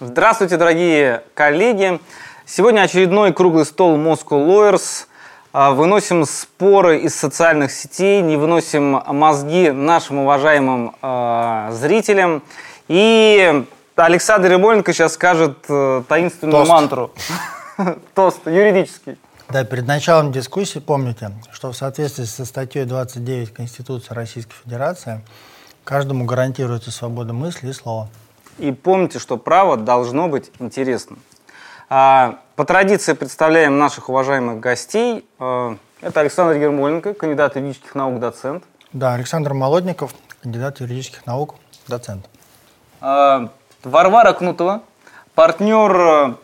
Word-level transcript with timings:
Здравствуйте, 0.00 0.56
дорогие 0.56 1.24
коллеги! 1.34 1.98
Сегодня 2.46 2.82
очередной 2.82 3.32
круглый 3.32 3.64
стол 3.64 3.96
Moscow 3.96 4.46
Lawyers. 4.46 5.06
А, 5.52 5.72
выносим 5.72 6.24
споры 6.24 7.00
из 7.00 7.16
социальных 7.16 7.72
сетей, 7.72 8.22
не 8.22 8.36
выносим 8.36 9.02
мозги 9.06 9.72
нашим 9.72 10.18
уважаемым 10.18 10.94
э, 11.02 11.70
зрителям. 11.72 12.44
И 12.86 13.64
Александр 13.96 14.52
Ермоленко 14.52 14.92
сейчас 14.92 15.14
скажет 15.14 15.56
э, 15.68 16.04
таинственную 16.06 16.60
Тост. 16.60 16.70
мантру. 16.70 17.10
Тост 18.14 18.46
юридический. 18.46 19.18
Да, 19.48 19.64
перед 19.64 19.88
началом 19.88 20.30
дискуссии 20.30 20.78
помните, 20.78 21.32
что 21.50 21.72
в 21.72 21.76
соответствии 21.76 22.22
со 22.22 22.44
статьей 22.44 22.84
29 22.84 23.52
Конституции 23.52 24.14
Российской 24.14 24.54
Федерации 24.62 25.22
каждому 25.82 26.24
гарантируется 26.24 26.92
свобода 26.92 27.32
мысли 27.32 27.70
и 27.70 27.72
слова. 27.72 28.08
И 28.58 28.72
помните, 28.72 29.18
что 29.18 29.36
право 29.36 29.76
должно 29.76 30.28
быть 30.28 30.50
интересным. 30.58 31.20
А, 31.88 32.40
По 32.56 32.64
традиции 32.64 33.12
представляем 33.12 33.78
наших 33.78 34.08
уважаемых 34.08 34.60
гостей. 34.60 35.26
А, 35.38 35.76
Это 36.00 36.20
Александр 36.20 36.56
Ермоленко, 36.56 37.14
кандидат 37.14 37.56
юридических 37.56 37.94
наук, 37.94 38.18
доцент. 38.20 38.64
Да, 38.92 39.14
Александр 39.14 39.54
Молодников, 39.54 40.12
кандидат 40.42 40.80
юридических 40.80 41.24
наук, 41.26 41.54
доцент. 41.86 42.28
А, 43.00 43.48
Варвара 43.84 44.32
Кнутова, 44.32 44.82
партнер 45.34 45.96
э, 45.96 46.34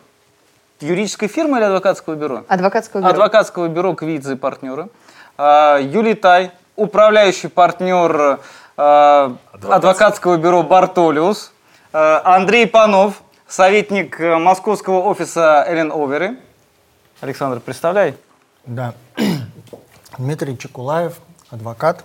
юридической 0.79 1.27
фирмы 1.27 1.57
или 1.57 1.65
адвокатского 1.65 2.15
бюро? 2.15 2.45
Адвокатского 2.47 3.01
бюро. 3.01 3.09
Адвокатского 3.11 3.67
бюро 3.67 3.93
Квидзе 3.93 4.33
и 4.33 4.35
партнеры. 4.35 4.89
Юлий 5.37 6.13
Тай, 6.13 6.51
управляющий 6.77 7.49
партнер 7.49 8.39
а, 8.77 9.35
адвокатского 9.69 10.37
бюро 10.37 10.63
Бартолиус. 10.63 11.51
А, 11.97 12.35
Андрей 12.35 12.67
Панов, 12.67 13.23
советник 13.47 14.19
э, 14.19 14.37
московского 14.37 15.03
офиса 15.03 15.63
Эллен 15.65 15.93
Оверы. 15.93 16.37
Александр, 17.21 17.61
представляй. 17.61 18.17
Да. 18.65 18.95
Дмитрий 20.17 20.57
Чекулаев, 20.57 21.13
адвокат, 21.49 22.03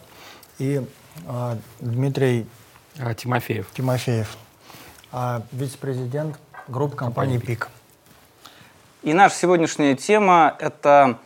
и 0.60 0.86
а, 1.26 1.58
Дмитрий 1.80 2.46
А, 3.00 3.14
Тимофеев. 3.14 3.66
Тимофеев, 3.72 4.36
а, 5.10 5.42
вице-президент 5.50 6.38
группы 6.68 6.94
компании 6.94 7.38
ПИК. 7.38 7.68
И 9.02 9.12
наша 9.12 9.34
сегодняшняя 9.34 9.96
тема– 9.96 10.54
это 10.60 11.18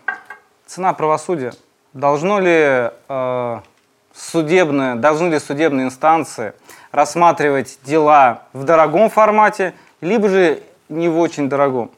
цена 0.65 0.95
правосудия. 0.95 1.53
Должно 1.93 2.41
ли 2.41 2.91
э, 3.09 3.61
судебные, 4.15 4.95
должны 4.95 5.29
ли 5.29 5.39
судебные 5.39 5.87
инстанции 5.87 6.55
рассматривать 6.95 7.81
дела 7.83 8.45
в 8.53 8.63
дорогом 8.63 9.11
формате, 9.11 9.75
либо 10.01 10.29
же 10.29 10.63
не 10.89 11.09
в 11.09 11.19
очень 11.19 11.49
дорогом? 11.49 11.91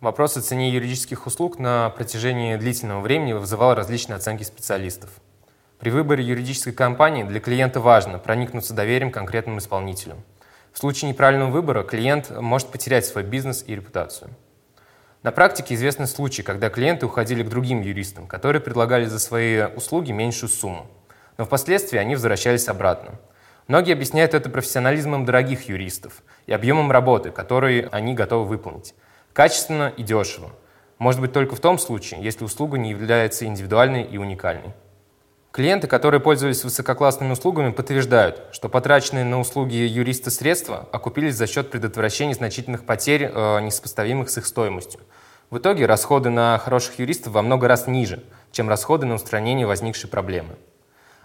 Вопрос 0.00 0.36
о 0.36 0.42
цене 0.42 0.70
юридических 0.70 1.26
услуг 1.26 1.58
на 1.58 1.90
протяжении 1.90 2.56
длительного 2.56 3.00
времени 3.00 3.32
вызывал 3.32 3.74
различные 3.74 4.16
оценки 4.16 4.42
специалистов. 4.42 5.10
При 5.78 5.90
выборе 5.90 6.24
юридической 6.24 6.72
компании 6.72 7.22
для 7.22 7.38
клиента 7.38 7.80
важно 7.80 8.18
проникнуться 8.18 8.74
доверием 8.74 9.12
к 9.12 9.14
конкретному 9.14 9.58
исполнителю. 9.58 10.16
В 10.72 10.78
случае 10.78 11.10
неправильного 11.10 11.50
выбора 11.50 11.84
клиент 11.84 12.30
может 12.30 12.68
потерять 12.68 13.06
свой 13.06 13.22
бизнес 13.22 13.62
и 13.66 13.74
репутацию. 13.74 14.30
На 15.22 15.30
практике 15.30 15.74
известны 15.76 16.06
случаи, 16.06 16.42
когда 16.42 16.70
клиенты 16.70 17.06
уходили 17.06 17.42
к 17.42 17.48
другим 17.48 17.82
юристам, 17.82 18.26
которые 18.26 18.60
предлагали 18.60 19.04
за 19.04 19.20
свои 19.20 19.62
услуги 19.62 20.12
меньшую 20.12 20.50
сумму. 20.50 20.86
Но 21.38 21.44
впоследствии 21.44 21.98
они 21.98 22.14
возвращались 22.14 22.68
обратно. 22.68 23.18
Многие 23.68 23.92
объясняют 23.92 24.34
это 24.34 24.48
профессионализмом 24.48 25.24
дорогих 25.24 25.68
юристов 25.68 26.22
и 26.46 26.52
объемом 26.52 26.92
работы, 26.92 27.30
который 27.30 27.80
они 27.88 28.14
готовы 28.14 28.46
выполнить. 28.46 28.94
Качественно 29.32 29.92
и 29.96 30.02
дешево. 30.02 30.50
Может 30.98 31.20
быть 31.20 31.32
только 31.32 31.56
в 31.56 31.60
том 31.60 31.78
случае, 31.78 32.22
если 32.22 32.44
услуга 32.44 32.78
не 32.78 32.90
является 32.90 33.44
индивидуальной 33.44 34.02
и 34.04 34.16
уникальной. 34.18 34.72
Клиенты, 35.56 35.86
которые 35.88 36.20
пользовались 36.20 36.64
высококлассными 36.64 37.32
услугами, 37.32 37.72
подтверждают, 37.72 38.42
что 38.52 38.68
потраченные 38.68 39.24
на 39.24 39.40
услуги 39.40 39.74
юриста 39.74 40.30
средства 40.30 40.86
окупились 40.92 41.34
за 41.34 41.46
счет 41.46 41.70
предотвращения 41.70 42.34
значительных 42.34 42.84
потерь, 42.84 43.30
э, 43.32 43.60
несопоставимых 43.60 44.28
с 44.28 44.36
их 44.36 44.46
стоимостью. 44.46 45.00
В 45.48 45.58
итоге 45.58 45.86
расходы 45.86 46.28
на 46.28 46.58
хороших 46.58 46.98
юристов 46.98 47.32
во 47.32 47.42
много 47.42 47.68
раз 47.68 47.86
ниже, 47.86 48.22
чем 48.52 48.68
расходы 48.68 49.06
на 49.06 49.14
устранение 49.14 49.66
возникшей 49.66 50.10
проблемы. 50.10 50.56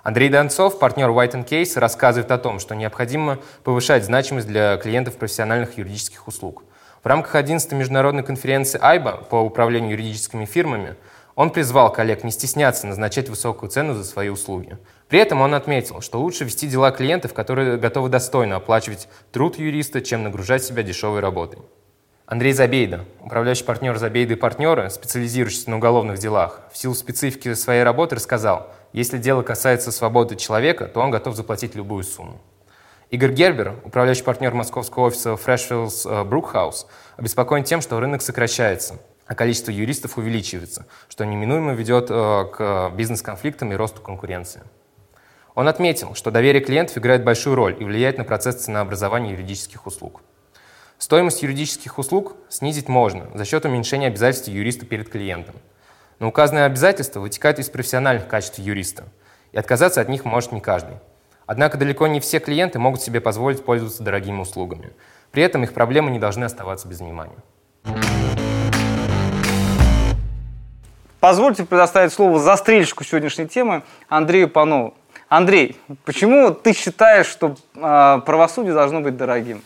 Андрей 0.04 0.30
Донцов, 0.30 0.80
партнер 0.80 1.10
White 1.10 1.48
Case, 1.48 1.80
рассказывает 1.80 2.32
о 2.32 2.40
том, 2.40 2.60
что 2.60 2.74
необходимо 2.74 3.38
повышать 3.64 4.04
значимость 4.04 4.48
для 4.48 4.78
клиентов 4.78 5.16
профессиональных 5.18 5.78
юридических 5.78 6.28
услуг. 6.28 6.64
В 7.04 7.08
рамках 7.08 7.36
11-й 7.36 7.76
международной 7.76 8.24
конференции 8.24 8.82
AIBA 8.82 9.26
по 9.26 9.36
управлению 9.36 9.92
юридическими 9.92 10.46
фирмами 10.46 10.96
он 11.36 11.52
призвал 11.52 11.94
коллег 11.94 12.24
не 12.24 12.32
стесняться 12.32 12.88
назначать 12.88 13.30
высокую 13.30 13.70
цену 13.70 13.94
за 13.94 14.04
свои 14.04 14.30
услуги. 14.30 14.78
При 15.08 15.20
этом 15.20 15.42
он 15.42 15.54
отметил, 15.54 16.02
что 16.02 16.20
лучше 16.20 16.46
вести 16.46 16.68
дела 16.68 16.92
клиентов, 16.92 17.34
которые 17.34 17.78
готовы 17.78 18.10
достойно 18.10 18.56
оплачивать 18.56 19.08
труд 19.32 19.60
юриста, 19.60 20.02
чем 20.02 20.24
нагружать 20.24 20.64
себя 20.64 20.82
дешевой 20.82 21.20
работой. 21.20 21.60
Андрей 22.26 22.54
Забейда, 22.54 23.06
управляющий 23.20 23.66
партнер 23.66 23.98
Забейда 23.98 24.34
и 24.34 24.38
партнеры, 24.38 24.90
специализирующийся 24.90 25.70
на 25.70 25.78
уголовных 25.78 26.18
делах, 26.18 26.62
в 26.72 26.78
силу 26.78 26.96
специфики 26.96 27.54
своей 27.54 27.84
работы 27.84 28.16
рассказал, 28.16 28.72
если 28.94 29.18
дело 29.18 29.42
касается 29.42 29.92
свободы 29.92 30.36
человека, 30.36 30.86
то 30.86 31.00
он 31.00 31.12
готов 31.12 31.36
заплатить 31.36 31.76
любую 31.76 32.04
сумму. 32.04 32.42
Игорь 33.10 33.34
Гербер, 33.34 33.76
управляющий 33.84 34.24
партнер 34.24 34.54
московского 34.54 35.08
офиса 35.08 35.32
Freshfields 35.32 36.04
э, 36.06 36.24
Brookhouse, 36.24 36.86
обеспокоен 37.18 37.66
тем, 37.66 37.82
что 37.82 38.00
рынок 38.00 38.22
сокращается, 38.22 39.00
а 39.26 39.36
количество 39.36 39.72
юристов 39.72 40.18
увеличивается, 40.18 40.88
что 41.10 41.26
неминуемо 41.26 41.74
ведет 41.74 42.08
э, 42.10 42.46
к 42.54 42.92
бизнес-конфликтам 42.96 43.74
и 43.74 43.76
росту 43.76 44.02
конкуренции. 44.02 44.62
Он 45.56 45.68
отметил, 45.68 46.16
что 46.16 46.32
доверие 46.32 46.64
клиентов 46.64 46.98
играет 46.98 47.26
большую 47.26 47.56
роль 47.56 47.76
и 47.78 47.84
влияет 47.84 48.18
на 48.18 48.24
процесс 48.24 48.64
ценообразования 48.64 49.32
юридических 49.32 49.86
услуг. 49.86 50.22
Стоимость 50.98 51.42
юридических 51.42 51.98
услуг 51.98 52.36
снизить 52.48 52.88
можно 52.88 53.28
за 53.34 53.44
счет 53.44 53.66
уменьшения 53.66 54.08
обязательств 54.08 54.48
юриста 54.48 54.86
перед 54.86 55.10
клиентом. 55.10 55.56
Но 56.22 56.28
указанные 56.28 56.66
обязательства 56.66 57.20
вытекают 57.20 57.58
из 57.58 57.72
профессиональных 57.72 58.28
качеств 58.28 58.60
юриста, 58.60 59.06
и 59.54 59.58
отказаться 59.58 60.02
от 60.02 60.08
них 60.08 60.24
может 60.24 60.52
не 60.52 60.62
каждый. 60.62 60.98
Однако 61.48 61.80
далеко 61.80 62.06
не 62.06 62.20
все 62.20 62.38
клиенты 62.38 62.78
могут 62.78 63.02
себе 63.02 63.20
позволить 63.20 63.66
пользоваться 63.66 64.04
дорогими 64.04 64.40
услугами. 64.40 64.92
При 65.32 65.42
этом 65.42 65.64
их 65.64 65.74
проблемы 65.74 66.12
не 66.12 66.20
должны 66.20 66.44
оставаться 66.44 66.88
без 66.88 67.00
внимания. 67.00 67.38
Позвольте 71.20 71.66
предоставить 71.66 72.14
слово 72.14 72.38
застрельщику 72.38 73.04
сегодняшней 73.04 73.48
темы 73.48 73.82
Андрею 74.08 74.48
Панову. 74.48 74.94
Андрей, 75.28 75.76
почему 76.06 76.52
ты 76.52 76.74
считаешь, 76.74 77.26
что 77.26 77.56
э, 77.74 78.22
правосудие 78.24 78.76
должно 78.76 79.02
быть 79.02 79.18
дорогим? 79.18 79.64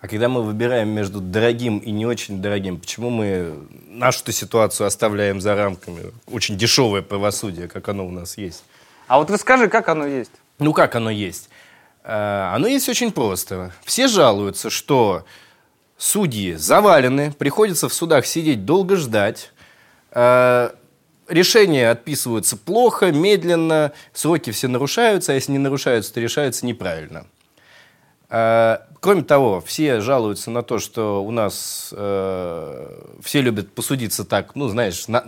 А 0.00 0.08
когда 0.08 0.28
мы 0.28 0.42
выбираем 0.42 0.88
между 0.88 1.20
дорогим 1.20 1.78
и 1.78 1.90
не 1.90 2.06
очень 2.06 2.40
дорогим, 2.40 2.78
почему 2.78 3.10
мы 3.10 3.54
нашу-то 3.88 4.32
ситуацию 4.32 4.86
оставляем 4.86 5.40
за 5.40 5.54
рамками? 5.54 6.12
Очень 6.26 6.56
дешевое 6.56 7.02
правосудие, 7.02 7.68
как 7.68 7.88
оно 7.88 8.06
у 8.06 8.10
нас 8.10 8.38
есть. 8.38 8.64
А 9.08 9.18
вот 9.18 9.30
расскажи, 9.30 9.68
как 9.68 9.88
оно 9.88 10.06
есть? 10.06 10.32
Ну, 10.58 10.72
как 10.72 10.94
оно 10.94 11.10
есть? 11.10 11.50
Э, 12.02 12.50
Оно 12.54 12.66
есть 12.66 12.88
очень 12.88 13.12
просто. 13.12 13.72
Все 13.84 14.08
жалуются, 14.08 14.70
что 14.70 15.24
судьи 15.98 16.54
завалены, 16.54 17.32
приходится 17.32 17.88
в 17.88 17.94
судах 17.94 18.24
сидеть 18.24 18.64
долго 18.64 18.96
ждать, 18.96 19.52
э, 20.12 20.70
решения 21.28 21.90
отписываются 21.90 22.56
плохо, 22.56 23.12
медленно, 23.12 23.92
сроки 24.14 24.50
все 24.50 24.68
нарушаются, 24.68 25.32
а 25.32 25.34
если 25.34 25.52
не 25.52 25.58
нарушаются, 25.58 26.14
то 26.14 26.20
решаются 26.20 26.64
неправильно. 26.64 27.26
Э, 28.30 28.78
Кроме 29.00 29.22
того, 29.22 29.62
все 29.62 30.00
жалуются 30.02 30.50
на 30.50 30.62
то, 30.62 30.78
что 30.78 31.24
у 31.24 31.30
нас 31.30 31.88
э, 31.96 33.00
все 33.22 33.40
любят 33.40 33.72
посудиться 33.72 34.26
так, 34.26 34.54
ну, 34.54 34.68
знаешь, 34.68 35.08
на- 35.08 35.24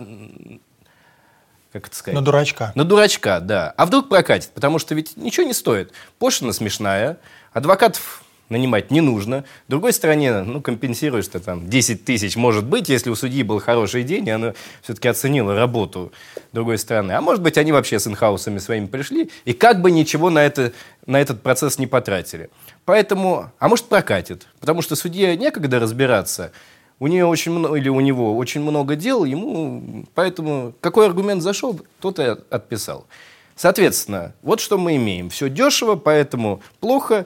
как 1.71 1.87
это 1.87 1.95
сказать? 1.95 2.13
На 2.15 2.21
дурачка. 2.23 2.71
На 2.75 2.83
дурачка, 2.83 3.39
да. 3.39 3.73
А 3.75 3.87
вдруг 3.87 4.09
прокатит? 4.09 4.51
Потому 4.51 4.77
что 4.77 4.93
ведь 4.93 5.17
ничего 5.17 5.47
не 5.47 5.53
стоит. 5.55 5.91
Пошлина 6.19 6.53
смешная, 6.53 7.17
адвокатов 7.51 8.22
нанимать 8.49 8.91
не 8.91 9.01
нужно. 9.01 9.45
С 9.67 9.69
другой 9.69 9.93
стороне, 9.93 10.43
ну, 10.43 10.61
компенсируешь 10.61 11.27
ты 11.27 11.39
там 11.39 11.69
10 11.69 12.05
тысяч, 12.05 12.35
может 12.35 12.65
быть, 12.65 12.89
если 12.89 13.09
у 13.09 13.15
судьи 13.15 13.43
был 13.43 13.59
хороший 13.59 14.03
день, 14.03 14.27
и 14.27 14.31
она 14.31 14.53
все-таки 14.81 15.07
оценила 15.07 15.55
работу 15.55 16.11
другой 16.51 16.77
стороны. 16.77 17.13
А 17.13 17.21
может 17.21 17.41
быть, 17.41 17.57
они 17.57 17.71
вообще 17.71 17.99
с 17.99 18.07
инхаусами 18.07 18.59
своими 18.59 18.85
пришли, 18.87 19.29
и 19.45 19.53
как 19.53 19.81
бы 19.81 19.91
ничего 19.91 20.29
на, 20.29 20.39
это, 20.39 20.73
на 21.05 21.19
этот 21.19 21.41
процесс 21.41 21.79
не 21.79 21.87
потратили. 21.87 22.49
Поэтому, 22.85 23.51
а 23.59 23.67
может, 23.67 23.85
прокатит, 23.85 24.47
потому 24.59 24.81
что 24.81 24.95
судье 24.95 25.35
некогда 25.37 25.79
разбираться, 25.79 26.51
у 26.99 27.07
нее 27.07 27.25
очень 27.25 27.51
много, 27.51 27.75
или 27.75 27.89
у 27.89 27.99
него 27.99 28.37
очень 28.37 28.61
много 28.61 28.95
дел, 28.95 29.25
ему, 29.25 30.05
поэтому 30.13 30.73
какой 30.79 31.07
аргумент 31.07 31.41
зашел, 31.41 31.79
тот 31.99 32.19
и 32.19 32.23
от- 32.23 32.53
отписал. 32.53 33.07
Соответственно, 33.55 34.33
вот 34.41 34.59
что 34.59 34.77
мы 34.77 34.95
имеем. 34.95 35.29
Все 35.29 35.49
дешево, 35.49 35.95
поэтому 35.95 36.61
плохо, 36.79 37.25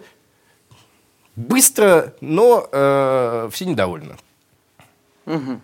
быстро, 1.38 2.14
но 2.20 2.68
э, 2.70 3.50
все 3.52 3.66
недовольны. 3.66 4.18
Угу. 5.26 5.62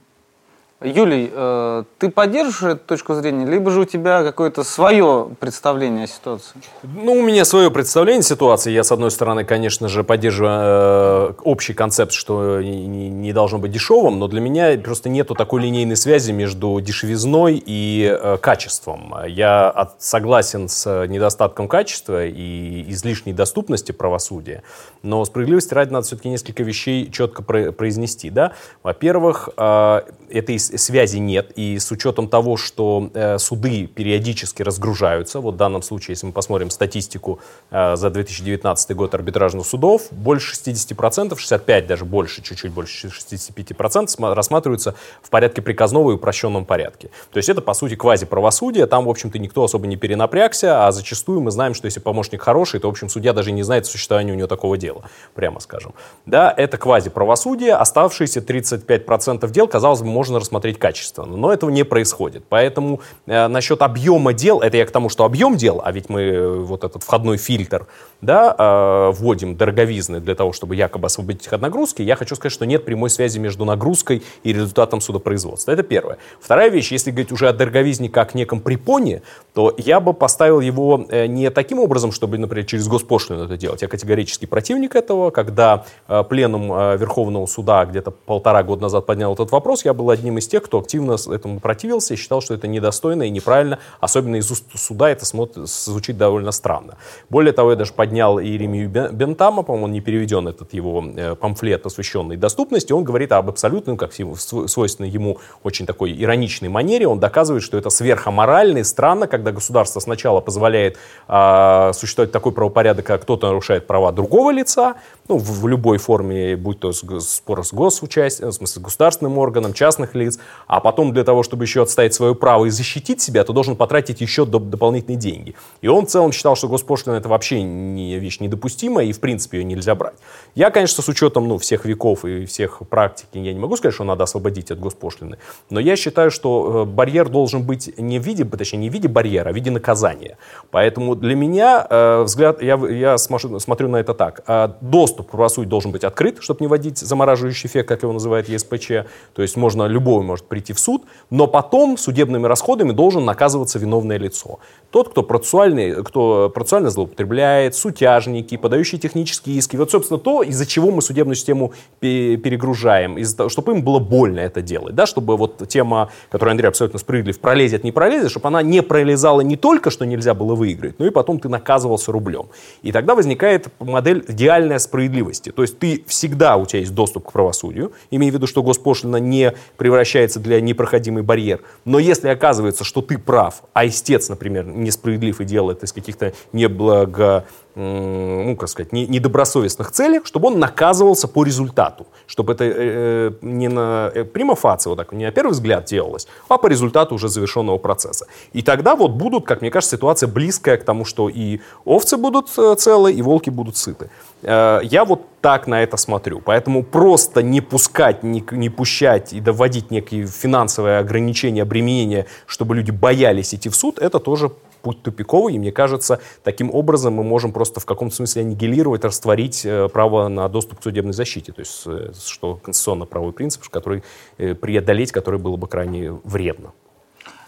Юлий, 0.84 1.32
э, 1.34 1.84
ты 1.98 2.10
поддерживаешь 2.10 2.76
эту 2.76 2.86
точку 2.86 3.14
зрения, 3.16 3.46
либо 3.46 3.72
же 3.72 3.82
у 3.82 3.86
тебя 3.86 4.24
какое-то 4.24 4.64
свое 4.64 5.30
представление 5.40 6.04
о 6.04 6.08
ситуации? 6.08 6.54
Ну, 6.84 7.14
у 7.14 7.22
меня 7.22 7.46
свое 7.46 7.72
представление 7.72 8.20
о 8.20 8.24
ситуации. 8.24 8.72
Я, 8.72 8.84
с 8.84 8.92
одной 8.92 9.10
стороны, 9.10 9.46
конечно 9.46 9.88
же, 9.88 10.04
поддерживаю 10.04 10.54
э, 10.60 11.34
общий 11.44 11.74
концепт, 11.74 12.12
что 12.12 12.62
не, 12.62 13.32
должно 13.32 13.60
быть 13.60 13.72
дешевым, 13.72 14.20
но 14.20 14.28
для 14.28 14.42
меня 14.42 14.78
просто 14.78 15.08
нету 15.10 15.36
такой 15.36 15.62
линейной 15.62 15.96
связи 15.96 16.32
между 16.32 16.80
дешевизной 16.82 17.64
и 17.66 18.18
э, 18.22 18.38
качеством. 18.38 19.16
Я 19.26 19.92
согласен 20.00 20.68
с 20.68 21.06
недостатком 21.08 21.68
качества 21.68 22.26
и 22.26 22.86
излишней 22.90 23.32
доступности 23.32 23.94
правосудия, 23.94 24.64
но 25.02 25.24
справедливости 25.24 25.74
ради 25.74 25.94
надо 25.94 26.06
все-таки 26.08 26.30
несколько 26.30 26.64
вещей 26.64 27.10
четко 27.10 27.42
про, 27.42 27.72
произнести. 27.72 28.30
Да? 28.30 28.52
Во-первых, 28.84 29.50
э, 29.56 30.02
этой 30.30 30.60
связи 30.78 31.18
нет, 31.18 31.52
и 31.56 31.80
с 31.80 31.92
учетом 31.92 32.28
того, 32.28 32.58
что 32.58 33.10
э, 33.14 33.38
суды 33.38 33.88
периодически 33.88 34.64
разгружаются, 34.64 35.40
вот 35.40 35.56
в 35.56 35.58
данном 35.58 35.82
случае, 35.82 36.14
если 36.14 36.28
мы 36.28 36.32
посмотрим 36.32 36.70
статистику 36.70 37.40
э, 37.72 37.96
за 37.96 38.10
2019 38.10 38.96
год 38.96 39.14
арбитражных 39.16 39.66
судов, 39.66 40.08
больше 40.12 40.56
60%, 40.56 41.38
65 41.38 41.88
даже 41.88 42.06
больше, 42.06 42.42
чуть-чуть 42.42 42.72
больше 42.72 43.08
65% 43.08 44.34
рассматриваются 44.34 44.96
в 45.22 45.30
порядке 45.30 45.62
приказного 45.62 46.12
и 46.12 46.16
упрощенном 46.16 46.66
порядке. 46.66 47.10
То 47.32 47.38
есть 47.38 47.50
это, 47.50 47.62
по 47.62 47.74
сути, 47.74 47.96
квази-правосудие, 47.96 48.86
там, 48.88 49.06
в 49.06 49.10
общем-то, 49.10 49.40
никто 49.40 49.64
особо 49.64 49.88
не 49.88 49.96
перенапрягся, 49.96 50.88
а 50.88 50.92
зачастую 50.92 51.42
мы 51.42 51.52
знаем, 51.52 51.74
что 51.74 51.86
если 51.86 52.00
помощник 52.00 52.42
хороший, 52.42 52.80
то, 52.80 52.88
в 52.88 52.92
общем, 52.92 53.10
судья 53.10 53.34
даже 53.34 53.52
не 53.52 53.64
знает 53.64 53.86
существования 53.86 54.34
у 54.34 54.36
него 54.36 54.48
такого 54.48 54.78
дела, 54.78 55.04
прямо 55.34 55.60
скажем. 55.60 55.94
Да, 56.26 56.54
это 56.56 56.78
квази-правосудие, 56.78 57.76
оставшиеся 57.76 58.40
35% 58.40 59.50
дел, 59.52 59.68
казалось 59.68 60.02
бы, 60.02 60.08
можно 60.08 60.40
рассмотреть 60.40 60.63
качественно. 60.72 61.38
Но 61.38 61.52
этого 61.52 61.70
не 61.70 61.84
происходит. 61.84 62.44
Поэтому 62.50 63.02
э, 63.26 63.48
насчет 63.48 63.82
объема 63.82 64.34
дел, 64.34 64.60
это 64.60 64.78
я 64.78 64.86
к 64.86 64.92
тому, 64.92 65.10
что 65.10 65.26
объем 65.26 65.58
дел, 65.58 65.82
а 65.84 65.92
ведь 65.92 66.10
мы 66.10 66.22
э, 66.22 66.50
вот 66.60 66.84
этот 66.84 67.04
входной 67.04 67.38
фильтр 67.38 67.88
да, 68.22 68.56
э, 68.58 69.12
вводим 69.14 69.56
дороговизны 69.56 70.20
для 70.20 70.36
того, 70.36 70.54
чтобы 70.54 70.76
якобы 70.76 71.08
освободить 71.08 71.46
их 71.46 71.54
от 71.54 71.62
нагрузки, 71.62 72.02
я 72.02 72.16
хочу 72.16 72.36
сказать, 72.36 72.54
что 72.54 72.66
нет 72.66 72.86
прямой 72.86 73.10
связи 73.10 73.40
между 73.40 73.66
нагрузкой 73.66 74.24
и 74.44 74.54
результатом 74.54 75.02
судопроизводства. 75.02 75.72
Это 75.72 75.84
первое. 75.84 76.18
Вторая 76.40 76.70
вещь, 76.70 76.92
если 76.92 77.12
говорить 77.12 77.32
уже 77.32 77.50
о 77.50 77.54
дороговизне 77.54 78.10
как 78.10 78.34
неком 78.34 78.62
препоне, 78.62 79.22
то 79.54 79.74
я 79.78 80.00
бы 80.00 80.14
поставил 80.14 80.62
его 80.62 81.06
э, 81.10 81.26
не 81.28 81.50
таким 81.50 81.80
образом, 81.80 82.12
чтобы, 82.12 82.38
например, 82.38 82.66
через 82.66 82.88
госпошлину 82.88 83.44
это 83.44 83.58
делать. 83.58 83.82
Я 83.82 83.88
категорически 83.88 84.46
противник 84.46 84.96
этого. 84.96 85.32
Когда 85.32 85.86
э, 86.08 86.24
пленум 86.24 86.64
Верховного 86.98 87.46
суда 87.46 87.86
где-то 87.86 88.12
полтора 88.12 88.64
года 88.64 88.84
назад 88.84 89.06
поднял 89.06 89.34
этот 89.34 89.52
вопрос, 89.52 89.84
я 89.86 89.94
был 89.94 90.10
одним 90.10 90.38
из 90.38 90.48
тех, 90.54 90.64
кто 90.64 90.78
активно 90.78 91.16
этому 91.32 91.60
противился 91.60 92.14
и 92.14 92.18
считал, 92.18 92.40
что 92.40 92.54
это 92.54 92.68
недостойно 92.68 93.24
и 93.24 93.32
неправильно. 93.32 93.80
Особенно 94.00 94.36
из 94.36 94.52
уст 94.52 94.66
суда 94.76 95.10
это 95.10 95.26
смотрит, 95.26 95.68
звучит 95.68 96.16
довольно 96.16 96.52
странно. 96.52 96.98
Более 97.32 97.54
того, 97.54 97.72
я 97.72 97.76
даже 97.76 97.92
поднял 97.92 98.40
Иеремию 98.40 98.88
Бентама, 98.88 99.64
по-моему, 99.64 99.86
он 99.86 99.92
не 99.94 100.02
переведен, 100.02 100.48
этот 100.48 100.72
его 100.76 101.04
памфлет, 101.42 101.82
посвященный 101.82 102.38
доступности. 102.38 102.94
Он 102.94 103.04
говорит 103.04 103.32
об 103.32 103.50
абсолютном, 103.50 103.98
как 103.98 104.12
свойственно 104.14 105.08
ему, 105.08 105.40
очень 105.64 105.88
такой 105.88 106.14
ироничной 106.24 106.70
манере. 106.70 107.08
Он 107.08 107.20
доказывает, 107.20 107.64
что 107.64 107.76
это 107.80 107.90
сверхаморально 107.90 108.78
и 108.78 108.84
странно, 108.84 109.26
когда 109.26 109.52
государство 109.52 110.02
сначала 110.02 110.40
позволяет 110.40 110.98
э, 111.28 111.92
существовать 111.94 112.32
такой 112.32 112.52
правопорядок, 112.52 113.08
как 113.08 113.24
кто-то 113.24 113.48
нарушает 113.48 113.88
права 113.88 114.12
другого 114.12 114.52
лица, 114.52 114.98
ну, 115.30 115.38
в, 115.38 115.62
в 115.62 115.68
любой 115.68 115.98
форме, 115.98 116.58
будь 116.58 116.80
то 116.80 116.92
спор 116.92 117.66
с 117.66 117.74
госучастием, 117.74 118.50
в 118.50 118.54
смысле, 118.54 118.82
с 118.82 118.84
государственным 118.84 119.38
органом, 119.38 119.74
частных 119.74 120.16
лиц, 120.16 120.38
а 120.68 120.80
потом 120.80 121.14
для 121.14 121.24
того, 121.24 121.44
чтобы 121.44 121.64
еще 121.64 121.84
отстоять 121.84 122.14
свое 122.14 122.36
право 122.36 122.66
и 122.66 122.70
защитить 122.70 123.22
себя, 123.22 123.44
ты 123.44 123.54
должен 123.54 123.76
потратить 123.76 124.22
еще 124.22 124.46
до, 124.46 124.60
дополнительные 124.60 125.18
деньги. 125.18 125.56
И 125.82 125.88
он 125.88 126.06
в 126.06 126.10
целом 126.10 126.32
считал, 126.32 126.56
что 126.56 126.68
госпошлина 126.68 127.16
это 127.16 127.30
вообще 127.30 127.62
не, 127.64 128.20
вещь 128.20 128.40
недопустимая, 128.40 129.06
и 129.06 129.14
в 129.14 129.20
принципе 129.20 129.60
ее 129.60 129.64
нельзя 129.64 129.96
брать. 129.96 130.16
Я, 130.56 130.72
конечно, 130.72 131.02
с 131.02 131.08
учетом 131.08 131.48
ну, 131.48 131.58
всех 131.58 131.86
веков 131.86 132.26
и 132.26 132.46
всех 132.46 132.82
практик, 132.90 133.28
я 133.34 133.54
не 133.54 133.60
могу 133.60 133.78
сказать, 133.78 133.96
что 133.96 134.04
надо 134.04 134.24
освободить 134.26 134.72
от 134.72 134.80
госпошлины, 134.80 135.38
но 135.70 135.80
я 135.80 135.96
считаю, 135.96 136.32
что 136.32 136.84
э, 136.84 136.86
барьер 136.86 137.30
должен 137.30 137.64
быть 137.64 137.98
не 137.98 138.20
в 138.20 138.24
виде, 138.24 138.44
точнее, 138.44 138.80
не 138.80 138.90
в 138.90 138.94
виде 138.94 139.08
барьера, 139.08 139.50
а 139.50 139.54
в 139.54 139.56
виде 139.56 139.72
наказания. 139.72 140.38
Поэтому 140.72 141.16
для 141.16 141.36
меня 141.36 141.88
э, 141.90 142.24
взгляд, 142.24 142.62
я, 142.62 142.76
я 142.76 143.18
смотрю, 143.18 143.60
смотрю 143.60 143.88
на 143.88 143.98
это 143.98 144.14
так. 144.14 144.42
Э, 144.48 144.70
доступ 144.82 145.13
к 145.22 145.28
правосудию 145.28 145.70
должен 145.70 145.92
быть 145.92 146.04
открыт, 146.04 146.38
чтобы 146.40 146.62
не 146.62 146.68
вводить 146.68 146.98
замораживающий 146.98 147.68
эффект, 147.68 147.88
как 147.88 148.02
его 148.04 148.14
называет 148.14 148.50
ЕСПЧ. 148.50 148.88
То 149.34 149.42
есть 149.42 149.56
можно, 149.58 149.86
любой 149.86 150.24
может 150.24 150.48
прийти 150.48 150.74
в 150.74 150.80
суд, 150.80 151.04
но 151.30 151.46
потом 151.46 151.98
судебными 151.98 152.48
расходами 152.48 152.92
должен 152.92 153.26
наказываться 153.26 153.78
виновное 153.78 154.18
лицо. 154.18 154.60
Тот, 154.90 155.10
кто 155.10 155.24
процессуальный, 155.24 156.04
кто 156.04 156.50
процессуально 156.50 156.90
злоупотребляет, 156.90 157.76
сутяжники, 157.76 158.58
подающие 158.58 159.00
технические 159.00 159.58
иски. 159.58 159.76
Вот, 159.76 159.92
собственно, 159.92 160.20
то, 160.20 160.42
из-за 160.44 160.66
чего 160.66 160.92
мы 160.92 161.02
судебную 161.02 161.36
систему 161.36 161.74
перегружаем, 162.00 163.18
из-за 163.18 163.38
того, 163.38 163.50
чтобы 163.50 163.74
им 163.74 163.84
было 163.84 164.00
больно 164.00 164.40
это 164.40 164.62
делать, 164.62 164.96
да, 164.96 165.06
чтобы 165.06 165.36
вот 165.38 165.68
тема, 165.68 166.10
которую 166.30 166.52
Андрей 166.52 166.68
абсолютно 166.68 167.00
справедлив, 167.00 167.40
пролезет, 167.40 167.84
не 167.84 167.92
пролезет, 167.92 168.32
чтобы 168.32 168.48
она 168.48 168.62
не 168.62 168.82
пролезала 168.82 169.42
не 169.42 169.56
только, 169.56 169.90
что 169.90 170.06
нельзя 170.06 170.34
было 170.34 170.56
выиграть, 170.56 171.00
но 171.00 171.08
и 171.08 171.10
потом 171.10 171.40
ты 171.40 171.50
наказывался 171.50 172.12
рублем. 172.12 172.48
И 172.84 172.92
тогда 172.92 173.16
возникает 173.16 173.68
модель 173.80 174.24
идеальной 174.28 174.76
справедливости. 175.04 175.52
То 175.52 175.62
есть 175.62 175.80
ты 175.80 176.04
всегда, 176.08 176.56
у 176.56 176.66
тебя 176.66 176.80
есть 176.80 176.94
доступ 176.94 177.28
к 177.28 177.32
правосудию, 177.32 177.92
имея 178.12 178.32
в 178.32 178.36
виду, 178.36 178.48
что 178.48 178.64
госпошлина 178.64 179.18
не 179.18 179.54
превращается 179.78 180.40
для 180.40 180.62
непроходимый 180.62 181.24
барьер. 181.24 181.62
Но 181.86 182.00
если 182.00 182.30
оказывается, 182.30 182.84
что 182.84 183.02
ты 183.02 183.18
прав, 183.18 183.64
а 183.74 183.86
истец, 183.86 184.30
например, 184.30 184.66
несправедлив 184.66 185.42
и 185.42 185.46
делает 185.46 185.84
из 185.84 185.92
каких-то 185.92 186.34
неблаго 186.54 187.46
ну, 187.76 188.56
как 188.56 188.70
сказать, 188.70 188.94
не, 188.94 189.08
недобросовестных 189.08 189.92
целях, 189.92 190.26
чтобы 190.26 190.48
он 190.48 190.60
наказывался 190.60 191.28
по 191.28 191.44
результату. 191.44 192.06
Чтобы 192.28 192.54
это 192.54 192.66
э, 192.66 192.72
э 192.76 193.32
не 193.42 193.68
на 193.68 194.12
э, 194.14 194.24
примофации, 194.24 194.90
вот 194.90 194.98
так, 194.98 195.12
не 195.12 195.26
на 195.26 195.32
первый 195.32 195.52
взгляд 195.52 195.86
делалось, 195.86 196.28
а 196.50 196.58
по 196.58 196.68
результату 196.68 197.16
уже 197.16 197.30
завершенного 197.30 197.78
процесса. 197.78 198.28
И 198.54 198.62
тогда 198.62 198.96
вот 198.96 199.12
будут, 199.12 199.46
как 199.46 199.62
мне 199.62 199.72
кажется, 199.72 199.96
ситуация 199.96 200.28
близкая 200.28 200.78
к 200.78 200.84
тому, 200.84 201.06
что 201.06 201.30
и 201.30 201.60
овцы 201.86 202.18
будут 202.18 202.50
э, 202.58 202.76
целы, 202.78 203.12
и 203.12 203.22
волки 203.22 203.50
будут 203.50 203.76
сыты. 203.76 204.10
Э, 204.44 204.80
я 204.84 205.04
вот 205.06 205.22
так 205.42 205.68
на 205.68 205.84
это 205.84 205.98
смотрю. 205.98 206.42
Поэтому 206.46 206.84
просто 206.84 207.42
не 207.42 207.62
пускать, 207.62 208.24
не, 208.24 208.44
не 208.52 208.70
пущать 208.70 209.34
и 209.34 209.40
доводить 209.40 209.92
некие 209.92 210.26
финансовые 210.28 211.00
ограничения, 211.00 211.64
обременения, 211.64 212.26
чтобы 212.46 212.76
люди 212.76 212.92
боялись 212.92 213.54
идти 213.54 213.70
в 213.70 213.76
суд, 213.76 214.00
это 214.00 214.20
тоже 214.20 214.52
путь 214.84 215.02
тупиковый, 215.02 215.56
и 215.56 215.60
мне 215.60 215.72
кажется, 215.72 216.20
таким 216.44 216.70
образом 216.72 217.14
мы 217.14 217.24
можем 217.24 217.52
просто 217.52 217.80
в 217.80 217.86
каком-то 217.86 218.16
смысле 218.16 218.44
аннигилировать, 218.44 219.04
растворить 219.04 219.66
э, 219.66 219.90
право 219.90 220.28
на 220.28 220.48
доступ 220.50 220.80
к 220.80 220.84
судебной 220.84 221.14
защите, 221.14 221.52
то 221.52 221.62
есть 221.62 221.84
э, 221.88 222.12
что 222.24 222.60
конституционно-правовой 222.62 223.34
принцип, 223.34 223.68
который 223.70 224.04
э, 224.38 224.54
преодолеть, 224.54 225.12
который 225.12 225.40
было 225.40 225.56
бы 225.56 225.68
крайне 225.68 226.12
вредно. 226.24 226.74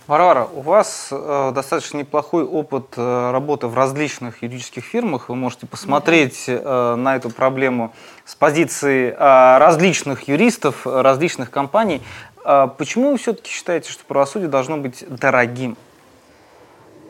Варвара, 0.07 0.47
у 0.53 0.61
вас 0.61 1.09
э, 1.11 1.51
достаточно 1.53 1.97
неплохой 1.97 2.43
опыт 2.43 2.93
э, 2.95 3.31
работы 3.31 3.65
в 3.67 3.75
различных 3.75 4.43
юридических 4.43 4.83
фирмах. 4.83 5.29
Вы 5.29 5.35
можете 5.35 5.65
посмотреть 5.65 6.45
э, 6.47 6.95
на 6.95 7.15
эту 7.15 7.31
проблему 7.31 7.91
с 8.23 8.35
позиции 8.35 9.09
э, 9.09 9.57
различных 9.57 10.27
юристов, 10.27 10.85
различных 10.85 11.49
компаний. 11.49 12.03
Э, 12.45 12.67
почему 12.77 13.11
вы 13.11 13.17
все-таки 13.17 13.49
считаете, 13.49 13.91
что 13.91 14.05
правосудие 14.05 14.47
должно 14.47 14.77
быть 14.77 15.03
дорогим? 15.09 15.75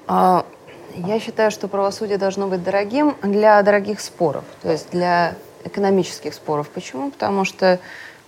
А, 0.07 0.45
я 0.95 1.19
считаю, 1.19 1.51
что 1.51 1.67
правосудие 1.67 2.17
должно 2.17 2.47
быть 2.47 2.63
дорогим 2.63 3.15
для 3.21 3.61
дорогих 3.63 3.99
споров, 3.99 4.43
то 4.61 4.71
есть 4.71 4.91
для 4.91 5.35
экономических 5.63 6.33
споров. 6.33 6.69
Почему? 6.69 7.11
Потому 7.11 7.43
что 7.45 7.79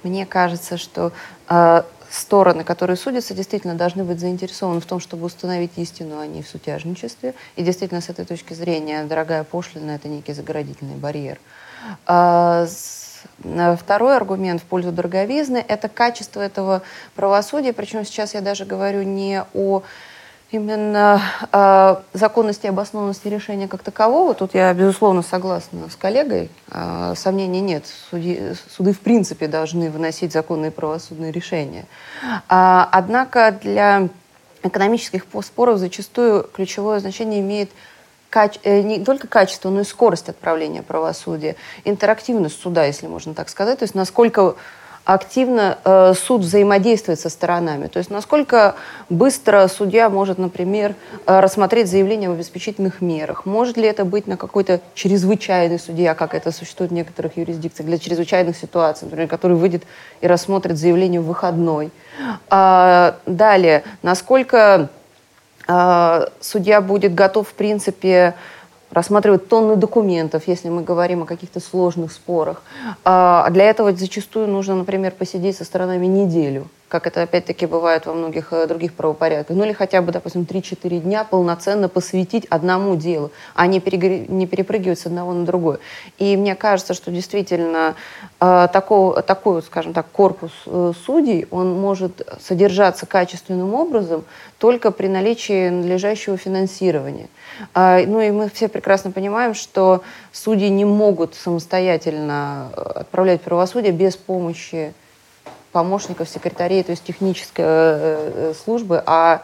мне 0.04 0.26
кажется, 0.26 0.78
что 0.78 1.12
э, 1.50 1.84
стороны, 2.10 2.64
которые 2.64 2.98
судятся, 2.98 3.34
действительно 3.34 3.76
должны 3.76 4.04
быть 4.04 4.20
заинтересованы 4.20 4.82
в 4.82 4.86
том, 4.86 5.00
чтобы 5.00 5.26
установить 5.26 5.72
истину, 5.78 6.20
а 6.20 6.26
не 6.26 6.42
в 6.42 6.48
сутяжничестве. 6.48 7.36
И 7.56 7.64
действительно, 7.64 8.02
с 8.02 8.10
этой 8.10 8.26
точки 8.26 8.54
зрения, 8.54 9.04
дорогая 9.04 9.44
пошлина– 9.44 9.92
это 9.96 10.08
некий 10.08 10.34
заградительный 10.34 10.96
барьер. 10.96 11.40
А, 12.06 12.66
Второй 13.78 14.16
аргумент 14.16 14.62
в 14.62 14.66
пользу 14.66 14.92
дороговизны– 14.92 15.64
это 15.68 15.90
качество 15.90 16.40
этого 16.40 16.82
правосудия. 17.16 17.74
Причем 17.74 18.06
сейчас 18.06 18.34
я 18.34 18.42
даже 18.42 18.66
говорю 18.66 19.04
не 19.04 19.44
о 19.54 19.84
именно 20.52 21.22
э, 21.52 21.96
законности 22.14 22.66
и 22.66 22.70
обоснованности 22.70 23.28
решения 23.28 23.68
как 23.68 23.84
такового, 23.84 24.34
тут 24.34 24.54
я, 24.54 24.74
безусловно, 24.74 25.22
согласна 25.22 25.90
с 25.90 25.96
коллегой, 25.96 26.50
э, 26.72 27.14
сомнений 27.18 27.62
нет. 27.62 27.86
Суди, 28.10 28.54
суды, 28.70 28.94
в 28.94 29.00
принципе, 29.00 29.48
должны 29.48 29.90
выносить 29.90 30.32
законные 30.32 30.72
правосудные 30.72 31.32
решения. 31.32 31.86
А, 32.48 32.88
однако 32.92 33.52
для 33.52 34.08
экономических 34.64 35.26
споров 35.44 35.80
зачастую 35.80 36.44
ключевое 36.44 37.00
значение 37.00 37.42
имеет 37.42 37.70
э, 38.64 38.82
не 38.82 39.04
только 39.04 39.28
качество, 39.28 39.70
но 39.70 39.82
и 39.82 39.84
скорость 39.84 40.30
отправления 40.30 40.82
правосудия, 40.82 41.58
интерактивность 41.84 42.62
суда, 42.62 42.86
если 42.86 43.08
можно 43.08 43.34
так 43.34 43.50
сказать, 43.50 43.80
то 43.80 43.84
есть 43.84 43.96
насколько 43.96 44.56
активно 45.08 45.78
э, 45.86 46.14
суд 46.16 46.42
взаимодействует 46.42 47.18
со 47.18 47.30
сторонами. 47.30 47.88
То 47.88 47.98
есть 47.98 48.10
насколько 48.10 48.76
быстро 49.10 49.70
судья 49.70 50.10
может, 50.10 50.38
например, 50.38 50.96
э, 51.26 51.40
рассмотреть 51.40 51.88
заявление 51.88 52.28
об 52.28 52.36
обеспечительных 52.36 53.00
мерах. 53.00 53.46
Может 53.46 53.78
ли 53.78 53.88
это 53.88 54.04
быть 54.04 54.28
на 54.28 54.36
какой-то 54.36 54.82
чрезвычайный 54.96 55.80
судья, 55.80 56.14
как 56.14 56.34
это 56.34 56.52
существует 56.52 56.92
в 56.92 56.94
некоторых 56.94 57.38
юрисдикциях, 57.38 57.88
для 57.88 57.98
чрезвычайных 57.98 58.58
ситуаций, 58.58 59.06
например, 59.06 59.30
который 59.30 59.56
выйдет 59.56 59.84
и 60.20 60.28
рассмотрит 60.28 60.78
заявление 60.78 61.22
в 61.22 61.28
выходной. 61.28 61.90
А, 62.50 63.16
далее, 63.26 63.84
насколько 64.04 64.90
э, 65.70 66.26
судья 66.42 66.82
будет 66.82 67.16
готов, 67.16 67.48
в 67.48 67.54
принципе, 67.54 68.34
рассматривать 68.92 69.48
тонны 69.48 69.76
документов, 69.76 70.44
если 70.48 70.70
мы 70.70 70.84
говорим 70.84 71.24
о 71.24 71.26
каких-то 71.26 71.60
сложных 71.60 72.12
спорах. 72.12 72.62
А 73.04 73.50
для 73.50 73.66
этого 73.66 73.92
зачастую 73.94 74.48
нужно, 74.48 74.76
например, 74.76 75.12
посидеть 75.12 75.58
со 75.58 75.64
сторонами 75.64 76.06
неделю 76.06 76.68
как 76.88 77.06
это 77.06 77.24
опять-таки 77.24 77.66
бывает 77.66 78.06
во 78.06 78.14
многих 78.14 78.54
э, 78.54 78.66
других 78.66 78.94
правопорядках, 78.94 79.56
ну 79.56 79.66
или 79.66 79.74
хотя 79.74 80.02
бы, 80.02 80.12
допустим, 80.12 80.44
3-4 80.44 81.00
дня 81.00 81.24
полноценно 81.24 81.90
посвятить 81.90 82.46
одному 82.46 82.96
делу, 82.96 83.32
а 83.56 83.68
не, 83.68 83.80
перегр... 83.80 84.30
не 84.30 84.48
перепрыгивать 84.48 85.00
с 85.00 85.06
одного 85.06 85.34
на 85.34 85.46
другое. 85.46 85.80
И 86.18 86.38
мне 86.38 86.56
кажется, 86.56 86.94
что 86.94 87.12
действительно 87.12 87.96
э, 88.40 88.68
такого, 88.72 89.22
такой, 89.22 89.62
скажем 89.64 89.94
так, 89.94 90.06
корпус 90.12 90.52
э, 90.66 90.94
судей, 91.06 91.48
он 91.52 91.74
может 91.74 92.28
содержаться 92.42 93.06
качественным 93.06 93.74
образом 93.74 94.24
только 94.58 94.92
при 94.92 95.08
наличии 95.08 95.70
надлежащего 95.70 96.38
финансирования. 96.38 97.28
Э, 97.76 98.06
ну 98.08 98.22
и 98.22 98.32
мы 98.32 98.50
все 98.50 98.70
прекрасно 98.70 99.12
понимаем, 99.12 99.54
что 99.54 100.04
судьи 100.32 100.70
не 100.70 100.86
могут 100.86 101.36
самостоятельно 101.36 102.72
э, 102.76 102.82
отправлять 103.02 103.42
правосудие 103.42 103.92
без 103.92 104.16
помощи 104.16 104.94
помощников, 105.72 106.30
секретарей, 106.30 106.84
то 106.84 106.92
есть 106.92 107.04
технической 107.04 107.66
э, 107.66 107.68
э, 107.68 108.54
службы, 108.54 109.04
а 109.06 109.44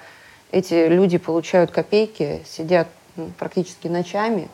эти 0.51 0.87
люди 0.87 1.17
получают 1.17 1.71
копейки, 1.71 2.41
сидят 2.45 2.87
практически 3.37 3.87
ночами, 3.87 4.49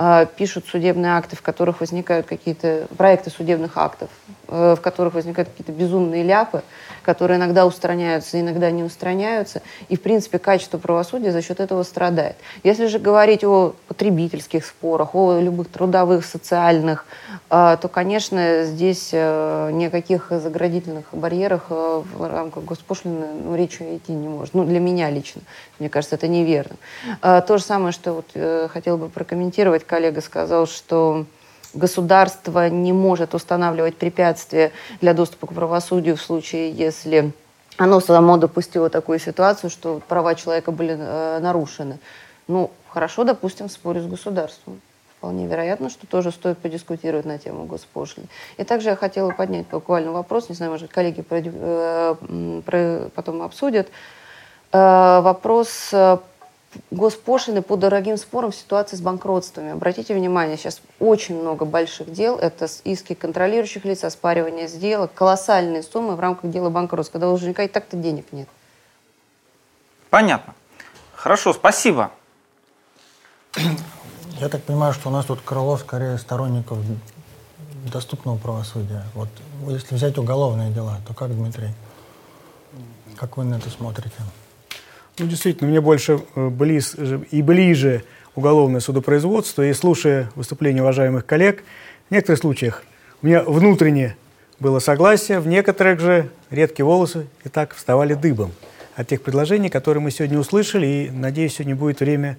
а, 0.00 0.26
пишут 0.26 0.66
судебные 0.66 1.12
акты, 1.12 1.34
в 1.34 1.42
которых 1.42 1.80
возникают 1.80 2.26
какие-то 2.26 2.86
проекты 2.96 3.30
судебных 3.30 3.76
актов, 3.76 4.08
э, 4.46 4.76
в 4.78 4.80
которых 4.80 5.14
возникают 5.14 5.48
какие-то 5.48 5.72
безумные 5.72 6.22
ляпы, 6.22 6.62
которые 7.08 7.38
иногда 7.38 7.64
устраняются, 7.64 8.38
иногда 8.38 8.70
не 8.70 8.82
устраняются. 8.82 9.62
И, 9.88 9.96
в 9.96 10.02
принципе, 10.02 10.38
качество 10.38 10.76
правосудия 10.76 11.32
за 11.32 11.40
счет 11.40 11.58
этого 11.58 11.82
страдает. 11.82 12.36
Если 12.64 12.84
же 12.84 12.98
говорить 12.98 13.44
о 13.44 13.74
потребительских 13.86 14.66
спорах, 14.66 15.14
о 15.14 15.40
любых 15.40 15.70
трудовых, 15.70 16.22
социальных, 16.26 17.06
э, 17.48 17.78
то, 17.80 17.88
конечно, 17.88 18.64
здесь 18.64 19.08
э, 19.12 19.70
никаких 19.72 20.26
заградительных 20.30 21.06
барьерах 21.12 21.68
э, 21.70 22.02
в 22.12 22.30
рамках 22.30 22.64
госпошлины 22.64 23.28
ну, 23.42 23.56
речи 23.56 23.82
идти 23.96 24.12
не 24.12 24.28
может. 24.28 24.52
Ну, 24.52 24.66
для 24.66 24.78
меня 24.78 25.08
лично. 25.08 25.40
Мне 25.78 25.88
кажется, 25.88 26.16
это 26.16 26.28
неверно. 26.28 26.76
То 27.22 27.56
же 27.56 27.62
самое, 27.64 27.92
что 27.92 28.12
вот 28.12 28.70
хотела 28.70 28.98
бы 28.98 29.08
прокомментировать, 29.08 29.86
коллега 29.86 30.20
сказал, 30.20 30.66
что 30.66 31.24
государство 31.74 32.68
не 32.68 32.92
может 32.92 33.34
устанавливать 33.34 33.96
препятствия 33.96 34.72
для 35.00 35.14
доступа 35.14 35.46
к 35.46 35.52
правосудию 35.52 36.16
в 36.16 36.22
случае, 36.22 36.70
если 36.70 37.32
оно 37.76 38.00
само 38.00 38.36
допустило 38.36 38.90
такую 38.90 39.18
ситуацию, 39.18 39.70
что 39.70 40.00
права 40.08 40.34
человека 40.34 40.72
были 40.72 40.96
э, 40.98 41.38
нарушены. 41.40 41.98
Ну, 42.48 42.70
хорошо, 42.88 43.24
допустим, 43.24 43.68
в 43.68 43.72
споре 43.72 44.00
с 44.00 44.06
государством. 44.06 44.80
Вполне 45.18 45.46
вероятно, 45.46 45.90
что 45.90 46.06
тоже 46.06 46.30
стоит 46.32 46.58
подискутировать 46.58 47.26
на 47.26 47.38
тему 47.38 47.64
госпошлины. 47.64 48.26
И 48.56 48.64
также 48.64 48.90
я 48.90 48.96
хотела 48.96 49.30
поднять 49.30 49.66
буквально 49.68 50.12
вопрос, 50.12 50.48
не 50.48 50.54
знаю, 50.54 50.72
может, 50.72 50.90
коллеги 50.90 51.22
про, 51.22 51.40
э, 51.44 52.62
про, 52.64 53.10
потом 53.14 53.42
обсудят, 53.42 53.88
э, 54.72 55.20
вопрос 55.20 55.90
э, 55.92 56.18
госпошлины 56.90 57.62
по 57.62 57.76
дорогим 57.76 58.16
спорам 58.16 58.50
в 58.50 58.56
ситуации 58.56 58.96
с 58.96 59.00
банкротствами. 59.00 59.70
Обратите 59.70 60.14
внимание, 60.14 60.56
сейчас 60.56 60.80
очень 61.00 61.40
много 61.40 61.64
больших 61.64 62.12
дел. 62.12 62.36
Это 62.36 62.68
иски 62.84 63.14
контролирующих 63.14 63.84
лиц, 63.84 64.04
оспаривание 64.04 64.68
сделок, 64.68 65.12
колоссальные 65.14 65.82
суммы 65.82 66.16
в 66.16 66.20
рамках 66.20 66.50
дела 66.50 66.70
банкротства, 66.70 67.12
когда 67.14 67.28
у 67.28 67.30
должника 67.30 67.62
и 67.62 67.68
так-то 67.68 67.96
денег 67.96 68.26
нет. 68.32 68.48
Понятно. 70.10 70.54
Хорошо, 71.14 71.52
спасибо. 71.52 72.10
Я 74.40 74.48
так 74.48 74.62
понимаю, 74.62 74.92
что 74.92 75.08
у 75.08 75.12
нас 75.12 75.26
тут 75.26 75.40
Крылов 75.40 75.80
скорее 75.80 76.16
сторонников 76.18 76.78
доступного 77.92 78.38
правосудия. 78.38 79.04
Вот 79.14 79.28
если 79.68 79.94
взять 79.94 80.16
уголовные 80.18 80.70
дела, 80.70 80.98
то 81.06 81.14
как, 81.14 81.34
Дмитрий? 81.34 81.70
Как 83.16 83.36
вы 83.36 83.44
на 83.44 83.56
это 83.56 83.68
смотрите? 83.68 84.14
Ну, 85.18 85.26
действительно, 85.26 85.68
мне 85.70 85.80
больше 85.80 86.20
э, 86.34 86.48
близ, 86.48 86.96
и 87.30 87.42
ближе 87.42 88.04
уголовное 88.34 88.80
судопроизводство. 88.80 89.62
И 89.62 89.72
слушая 89.72 90.30
выступления 90.36 90.82
уважаемых 90.82 91.26
коллег, 91.26 91.64
в 92.08 92.12
некоторых 92.12 92.40
случаях 92.40 92.84
у 93.20 93.26
меня 93.26 93.42
внутренне 93.42 94.16
было 94.60 94.78
согласие, 94.78 95.40
в 95.40 95.46
некоторых 95.46 96.00
же 96.00 96.30
редкие 96.50 96.86
волосы 96.86 97.26
и 97.44 97.48
так 97.48 97.74
вставали 97.74 98.14
дыбом 98.14 98.52
от 98.94 99.06
тех 99.06 99.22
предложений, 99.22 99.68
которые 99.68 100.02
мы 100.02 100.10
сегодня 100.10 100.38
услышали, 100.38 100.86
и, 100.86 101.10
надеюсь, 101.10 101.54
сегодня 101.54 101.76
будет 101.76 102.00
время 102.00 102.36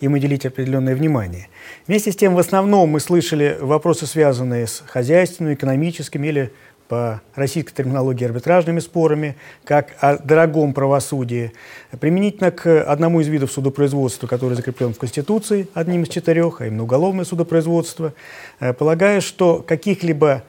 им 0.00 0.12
уделить 0.12 0.44
определенное 0.44 0.94
внимание. 0.94 1.48
Вместе 1.86 2.12
с 2.12 2.16
тем, 2.16 2.34
в 2.34 2.38
основном 2.38 2.90
мы 2.90 3.00
слышали 3.00 3.56
вопросы, 3.60 4.06
связанные 4.06 4.66
с 4.66 4.82
хозяйственными, 4.86 5.54
экономическими 5.54 6.28
или 6.28 6.52
по 6.92 7.22
российской 7.34 7.72
терминологии 7.72 8.26
арбитражными 8.26 8.78
спорами, 8.78 9.34
как 9.64 9.94
о 10.00 10.18
дорогом 10.18 10.74
правосудии, 10.74 11.54
применительно 12.00 12.50
к 12.50 12.82
одному 12.82 13.22
из 13.22 13.28
видов 13.28 13.50
судопроизводства, 13.50 14.26
который 14.26 14.56
закреплен 14.58 14.92
в 14.92 14.98
Конституции, 14.98 15.68
одним 15.72 16.02
из 16.02 16.10
четырех, 16.10 16.60
а 16.60 16.66
именно 16.66 16.82
уголовное 16.82 17.24
судопроизводство, 17.24 18.12
э, 18.60 18.74
полагая, 18.74 19.22
что 19.22 19.62
каких-либо 19.66 20.42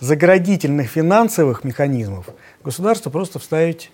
заградительных 0.00 0.88
финансовых 0.88 1.62
механизмов 1.62 2.26
государство 2.64 3.10
просто 3.10 3.38
вставить 3.38 3.92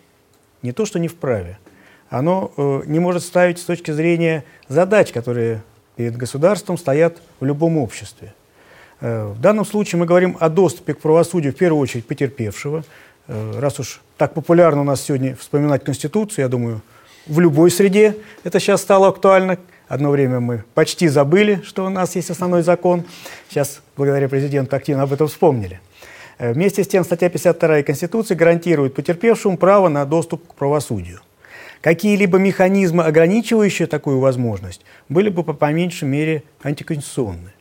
не 0.63 0.73
то, 0.73 0.87
что 0.87 0.99
не 0.99 1.09
вправе, 1.09 1.59
оно 2.09 2.51
э, 2.57 2.83
не 2.87 2.99
может 2.99 3.23
ставить 3.25 3.59
с 3.59 3.65
точки 3.65 3.91
зрения 3.91 4.45
задач, 4.69 5.13
которые 5.13 5.63
перед 5.97 6.17
государством 6.17 6.79
стоят 6.79 7.21
в 7.41 7.45
любом 7.45 7.77
обществе. 7.77 8.33
Э, 9.01 9.33
в 9.35 9.41
данном 9.41 9.65
случае 9.65 9.99
мы 9.99 10.07
говорим 10.07 10.37
о 10.41 10.49
доступе 10.49 10.95
к 10.95 11.01
правосудию 11.01 11.53
в 11.53 11.57
первую 11.57 11.81
очередь 11.81 12.07
потерпевшего. 12.07 12.85
Э, 13.29 13.59
раз 13.59 13.81
уж 13.81 14.01
так 14.17 14.35
популярно 14.35 14.83
у 14.83 14.85
нас 14.85 15.03
сегодня 15.03 15.37
вспоминать 15.37 15.85
Конституцию, 15.85 16.45
я 16.45 16.49
думаю, 16.49 16.83
в 17.27 17.39
любой 17.39 17.71
среде 17.71 18.17
это 18.45 18.61
сейчас 18.61 18.83
стало 18.83 19.09
актуально. 19.09 19.59
Одно 19.89 20.11
время 20.11 20.41
мы 20.41 20.65
почти 20.75 21.09
забыли, 21.09 21.63
что 21.65 21.85
у 21.85 21.89
нас 21.89 22.15
есть 22.17 22.31
основной 22.31 22.63
закон. 22.63 23.05
Сейчас, 23.49 23.83
благодаря 23.97 24.29
президенту, 24.29 24.77
активно 24.77 25.03
об 25.03 25.13
этом 25.13 25.29
вспомнили. 25.29 25.81
Э, 26.39 26.53
вместе 26.53 26.85
с 26.85 26.89
тем, 26.89 27.05
статья 27.05 27.29
52 27.29 27.83
Конституции 27.83 28.35
гарантирует 28.35 28.95
потерпевшему 28.95 29.57
право 29.57 29.89
на 29.89 30.05
доступ 30.05 30.47
к 30.49 30.55
правосудию. 30.55 31.21
Какие-либо 31.81 32.39
механизмы, 32.39 33.05
ограничивающие 33.05 33.89
такую 33.89 34.21
возможность, 34.21 34.83
были 35.09 35.31
бы 35.31 35.43
по, 35.43 35.55
по 35.55 35.73
меньшей 35.73 36.09
мере 36.09 36.43
антиконституционны. 36.63 37.53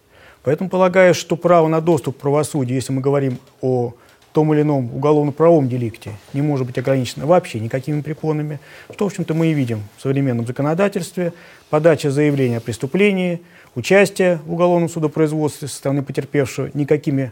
Поэтому 0.43 0.69
полагаю, 0.69 1.13
что 1.13 1.35
право 1.35 1.67
на 1.67 1.81
доступ 1.81 2.17
к 2.17 2.21
правосудию, 2.21 2.75
если 2.75 2.93
мы 2.93 3.01
говорим 3.01 3.39
о 3.61 3.93
том 4.31 4.53
или 4.53 4.61
ином 4.61 4.93
уголовно-правовом 4.95 5.67
деликте, 5.67 6.11
не 6.33 6.41
может 6.41 6.67
быть 6.67 6.77
ограничено 6.77 7.25
вообще 7.25 7.59
никакими 7.59 8.01
препонами, 8.01 8.59
что, 8.93 9.05
в 9.05 9.07
общем-то, 9.07 9.33
мы 9.33 9.47
и 9.47 9.53
видим 9.53 9.83
в 9.97 10.01
современном 10.01 10.45
законодательстве. 10.45 11.33
Подача 11.69 12.11
заявления 12.11 12.57
о 12.57 12.61
преступлении, 12.61 13.41
участие 13.75 14.39
в 14.45 14.53
уголовном 14.53 14.89
судопроизводстве 14.89 15.67
со 15.67 15.75
стороны 15.75 16.03
потерпевшего 16.03 16.69
никакими 16.73 17.31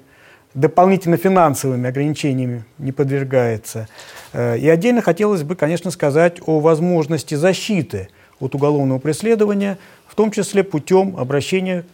дополнительно 0.53 1.17
финансовыми 1.17 1.87
ограничениями 1.87 2.65
не 2.77 2.91
подвергается. 2.91 3.87
Э, 4.33 4.57
и 4.57 4.67
отдельно 4.67 5.01
хотелось 5.01 5.43
бы, 5.43 5.55
конечно, 5.55 5.91
сказать 5.91 6.37
о 6.45 6.59
возможности 6.59 7.35
защиты 7.35 8.09
от 8.39 8.55
уголовного 8.55 8.99
преследования, 8.99 9.77
в 10.07 10.15
том 10.15 10.31
числе 10.31 10.63
путем 10.63 11.15
обращения 11.17 11.85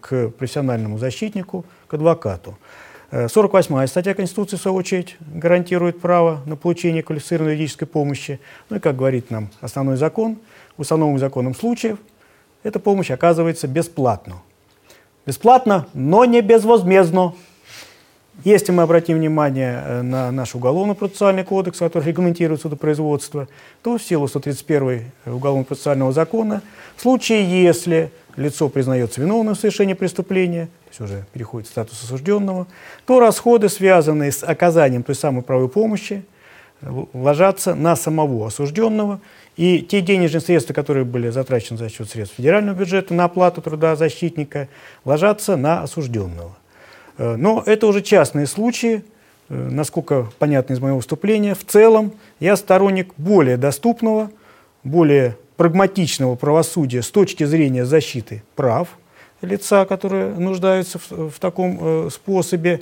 к 0.00 0.28
профессиональному 0.30 0.98
защитнику, 0.98 1.64
к 1.86 1.94
адвокату. 1.94 2.56
48-я 3.10 3.84
э, 3.84 3.86
статья 3.86 4.14
Конституции, 4.14 4.56
в 4.56 4.60
свою 4.60 4.76
очередь, 4.76 5.16
гарантирует 5.20 6.00
право 6.00 6.40
на 6.46 6.56
получение 6.56 7.02
квалифицированной 7.02 7.54
юридической 7.54 7.86
помощи. 7.86 8.40
Ну 8.68 8.76
и, 8.76 8.80
как 8.80 8.96
говорит 8.96 9.30
нам 9.30 9.50
основной 9.60 9.96
закон, 9.96 10.38
в 10.76 10.80
установленных 10.80 11.20
законом 11.20 11.54
случаев 11.54 11.98
эта 12.62 12.80
помощь 12.80 13.10
оказывается 13.10 13.68
бесплатно. 13.68 14.42
Бесплатно, 15.24 15.86
но 15.94 16.24
не 16.24 16.40
безвозмездно. 16.40 17.34
Если 18.44 18.70
мы 18.70 18.82
обратим 18.82 19.16
внимание 19.16 19.82
э, 19.84 20.02
на 20.02 20.30
наш 20.30 20.54
уголовно-процессуальный 20.54 21.44
кодекс, 21.44 21.78
который 21.78 22.04
регламентирует 22.04 22.60
судопроизводство, 22.60 23.48
то 23.82 23.98
в 23.98 24.02
силу 24.02 24.28
131 24.28 25.10
Уголовно-процессуального 25.26 26.12
закона, 26.12 26.60
в 26.96 27.02
случае, 27.02 27.62
если 27.62 28.10
лицо 28.36 28.68
признается 28.68 29.20
виновным 29.20 29.54
в 29.54 29.58
совершении 29.58 29.94
преступления, 29.94 30.68
все 30.90 31.04
уже 31.04 31.24
переходит 31.32 31.68
в 31.68 31.70
статус 31.70 32.02
осужденного, 32.02 32.66
то 33.06 33.20
расходы, 33.20 33.68
связанные 33.68 34.32
с 34.32 34.42
оказанием 34.42 35.02
той 35.02 35.14
самой 35.14 35.42
правовой 35.42 35.68
помощи, 35.68 36.24
ложатся 37.14 37.74
на 37.74 37.96
самого 37.96 38.46
осужденного, 38.46 39.20
и 39.56 39.80
те 39.80 40.02
денежные 40.02 40.40
средства, 40.40 40.74
которые 40.74 41.04
были 41.04 41.30
затрачены 41.30 41.78
за 41.78 41.88
счет 41.88 42.10
средств 42.10 42.36
федерального 42.36 42.76
бюджета 42.76 43.14
на 43.14 43.24
оплату 43.24 43.62
труда 43.62 43.96
защитника, 43.96 44.68
ложатся 45.04 45.56
на 45.56 45.82
осужденного. 45.82 46.56
Э, 47.18 47.36
но 47.36 47.62
это 47.64 47.86
уже 47.86 48.02
частные 48.02 48.46
случаи, 48.46 49.04
э, 49.48 49.54
насколько 49.54 50.28
понятно 50.38 50.74
из 50.74 50.80
моего 50.80 50.98
выступления. 50.98 51.54
В 51.54 51.64
целом 51.64 52.12
я 52.40 52.56
сторонник 52.56 53.14
более 53.16 53.56
доступного, 53.56 54.30
более 54.84 55.36
прагматичного 55.56 56.36
правосудия 56.36 57.02
с 57.02 57.10
точки 57.10 57.44
зрения 57.44 57.84
защиты 57.84 58.42
прав 58.54 58.88
лица, 59.42 59.84
которые 59.84 60.34
нуждаются 60.34 60.98
в, 60.98 61.30
в 61.30 61.38
таком 61.38 61.78
э, 61.80 62.08
способе. 62.10 62.80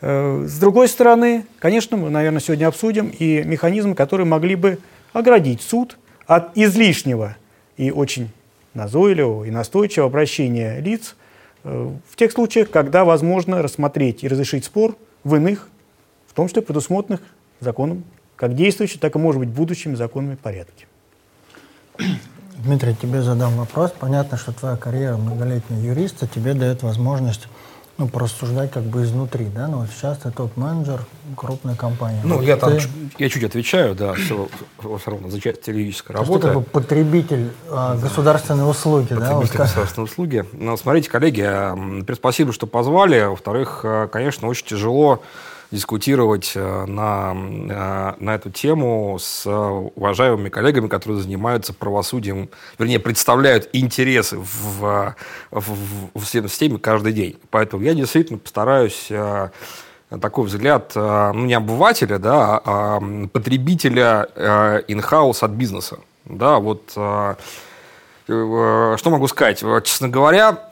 Э, 0.00 0.44
с 0.46 0.58
другой 0.58 0.88
стороны, 0.88 1.44
конечно, 1.58 1.96
мы, 1.96 2.10
наверное, 2.10 2.40
сегодня 2.40 2.66
обсудим 2.66 3.08
и 3.08 3.42
механизмы, 3.42 3.94
которые 3.94 4.26
могли 4.26 4.54
бы 4.54 4.78
оградить 5.12 5.62
суд 5.62 5.98
от 6.26 6.56
излишнего 6.56 7.36
и 7.76 7.90
очень 7.90 8.30
назойливого 8.74 9.44
и 9.44 9.50
настойчивого 9.50 10.08
обращения 10.08 10.80
лиц 10.80 11.16
э, 11.64 11.90
в 12.08 12.16
тех 12.16 12.32
случаях, 12.32 12.70
когда 12.70 13.04
возможно 13.04 13.62
рассмотреть 13.62 14.24
и 14.24 14.28
разрешить 14.28 14.64
спор 14.64 14.96
в 15.24 15.34
иных, 15.34 15.68
в 16.26 16.34
том 16.34 16.48
числе 16.48 16.62
предусмотренных 16.62 17.20
законом, 17.60 18.04
как 18.36 18.54
действующим, 18.54 19.00
так 19.00 19.16
и, 19.16 19.18
может 19.18 19.40
быть, 19.40 19.50
будущими 19.50 19.94
законами 19.94 20.36
порядке. 20.36 20.86
Дмитрий, 22.58 22.94
тебе 22.94 23.22
задам 23.22 23.56
вопрос. 23.56 23.92
Понятно, 23.98 24.36
что 24.36 24.52
твоя 24.52 24.76
карьера 24.76 25.16
многолетнего 25.16 25.80
юриста 25.80 26.26
тебе 26.26 26.54
дает 26.54 26.82
возможность 26.82 27.48
ну, 28.00 28.08
порассуждать 28.08 28.70
как 28.70 28.84
бы 28.84 29.02
изнутри, 29.02 29.46
да, 29.54 29.68
но 29.68 29.80
вот 29.80 29.90
сейчас 29.90 30.16
ты 30.18 30.30
топ-менеджер 30.30 31.00
крупной 31.36 31.76
компании. 31.76 32.20
Ну, 32.24 32.36
вот 32.36 32.44
я 32.44 32.56
ты, 32.56 32.60
там, 32.60 32.72
я 33.18 33.28
чуть 33.28 33.44
отвечаю, 33.44 33.94
да, 33.94 34.14
все, 34.14 34.48
все 34.78 35.10
равно 35.10 35.28
за 35.28 35.38
то 35.38 35.50
есть 35.50 36.02
работа. 36.08 36.40
Ты 36.40 36.46
как 36.46 36.56
бы 36.56 36.62
потребитель 36.62 37.50
э, 37.68 37.98
государственной 38.00 38.68
услуги, 38.70 39.08
да? 39.10 39.16
вот 39.16 39.42
Потребитель 39.42 39.58
государственной 39.58 40.04
услуги. 40.04 40.46
Но 40.52 40.78
смотрите, 40.78 41.10
коллеги, 41.10 41.42
во-первых, 41.42 42.16
спасибо, 42.16 42.54
что 42.54 42.66
позвали. 42.66 43.22
Во-вторых, 43.22 43.80
э, 43.84 44.08
конечно, 44.10 44.48
очень 44.48 44.64
тяжело 44.64 45.22
дискутировать 45.70 46.52
э, 46.54 46.84
на, 46.86 47.32
э, 47.34 48.14
на 48.18 48.34
эту 48.34 48.50
тему 48.50 49.16
с 49.20 49.46
э, 49.46 49.50
уважаемыми 49.50 50.48
коллегами, 50.48 50.88
которые 50.88 51.20
занимаются 51.22 51.72
правосудием, 51.72 52.48
вернее, 52.78 52.98
представляют 52.98 53.68
интересы 53.72 54.38
в, 54.38 54.80
в, 54.80 55.14
в, 55.50 56.20
в 56.20 56.24
системе 56.24 56.78
каждый 56.78 57.12
день. 57.12 57.38
Поэтому 57.50 57.82
я 57.82 57.94
действительно 57.94 58.38
постараюсь 58.38 59.08
такой 60.20 60.46
взгляд, 60.46 60.92
ну, 60.96 61.44
не 61.44 61.54
обывателя, 61.54 62.18
да, 62.18 62.60
а 62.64 62.96
м, 62.96 63.28
потребителя 63.28 64.26
in-house 64.34 65.44
от 65.44 65.52
бизнеса. 65.52 65.98
Да, 66.24 66.58
вот 66.58 66.82
что 66.90 67.36
могу 68.26 69.28
сказать? 69.28 69.62
Честно 69.84 70.08
говоря, 70.08 70.69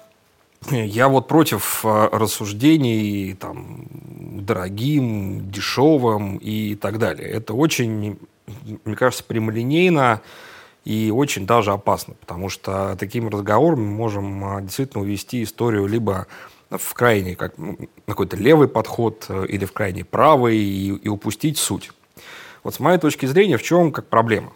я 0.70 1.08
вот 1.08 1.28
против 1.28 1.84
э, 1.84 2.08
рассуждений 2.12 3.34
там, 3.34 3.86
дорогим, 3.90 5.50
дешевым 5.50 6.36
и 6.36 6.74
так 6.74 6.98
далее. 6.98 7.28
Это 7.28 7.54
очень, 7.54 8.18
мне 8.84 8.96
кажется, 8.96 9.24
прямолинейно 9.24 10.20
и 10.84 11.12
очень 11.14 11.46
даже 11.46 11.72
опасно, 11.72 12.14
потому 12.14 12.48
что 12.48 12.96
таким 12.98 13.28
разговором 13.28 13.84
мы 13.84 13.90
можем 13.90 14.58
э, 14.58 14.62
действительно 14.62 15.02
увести 15.02 15.42
историю 15.42 15.86
либо 15.86 16.26
в 16.70 16.94
крайний 16.94 17.34
как, 17.34 17.56
ну, 17.56 17.78
какой-то 18.06 18.36
левый 18.36 18.68
подход 18.68 19.26
э, 19.28 19.46
или 19.48 19.64
в 19.64 19.72
крайний 19.72 20.04
правый 20.04 20.58
и, 20.58 20.88
и 20.88 21.08
упустить 21.08 21.58
суть. 21.58 21.90
Вот 22.62 22.74
с 22.74 22.80
моей 22.80 22.98
точки 22.98 23.26
зрения, 23.26 23.56
в 23.56 23.62
чем 23.62 23.92
как 23.92 24.06
проблема? 24.06 24.52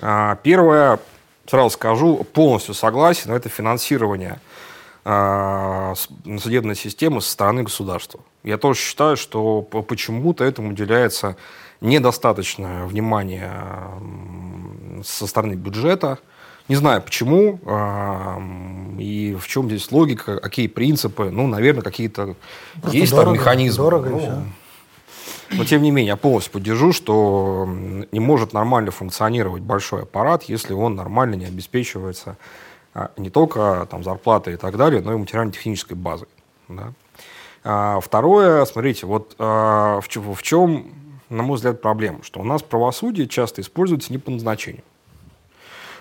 А, 0.00 0.36
Первое, 0.36 0.98
сразу 1.46 1.70
скажу, 1.70 2.24
полностью 2.32 2.74
согласен, 2.74 3.32
это 3.32 3.48
финансирование 3.48 4.40
судебной 6.38 6.74
системы 6.74 7.20
со 7.20 7.30
стороны 7.30 7.62
государства. 7.62 8.20
Я 8.42 8.58
тоже 8.58 8.80
считаю, 8.80 9.16
что 9.16 9.62
по- 9.62 9.82
почему-то 9.82 10.42
этому 10.44 10.70
уделяется 10.70 11.36
недостаточное 11.80 12.84
внимание 12.86 13.52
со 15.04 15.26
стороны 15.26 15.54
бюджета. 15.54 16.18
Не 16.68 16.74
знаю 16.74 17.00
почему 17.02 17.60
а, 17.66 18.40
и 18.98 19.36
в 19.40 19.46
чем 19.46 19.66
здесь 19.66 19.92
логика, 19.92 20.40
какие 20.40 20.66
принципы. 20.66 21.30
Ну, 21.30 21.46
наверное, 21.46 21.82
какие-то 21.82 22.34
Просто 22.80 22.96
есть 22.98 23.12
дорого, 23.12 23.26
там 23.26 23.34
механизмы. 23.34 23.84
дорого 23.84 24.08
Ну, 24.10 24.18
всё. 24.18 24.42
но 25.52 25.64
тем 25.64 25.82
не 25.82 25.92
менее, 25.92 26.08
я 26.08 26.16
полностью 26.16 26.52
поддержу, 26.54 26.92
что 26.92 27.68
не 28.10 28.18
может 28.18 28.52
нормально 28.52 28.90
функционировать 28.90 29.62
большой 29.62 30.02
аппарат, 30.02 30.44
если 30.44 30.72
он 30.72 30.96
нормально 30.96 31.36
не 31.36 31.44
обеспечивается 31.44 32.30
а, 32.30 32.36
не 33.16 33.30
только 33.30 33.86
там, 33.90 34.04
зарплатой 34.04 34.54
и 34.54 34.56
так 34.56 34.76
далее, 34.76 35.02
но 35.02 35.12
и 35.12 35.16
материально-технической 35.16 35.96
базой. 35.96 36.28
да. 36.68 36.92
А, 37.64 38.00
Второе, 38.00 38.64
смотрите, 38.64 39.06
вот 39.06 39.34
а, 39.38 40.00
в 40.00 40.08
в 40.08 40.42
чем, 40.42 40.92
на 41.28 41.42
мой 41.42 41.56
взгляд, 41.56 41.82
проблема, 41.82 42.22
что 42.22 42.40
у 42.40 42.44
нас 42.44 42.62
правосудие 42.62 43.26
часто 43.26 43.60
используется 43.60 44.12
не 44.12 44.18
по 44.18 44.30
назначению. 44.30 44.84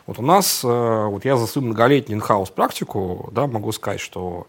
Вот 0.05 0.19
у 0.19 0.21
нас, 0.21 0.63
э, 0.63 0.67
вот 0.67 1.25
я 1.25 1.35
за 1.35 1.47
свою 1.47 1.67
многолетнюю 1.67 2.17
инхаус 2.17 2.51
практику, 2.51 3.29
да, 3.31 3.47
могу 3.47 3.71
сказать, 3.71 3.99
что 3.99 4.45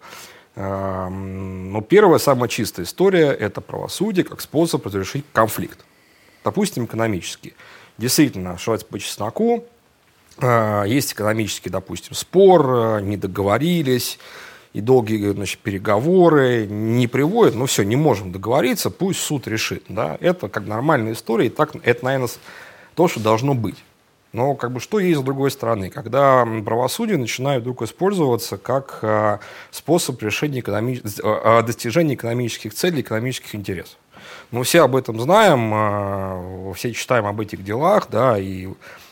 э, 0.55 1.09
ну, 1.09 1.81
первая, 1.81 2.19
самая 2.19 2.49
чистая 2.49 2.85
история– 2.85 3.31
это 3.41 3.63
правосудие 3.63 4.25
как 4.25 4.43
способ 4.43 4.85
разрешить 4.85 5.25
конфликт. 5.33 5.85
Допустим, 6.45 6.85
экономический. 6.85 7.55
Действительно, 7.97 8.59
что 8.59 8.77
по 8.85 8.99
чесноку, 8.99 9.65
есть 10.87 11.13
экономический, 11.13 11.71
допустим, 11.71 12.15
спор, 12.15 12.99
э, 12.99 13.01
не 13.03 13.17
договорились, 13.17 14.19
и 14.75 14.83
долгие 14.83 15.33
значит, 15.33 15.59
переговоры 15.61 16.67
не 16.67 17.07
приводят, 17.07 17.55
ну 17.55 17.65
все, 17.65 17.83
не 17.83 17.97
можем 17.97 18.33
договориться, 18.33 18.91
пусть 18.91 19.21
суд 19.21 19.49
решит. 19.49 19.85
Да? 19.89 20.19
Это 20.21 20.49
как 20.49 20.67
нормальная 20.67 21.15
история, 21.15 21.47
и 21.47 21.49
так, 21.49 21.73
это, 21.83 22.05
наверное, 22.05 22.29
то, 22.95 23.09
что 23.09 23.21
должно 23.21 23.55
быть. 23.55 23.83
Но 24.33 24.55
как 24.55 24.73
бы 24.73 24.81
что 24.81 24.99
есть 24.99 25.19
с 25.19 25.23
другой 25.23 25.51
стороны? 25.51 25.89
Когда 25.89 26.47
правосудие 26.63 27.17
начинает 27.17 27.63
вдруг 27.63 27.81
использоваться 27.81 28.59
как 28.59 28.99
э, 29.01 29.39
способ 29.71 30.21
решения 30.23 30.61
экономи- 30.61 31.01
э, 31.03 31.63
достижения 31.63 32.17
экономических 32.17 32.75
целей, 32.75 33.01
экономических 33.01 33.55
интересов. 33.55 33.97
Мы 34.51 34.65
все 34.65 34.83
об 34.83 34.95
этом 34.95 35.19
знаем, 35.19 35.73
э, 35.73 36.73
все 36.75 36.93
читаем 36.93 37.25
об 37.25 37.41
этих 37.41 37.65
делах, 37.65 38.09
да, 38.11 38.39
и 38.39 38.69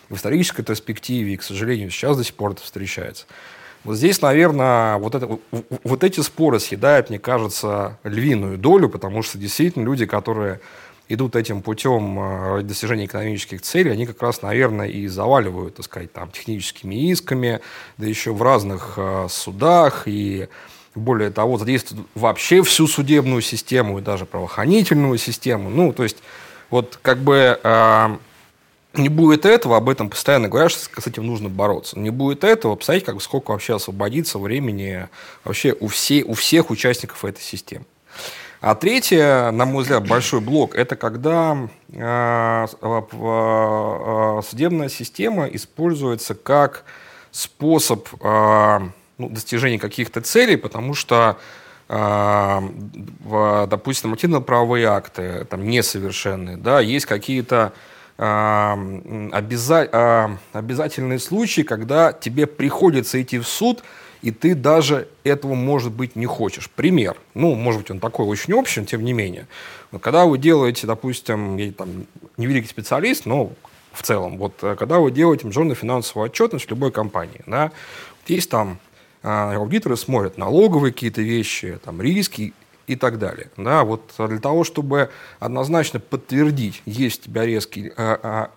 в 0.09 0.17
исторической 0.17 0.63
перспективе, 0.63 1.35
и, 1.35 1.37
к 1.37 1.43
сожалению, 1.43 1.91
сейчас 1.91 2.17
до 2.17 2.25
сих 2.25 2.35
пор 2.35 2.53
это 2.53 2.63
встречается. 2.63 3.27
Вот 3.85 3.97
здесь, 3.97 4.23
наверное, 4.23 4.97
вот, 4.97 5.15
это, 5.15 5.39
вот 5.85 6.05
эти 6.05 6.21
споры 6.21 6.59
съедают, 6.59 7.11
мне 7.11 7.19
кажется, 7.19 7.99
львиную 8.03 8.57
долю, 8.57 8.89
потому 8.89 9.23
что 9.23 9.37
действительно 9.37 9.85
люди, 9.85 10.07
которые 10.07 10.61
идут 11.09 11.37
этим 11.37 11.61
путем 11.61 12.19
э, 12.19 12.55
ради 12.57 12.69
достижения 12.69 13.05
экономических 13.05 13.61
целей, 13.61 13.91
они 13.91 14.07
как 14.07 14.23
раз, 14.23 14.41
наверное, 14.41 14.89
и 14.89 15.07
заваливают, 15.07 15.77
так 15.77 15.85
сказать, 15.85 16.13
там, 16.13 16.31
техническими 16.31 17.11
исками, 17.11 17.61
да 17.99 18.07
еще 18.07 18.33
в 18.33 18.43
разных 18.43 18.95
э, 18.97 19.27
судах, 19.29 20.05
и 20.07 20.49
более 20.95 21.31
того, 21.31 21.59
задействуют 21.59 22.07
вообще 22.15 22.63
всю 22.63 22.87
судебную 22.87 23.43
систему 23.43 23.99
и 23.99 24.03
даже 24.03 24.25
правоохранительную 24.25 25.19
систему. 25.19 25.69
Ну, 25.69 25.93
то 25.93 26.05
есть, 26.05 26.19
вот 26.71 26.99
как 27.03 27.19
бы 27.19 27.61
э, 27.63 28.17
не 28.97 29.09
будет 29.09 29.45
этого, 29.45 29.77
об 29.77 29.89
этом 29.89 30.09
постоянно 30.09 30.49
говорят, 30.49 30.71
что 30.71 31.01
с 31.01 31.07
этим 31.07 31.27
нужно 31.27 31.49
бороться. 31.49 31.99
Не 31.99 32.11
будет 32.11 32.45
этого, 32.45 32.77
представляете, 32.77 33.07
как, 33.07 33.21
сколько 33.23 33.51
вообще 33.51 33.77
освободится 33.77 34.39
времени 34.39 35.09
вообще 35.43 35.75
у, 35.79 35.89
все, 35.89 36.23
у 36.23 36.35
всех 36.35 36.71
участников 36.71 37.25
этой 37.25 37.43
системы. 37.43 37.85
А 38.61 38.75
третье, 38.75 39.51
на 39.51 39.67
мой 39.67 39.83
взгляд, 39.83 40.09
большой 40.09 40.41
блок, 40.41 40.75
это 40.75 40.97
когда 40.97 41.69
э, 41.93 42.67
э, 42.81 44.41
судебная 44.49 44.89
система 44.89 45.47
используется 45.47 46.35
как 46.35 46.85
способ 47.31 48.09
э, 48.23 48.81
ну, 49.19 49.29
достижения 49.29 49.79
каких-то 49.79 50.23
целей, 50.23 50.57
потому 50.57 50.95
что 50.95 51.37
э, 51.91 52.61
допустим, 53.69 54.11
нормативно-правовые 54.11 54.87
акты 54.87 55.45
там 55.45 55.69
несовершенные, 55.69 56.57
да, 56.57 56.81
есть 56.81 57.05
какие-то 57.05 57.75
э, 57.75 57.94
обяза- 58.17 59.89
обязательные 60.53 61.19
случаи, 61.19 61.63
когда 61.63 62.13
тебе 62.13 62.47
приходится 62.47 63.21
идти 63.21 63.39
в 63.39 63.47
суд, 63.47 63.83
и 64.23 64.31
ты 64.31 64.55
даже 64.55 65.09
этого, 65.23 65.55
может 65.55 65.93
быть, 65.93 66.17
не 66.17 66.27
хочешь. 66.27 66.71
Пример. 66.71 67.17
Ну, 67.35 67.55
может 67.55 67.83
быть, 67.83 67.91
он 67.91 68.01
такой 68.01 68.27
очень 68.27 68.55
общий, 68.55 68.81
но 68.81 68.87
тем 68.87 69.05
не 69.05 69.13
менее. 69.13 69.47
Вот 69.91 70.01
когда 70.01 70.25
вы 70.25 70.39
делаете, 70.39 70.87
допустим, 70.87 71.57
я 71.57 71.73
там 71.73 72.07
не 72.39 72.47
великий 72.47 72.69
специалист, 72.69 73.27
но 73.27 73.53
в 73.93 74.03
целом, 74.03 74.39
вот 74.39 74.55
э, 74.63 74.77
когда 74.77 74.99
вы 74.99 75.11
делаете 75.11 75.47
международную 75.47 75.77
финансовую 75.77 76.31
отчетность 76.31 76.71
любой 76.71 76.91
компании, 76.91 77.43
да, 77.47 77.65
вот 77.65 78.31
есть 78.31 78.49
там 78.49 78.79
а, 79.23 79.55
аудиторы 79.55 79.97
смотрят 79.97 80.37
налоговые 80.37 80.93
какие-то 80.93 81.23
вещи, 81.23 81.79
там, 81.85 82.03
риски 82.03 82.53
и 82.87 82.97
так 82.97 83.19
далее. 83.19 83.49
Да, 83.57 83.85
вот 83.85 84.13
для 84.19 84.39
того, 84.39 84.65
чтобы 84.65 85.11
однозначно 85.39 86.01
подтвердить, 86.01 86.83
есть 86.87 87.23
у 87.23 87.25
тебя 87.25 87.47
риски, 87.47 87.93
а, 87.97 88.21
а, 88.23 88.51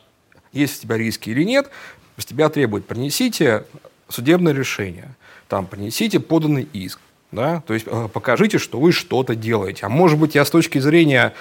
есть 0.52 0.80
у 0.80 0.82
тебя 0.84 0.98
риски 0.98 1.30
или 1.30 1.44
нет, 1.44 1.70
с 2.18 2.26
тебя 2.26 2.50
требуют, 2.50 2.88
принесите 2.88 3.64
судебное 4.10 4.54
решение, 4.54 5.16
там, 5.48 5.66
принесите 5.66 6.20
поданный 6.20 6.68
иск, 6.74 7.00
да, 7.32 7.62
то 7.68 7.74
есть 7.74 7.86
а, 7.90 8.08
покажите, 8.08 8.58
что 8.58 8.80
вы 8.80 8.92
что-то 8.92 9.36
делаете. 9.36 9.86
А 9.86 9.90
может 9.90 10.20
быть, 10.20 10.36
я 10.36 10.46
с 10.46 10.50
точки 10.50 10.80
зрения 10.80 11.34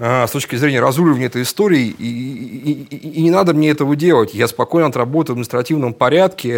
а, 0.00 0.28
с 0.28 0.30
точки 0.30 0.54
зрения 0.54 0.78
разруливания 0.78 1.26
этой 1.26 1.42
истории, 1.42 1.86
и, 1.86 2.06
и, 2.06 2.72
и, 2.94 3.08
и 3.18 3.20
не 3.20 3.30
надо 3.32 3.52
мне 3.52 3.70
этого 3.70 3.96
делать. 3.96 4.32
Я 4.32 4.46
спокойно 4.46 4.86
отработаю 4.86 5.34
в 5.34 5.38
административном 5.38 5.92
порядке, 5.92 6.50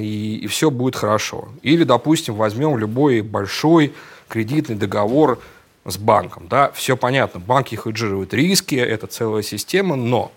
и, 0.00 0.40
и 0.44 0.46
все 0.46 0.70
будет 0.70 0.94
хорошо. 0.94 1.48
Или, 1.62 1.82
допустим, 1.82 2.34
возьмем 2.34 2.78
любой 2.78 3.22
большой 3.22 3.92
кредитный 4.32 4.76
договор 4.76 5.40
с 5.84 5.98
банком. 5.98 6.48
Да? 6.48 6.72
Все 6.72 6.96
понятно, 6.96 7.38
банки 7.38 7.74
хеджируют 7.74 8.32
риски, 8.32 8.76
это 8.76 9.06
целая 9.06 9.42
система, 9.42 9.94
но 9.94 10.32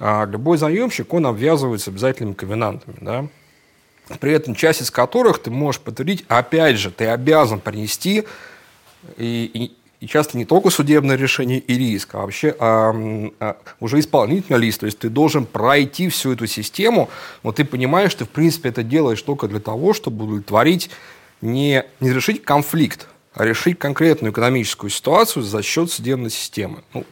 а, 0.00 0.26
любой 0.26 0.58
заемщик, 0.58 1.14
он 1.14 1.26
обвязывается 1.26 1.90
обязательными 1.90 2.34
ковенантами. 2.34 2.96
Да? 3.00 3.26
При 4.18 4.32
этом 4.32 4.56
часть 4.56 4.82
из 4.82 4.90
которых 4.90 5.38
ты 5.38 5.50
можешь 5.50 5.80
подтвердить, 5.80 6.24
опять 6.26 6.78
же, 6.78 6.90
ты 6.90 7.06
обязан 7.06 7.60
принести 7.60 8.24
и, 9.16 9.50
и 9.54 9.76
и 9.98 10.06
часто 10.06 10.36
не 10.36 10.44
только 10.44 10.68
судебное 10.68 11.16
решение 11.16 11.58
и 11.58 11.78
риск, 11.78 12.14
а 12.14 12.18
вообще 12.18 12.54
а, 12.58 12.92
а, 13.40 13.56
уже 13.80 13.98
исполнительный 13.98 14.58
лист. 14.58 14.80
То 14.80 14.86
есть 14.86 14.98
ты 14.98 15.08
должен 15.08 15.46
пройти 15.46 16.10
всю 16.10 16.32
эту 16.32 16.46
систему, 16.46 17.08
но 17.42 17.50
ты 17.50 17.64
понимаешь, 17.64 18.10
что 18.10 18.24
ты 18.24 18.24
в 18.26 18.28
принципе 18.28 18.68
это 18.68 18.82
делаешь 18.82 19.22
только 19.22 19.48
для 19.48 19.58
того, 19.58 19.94
чтобы 19.94 20.24
удовлетворить 20.24 20.90
не, 21.40 21.82
не 22.00 22.12
решить 22.12 22.44
конфликт, 22.44 23.08
решить 23.36 23.78
конкретную 23.78 24.32
экономическую 24.32 24.90
ситуацию 24.90 25.42
за 25.42 25.62
счет 25.62 25.90
судебной 25.90 26.30
системы. 26.30 26.82
Ну, 26.94 27.04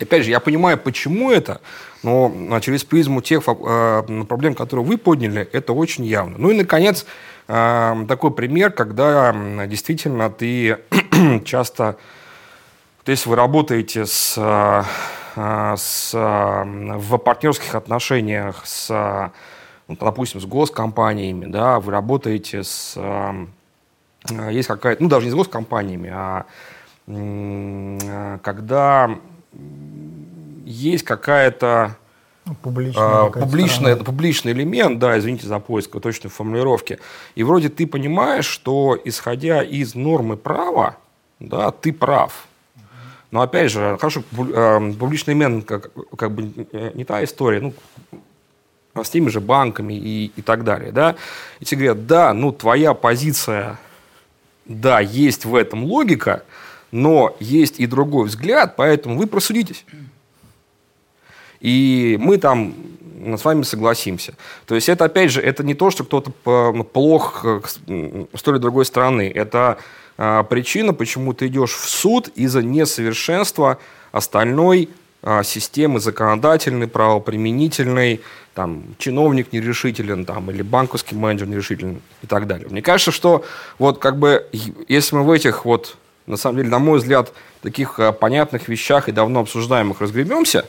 опять 0.00 0.24
же, 0.24 0.30
я 0.30 0.40
понимаю, 0.40 0.78
почему 0.78 1.30
это, 1.30 1.60
но 2.02 2.32
а, 2.50 2.60
через 2.60 2.84
призму 2.84 3.20
тех 3.20 3.42
э, 3.46 4.02
проблем, 4.28 4.54
которые 4.54 4.86
вы 4.86 4.98
подняли, 4.98 5.48
это 5.52 5.72
очень 5.72 6.04
явно. 6.04 6.36
Ну 6.38 6.50
и, 6.50 6.54
наконец, 6.54 7.06
такой 7.46 8.30
пример, 8.30 8.70
когда 8.70 9.34
действительно 9.66 10.30
ты 10.30 10.78
часто 11.44 11.98
то 13.04 13.10
есть 13.10 13.26
вы 13.26 13.34
работаете 13.34 14.06
с, 14.06 14.34
с, 15.34 16.12
в 16.14 17.18
партнерских 17.18 17.74
отношениях 17.74 18.62
с, 18.64 19.32
ну, 19.88 19.96
допустим, 19.98 20.40
с 20.40 20.44
госкомпаниями, 20.44 21.46
да, 21.46 21.80
вы 21.80 21.90
работаете 21.90 22.62
с, 22.62 22.96
есть 24.28 24.68
какая-то, 24.68 25.02
ну, 25.02 25.08
даже 25.08 25.26
не 25.26 25.32
с 25.32 25.34
госкомпаниями, 25.34 26.10
а 26.14 26.46
когда 28.42 29.18
есть 30.64 31.04
какая-то 31.04 31.96
ну, 32.44 32.54
публичная, 32.54 33.30
публичный, 33.30 33.96
публичный 33.96 34.52
элемент, 34.52 34.98
да, 34.98 35.18
извините 35.18 35.46
за 35.46 35.58
поиск 35.58 36.00
точной 36.00 36.30
формулировки, 36.30 36.98
и 37.34 37.42
вроде 37.42 37.68
ты 37.68 37.86
понимаешь, 37.86 38.46
что 38.46 38.98
исходя 39.04 39.62
из 39.62 39.94
нормы 39.94 40.36
права, 40.36 40.96
да, 41.38 41.70
ты 41.70 41.92
прав, 41.92 42.46
но 43.32 43.40
опять 43.40 43.70
же, 43.70 43.96
хорошо, 43.98 44.22
эм, 44.36 44.94
публичный 44.94 45.34
мен 45.34 45.62
как, 45.62 45.90
как 46.16 46.32
бы 46.32 46.66
э, 46.72 46.90
не 46.94 47.04
та 47.04 47.24
история, 47.24 47.60
ну, 47.60 47.74
с 49.02 49.08
теми 49.08 49.30
же 49.30 49.40
банками 49.40 49.94
и, 49.94 50.32
и 50.36 50.42
так 50.42 50.64
далее, 50.64 50.92
да, 50.92 51.16
и 51.58 51.64
тебе 51.64 51.86
говорят, 51.86 52.06
да, 52.06 52.34
ну, 52.34 52.52
твоя 52.52 52.92
позиция, 52.92 53.78
да, 54.64 55.00
есть 55.00 55.44
в 55.44 55.54
этом 55.54 55.84
логика, 55.84 56.44
но 56.90 57.36
есть 57.40 57.80
и 57.80 57.86
другой 57.86 58.26
взгляд, 58.26 58.76
поэтому 58.76 59.16
вы 59.16 59.26
просудитесь. 59.26 59.84
И 61.60 62.18
мы 62.20 62.38
там 62.38 62.74
с 63.36 63.44
вами 63.44 63.62
согласимся. 63.62 64.34
То 64.66 64.74
есть 64.74 64.88
это, 64.88 65.04
опять 65.04 65.30
же, 65.30 65.40
это 65.40 65.62
не 65.62 65.74
то, 65.74 65.90
что 65.90 66.04
кто-то 66.04 66.32
ну, 66.74 66.84
плох 66.84 67.44
с 67.66 68.42
той 68.42 68.54
или 68.54 68.58
другой 68.58 68.84
стороны. 68.84 69.30
Это 69.32 69.78
а, 70.18 70.42
причина, 70.42 70.92
почему 70.92 71.32
ты 71.32 71.46
идешь 71.46 71.72
в 71.72 71.88
суд 71.88 72.28
из-за 72.34 72.62
несовершенства 72.62 73.78
остальной 74.10 74.90
системы 75.44 76.00
законодательной, 76.00 76.88
правоприменительной, 76.88 78.20
там, 78.54 78.82
чиновник 78.98 79.52
нерешителен, 79.52 80.24
там, 80.24 80.50
или 80.50 80.62
банковский 80.62 81.14
менеджер 81.14 81.48
нерешителен 81.48 82.02
и 82.22 82.26
так 82.26 82.46
далее. 82.46 82.68
Мне 82.68 82.82
кажется, 82.82 83.12
что 83.12 83.44
вот 83.78 83.98
как 83.98 84.18
бы, 84.18 84.46
если 84.88 85.16
мы 85.16 85.22
в 85.22 85.30
этих 85.30 85.64
вот, 85.64 85.96
на 86.26 86.36
самом 86.36 86.58
деле, 86.58 86.68
на 86.68 86.78
мой 86.78 86.98
взгляд, 86.98 87.32
таких 87.62 87.98
а, 87.98 88.12
понятных 88.12 88.68
вещах 88.68 89.08
и 89.08 89.12
давно 89.12 89.40
обсуждаемых 89.40 90.00
разберемся, 90.00 90.66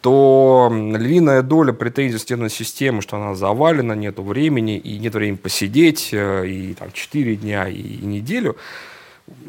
то 0.00 0.68
львиная 0.72 1.42
доля 1.42 1.72
претензий 1.72 2.18
стенной 2.18 2.50
системы, 2.50 3.02
что 3.02 3.16
она 3.18 3.36
завалена, 3.36 3.94
нет 3.94 4.18
времени, 4.18 4.76
и 4.76 4.98
нет 4.98 5.14
времени 5.14 5.36
посидеть, 5.36 6.08
э, 6.12 6.44
и 6.48 6.74
там 6.74 6.90
4 6.92 7.36
дня, 7.36 7.68
и, 7.68 7.76
и 7.76 8.04
неделю. 8.04 8.56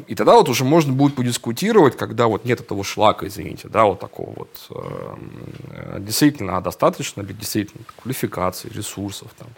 И 0.06 0.14
тогда 0.14 0.34
вот 0.34 0.48
уже 0.48 0.64
можно 0.64 0.92
будет 0.92 1.16
подискутировать, 1.16 1.96
когда 1.96 2.26
вот 2.26 2.44
нет 2.44 2.60
этого 2.60 2.84
шлака, 2.84 3.26
извините, 3.26 3.68
да, 3.68 3.84
вот 3.84 4.00
такого 4.00 4.34
вот. 4.36 4.66
Э, 4.70 5.96
действительно, 6.00 6.56
а 6.56 6.60
достаточно 6.60 7.22
ли 7.22 7.34
действительно 7.34 7.84
квалификации, 8.02 8.68
ресурсов 8.68 9.28
там. 9.38 9.48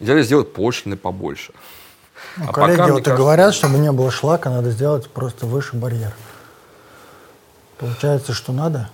Нельзя 0.00 0.14
ли 0.14 0.22
сделать 0.22 0.52
пошлины 0.52 0.96
побольше? 0.96 1.52
Ну, 2.36 2.44
а 2.48 2.52
коллеги 2.52 2.76
пока, 2.78 2.92
вот 2.92 3.04
кажется, 3.04 3.16
говорят, 3.16 3.54
чтобы 3.54 3.78
не 3.78 3.92
было 3.92 4.10
шлака, 4.10 4.50
надо 4.50 4.70
сделать 4.70 5.10
просто 5.10 5.46
выше 5.46 5.76
барьер. 5.76 6.14
Получается, 7.78 8.32
что 8.32 8.52
надо? 8.52 8.90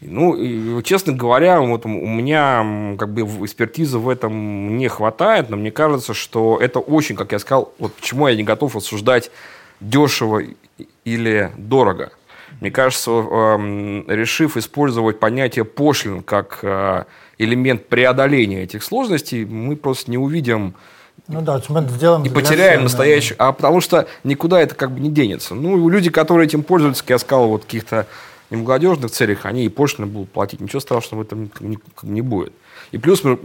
Ну, 0.00 0.82
честно 0.82 1.12
говоря, 1.12 1.60
вот 1.60 1.84
у 1.84 1.88
меня 1.88 2.96
как 2.98 3.12
бы 3.12 3.22
экспертизы 3.44 3.98
в 3.98 4.08
этом 4.08 4.76
не 4.76 4.88
хватает, 4.88 5.50
но 5.50 5.56
мне 5.56 5.70
кажется, 5.70 6.14
что 6.14 6.58
это 6.60 6.78
очень, 6.78 7.16
как 7.16 7.32
я 7.32 7.38
сказал, 7.38 7.72
вот 7.78 7.94
почему 7.94 8.28
я 8.28 8.36
не 8.36 8.44
готов 8.44 8.76
рассуждать 8.76 9.30
дешево 9.80 10.42
или 11.04 11.50
дорого. 11.56 12.10
Мне 12.60 12.70
кажется, 12.70 13.10
эм, 13.10 14.04
решив 14.08 14.56
использовать 14.56 15.20
понятие 15.20 15.64
пошлин 15.64 16.22
как 16.22 16.58
э, 16.62 17.04
элемент 17.38 17.86
преодоления 17.86 18.64
этих 18.64 18.82
сложностей, 18.82 19.44
мы 19.44 19.76
просто 19.76 20.10
не 20.10 20.18
увидим 20.18 20.74
ну 21.28 21.42
да, 21.42 21.60
мы 21.68 21.86
сделаем 21.88 22.24
и 22.24 22.28
потеряем 22.28 22.82
настоящую, 22.82 23.36
а 23.38 23.52
потому 23.52 23.80
что 23.80 24.08
никуда 24.24 24.60
это 24.60 24.74
как 24.74 24.90
бы 24.90 25.00
не 25.00 25.10
денется. 25.10 25.54
Ну, 25.54 25.88
люди, 25.88 26.10
которые 26.10 26.46
этим 26.46 26.64
пользуются, 26.64 27.04
как 27.04 27.10
я 27.10 27.18
сказал, 27.18 27.48
вот 27.48 27.64
каких-то 27.64 28.06
и 28.50 28.56
молодежных 28.56 29.10
целях 29.10 29.46
они 29.46 29.64
и 29.64 29.68
пошлины 29.68 30.06
будут 30.06 30.30
платить. 30.30 30.60
Ничего 30.60 30.80
страшного 30.80 31.22
в 31.22 31.26
этом 31.26 31.50
не, 31.60 31.78
не 32.02 32.20
будет. 32.20 32.52
И 32.90 32.98
плюс 32.98 33.24
мы 33.24 33.38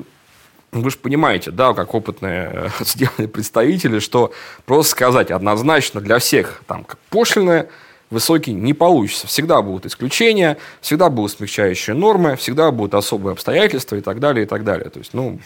вы 0.72 0.90
же 0.90 0.98
понимаете, 0.98 1.52
да, 1.52 1.74
как 1.74 1.94
опытные 1.94 2.52
э, 2.54 2.70
сделанные 2.84 3.30
представители, 3.30 4.00
что 4.00 4.34
просто 4.66 4.92
сказать 4.92 5.32
однозначно 5.32 6.02
для 6.02 6.20
всех, 6.20 6.64
там, 6.68 6.86
пошлины 7.10 7.68
высокий 8.10 8.54
не 8.54 8.74
получится. 8.74 9.28
Всегда 9.28 9.62
будут 9.62 9.86
исключения, 9.86 10.58
всегда 10.82 11.10
будут 11.10 11.32
смягчающие 11.32 11.96
нормы, 11.96 12.36
всегда 12.36 12.72
будут 12.72 12.94
особые 12.94 13.34
обстоятельства 13.34 13.96
и 13.96 14.02
так 14.02 14.20
далее, 14.20 14.46
и 14.46 14.48
так 14.48 14.64
далее. 14.64 14.90
То 14.90 15.00
есть, 15.00 15.14
ну, 15.14 15.40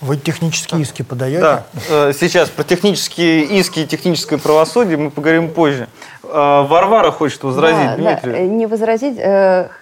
вы 0.00 0.16
технические 0.16 0.80
иски 0.80 1.02
подаете? 1.02 1.40
Да, 1.40 1.66
э, 1.88 2.12
сейчас 2.18 2.48
про 2.48 2.64
технические 2.64 3.44
иски 3.44 3.80
и 3.80 3.86
техническое 3.86 4.38
правосудие 4.38 4.96
мы 4.96 5.10
поговорим 5.10 5.50
позже. 5.50 5.88
Э, 6.22 6.64
Варвара 6.66 7.10
хочет 7.10 7.42
возразить, 7.42 7.96
да, 7.96 7.96
Дмитрий. 7.96 8.32
Да, 8.32 8.38
э, 8.38 8.46
не 8.46 8.66
возразить, 8.66 9.18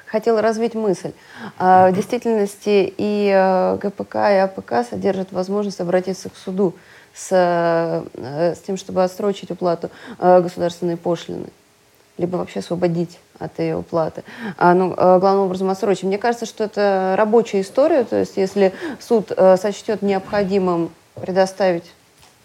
хотела 0.07 0.43
развить 0.43 0.75
мысль. 0.75 1.13
В 1.59 1.93
действительности 1.93 2.93
и 2.97 3.77
ГПК, 3.81 4.17
и 4.17 4.37
АПК 4.39 4.89
содержат 4.89 5.33
возможность 5.33 5.81
обратиться 5.81 6.31
к 6.31 6.37
суду 6.37 6.75
с, 7.15 7.31
с 7.31 8.59
тем, 8.67 8.77
чтобы 8.77 9.05
отсрочить 9.05 9.51
уплату 9.51 9.91
государственной 10.19 10.97
пошлины, 10.97 11.47
либо 12.19 12.37
вообще 12.37 12.61
освободить 12.61 13.19
от 13.39 13.59
ее 13.59 13.77
уплаты. 13.77 14.25
А, 14.57 14.75
ну, 14.75 14.93
э, 14.97 15.19
главным 15.19 15.45
образом 15.45 15.71
отсрочить. 15.71 16.05
Мне 16.05 16.19
кажется, 16.19 16.47
что 16.47 16.65
это 16.65 17.15
рабочая 17.17 17.61
история, 17.61 18.05
то 18.05 18.17
есть 18.17 18.37
если 18.37 18.73
суд 19.01 19.33
э, 19.35 19.57
сочтет 19.57 20.03
необходимым 20.03 20.91
предоставить 21.15 21.85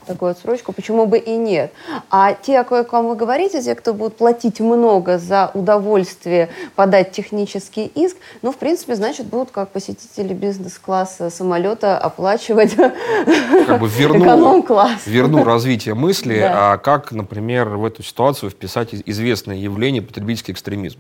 такую 0.06 0.32
отсрочку, 0.32 0.74
почему 0.74 1.06
бы 1.06 1.18
и 1.18 1.36
нет. 1.36 1.72
А 2.10 2.34
те, 2.34 2.60
о 2.60 2.84
ком 2.84 3.08
вы 3.08 3.16
говорите, 3.16 3.62
те, 3.62 3.76
кто 3.76 3.94
будут 3.94 4.18
платить 4.18 4.60
много 4.60 5.18
за 5.18 5.52
удовольствие 5.54 6.50
подать 6.76 7.12
технический 7.12 7.92
иск, 7.96 8.18
ну, 8.42 8.52
в 8.52 8.58
принципе, 8.58 8.96
значит, 8.96 9.28
будут 9.28 9.52
как 9.52 9.70
посетители 9.70 10.34
бизнес-класса 10.34 11.30
самолета 11.30 11.98
оплачивать 11.98 12.76
как 12.76 13.80
бы 13.80 13.88
верну, 13.88 14.26
эконом-класс. 14.26 15.02
Верну 15.06 15.44
развитие 15.44 15.96
мысли, 15.96 16.40
да. 16.40 16.74
а 16.74 16.78
как, 16.78 17.12
например, 17.12 17.70
в 17.70 17.86
эту 17.86 18.04
ситуацию 18.04 18.50
вписать 18.50 18.90
известное 19.06 19.56
явление 19.56 20.02
потребительский 20.02 20.52
экстремизм? 20.52 21.00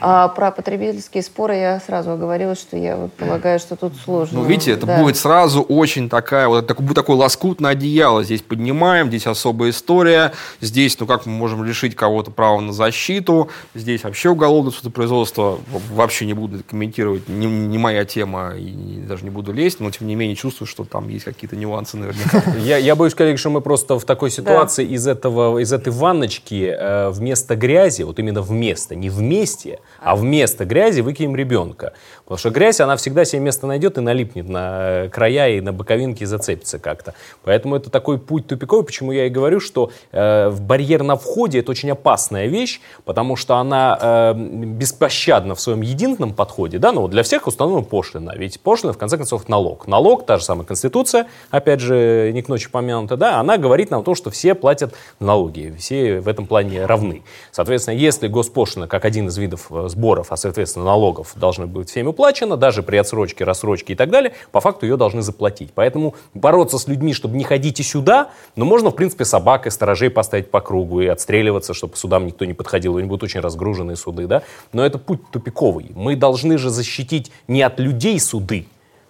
А 0.00 0.28
про 0.28 0.52
потребительские 0.52 1.22
споры 1.24 1.56
я 1.56 1.80
сразу 1.80 2.12
оговорилась, 2.12 2.60
что 2.60 2.76
я 2.76 2.96
вот 2.96 3.12
полагаю, 3.14 3.58
что 3.58 3.74
тут 3.74 3.94
сложно. 4.04 4.38
Ну, 4.40 4.44
видите, 4.44 4.70
это 4.72 4.86
Да. 4.86 5.00
будет 5.00 5.16
сразу 5.16 5.62
очень 5.62 6.08
такая, 6.08 6.46
вот 6.46 6.66
такой, 6.68 6.84
будет 6.84 6.94
такой 6.94 7.16
лоскутное 7.16 7.72
одеяло. 7.72 8.22
Здесь 8.22 8.42
поднимаем, 8.42 9.08
здесь 9.08 9.26
особая 9.26 9.70
история. 9.70 10.32
Здесь, 10.60 10.98
ну, 11.00 11.06
как 11.06 11.26
мы 11.26 11.32
можем 11.32 11.64
лишить 11.64 11.96
кого-то 11.96 12.30
права 12.30 12.60
на 12.60 12.72
защиту. 12.72 13.48
Здесь 13.74 14.04
вообще 14.04 14.28
уголовное 14.30 14.70
судопроизводство. 14.70 15.58
Вообще 15.92 16.26
не 16.26 16.34
буду 16.34 16.62
комментировать, 16.68 17.28
не, 17.28 17.46
не 17.46 17.78
моя 17.78 18.04
тема, 18.04 18.52
и 18.56 19.00
даже 19.08 19.24
не 19.24 19.30
буду 19.30 19.52
лезть, 19.52 19.80
но, 19.80 19.90
тем 19.90 20.06
не 20.06 20.14
менее, 20.14 20.36
чувствую, 20.36 20.68
что 20.68 20.84
там 20.84 21.08
есть 21.08 21.24
какие-то 21.24 21.56
нюансы 21.56 21.96
наверняка. 21.96 22.42
Я, 22.58 22.76
я 22.78 22.94
боюсь, 22.94 23.14
коллеги, 23.14 23.36
что 23.36 23.50
мы 23.50 23.60
просто 23.60 23.98
в 23.98 24.04
такой 24.04 24.30
ситуации 24.30 24.84
из, 24.86 25.06
этого, 25.08 25.58
из 25.58 25.72
этой 25.72 25.92
ванночки 25.92 26.72
э, 26.78 27.10
вместо 27.10 27.56
грязи, 27.56 28.02
вот 28.02 28.18
именно 28.18 28.40
вместо, 28.40 28.94
не 28.94 29.10
вместе, 29.10 29.63
а 30.00 30.16
вместо 30.16 30.64
грязи 30.64 31.00
выкинем 31.00 31.36
ребенка. 31.36 31.94
Потому 32.24 32.38
что 32.38 32.50
грязь, 32.50 32.80
она 32.80 32.96
всегда 32.96 33.24
себе 33.26 33.40
место 33.40 33.66
найдет 33.66 33.98
и 33.98 34.00
налипнет 34.00 34.48
на 34.48 35.04
э, 35.04 35.08
края 35.10 35.50
и 35.50 35.60
на 35.60 35.74
боковинки 35.74 36.24
зацепится 36.24 36.78
как-то. 36.78 37.12
Поэтому 37.42 37.76
это 37.76 37.90
такой 37.90 38.18
путь 38.18 38.46
тупиковый, 38.46 38.84
почему 38.84 39.12
я 39.12 39.26
и 39.26 39.28
говорю, 39.28 39.60
что 39.60 39.90
э, 40.10 40.50
барьер 40.50 41.02
на 41.02 41.16
входе 41.16 41.58
это 41.58 41.70
очень 41.70 41.90
опасная 41.90 42.46
вещь, 42.46 42.80
потому 43.04 43.36
что 43.36 43.56
она 43.56 43.98
э, 44.00 44.34
беспощадна 44.34 45.54
в 45.54 45.60
своем 45.60 45.82
единственном 45.82 46.32
подходе. 46.32 46.78
Да? 46.78 46.92
Ну, 46.92 47.02
вот 47.02 47.10
для 47.10 47.22
всех 47.22 47.46
установлена 47.46 47.82
пошлина, 47.82 48.32
ведь 48.34 48.58
пошлина, 48.60 48.94
в 48.94 48.98
конце 48.98 49.18
концов, 49.18 49.48
налог. 49.50 49.86
Налог, 49.86 50.24
та 50.24 50.38
же 50.38 50.44
самая 50.44 50.64
Конституция, 50.64 51.26
опять 51.50 51.80
же, 51.80 52.30
не 52.32 52.40
к 52.40 52.48
ночи 52.48 52.70
помянута, 52.70 53.18
да, 53.18 53.38
она 53.38 53.58
говорит 53.58 53.90
нам 53.90 54.02
то, 54.02 54.14
что 54.14 54.30
все 54.30 54.54
платят 54.54 54.94
налоги, 55.20 55.74
все 55.78 56.20
в 56.20 56.28
этом 56.28 56.46
плане 56.46 56.86
равны. 56.86 57.22
Соответственно, 57.52 57.96
если 57.96 58.28
госпошлина, 58.28 58.88
как 58.88 59.04
один 59.04 59.28
из 59.28 59.36
видов 59.36 59.66
э, 59.70 59.88
сборов, 59.88 60.28
а, 60.30 60.36
соответственно, 60.38 60.86
налогов 60.86 61.32
должны 61.36 61.66
быть 61.66 61.90
всеми 61.90 62.13
уплачена, 62.14 62.56
даже 62.56 62.82
при 62.82 62.96
отсрочке, 62.96 63.44
рассрочке 63.44 63.92
и 63.92 63.96
так 63.96 64.10
далее, 64.10 64.32
по 64.52 64.60
факту 64.60 64.86
ее 64.86 64.96
должны 64.96 65.22
заплатить. 65.22 65.70
Поэтому 65.74 66.14
бороться 66.32 66.78
с 66.78 66.86
людьми, 66.86 67.12
чтобы 67.12 67.36
не 67.36 67.44
ходите 67.44 67.82
сюда, 67.82 68.30
но 68.56 68.64
можно, 68.64 68.90
в 68.90 68.94
принципе, 68.96 69.24
собак 69.24 69.66
и 69.66 69.70
сторожей 69.70 70.10
поставить 70.10 70.50
по 70.50 70.60
кругу 70.60 71.00
и 71.00 71.06
отстреливаться, 71.06 71.74
чтобы 71.74 71.96
судам 71.96 72.26
никто 72.26 72.44
не 72.44 72.54
подходил, 72.54 72.96
они 72.96 73.08
будут 73.08 73.24
очень 73.24 73.40
разгруженные 73.40 73.96
суды, 73.96 74.26
да. 74.26 74.42
Но 74.72 74.84
это 74.84 74.98
путь 74.98 75.20
тупиковый. 75.30 75.90
Мы 75.94 76.16
должны 76.16 76.56
же 76.56 76.70
защитить 76.70 77.32
не 77.48 77.62
от 77.62 77.80
людей 77.80 78.18
суды, 78.20 78.66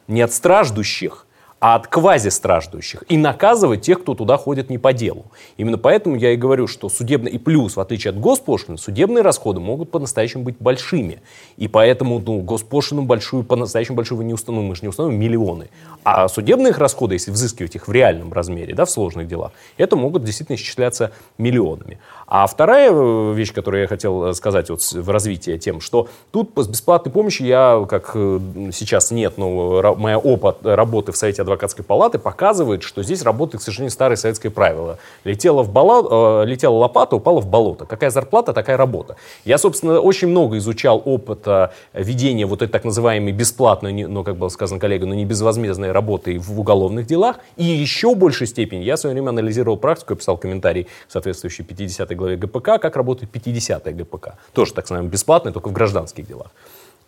не 0.09 0.23
от 0.23 0.33
страждущих, 0.33 1.27
а 1.65 1.77
от 1.77 1.87
квазистраждущих 1.87 3.05
и 3.09 3.17
наказывать 3.17 3.81
тех, 3.81 4.03
кто 4.03 4.15
туда 4.15 4.37
ходит 4.37 4.69
не 4.69 4.77
по 4.77 4.93
делу. 4.93 5.25
Именно 5.57 5.79
поэтому 5.79 6.15
я 6.15 6.33
и 6.33 6.37
говорю, 6.37 6.67
что 6.67 6.91
судебный 6.91 7.31
и 7.31 7.39
плюс, 7.39 7.77
в 7.77 7.81
отличие 7.81 8.11
от 8.11 8.21
госпошлины, 8.21 8.77
судебные 8.77 9.23
расходы 9.23 9.61
могут 9.61 9.91
по-настоящему 9.91 10.43
быть 10.43 10.57
большими. 10.61 11.23
И 11.57 11.67
поэтому 11.67 12.19
ну, 12.19 12.43
госпошлину 12.43 13.05
большую, 13.05 13.45
по-настоящему 13.45 13.97
большую 13.97 14.19
вы 14.19 14.25
не 14.25 14.35
установим, 14.35 14.69
мы 14.69 14.75
же 14.75 14.83
не 14.83 14.89
установим 14.89 15.19
миллионы. 15.19 15.71
А 16.03 16.29
судебные 16.29 16.73
их 16.73 16.77
расходы, 16.77 17.15
если 17.15 17.31
взыскивать 17.31 17.75
их 17.77 17.89
в 17.89 17.93
реальном 17.93 18.31
размере, 18.31 18.75
да, 18.75 18.85
в 18.85 18.91
сложных 18.91 19.27
делах, 19.27 19.53
это 19.79 19.97
могут 19.97 20.23
действительно 20.23 20.57
исчисляться 20.57 21.13
миллионами. 21.39 21.99
А 22.27 22.47
вторая 22.47 22.91
э, 22.93 23.33
вещь, 23.33 23.55
которую 23.55 23.81
я 23.81 23.87
хотел 23.87 24.27
э, 24.27 24.35
сказать 24.35 24.69
вот 24.69 24.83
в 24.83 25.09
развитии 25.09 25.57
тем, 25.57 25.81
что 25.81 26.09
тут 26.31 26.51
с 26.57 26.69
бесплатной 26.69 27.11
помощью 27.11 27.47
я, 27.47 27.87
как 27.89 28.11
э, 28.15 28.71
сейчас 28.71 29.11
нет, 29.11 29.39
но 29.39 29.95
моя 29.97 30.19
опыт 30.19 30.59
работы 30.63 31.13
в 31.13 31.17
Совете 31.17 31.41
адвокатской 31.55 31.85
палаты 31.85 32.19
показывает, 32.19 32.83
что 32.83 33.03
здесь 33.03 33.23
работает, 33.23 33.63
к 33.63 33.65
сожалению, 33.65 33.91
старое 33.91 34.17
советское 34.17 34.51
правило. 34.51 34.99
Летела, 35.25 35.63
в 35.63 35.71
боло- 35.71 36.43
э, 36.43 36.47
летела 36.47 36.75
лопата, 36.75 37.17
упала 37.17 37.41
в 37.41 37.47
болото. 37.47 37.87
Какая 37.87 38.11
зарплата, 38.11 38.53
такая 38.53 38.77
работа. 38.77 39.17
Я, 39.45 39.59
собственно, 39.59 40.01
очень 40.01 40.29
много 40.29 40.59
изучал 40.59 41.01
опыта 41.05 41.73
ведения 41.93 42.47
вот 42.47 42.63
этой 42.63 42.73
так 42.73 42.85
называемой 42.85 43.33
бесплатной, 43.33 43.93
не- 43.93 44.07
ну, 44.07 44.25
как 44.25 44.37
было 44.37 44.49
сказано 44.49 44.81
коллегой, 44.81 45.09
но 45.09 45.15
не 45.15 45.25
безвозмездной 45.25 45.93
работы 45.93 46.39
в 46.39 46.59
уголовных 46.59 47.07
делах. 47.07 47.37
И 47.57 47.65
еще 47.65 48.15
в 48.15 48.19
большей 48.19 48.47
степени 48.47 48.83
я 48.83 48.97
в 48.97 48.99
свое 48.99 49.15
время 49.15 49.29
анализировал 49.31 49.77
практику, 49.77 50.15
я 50.15 50.17
писал 50.17 50.37
комментарий 50.37 50.89
соответствующий 51.09 51.65
50 51.65 52.15
главе 52.17 52.37
ГПК, 52.37 52.79
как 52.79 52.97
работает 52.97 53.31
50 53.31 53.95
ГПК. 53.95 54.35
Тоже, 54.53 54.75
так 54.75 54.85
называемый, 54.85 55.11
бесплатный, 55.11 55.53
только 55.53 55.69
в 55.69 55.73
гражданских 55.73 56.27
делах. 56.27 56.49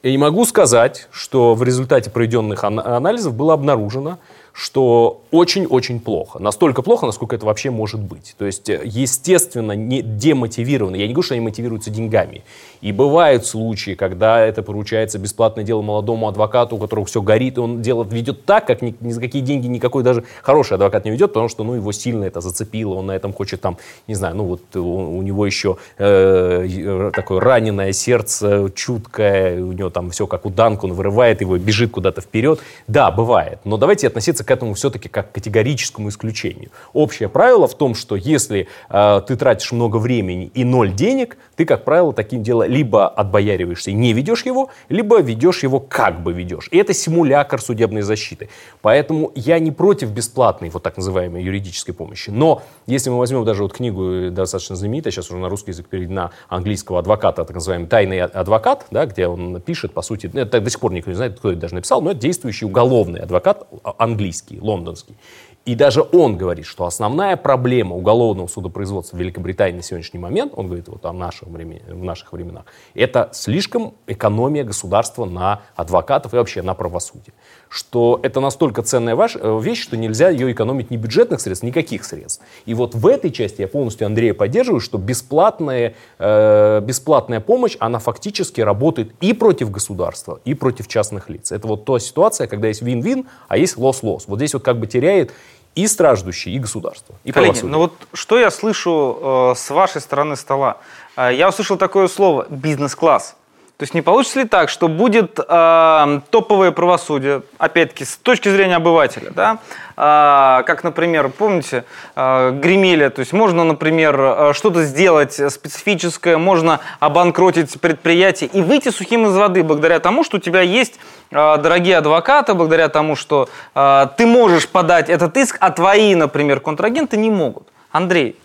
И 0.03 0.11
не 0.11 0.19
могу 0.19 0.45
сказать, 0.45 1.09
что 1.11 1.55
в 1.55 1.63
результате 1.63 2.11
проведенных 2.11 2.63
ан- 2.65 2.79
анализов 2.81 3.35
было 3.35 3.55
обнаружено, 3.55 4.19
что 4.57 5.21
очень-очень 5.33 6.01
плохо. 6.01 6.39
Настолько 6.39 6.81
плохо, 6.81 7.05
насколько 7.05 7.37
это 7.37 7.45
вообще 7.45 7.71
может 7.71 8.01
быть. 8.01 8.35
То 8.39 8.47
есть, 8.47 8.71
э, 8.71 8.81
естественно, 8.85 9.73
не 9.73 10.01
демотивированы. 10.01 10.97
Я 10.97 11.07
не 11.07 11.13
говорю, 11.13 11.27
что 11.27 11.35
они 11.35 11.45
мотивируются 11.45 11.91
деньгами. 11.91 12.43
И 12.81 12.91
бывают 12.91 13.45
случаи, 13.45 13.95
когда 13.95 14.41
это 14.41 14.63
поручается 14.63 15.19
бесплатное 15.19 15.63
дело 15.63 15.83
молодому 15.83 16.27
адвокату, 16.27 16.77
у 16.77 16.79
которого 16.79 17.05
все 17.05 17.21
горит, 17.21 17.59
и 17.59 17.61
он 17.61 17.83
делает, 17.83 18.11
ведет 18.11 18.47
так, 18.47 18.67
как 18.67 18.81
ни, 18.81 18.95
ни 19.01 19.11
за 19.11 19.21
какие 19.21 19.43
деньги 19.43 19.67
никакой 19.67 20.03
даже 20.03 20.25
хороший 20.43 20.75
адвокат 20.75 21.05
не 21.05 21.11
ведет, 21.11 21.35
потому 21.35 21.49
что 21.51 21.63
ну, 21.63 21.75
его 21.75 21.93
сильно 21.93 22.25
это 22.25 22.41
зацепило, 22.41 22.95
он 22.95 23.07
на 23.07 23.13
этом 23.13 23.35
хочет 23.35 23.61
там, 23.61 23.77
не 24.07 24.15
знаю, 24.15 24.37
ну 24.37 24.45
вот 24.45 24.75
у, 24.75 25.19
у 25.19 25.23
него 25.23 25.45
еще 25.45 25.77
э, 25.99 26.67
э, 26.67 27.11
такое 27.13 27.41
раненое 27.41 27.93
сердце, 27.93 28.71
чуткое, 28.75 29.63
у 29.63 29.73
него 29.73 29.91
там 29.91 30.11
все 30.11 30.27
как 30.27 30.47
у 30.47 30.51
Данка, 30.51 30.87
он 30.87 30.95
вырывает 30.95 31.43
его, 31.43 31.59
бежит 31.59 31.91
куда-то 31.91 32.23
вперед. 32.23 32.61
Да, 32.87 33.11
бывает. 33.11 33.59
Но 33.65 33.77
давайте 33.77 34.07
относиться 34.07 34.46
к 34.47 34.51
этому 34.51 34.75
все-таки 34.75 35.09
как 35.09 35.31
к 35.31 35.35
категорическому 35.35 36.09
исключению. 36.09 36.71
Общее 36.93 37.29
правило 37.29 37.67
в 37.69 37.77
том, 37.77 37.95
что 37.95 38.17
если 38.17 38.69
э, 38.89 39.21
ты 39.27 39.37
тратишь 39.37 39.73
много 39.73 39.99
времени 39.99 40.51
и 40.55 40.65
ноль 40.65 40.93
денег, 40.93 41.37
ты, 41.57 41.65
как 41.65 41.85
правило, 41.85 42.13
таким 42.13 42.43
делом 42.43 42.71
либо 42.71 43.09
отбояриваешься 43.09 43.91
и 43.91 43.95
не 43.95 44.13
ведешь 44.13 44.45
его, 44.45 44.71
либо 44.89 45.21
ведешь 45.21 45.63
его 45.63 45.81
как 45.81 46.23
бы 46.23 46.33
ведешь. 46.33 46.69
И 46.71 46.79
это 46.79 46.95
симулятор 46.95 47.61
судебной 47.61 48.03
защиты. 48.03 48.49
Поэтому 48.83 49.33
я 49.35 49.59
не 49.59 49.73
против 49.73 50.11
бесплатной, 50.11 50.71
вот 50.71 50.83
так 50.83 50.97
называемой 50.97 51.43
юридической 51.43 51.93
помощи. 51.93 52.31
Но 52.31 52.63
если 52.87 53.11
мы 53.11 53.19
возьмем 53.19 53.45
даже 53.45 53.63
вот 53.63 53.73
книгу 53.73 54.05
э, 54.13 54.31
достаточно 54.31 54.77
знаменитая, 54.77 55.13
сейчас 55.13 55.31
уже 55.31 55.39
на 55.39 55.49
русский 55.49 55.73
язык 55.73 55.89
переведена, 55.89 56.31
английского 56.49 57.01
адвоката, 57.01 57.45
так 57.45 57.55
называемый 57.55 57.89
«Тайный 57.89 58.23
адвокат», 58.23 58.87
да, 58.91 59.07
где 59.07 59.27
он 59.27 59.61
пишет, 59.61 59.93
по 59.93 60.03
сути, 60.03 60.31
ну, 60.33 60.41
это 60.41 60.61
до 60.61 60.71
сих 60.71 60.81
пор 60.81 60.93
никто 60.93 61.11
не 61.11 61.17
знает, 61.17 61.39
кто 61.39 61.51
это 61.51 61.61
даже 61.61 61.75
написал, 61.75 62.01
но 62.01 62.13
это 62.13 62.21
действующий 62.21 62.67
уголовный 62.67 63.21
адвокат, 63.21 63.67
а- 63.83 63.95
английский, 64.37 64.59
лондонский. 64.61 65.17
И 65.65 65.75
даже 65.75 66.03
он 66.13 66.37
говорит, 66.37 66.65
что 66.65 66.85
основная 66.85 67.37
проблема 67.37 67.97
уголовного 67.97 68.47
судопроизводства 68.47 69.17
в 69.17 69.21
Великобритании 69.21 69.79
на 69.79 69.83
сегодняшний 69.83 70.21
момент, 70.21 70.53
он 70.55 70.67
говорит 70.67 70.87
вот 70.87 71.05
о 71.05 71.13
нашем 71.13 71.53
времени, 71.53 71.83
в 71.89 72.05
наших 72.05 72.33
временах, 72.33 72.67
это 72.95 73.31
слишком 73.33 73.95
экономия 74.07 74.63
государства 74.63 75.25
на 75.25 75.63
адвокатов 75.75 76.35
и 76.35 76.37
вообще 76.37 76.63
на 76.63 76.75
правосудие. 76.75 77.35
Что 77.69 78.21
это 78.23 78.41
настолько 78.41 78.83
ценная 78.83 79.17
э, 79.17 79.61
вещь, 79.61 79.83
что 79.83 79.97
нельзя 79.97 80.31
ее 80.31 80.53
экономить 80.53 80.91
ни 80.91 80.97
бюджетных 80.97 81.41
средств, 81.41 81.65
никаких 81.65 82.05
средств. 82.05 82.43
И 82.65 82.75
вот 82.75 82.95
в 82.95 83.07
этой 83.07 83.31
части 83.31 83.61
я 83.63 83.69
полностью 83.69 84.07
Андрея 84.07 84.35
поддерживаю, 84.35 84.81
что 84.81 84.99
бесплатная, 84.99 85.95
э, 86.19 86.81
бесплатная 86.81 87.41
помощь, 87.41 87.77
она 87.81 87.99
фактически 87.99 88.61
работает 88.61 89.13
и 89.21 89.33
против 89.33 89.71
государства, 89.71 90.41
и 90.45 90.55
против 90.55 90.89
частных 90.89 91.29
лиц. 91.29 91.53
Это 91.53 91.67
вот 91.67 91.85
та 91.85 91.99
ситуация, 91.99 92.47
когда 92.47 92.69
есть 92.69 92.83
вин-вин, 92.83 93.27
а 93.49 93.59
есть 93.59 93.77
лос-лос. 93.77 94.25
Вот 94.27 94.39
здесь 94.39 94.55
вот 94.55 94.63
как 94.63 94.79
бы 94.79 94.87
теряет 94.87 95.33
и 95.77 95.87
страждущий, 95.87 96.55
и 96.55 96.59
государство, 96.59 97.15
и 97.23 97.33
Коллеги, 97.33 97.51
правосудие. 97.51 97.73
ну 97.73 97.79
вот 97.79 97.93
что 98.15 98.39
я 98.39 98.51
слышу 98.51 99.19
э, 99.21 99.55
с 99.57 99.71
вашей 99.71 100.01
стороны 100.01 100.35
стола? 100.35 100.79
Э, 101.17 101.31
я 101.33 101.51
услышал 101.51 101.77
такое 101.77 102.09
слово 102.09 102.47
«бизнес-класс». 102.49 103.37
То 103.79 103.83
есть 103.83 103.93
не 103.93 104.01
получится 104.01 104.39
ли 104.39 104.47
так, 104.47 104.71
что 104.71 104.89
будет 104.89 105.39
э, 105.39 106.21
топовое 106.31 106.71
правосудие, 106.71 107.43
опять-таки, 107.59 108.07
с 108.07 108.17
точки 108.17 108.49
зрения 108.49 108.77
обывателя, 108.77 109.31
да? 109.31 109.59
А, 109.99 110.63
как, 110.63 110.83
например, 110.83 111.29
помните, 111.29 111.85
э, 112.15 112.53
гремели, 112.53 113.09
то 113.09 113.21
есть 113.21 113.35
можно, 113.35 113.65
например, 113.65 114.19
э, 114.19 114.53
что-то 114.55 114.83
сделать 114.85 115.35
специфическое, 115.35 116.39
можно 116.39 116.81
обанкротить 117.01 117.79
предприятие 117.79 118.49
и 118.51 118.63
выйти 118.63 118.89
сухим 118.89 119.27
из 119.27 119.37
воды 119.37 119.63
благодаря 119.63 120.01
тому, 120.01 120.25
что 120.25 120.39
у 120.39 120.41
тебя 120.41 120.63
есть 120.63 120.99
э, 121.31 121.59
дорогие 121.59 121.99
адвокаты, 121.99 122.55
благодаря 122.55 122.89
тому, 122.89 123.15
что 123.15 123.47
э, 123.75 124.07
ты 124.17 124.25
можешь 124.25 124.71
подать 124.71 125.11
этот 125.11 125.37
иск, 125.37 125.59
а 125.61 125.71
твои, 125.71 126.15
например, 126.15 126.61
контрагенты 126.61 127.19
не 127.19 127.29
могут. 127.29 127.69
Андрей, 127.91 128.39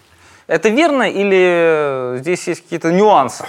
это 0.47 0.67
верно 0.67 1.03
или 1.03 2.17
здесь 2.17 2.45
есть 2.49 2.63
какие-то 2.63 2.91
нюансы? 2.91 3.45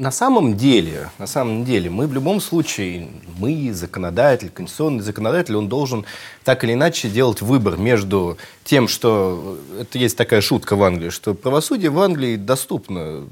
На 0.00 0.12
самом 0.12 0.56
деле, 0.56 1.10
на 1.18 1.26
самом 1.26 1.64
деле, 1.64 1.90
мы 1.90 2.06
в 2.06 2.12
любом 2.12 2.40
случае, 2.40 3.08
мы, 3.36 3.72
законодатель, 3.72 4.48
конституционный 4.48 5.02
законодатель, 5.02 5.56
он 5.56 5.68
должен 5.68 6.04
так 6.44 6.62
или 6.62 6.74
иначе 6.74 7.08
делать 7.10 7.42
выбор 7.42 7.76
между 7.76 8.38
тем, 8.62 8.86
что, 8.86 9.58
это 9.76 9.98
есть 9.98 10.16
такая 10.16 10.40
шутка 10.40 10.76
в 10.76 10.84
Англии, 10.84 11.08
что 11.08 11.34
правосудие 11.34 11.90
в 11.90 11.98
Англии 11.98 12.36
доступно. 12.36 13.26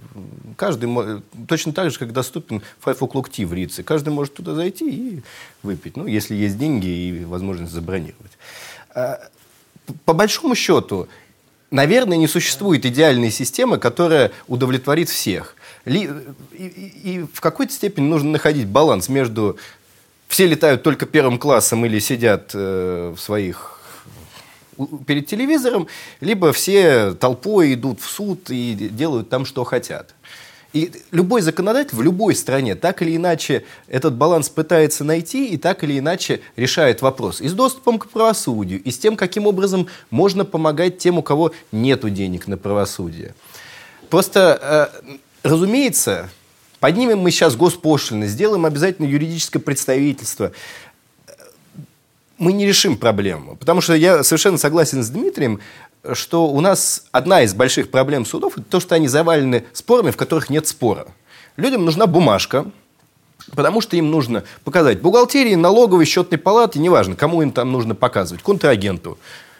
Каждый, 0.57 1.23
точно 1.47 1.73
так 1.73 1.93
же, 1.93 2.01
как 2.01 2.13
доступен 2.13 2.61
Five 2.85 2.99
O'Clock 2.99 3.31
Tea 3.31 3.47
в 3.47 3.55
Рице. 3.55 3.85
Каждый 3.85 4.09
может 4.09 4.35
туда 4.35 4.57
зайти 4.57 4.91
и 4.91 5.23
выпить, 5.63 5.97
ну, 5.97 6.09
если 6.09 6.35
есть 6.35 6.59
деньги 6.59 6.89
и 6.89 7.25
возможность 7.25 7.71
забронировать. 7.71 8.33
А, 8.93 9.21
По 10.05 10.15
большому 10.15 10.57
счету, 10.57 11.07
наверное, 11.71 12.17
не 12.17 12.27
существует 12.27 12.85
идеальной 12.85 13.31
системы, 13.31 13.79
которая 13.79 14.33
удовлетворит 14.49 15.09
всех. 15.09 15.56
Ли, 15.87 16.11
и, 16.53 16.65
и, 17.05 17.27
в 17.33 17.41
какой-то 17.41 17.73
степени 17.73 18.07
нужно 18.07 18.33
находить 18.33 18.67
баланс 18.67 19.09
между 19.09 19.57
все 20.29 20.47
летают 20.47 20.83
только 20.83 21.07
первым 21.07 21.39
классом 21.39 21.87
или 21.87 22.01
сидят 22.01 22.51
э, 22.55 23.15
в 23.17 23.21
своих 23.21 23.81
перед 25.07 25.27
телевизором, 25.27 25.87
либо 26.21 26.53
все 26.53 27.15
толпой 27.15 27.75
идут 27.75 28.01
в 28.01 28.11
суд 28.11 28.51
и 28.51 28.75
делают 28.75 29.31
там, 29.31 29.45
что 29.47 29.65
хотят. 29.65 30.15
И 30.73 30.93
любой 31.11 31.41
законодатель 31.41 31.97
в 31.97 32.03
любой 32.03 32.35
стране 32.35 32.75
так 32.75 33.01
или 33.01 33.17
иначе 33.17 33.65
этот 33.89 34.15
баланс 34.15 34.51
пытается 34.51 35.05
найти 35.05 35.47
и 35.47 35.57
так 35.57 35.83
или 35.85 35.99
иначе 35.99 36.41
решает 36.57 37.01
вопрос. 37.01 37.41
И 37.41 37.49
с 37.49 37.53
доступом 37.53 37.99
к 37.99 38.11
правосудию, 38.11 38.83
и 38.83 38.91
с 38.91 38.99
тем, 38.99 39.17
каким 39.17 39.47
образом 39.47 39.87
можно 40.11 40.45
помогать 40.45 40.99
тем, 40.99 41.17
у 41.17 41.23
кого 41.23 41.53
нет 41.73 42.13
денег 42.13 42.47
на 42.47 42.59
правосудие. 42.59 43.35
Просто, 44.11 44.93
э, 45.07 45.17
разумеется, 45.47 46.29
поднимем 46.81 47.19
мы 47.19 47.31
сейчас 47.31 47.57
госпошлины, 47.57 48.27
сделаем 48.27 48.67
обязательно 48.67 49.07
юридическое 49.07 49.61
представительство, 49.61 50.53
мы 52.39 52.53
не 52.53 52.67
решим 52.67 52.97
проблему. 52.97 53.57
Потому 53.57 53.81
что 53.81 53.95
я 53.95 54.23
совершенно 54.23 54.59
согласен 54.59 55.03
с 55.03 55.09
Дмитрием, 55.09 55.61
что 56.13 56.49
у 56.49 56.61
нас 56.61 57.05
одна 57.11 57.43
из 57.43 57.55
больших 57.55 57.91
проблем 57.91 58.25
судов– 58.25 58.55
это 58.57 58.67
то, 58.69 58.81
что 58.81 58.95
они 58.95 59.09
завалены 59.09 59.65
спорами, 59.73 60.11
в 60.11 60.17
которых 60.17 60.51
нет 60.51 60.67
спора. 60.69 61.07
Людям 61.57 61.85
нужна 61.85 62.07
бумажка, 62.07 62.71
потому 63.55 63.81
что 63.81 63.97
им 63.97 64.11
нужно 64.11 64.45
показать 64.65 65.01
бухгалтерии, 65.01 65.55
налоговой, 65.55 66.05
счетной 66.05 66.39
палате, 66.39 66.79
неважно, 66.79 67.17
кому 67.17 67.43
им 67.43 67.51
там 67.51 67.73
нужно 67.73 67.95
показывать, 67.95 68.43
контрагенту, 68.43 69.19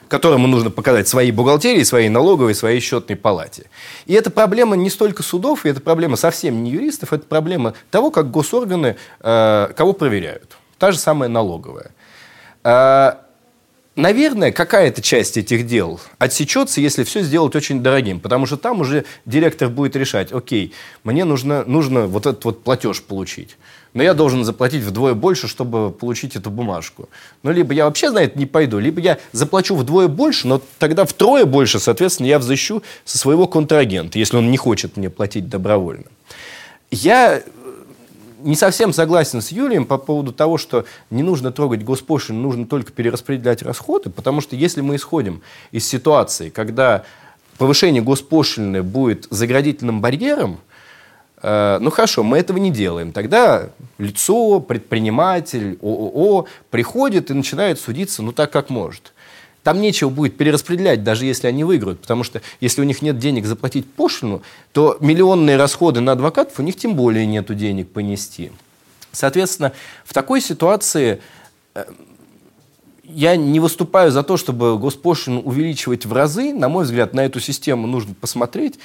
которому 0.09 0.47
нужно 0.47 0.71
показать 0.71 1.09
свои 1.09 1.31
бухгалтерии, 1.31 1.83
свои 1.83 2.09
налоговые, 2.09 2.55
своей 2.55 2.81
счетной 2.81 3.17
палате. 3.17 3.71
И 4.07 4.15
это 4.15 4.31
проблема 4.31 4.77
не 4.77 4.91
столько 4.91 5.23
судов, 5.23 5.67
и 5.67 5.69
это 5.69 5.81
проблема 5.81 6.17
совсем 6.17 6.63
не 6.63 6.71
юристов, 6.71 7.13
это 7.13 7.27
проблема 7.27 7.75
того, 7.91 8.11
как 8.11 8.31
госорганы 8.31 8.97
э, 9.21 9.69
кого 9.77 9.93
проверяют. 9.93 10.57
Та 10.79 10.93
же 10.93 10.99
самая 10.99 11.29
налоговая. 11.29 11.91
Э, 12.65 13.13
Наверное, 13.97 14.53
какая-то 14.53 15.01
часть 15.01 15.39
этих 15.39 15.67
дел 15.67 15.99
отсечется, 16.19 16.83
если 16.83 17.03
все 17.03 17.23
сделать 17.23 17.57
очень 17.57 17.83
дорогим, 17.83 18.21
потому 18.21 18.45
что 18.45 18.59
там 18.59 18.83
уже 18.83 19.07
директор 19.25 19.71
будет 19.71 19.97
решать, 19.97 20.33
окей, 20.33 20.75
мне 21.03 21.25
нужно, 21.25 21.65
нужно 21.65 22.07
вот 22.07 22.27
этот 22.27 22.45
вот 22.45 22.63
платеж 22.63 23.03
получить, 23.03 23.57
но 23.97 24.03
я 24.03 24.13
должен 24.13 24.45
заплатить 24.45 24.85
вдвое 24.85 25.15
больше, 25.15 25.49
чтобы 25.49 25.91
получить 25.91 26.37
эту 26.37 26.51
бумажку. 26.51 27.09
Ну, 27.43 27.51
либо 27.51 27.73
я 27.73 27.87
вообще 27.87 28.11
на 28.11 28.19
это 28.19 28.39
не 28.39 28.45
пойду, 28.45 28.79
либо 28.79 29.01
я 29.01 29.19
заплачу 29.33 29.75
вдвое 29.75 30.07
больше, 30.07 30.47
но 30.47 30.61
тогда 30.79 31.07
втрое 31.07 31.47
больше, 31.47 31.81
соответственно, 31.81 32.27
я 32.27 32.39
взыщу 32.39 32.83
со 33.07 33.17
своего 33.17 33.47
контрагента, 33.47 34.19
если 34.19 34.37
он 34.37 34.51
не 34.51 34.59
хочет 34.59 34.99
мне 34.99 35.09
платить 35.09 35.49
добровольно. 35.49 36.05
Я 36.91 37.43
не 38.43 38.55
совсем 38.55 38.93
согласен 38.93 39.41
с 39.41 39.51
Юрием 39.51 39.87
по 39.87 39.97
поводу 39.97 40.31
того, 40.31 40.59
что 40.59 40.85
не 41.09 41.23
нужно 41.23 41.51
трогать 41.51 41.83
госпошлину, 41.83 42.43
нужно 42.43 42.67
только 42.67 42.93
перераспределять 42.93 43.63
расходы, 43.63 44.11
потому 44.11 44.43
что 44.43 44.57
если 44.57 44.83
мы 44.83 44.97
исходим 44.97 45.41
из 45.73 45.89
ситуации, 45.89 46.51
когда 46.51 47.05
повышение 47.57 48.03
госпошлины 48.03 48.83
будет 48.83 49.27
заградительным 49.31 50.03
барьером, 50.03 50.61
э, 50.61 50.76
ну 51.47 51.91
хорошо, 51.91 52.25
мы 52.25 52.39
этого 52.39 52.59
не 52.59 52.73
делаем. 52.73 53.13
Тогда 53.13 53.69
лицо, 53.99 54.59
предприниматель, 54.59 55.79
ООО 55.81 56.47
приходит 56.71 57.31
и 57.31 57.35
начинает 57.35 57.79
судиться, 57.79 58.23
ну 58.23 58.33
так, 58.33 58.51
как 58.51 58.69
может. 58.69 59.13
Там 59.63 59.81
нечего 59.81 60.09
будет 60.11 60.37
перераспределять, 60.37 61.05
даже 61.05 61.25
если 61.25 61.47
они 61.47 61.63
выиграют, 61.63 62.01
потому 62.01 62.25
что 62.25 62.43
если 62.61 62.81
у 62.81 62.85
них 62.85 63.01
нет 63.01 63.19
денег 63.19 63.47
заплатить 63.47 63.89
пошлину, 63.89 64.43
то 64.73 64.97
миллионные 65.01 65.57
расходы 65.57 66.01
на 66.01 66.13
адвокатов 66.13 66.59
у 66.59 66.63
них 66.63 66.77
тем 66.77 66.95
более 66.95 67.27
нет 67.27 67.57
денег 67.57 67.93
понести. 67.93 68.51
Соответственно, 69.13 69.73
в 70.05 70.15
такой 70.15 70.41
ситуации 70.41 71.21
э, 71.75 71.85
я 73.05 73.37
не 73.37 73.61
выступаю 73.61 74.11
за 74.11 74.25
то, 74.25 74.37
чтобы 74.37 74.79
госпошлину 74.79 75.41
увеличивать 75.43 76.07
в 76.07 76.13
разы. 76.13 76.53
На 76.53 76.69
мой 76.69 76.85
взгляд, 76.85 77.15
на 77.15 77.25
эту 77.25 77.39
систему 77.39 77.87
нужно 77.87 78.15
посмотреть. 78.15 78.79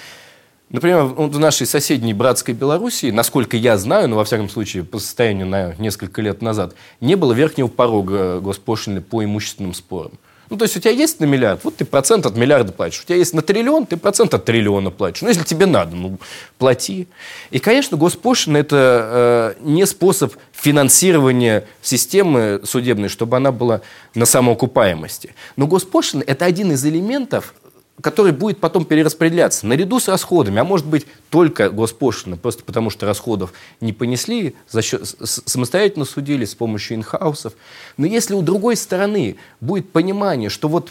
Например, 0.72 1.04
в 1.04 1.38
нашей 1.38 1.68
соседней 1.68 2.14
братской 2.14 2.54
Белоруссии, 2.54 3.12
насколько 3.12 3.58
я 3.58 3.78
знаю, 3.78 4.08
но 4.08 4.16
во 4.16 4.24
всяком 4.24 4.50
случае 4.50 4.84
по 4.84 5.00
состоянию 5.00 5.46
на 5.46 5.76
несколько 5.78 6.22
лет 6.22 6.42
назад, 6.42 6.76
не 7.02 7.16
было 7.16 7.34
верхнего 7.34 7.68
порога 7.68 8.40
госпошлины 8.40 9.02
по 9.02 9.24
имущественным 9.24 9.74
спорам. 9.74 10.14
Ну, 10.50 10.58
то 10.58 10.66
есть 10.66 10.76
у 10.76 10.82
тебя 10.82 10.92
есть 10.92 11.22
на 11.22 11.26
миллиард, 11.26 11.64
вот 11.64 11.78
ты 11.78 11.86
процент 11.86 12.26
от 12.26 12.36
миллиарда 12.36 12.74
платишь. 12.74 13.02
У 13.02 13.06
тебя 13.06 13.16
есть 13.16 13.34
на 13.34 13.42
триллион, 13.42 13.86
ты 13.86 13.96
процент 13.96 14.34
от 14.34 14.44
триллиона 14.44 14.92
платишь. 14.92 15.22
Ну, 15.22 15.30
если 15.30 15.44
тебе 15.44 15.66
надо, 15.66 15.96
ну, 15.96 16.18
плати. 16.58 17.08
И, 17.52 17.60
конечно, 17.60 17.96
госпошлина– 17.96 18.58
это 18.58 19.56
э, 19.58 19.62
не 19.64 19.86
способ 19.86 20.34
финансирования 20.52 21.66
системы 21.82 22.60
судебной, 22.66 23.08
чтобы 23.08 23.38
она 23.38 23.54
была 23.54 23.80
на 24.14 24.26
самоокупаемости. 24.26 25.36
Но 25.56 25.68
госпошлина– 25.68 26.24
это 26.28 26.44
один 26.44 26.74
из 26.74 26.86
элементов 26.86 27.54
который 28.02 28.32
будет 28.32 28.60
потом 28.60 28.86
перераспределяться 28.86 29.66
наряду 29.66 30.00
с 30.00 30.08
расходами, 30.08 30.60
а 30.60 30.64
может 30.64 30.86
быть 30.86 31.06
только 31.30 31.70
госпошлина, 31.70 32.38
просто 32.38 32.64
потому 32.64 32.90
что 32.90 33.06
расходов 33.06 33.54
не 33.80 33.94
понесли, 33.94 34.56
за 34.70 34.82
счет, 34.82 35.08
самостоятельно 35.24 36.06
судили 36.06 36.46
с 36.46 36.56
помощью 36.56 36.98
инхаусов. 36.98 37.54
Но 37.98 38.06
если 38.06 38.34
у 38.34 38.42
другой 38.42 38.76
стороны 38.76 39.38
будет 39.60 39.92
понимание, 39.92 40.50
что 40.50 40.68
вот 40.68 40.90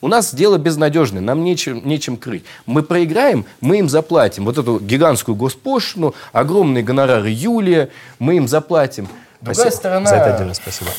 у 0.00 0.08
нас 0.08 0.34
дело 0.34 0.58
безнадежное, 0.58 1.20
нам 1.20 1.42
нечем, 1.42 1.86
нечем 1.86 2.16
крыть. 2.16 2.44
Мы 2.66 2.82
проиграем, 2.82 3.44
мы 3.60 3.78
им 3.78 3.88
заплатим. 3.88 4.44
Вот 4.44 4.56
эту 4.56 4.78
гигантскую 4.78 5.34
госпошлину, 5.34 6.14
огромные 6.32 6.84
гонорары 6.84 7.30
Юлия, 7.30 7.90
мы 8.18 8.36
им 8.36 8.46
заплатим. 8.46 9.08
Другая 9.40 9.54
спасибо. 9.54 9.76
сторона... 9.76 10.06
За 10.08 10.16
это 10.16 10.34
отдельно 10.34 10.54
спасибо. 10.54 10.90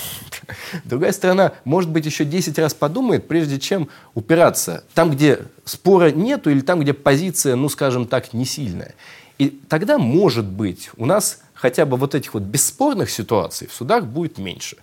Другая 0.83 1.11
сторона, 1.11 1.53
может 1.63 1.89
быть, 1.89 2.05
еще 2.05 2.25
10 2.25 2.57
раз 2.59 2.73
подумает, 2.73 3.27
прежде 3.27 3.59
чем 3.59 3.89
упираться 4.13 4.83
там, 4.93 5.11
где 5.11 5.39
спора 5.65 6.11
нету, 6.11 6.49
или 6.49 6.61
там, 6.61 6.79
где 6.81 6.93
позиция, 6.93 7.55
ну, 7.55 7.69
скажем 7.69 8.07
так, 8.07 8.33
не 8.33 8.45
сильная. 8.45 8.93
И 9.37 9.49
тогда, 9.69 9.97
может 9.97 10.45
быть, 10.45 10.89
у 10.97 11.05
нас 11.05 11.39
хотя 11.53 11.85
бы 11.85 11.97
вот 11.97 12.15
этих 12.15 12.33
вот 12.33 12.43
бесспорных 12.43 13.09
ситуаций 13.09 13.67
в 13.67 13.73
судах 13.73 14.05
будет 14.05 14.37
меньше. 14.37 14.77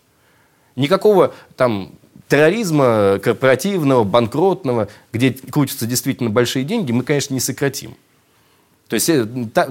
Никакого 0.76 1.34
там 1.56 1.92
терроризма 2.28 3.18
корпоративного, 3.22 4.04
банкротного, 4.04 4.88
где 5.12 5.32
крутятся 5.32 5.86
действительно 5.86 6.30
большие 6.30 6.64
деньги, 6.64 6.92
мы, 6.92 7.04
конечно, 7.04 7.34
не 7.34 7.40
сократим. 7.40 7.96
То 8.88 8.94
есть 8.94 9.08
э, 9.08 9.26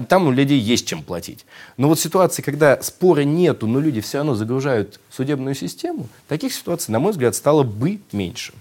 там 0.08 0.26
у 0.26 0.30
людей 0.30 0.58
есть 0.58 0.86
чем 0.86 1.02
платить. 1.02 1.46
Но 1.76 1.88
вот 1.88 1.98
ситуации, 1.98 2.42
когда 2.42 2.80
спора 2.82 3.22
нету, 3.22 3.66
но 3.66 3.80
люди 3.80 4.00
все 4.00 4.18
равно 4.18 4.34
загружают 4.34 5.00
судебную 5.10 5.54
систему, 5.54 6.08
таких 6.28 6.52
ситуаций, 6.52 6.92
на 6.92 6.98
мой 6.98 7.12
взгляд, 7.12 7.34
стало 7.34 7.62
бы 7.62 8.00
меньше. 8.12 8.52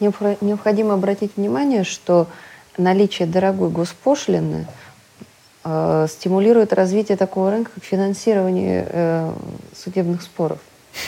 Необходимо 0.00 0.94
обратить 0.94 1.36
внимание, 1.36 1.84
что 1.84 2.28
наличие 2.76 3.26
дорогой 3.26 3.70
госпошлины 3.70 4.66
э, 5.64 6.06
стимулирует 6.10 6.72
развитие 6.72 7.16
такого 7.16 7.50
рынка, 7.50 7.70
как 7.74 7.84
финансирование 7.84 8.86
э, 8.88 9.32
судебных 9.74 10.22
споров. 10.22 10.58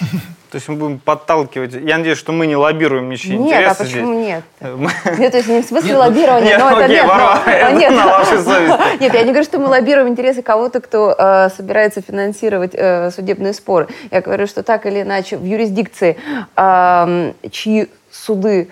То 0.51 0.57
есть 0.57 0.69
мы 0.69 0.75
будем 0.75 0.99
подталкивать. 0.99 1.75
Я 1.75 1.99
надеюсь, 1.99 2.19
что 2.19 2.33
мы 2.33 2.47
не 2.49 2.57
лоббируем 2.57 3.09
ничьи 3.09 3.37
нет, 3.37 3.41
интересы. 3.41 3.61
Нет, 3.61 3.71
а 3.71 3.85
почему 3.85 4.15
здесь. 4.15 4.27
нет? 4.27 4.45
Нет, 5.19 5.33
то 5.33 5.39
есть 5.39 5.49
не 5.49 5.63
в 5.63 5.65
смысле 5.65 5.91
нет, 5.91 5.99
лоббирования, 5.99 6.49
нет, 6.49 6.59
но 6.59 6.69
окей, 6.69 6.83
это 6.83 6.93
нет. 6.93 7.07
Варвара, 7.07 7.41
но, 7.47 7.53
это 7.53 7.73
нет. 7.73 7.91
на 7.93 8.07
вашей 8.07 8.39
совести. 8.39 9.01
Нет, 9.01 9.15
я 9.15 9.21
не 9.21 9.29
говорю, 9.29 9.45
что 9.45 9.59
мы 9.59 9.69
лоббируем 9.69 10.09
интересы 10.09 10.43
кого-то, 10.43 10.81
кто 10.81 11.15
э, 11.17 11.49
собирается 11.57 12.03
финансировать 12.03 12.73
э, 12.75 13.11
судебные 13.13 13.53
споры. 13.53 13.89
Я 14.11 14.21
говорю, 14.21 14.47
что 14.49 14.63
так 14.65 14.87
или 14.87 15.03
иначе 15.03 15.37
в 15.37 15.45
юрисдикции, 15.45 16.17
э, 16.57 17.33
чьи 17.51 17.89
суды 18.11 18.69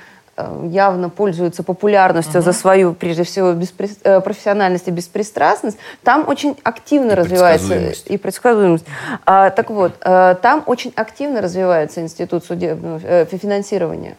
явно 0.70 1.09
пользуются 1.09 1.62
популярностью 1.62 2.40
uh-huh. 2.40 2.44
за 2.44 2.53
свою, 2.53 2.94
прежде 2.94 3.24
всего, 3.24 3.53
беспри... 3.53 3.90
Э, 4.03 4.20
профессиональность 4.20 4.88
и 4.88 4.90
беспристрастность, 4.90 5.79
там 6.03 6.29
очень 6.29 6.57
активно 6.62 7.12
и 7.12 7.14
развивается 7.14 7.92
и 8.07 8.16
предсказуемость. 8.16 8.84
А, 9.24 9.51
так 9.51 9.70
вот, 9.70 9.93
а, 10.01 10.34
там 10.34 10.62
очень 10.66 10.93
активно 10.97 11.41
развивается 11.41 12.01
институт 12.01 12.45
судебного 12.45 13.01
э, 13.03 13.26
финансирования. 13.26 14.16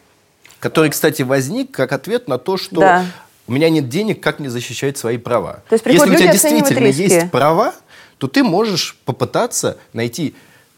Который, 0.58 0.90
кстати, 0.90 1.22
возник 1.22 1.70
как 1.70 1.92
ответ 1.92 2.28
на 2.28 2.38
то, 2.38 2.56
что 2.56 2.80
да. 2.80 3.04
у 3.46 3.52
меня 3.52 3.70
нет 3.70 3.88
денег, 3.88 4.20
как 4.20 4.38
мне 4.38 4.50
защищать 4.50 4.98
свои 4.98 5.16
права. 5.16 5.62
То 5.68 5.74
есть 5.74 5.86
Если 5.86 6.10
у 6.10 6.14
тебя 6.14 6.32
действительно 6.32 6.86
есть 6.86 7.30
права, 7.30 7.72
то 8.18 8.28
ты 8.28 8.42
можешь 8.44 8.98
попытаться 9.06 9.78
найти 9.94 10.34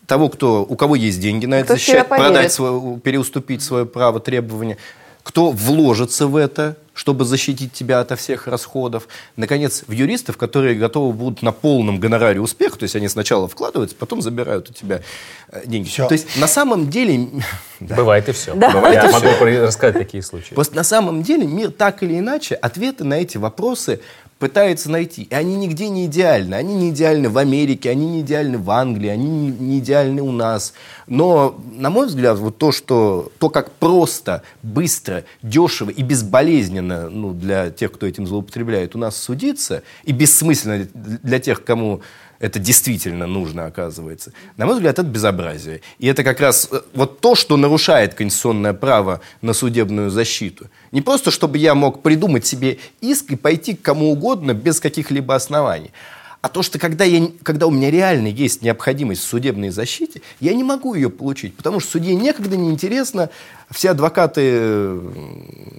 того, 0.06 0.28
кто, 0.28 0.64
у 0.68 0.76
кого 0.76 0.94
есть 0.94 1.20
деньги 1.20 1.46
на 1.46 1.56
это 1.56 1.74
защищать, 1.74 2.06
продать 2.08 2.52
свое, 2.52 3.00
переуступить 3.02 3.62
свое 3.62 3.86
право, 3.86 4.20
требования, 4.20 4.76
кто 5.22 5.50
вложится 5.50 6.26
в 6.26 6.36
это, 6.36 6.76
чтобы 6.94 7.24
защитить 7.24 7.72
тебя 7.72 8.00
ото 8.00 8.16
всех 8.16 8.46
расходов. 8.46 9.08
Наконец, 9.36 9.84
в 9.86 9.92
юристов, 9.92 10.36
которые 10.36 10.74
готовы 10.74 11.14
будут 11.14 11.40
на 11.42 11.50
полном 11.52 11.98
гонораре 11.98 12.40
успеха, 12.40 12.78
то 12.78 12.82
есть 12.82 12.94
они 12.96 13.08
сначала 13.08 13.48
вкладываются, 13.48 13.96
потом 13.96 14.20
забирают 14.20 14.68
у 14.68 14.72
тебя 14.74 15.00
э, 15.48 15.62
деньги. 15.64 15.88
Всё. 15.88 16.06
То 16.06 16.12
есть 16.12 16.36
на 16.36 16.46
самом 16.46 16.90
деле... 16.90 17.28
Да. 17.80 17.96
Бывает 17.96 18.28
и 18.28 18.32
все. 18.32 18.54
Бывает 18.54 18.94
Я 18.94 19.08
и 19.08 19.12
могу 19.12 19.26
про- 19.40 19.66
рассказать 19.66 19.98
такие 19.98 20.22
случаи. 20.22 20.54
Просто 20.54 20.76
на 20.76 20.84
самом 20.84 21.24
деле 21.24 21.48
мир 21.48 21.72
так 21.72 22.04
или 22.04 22.16
иначе 22.16 22.54
ответы 22.54 23.02
на 23.02 23.14
эти 23.14 23.38
вопросы 23.38 24.00
пытается 24.42 24.90
найти. 24.90 25.22
И 25.30 25.34
они 25.36 25.54
нигде 25.54 25.88
не 25.88 26.06
идеальны. 26.06 26.56
Они 26.56 26.74
не 26.74 26.90
идеальны 26.90 27.28
в 27.28 27.38
Америке, 27.38 27.90
они 27.90 28.08
не 28.08 28.20
идеальны 28.22 28.58
в 28.58 28.68
Англии, 28.72 29.08
они 29.08 29.28
не, 29.28 29.78
идеальны 29.78 30.20
у 30.20 30.32
нас. 30.32 30.74
Но, 31.06 31.60
на 31.76 31.90
мой 31.90 32.08
взгляд, 32.08 32.40
вот 32.40 32.58
то, 32.58 32.72
что, 32.72 33.30
то, 33.38 33.50
как 33.50 33.70
просто, 33.70 34.42
быстро, 34.64 35.22
дешево 35.44 35.90
и 35.90 36.02
безболезненно 36.02 37.08
ну, 37.08 37.34
для 37.34 37.70
тех, 37.70 37.92
кто 37.92 38.04
этим 38.04 38.26
злоупотребляет, 38.26 38.96
у 38.96 38.98
нас 38.98 39.16
судиться, 39.16 39.84
и 40.02 40.10
бессмысленно 40.10 40.88
для 40.92 41.38
тех, 41.38 41.62
кому 41.62 42.02
это 42.42 42.58
действительно 42.58 43.28
нужно, 43.28 43.66
оказывается. 43.66 44.32
На 44.56 44.66
мой 44.66 44.74
взгляд, 44.74 44.98
это 44.98 45.06
безобразие. 45.06 45.80
И 46.00 46.08
это 46.08 46.24
как 46.24 46.40
раз 46.40 46.68
э, 46.72 46.80
вот 46.92 47.20
то, 47.20 47.36
что 47.36 47.56
нарушает 47.56 48.14
конституционное 48.14 48.72
право 48.72 49.20
на 49.42 49.52
судебную 49.52 50.10
защиту. 50.10 50.66
Не 50.90 51.02
просто, 51.02 51.30
чтобы 51.30 51.58
я 51.58 51.76
мог 51.76 52.02
придумать 52.02 52.44
себе 52.44 52.78
иск 53.00 53.30
и 53.30 53.36
пойти 53.36 53.76
к 53.76 53.82
кому 53.82 54.10
угодно 54.10 54.54
без 54.54 54.80
каких-либо 54.80 55.36
оснований. 55.36 55.92
А 56.40 56.48
то, 56.48 56.62
что 56.62 56.80
когда, 56.80 57.04
я, 57.04 57.28
когда 57.44 57.68
у 57.68 57.70
меня 57.70 57.92
реально 57.92 58.26
есть 58.26 58.60
необходимость 58.62 59.22
в 59.22 59.26
судебной 59.26 59.70
защите, 59.70 60.20
я 60.40 60.52
не 60.52 60.64
могу 60.64 60.94
ее 60.94 61.10
получить, 61.10 61.56
потому 61.56 61.78
что 61.78 61.92
судье 61.92 62.16
некогда 62.16 62.56
не 62.56 62.70
интересно, 62.70 63.30
все 63.70 63.90
адвокаты 63.90 64.98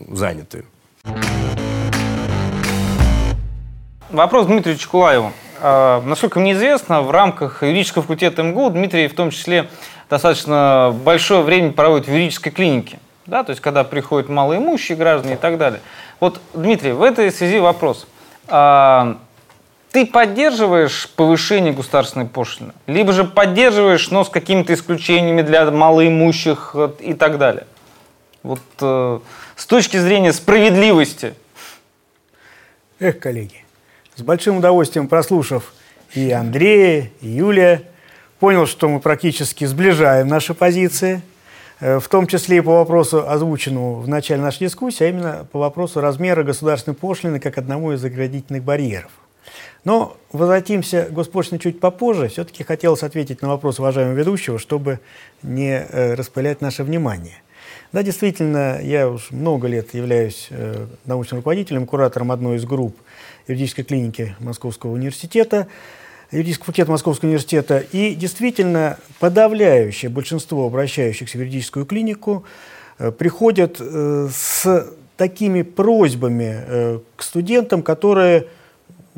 заняты. 0.09 0.63
Вопрос 4.09 4.45
Дмитрию 4.45 4.77
Чекулаеву. 4.77 5.33
А, 5.65 6.01
Насколько 6.01 6.41
мне 6.41 6.51
известно, 6.51 7.01
в 7.01 7.09
рамках 7.09 7.63
юридического 7.63 8.01
факультета 8.01 8.43
МГУ 8.43 8.69
Дмитрий 8.71 9.07
в 9.07 9.15
том 9.15 9.31
числе 9.31 9.69
достаточно 10.09 10.93
большое 11.05 11.41
время 11.41 11.71
проводит 11.71 12.07
в 12.07 12.11
юридической 12.11 12.51
клинике. 12.51 12.99
Да, 13.25 13.45
то 13.45 13.51
есть, 13.51 13.61
когда 13.61 13.85
приходят 13.85 14.27
малоимущие 14.27 14.97
граждане 14.97 15.35
и 15.35 15.37
так 15.37 15.57
далее. 15.57 15.79
Вот, 16.19 16.41
Дмитрий, 16.53 16.91
в 16.91 17.01
этой 17.01 17.31
связи 17.31 17.59
вопрос. 17.59 18.07
А, 18.49 19.17
Ты 19.93 20.05
поддерживаешь 20.05 21.09
повышение 21.15 21.71
государственной 21.71 22.25
пошлины? 22.25 22.73
Либо 22.85 23.13
же 23.13 23.23
поддерживаешь, 23.23 24.11
но 24.11 24.25
с 24.25 24.29
какими-то 24.29 24.73
исключениями 24.73 25.43
для 25.43 25.71
малоимущих 25.71 26.75
и 26.99 27.13
так 27.13 27.37
далее? 27.37 27.67
Вот 28.41 28.59
э, 28.81 29.19
с 29.55 29.65
точки 29.65 29.95
зрения 29.95 30.33
справедливости. 30.33 31.35
Эх, 32.99 33.19
коллеги, 33.19 33.62
с 34.15 34.21
большим 34.21 34.57
удовольствием 34.57 35.07
прослушав 35.07 35.73
и 36.13 36.31
Андрея, 36.31 37.09
и 37.21 37.27
Юлия, 37.27 37.83
понял, 38.39 38.67
что 38.67 38.89
мы 38.89 38.99
практически 38.99 39.65
сближаем 39.65 40.27
наши 40.27 40.53
позиции, 40.53 41.21
э, 41.79 41.99
в 41.99 42.07
том 42.07 42.27
числе 42.27 42.57
и 42.57 42.61
по 42.61 42.77
вопросу, 42.77 43.27
озвученному 43.27 43.95
в 43.95 44.07
начале 44.07 44.41
нашей 44.41 44.67
дискуссии, 44.67 45.05
а 45.05 45.09
именно 45.09 45.47
по 45.51 45.59
вопросу 45.59 46.01
размера 46.01 46.43
государственной 46.43 46.95
пошлины 46.95 47.39
как 47.39 47.57
одному 47.57 47.93
из 47.93 48.03
оградительных 48.03 48.63
барьеров. 48.63 49.11
Но 49.83 50.17
возвратимся 50.31 51.03
к 51.05 51.13
госпошлине 51.13 51.59
чуть 51.59 51.79
попозже. 51.79 52.29
Все-таки 52.29 52.63
хотелось 52.63 53.03
ответить 53.03 53.41
на 53.41 53.49
вопрос 53.49 53.79
уважаемого 53.79 54.15
ведущего, 54.15 54.59
чтобы 54.59 54.99
не 55.41 55.85
э, 55.87 56.13
распылять 56.13 56.61
наше 56.61 56.83
внимание. 56.83 57.41
Да, 57.93 58.01
действительно, 58.01 58.79
я 58.81 59.07
уж 59.07 59.29
много 59.29 59.67
лет 59.67 59.93
являюсь 59.93 60.47
э, 60.49 60.87
научным 61.05 61.37
руководителем, 61.37 61.85
куратором 61.85 62.31
одной 62.31 62.57
из 62.57 62.65
групп 62.65 62.97
юридической 63.47 63.83
клиники 63.83 64.35
Московского 64.39 64.93
университета, 64.93 65.67
юридического 66.31 66.65
факультета 66.65 66.89
Московского 66.89 67.27
университета. 67.27 67.85
И 67.91 68.15
действительно, 68.15 68.97
подавляющее 69.19 70.09
большинство 70.09 70.65
обращающихся 70.65 71.37
в 71.37 71.41
юридическую 71.41 71.85
клинику 71.85 72.45
э, 72.97 73.11
приходят 73.11 73.77
э, 73.79 74.27
с 74.33 74.87
такими 75.15 75.61
просьбами 75.61 76.99
к 77.15 77.21
студентам, 77.21 77.83
которые, 77.83 78.47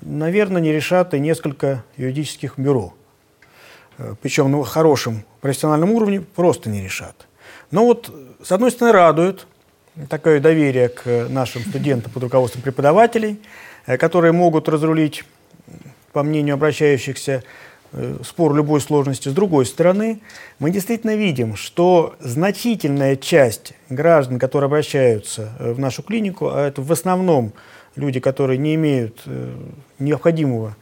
наверное, 0.01 0.61
не 0.61 0.73
решат 0.73 1.13
и 1.13 1.19
несколько 1.21 1.85
юридических 1.95 2.59
бюро. 2.59 2.93
Причем 4.21 4.51
на 4.51 4.61
хорошем 4.65 5.23
профессиональном 5.39 5.93
уровне 5.93 6.19
просто 6.19 6.69
не 6.69 6.83
решат. 6.83 7.25
Но 7.71 7.85
вот, 7.85 8.13
с 8.43 8.51
одной 8.51 8.71
стороны, 8.71 8.93
радует 8.93 9.47
такое 10.09 10.39
доверие 10.39 10.89
к 10.89 11.27
нашим 11.29 11.61
студентам 11.63 12.11
под 12.11 12.23
руководством 12.23 12.61
преподавателей, 12.61 13.39
э, 13.85 13.97
которые 13.97 14.31
могут 14.31 14.69
разрулить, 14.69 15.23
по 16.11 16.23
мнению 16.23 16.55
обращающихся, 16.55 17.43
э, 17.91 18.17
спор 18.23 18.53
любой 18.55 18.81
сложности. 18.81 19.29
С 19.29 19.33
другой 19.33 19.65
стороны, 19.65 20.21
мы 20.59 20.71
действительно 20.71 21.15
видим, 21.15 21.55
что 21.55 22.15
значительная 22.19 23.15
часть 23.15 23.73
граждан, 23.89 24.37
которые 24.37 24.67
обращаются 24.67 25.53
э, 25.59 25.71
в 25.71 25.79
нашу 25.79 26.03
клинику, 26.03 26.49
а 26.49 26.67
это 26.67 26.81
в 26.81 26.91
основном 26.91 27.53
люди, 27.95 28.19
которые 28.19 28.57
не 28.57 28.75
имеют 28.75 29.23
необходимого 29.99 30.75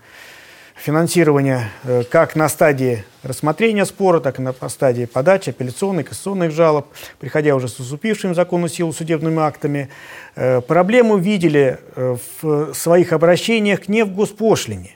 финансирования 0.76 1.70
как 2.10 2.36
на 2.36 2.50
стадии 2.50 3.04
рассмотрения 3.24 3.86
спора, 3.86 4.20
так 4.20 4.40
и 4.40 4.42
на 4.42 4.54
стадии 4.70 5.06
подачи 5.06 5.50
апелляционных, 5.50 6.10
кассационных 6.10 6.52
жалоб, 6.52 6.88
приходя 7.20 7.56
уже 7.56 7.68
с 7.68 7.80
уступившими 7.80 8.34
законную 8.34 8.70
силу 8.70 8.94
судебными 8.94 9.40
актами, 9.40 9.90
э, 10.36 10.62
проблему 10.62 11.18
видели 11.18 11.80
э, 11.96 12.18
в 12.42 12.74
своих 12.74 13.14
обращениях 13.14 13.88
не 13.88 14.04
в 14.04 14.14
госпошлине, 14.14 14.92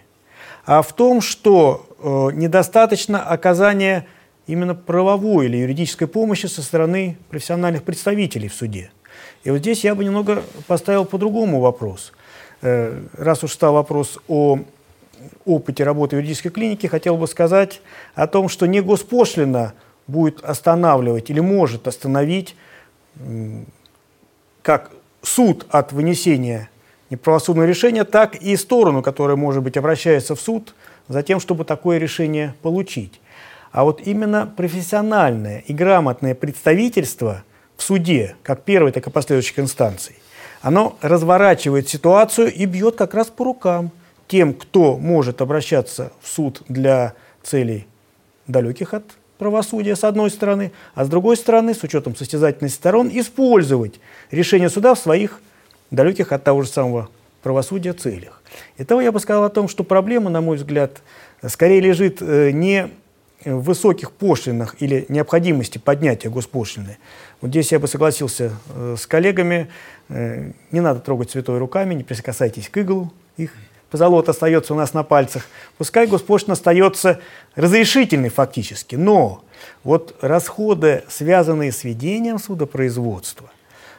а 0.65 0.81
в 0.81 0.93
том, 0.93 1.21
что 1.21 1.87
э, 1.99 2.35
недостаточно 2.35 3.23
оказания 3.23 4.05
именно 4.45 4.75
правовой 4.75 5.45
или 5.45 5.57
юридической 5.57 6.07
помощи 6.07 6.45
со 6.45 6.61
стороны 6.61 7.17
профессиональных 7.29 7.83
представителей 7.83 8.49
в 8.49 8.53
суде. 8.53 8.91
И 9.43 9.51
вот 9.51 9.59
здесь 9.59 9.83
я 9.83 9.95
бы 9.95 10.03
немного 10.03 10.43
поставил 10.67 11.05
по-другому 11.05 11.59
вопрос. 11.59 12.13
Раз 12.61 13.43
уж 13.43 13.51
стал 13.51 13.73
вопрос 13.73 14.19
о 14.27 14.59
опыте 15.45 15.83
работы 15.83 16.15
юридической 16.15 16.49
клинике, 16.49 16.89
хотел 16.89 17.17
бы 17.17 17.27
сказать 17.27 17.81
о 18.15 18.27
том, 18.27 18.49
что 18.49 18.65
не 18.65 18.81
госпошлина 18.81 19.73
будет 20.07 20.43
останавливать 20.43 21.29
или 21.29 21.39
может 21.39 21.87
остановить 21.87 22.55
как 24.61 24.91
суд 25.21 25.65
от 25.69 25.91
вынесения 25.91 26.69
неправосудного 27.09 27.67
решения, 27.67 28.03
так 28.03 28.35
и 28.35 28.55
сторону, 28.57 29.01
которая, 29.01 29.37
может 29.37 29.63
быть, 29.63 29.77
обращается 29.77 30.35
в 30.35 30.41
суд 30.41 30.75
за 31.07 31.23
тем, 31.23 31.39
чтобы 31.39 31.63
такое 31.63 31.97
решение 31.97 32.53
получить. 32.61 33.21
А 33.71 33.83
вот 33.83 34.01
именно 34.05 34.51
профессиональное 34.57 35.59
и 35.59 35.73
грамотное 35.73 36.35
представительство 36.35 37.43
в 37.75 37.83
суде, 37.83 38.35
как 38.43 38.63
первой, 38.63 38.91
так 38.91 39.07
и 39.07 39.09
последующих 39.09 39.59
инстанций, 39.59 40.15
оно 40.61 40.97
разворачивает 41.01 41.87
ситуацию 41.87 42.51
и 42.53 42.65
бьет 42.65 42.95
как 42.95 43.13
раз 43.13 43.27
по 43.27 43.45
рукам 43.45 43.91
тем, 44.27 44.53
кто 44.53 44.97
может 44.97 45.41
обращаться 45.41 46.11
в 46.21 46.27
суд 46.27 46.61
для 46.67 47.13
целей 47.43 47.87
далеких 48.47 48.93
от 48.93 49.03
правосудия, 49.37 49.95
с 49.95 50.03
одной 50.03 50.31
стороны, 50.31 50.71
а 50.95 51.05
с 51.05 51.09
другой 51.09 51.37
стороны, 51.37 51.73
с 51.73 51.83
учетом 51.83 52.15
состязательности 52.15 52.77
сторон, 52.77 53.09
использовать 53.13 53.99
решение 54.31 54.69
суда 54.69 54.95
в 54.95 54.99
своих 54.99 55.41
далеких 55.91 56.31
от 56.31 56.43
того 56.43 56.63
же 56.63 56.69
самого 56.69 57.09
правосудия 57.43 57.93
целях. 57.93 58.41
Итого 58.77 59.01
я 59.01 59.11
бы 59.11 59.19
сказал 59.19 59.43
о 59.43 59.49
том, 59.49 59.67
что 59.67 59.83
проблема, 59.83 60.29
на 60.29 60.41
мой 60.41 60.57
взгляд, 60.57 61.01
скорее 61.47 61.79
лежит 61.79 62.21
э, 62.21 62.51
не 62.51 62.89
в 63.45 63.61
высоких 63.61 64.11
пошлинах 64.11 64.75
или 64.79 65.05
необходимости 65.09 65.77
поднятия 65.77 66.29
госпошлины. 66.29 66.97
Вот 67.39 67.51
здесь 67.51 67.71
я 67.71 67.79
бы 67.79 67.87
согласился 67.87 68.51
э, 68.73 68.95
с 68.97 69.05
коллегами, 69.05 69.69
э, 70.09 70.51
не 70.71 70.81
надо 70.81 70.99
трогать 70.99 71.31
святой 71.31 71.59
руками, 71.59 71.93
не 71.93 72.03
прикасайтесь 72.03 72.67
к 72.67 72.77
иглу, 72.77 73.13
их 73.37 73.53
позолота 73.89 74.31
остается 74.31 74.73
у 74.73 74.77
нас 74.77 74.93
на 74.93 75.03
пальцах. 75.03 75.47
Пускай 75.77 76.07
госпошлина 76.07 76.53
остается 76.53 77.19
разрешительной 77.55 78.29
фактически, 78.29 78.95
но 78.95 79.43
вот 79.83 80.15
расходы, 80.21 81.03
связанные 81.07 81.71
с 81.71 81.83
ведением 81.83 82.39
судопроизводства, 82.39 83.51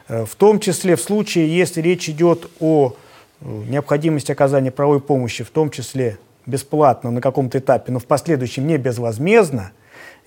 э, 0.07 0.25
в 0.25 0.35
том 0.35 0.59
числе 0.59 0.95
в 0.95 1.01
случае, 1.01 1.55
если 1.55 1.81
речь 1.81 2.09
идет 2.09 2.49
о 2.59 2.95
э, 3.41 3.45
необходимости 3.45 4.31
оказания 4.31 4.71
правовой 4.71 5.01
помощи, 5.01 5.43
в 5.43 5.49
том 5.49 5.69
числе 5.69 6.17
бесплатно 6.45 7.11
на 7.11 7.21
каком-то 7.21 7.59
этапе, 7.59 7.91
но 7.91 7.99
в 7.99 8.05
последующем 8.05 8.67
не 8.67 8.77
безвозмездно, 8.77 9.71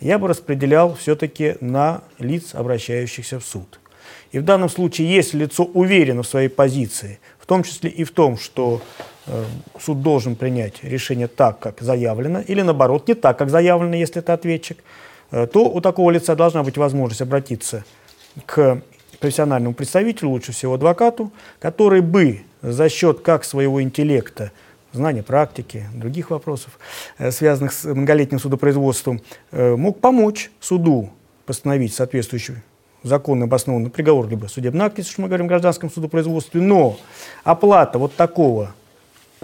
я 0.00 0.18
бы 0.18 0.28
распределял 0.28 0.94
все-таки 0.94 1.56
на 1.60 2.02
лиц, 2.18 2.54
обращающихся 2.54 3.38
в 3.38 3.44
суд. 3.44 3.78
И 4.32 4.38
в 4.38 4.44
данном 4.44 4.68
случае, 4.68 5.14
если 5.14 5.38
лицо 5.38 5.64
уверено 5.64 6.22
в 6.22 6.26
своей 6.26 6.48
позиции, 6.48 7.20
в 7.38 7.46
том 7.46 7.62
числе 7.62 7.90
и 7.90 8.02
в 8.04 8.10
том, 8.10 8.38
что 8.38 8.80
суд 9.80 10.02
должен 10.02 10.34
принять 10.34 10.82
решение 10.82 11.28
так, 11.28 11.58
как 11.58 11.80
заявлено, 11.80 12.40
или 12.40 12.62
наоборот, 12.62 13.08
не 13.08 13.14
так, 13.14 13.38
как 13.38 13.50
заявлено, 13.50 13.94
если 13.94 14.18
это 14.18 14.32
ответчик, 14.32 14.78
э, 15.30 15.46
то 15.46 15.68
у 15.68 15.80
такого 15.80 16.10
лица 16.10 16.34
должна 16.34 16.62
быть 16.62 16.76
возможность 16.76 17.22
обратиться 17.22 17.84
к 18.46 18.82
профессиональному 19.20 19.74
представителю, 19.74 20.30
лучше 20.30 20.52
всего 20.52 20.74
адвокату, 20.74 21.30
который 21.60 22.00
бы 22.00 22.40
за 22.62 22.88
счет 22.88 23.20
как 23.20 23.44
своего 23.44 23.80
интеллекта, 23.80 24.50
знания 24.92 25.22
практики, 25.22 25.86
других 25.94 26.30
вопросов, 26.30 26.78
э, 27.18 27.30
связанных 27.30 27.72
с 27.72 27.84
многолетним 27.84 28.40
судопроизводством, 28.40 29.20
э, 29.52 29.76
мог 29.76 30.00
помочь 30.00 30.50
суду 30.60 31.10
постановить 31.46 31.94
соответствующий 31.94 32.56
законно 33.02 33.44
обоснованный 33.44 33.90
приговор, 33.90 34.28
либо 34.28 34.46
судебный 34.46 34.84
акт, 34.84 34.98
если 34.98 35.20
мы 35.20 35.28
говорим 35.28 35.46
о 35.46 35.48
гражданском 35.48 35.90
судопроизводстве, 35.90 36.60
но 36.60 36.96
оплата 37.44 37.98
вот 37.98 38.14
такого 38.14 38.74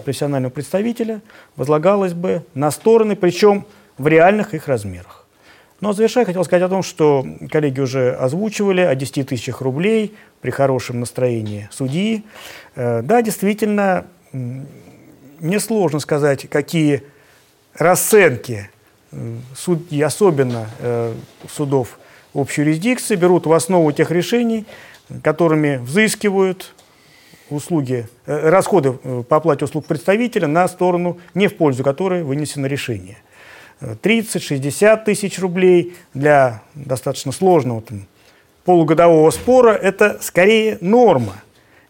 профессионального 0.03 0.51
представителя 0.51 1.21
возлагалась 1.55 2.13
бы 2.13 2.43
на 2.53 2.71
стороны, 2.71 3.15
причем 3.15 3.65
в 3.97 4.07
реальных 4.07 4.53
их 4.53 4.67
размерах. 4.67 5.27
Но 5.81 5.93
завершая, 5.93 6.25
хотел 6.25 6.43
сказать 6.43 6.63
о 6.63 6.69
том, 6.69 6.83
что 6.83 7.25
коллеги 7.49 7.79
уже 7.79 8.11
озвучивали 8.11 8.81
о 8.81 8.95
10 8.95 9.29
тысячах 9.29 9.61
рублей 9.61 10.13
при 10.41 10.51
хорошем 10.51 10.99
настроении 10.99 11.69
судьи. 11.71 12.25
Э, 12.75 13.01
да, 13.01 13.21
действительно, 13.21 14.05
мне 14.31 15.59
сложно 15.59 15.99
сказать, 15.99 16.49
какие 16.49 17.03
расценки 17.73 18.69
э, 19.11 19.37
судьи, 19.55 20.01
особенно 20.01 20.67
э, 20.79 21.13
судов 21.49 21.97
общей 22.33 22.61
юрисдикции, 22.61 23.15
берут 23.15 23.45
в 23.45 23.53
основу 23.53 23.91
тех 23.93 24.11
решений, 24.11 24.65
которыми 25.23 25.77
взыскивают 25.77 26.73
услуги, 27.51 28.07
расходы 28.25 28.93
по 28.93 29.37
оплате 29.37 29.65
услуг 29.65 29.85
представителя 29.85 30.47
на 30.47 30.67
сторону, 30.67 31.19
не 31.33 31.47
в 31.47 31.55
пользу 31.55 31.83
которой 31.83 32.23
вынесено 32.23 32.65
решение. 32.65 33.17
30-60 33.81 35.05
тысяч 35.05 35.39
рублей 35.39 35.95
для 36.13 36.61
достаточно 36.75 37.31
сложного 37.31 37.81
там, 37.81 38.05
полугодового 38.65 39.31
спора– 39.31 39.71
это 39.81 40.17
скорее 40.21 40.77
норма, 40.81 41.35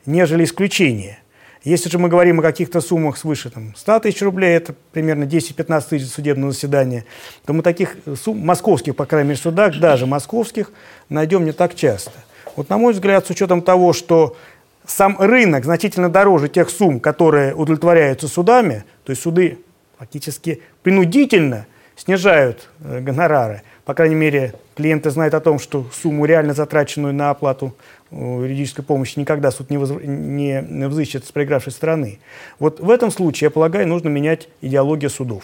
нежели 0.05 0.43
исключение. 0.43 1.20
Если 1.64 1.89
же 1.89 1.99
мы 1.99 2.07
говорим 2.07 2.39
о 2.39 2.43
каких-то 2.43 2.80
суммах 2.80 3.18
свыше 3.18 3.49
там, 3.49 3.76
100 3.76 3.99
тысяч 3.99 4.22
рублей, 4.22 4.55
это 4.55 4.74
примерно 4.93 5.26
10-15 5.26 5.89
тысяч 5.89 6.10
судебного 6.10 6.53
заседания, 6.53 7.03
то 7.45 7.51
мы 7.51 7.64
таких 7.64 7.97
сумм, 8.16 8.39
московских, 8.39 8.95
по 8.95 9.05
крайней 9.05 9.30
мере, 9.30 9.41
судах, 9.41 9.78
даже 9.78 10.05
московских, 10.05 10.72
найдем 11.10 11.43
не 11.43 11.51
так 11.51 11.76
часто. 11.76 12.12
Вот, 12.55 12.70
на 12.70 12.78
мой 12.78 12.93
взгляд, 12.93 13.28
с 13.28 13.30
учетом 13.30 13.62
того, 13.62 13.91
что 13.91 14.38
сам 14.86 15.17
рынок 15.19 15.65
значительно 15.65 16.09
дороже 16.09 16.49
тех 16.49 16.69
сумм, 16.69 16.99
которые 16.99 17.53
удовлетворяются 17.53 18.27
судами, 18.27 18.84
то 19.03 19.11
есть 19.11 19.21
суды 19.21 19.59
фактически 19.97 20.61
принудительно– 20.82 21.65
снижают 21.99 22.69
э, 22.80 23.01
гонорары. 23.01 23.61
По 23.84 23.93
крайней 23.93 24.15
мере, 24.15 24.53
клиенты 24.75 25.09
знают 25.09 25.34
о 25.34 25.41
том, 25.41 25.59
что 25.59 25.86
сумму 25.91 26.25
реально 26.25 26.53
затраченную 26.53 27.13
на 27.13 27.30
оплату 27.30 27.75
э, 28.09 28.15
юридической 28.15 28.84
помощи 28.84 29.19
никогда 29.19 29.51
суд 29.51 29.69
не, 29.69 29.77
воз... 29.77 29.91
не 29.91 30.88
взыщет 30.88 31.25
с 31.25 31.32
проигравшей 31.32 31.73
стороны. 31.73 32.19
Вот 32.57 32.80
в 32.80 32.89
этом 32.89 33.11
случае, 33.11 33.47
я 33.47 33.51
полагаю, 33.51 33.88
нужно 33.88 34.07
менять 34.07 34.47
идеологию 34.61 35.09
судов. 35.09 35.43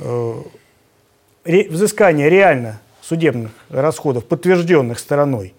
Э, 0.00 0.34
ре... 1.44 1.68
Взыскание 1.68 2.30
реально 2.30 2.80
судебных 3.02 3.50
расходов, 3.68 4.24
подтвержденных 4.24 4.98
стороной, 4.98 5.52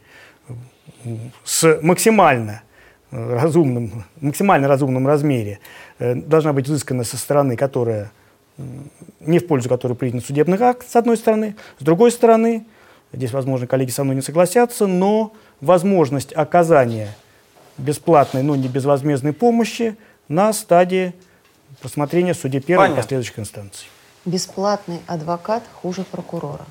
с 1.44 1.80
максимально 1.84 2.64
разумным, 3.16 4.04
максимально 4.20 4.68
разумном 4.68 5.08
размере, 5.08 5.60
должна 6.00 6.54
быть 6.54 6.68
взыскана 6.68 7.04
со 7.04 7.18
стороны, 7.18 7.56
которая 7.56 8.12
не 9.20 9.40
в 9.40 9.48
пользу 9.48 9.70
которой 9.70 9.94
принят 9.94 10.26
судебный 10.26 10.58
акт, 10.62 10.90
с 10.90 10.96
одной 10.96 11.18
стороны. 11.18 11.56
С 11.80 11.84
другой 11.84 12.12
стороны, 12.12 12.66
здесь, 13.12 13.32
возможно, 13.32 13.68
коллеги 13.68 13.92
со 13.92 14.04
мной 14.04 14.16
не 14.16 14.22
согласятся, 14.22 14.88
но 14.88 15.34
возможность 15.62 16.34
оказания 16.34 17.16
бесплатной, 17.78 18.44
но 18.44 18.56
не 18.56 18.68
безвозмездной 18.68 19.34
помощи 19.34 19.98
на 20.28 20.54
стадии 20.54 21.14
рассмотрения 21.84 22.34
в 22.34 22.38
суде 22.38 22.62
первой 22.62 22.92
и 22.92 22.96
последующих 22.96 23.38
инстанций. 23.40 23.88
Бесплатный 24.24 25.02
адвокат 25.08 25.64
хуже 25.82 26.04
прокурора. 26.04 26.66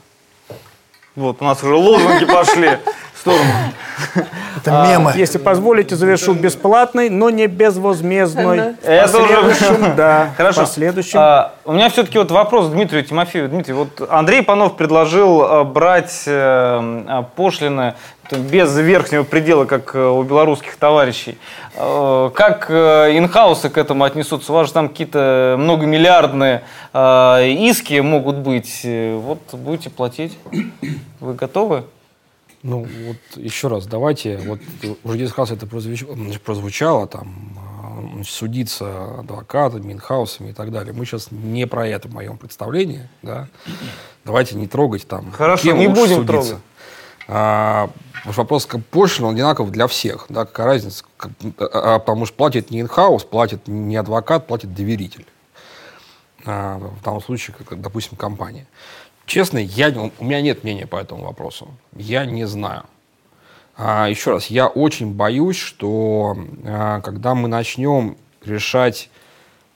Вот, 1.15 1.41
у 1.41 1.45
нас 1.45 1.63
уже 1.63 1.75
лозунги 1.75 2.25
пошли 2.25 2.79
сторону. 3.19 3.43
Это 4.57 4.83
а, 4.83 4.87
мемы. 4.87 5.13
Если 5.17 5.39
позволите, 5.39 5.97
завершу 5.97 6.35
бесплатный, 6.35 7.11
но 7.11 7.31
не 7.31 7.47
безвозмездной. 7.47 8.75
Это 8.83 9.19
уже... 9.19 9.95
Да, 9.97 10.31
Хорошо. 10.37 10.63
Последующим. 10.63 11.19
А, 11.19 11.55
у 11.65 11.73
меня 11.73 11.91
все-таки 11.91 12.19
вот 12.19 12.31
вопрос 12.31 12.69
Дмитрию 12.69 13.05
Тимофееву. 13.05 13.49
Дмитрий, 13.49 13.75
вот 13.75 14.07
Андрей 14.09 14.43
Панов 14.43 14.77
предложил 14.77 15.43
а, 15.43 15.65
брать 15.65 16.25
а, 16.27 17.29
пошлины 17.37 17.95
без 18.31 18.75
верхнего 18.77 19.23
предела, 19.23 19.67
как 19.67 19.95
у 19.95 20.23
белорусских 20.23 20.77
товарищей. 20.77 21.37
Как 21.77 22.71
инхаусы 22.71 23.69
к 23.69 23.77
этому 23.77 24.05
отнесутся? 24.05 24.51
У 24.51 24.55
вас 24.55 24.69
же 24.69 24.73
там 24.73 24.89
какие-то 24.89 25.57
многомиллиардные 25.59 26.63
иски 26.95 28.01
могут 28.01 28.37
быть. 28.37 28.81
Вот 28.83 29.41
будете 29.53 29.91
платить. 29.91 30.39
Вы 31.21 31.35
готовы? 31.35 31.85
Ну, 32.65 32.87
вот 33.07 33.17
еще 33.37 33.69
раз, 33.69 33.87
давайте, 33.87 34.39
вот 34.39 34.59
уже 35.05 35.19
несколько 35.19 35.43
раз 35.43 35.51
это 35.51 35.67
прозвучало, 35.67 36.17
прозвучало 36.43 37.07
там, 37.07 37.59
а, 37.59 38.25
судиться 38.25 39.21
адвокатами, 39.21 39.93
инхаусами 39.93 40.49
и 40.49 40.53
так 40.55 40.73
далее. 40.73 40.95
Мы 40.95 41.05
сейчас 41.05 41.31
не 41.31 41.67
про 41.67 41.87
это 41.87 42.09
в 42.09 42.15
моем 42.15 42.39
представлении, 42.39 43.07
да. 43.21 43.49
Давайте 44.25 44.57
не 44.57 44.67
трогать 44.67 45.07
там. 45.07 45.31
Хорошо, 45.33 45.63
кем 45.63 45.79
не 45.79 45.89
будем 45.89 46.17
судиться. 46.17 46.27
трогать. 46.27 46.57
А, 47.29 47.91
вопрос 48.25 48.67
пошлин, 48.91 49.27
он 49.27 49.35
одинаков 49.35 49.71
для 49.71 49.87
всех, 49.87 50.25
да, 50.31 50.47
какая 50.47 50.67
разница, 50.67 51.05
как, 51.19 51.33
а, 51.59 51.97
а, 51.97 51.99
потому 51.99 52.25
что 52.25 52.35
платит 52.35 52.71
не 52.71 52.81
инхаус, 52.81 53.25
платит 53.25 53.69
не 53.69 53.97
адвокат, 53.97 54.47
платит 54.47 54.73
доверитель. 54.73 55.27
А, 56.47 56.79
в 56.79 57.03
данном 57.03 57.21
случае, 57.21 57.57
как, 57.59 57.79
допустим, 57.79 58.17
компания. 58.17 58.67
Честно, 59.27 59.59
я, 59.59 59.89
у 60.19 60.25
меня 60.25 60.41
нет 60.41 60.65
мнения 60.65 60.87
по 60.87 60.97
этому 60.97 61.25
вопросу. 61.25 61.69
Я 61.97 62.27
не 62.27 62.47
знаю. 62.47 62.85
А, 63.77 64.09
еще 64.09 64.33
раз, 64.33 64.47
я 64.47 64.69
очень 64.69 65.13
боюсь, 65.13 65.57
что 65.57 66.37
а, 66.65 67.01
когда 67.01 67.35
мы 67.35 67.49
начнем 67.49 68.17
решать 68.45 69.11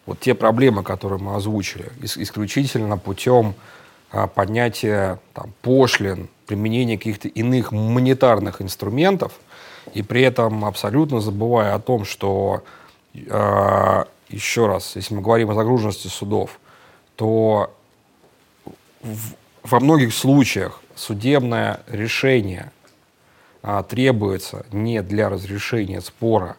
вот 0.06 0.20
те 0.20 0.34
проблемы, 0.34 0.82
которые 0.82 1.18
мы 1.18 1.34
озвучили, 1.34 1.90
исключительно 2.02 2.96
путем 2.98 3.54
а, 4.10 4.26
поднятия 4.26 5.18
там, 5.34 5.52
пошлин, 5.62 6.28
применения 6.46 6.96
каких-то 6.96 7.28
иных 7.28 7.72
монетарных 7.72 8.62
инструментов, 8.62 9.32
и 9.94 10.02
при 10.02 10.22
этом 10.22 10.64
абсолютно 10.64 11.20
забывая 11.20 11.74
о 11.74 11.78
том, 11.78 12.04
что, 12.04 12.62
э, 13.14 14.04
еще 14.28 14.66
раз, 14.66 14.96
если 14.96 15.14
мы 15.14 15.22
говорим 15.22 15.50
о 15.50 15.54
загруженности 15.54 16.08
судов, 16.08 16.60
то 17.16 17.72
во 19.62 19.80
многих 19.80 20.14
случаях 20.14 20.80
судебное 20.94 21.80
решение 21.86 22.72
а, 23.62 23.82
требуется 23.82 24.66
не 24.72 25.02
для 25.02 25.28
разрешения 25.28 26.00
спора, 26.00 26.56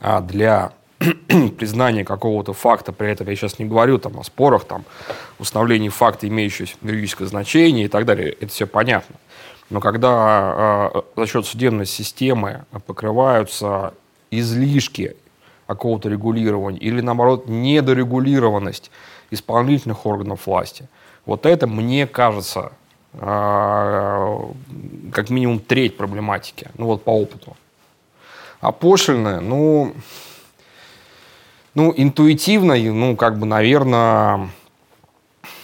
а 0.00 0.20
для 0.20 0.72
признания 0.98 2.04
какого-то 2.04 2.52
факта, 2.52 2.92
при 2.92 3.10
этом 3.10 3.28
я 3.28 3.36
сейчас 3.36 3.58
не 3.58 3.64
говорю 3.64 3.98
там, 3.98 4.18
о 4.18 4.24
спорах, 4.24 4.64
там, 4.64 4.84
установлении 5.38 5.88
факта, 5.88 6.28
имеющего 6.28 6.68
юридическое 6.82 7.26
значение 7.26 7.86
и 7.86 7.88
так 7.88 8.04
далее, 8.04 8.30
это 8.32 8.48
все 8.48 8.66
понятно. 8.66 9.16
Но 9.70 9.80
когда 9.80 10.90
э, 10.94 11.02
за 11.16 11.26
счет 11.26 11.46
судебной 11.46 11.86
системы 11.86 12.64
покрываются 12.86 13.94
излишки 14.30 15.16
какого-то 15.66 16.10
регулирования 16.10 16.78
или, 16.78 17.00
наоборот, 17.00 17.48
недорегулированность 17.48 18.90
исполнительных 19.30 20.04
органов 20.06 20.46
власти– 20.46 20.88
вот 21.26 21.46
это, 21.46 21.66
мне 21.66 22.06
кажется, 22.06 22.72
а, 23.14 24.50
как 25.12 25.30
минимум 25.30 25.60
треть 25.60 25.96
проблематики, 25.96 26.70
ну 26.78 26.86
вот 26.86 27.04
по 27.04 27.10
опыту. 27.10 27.56
А 28.60 28.72
пошлины, 28.72 29.40
ну, 29.40 29.92
ну, 31.74 31.92
интуитивно, 31.96 32.76
ну, 32.76 33.16
как 33.16 33.38
бы, 33.38 33.46
наверное, 33.46 34.50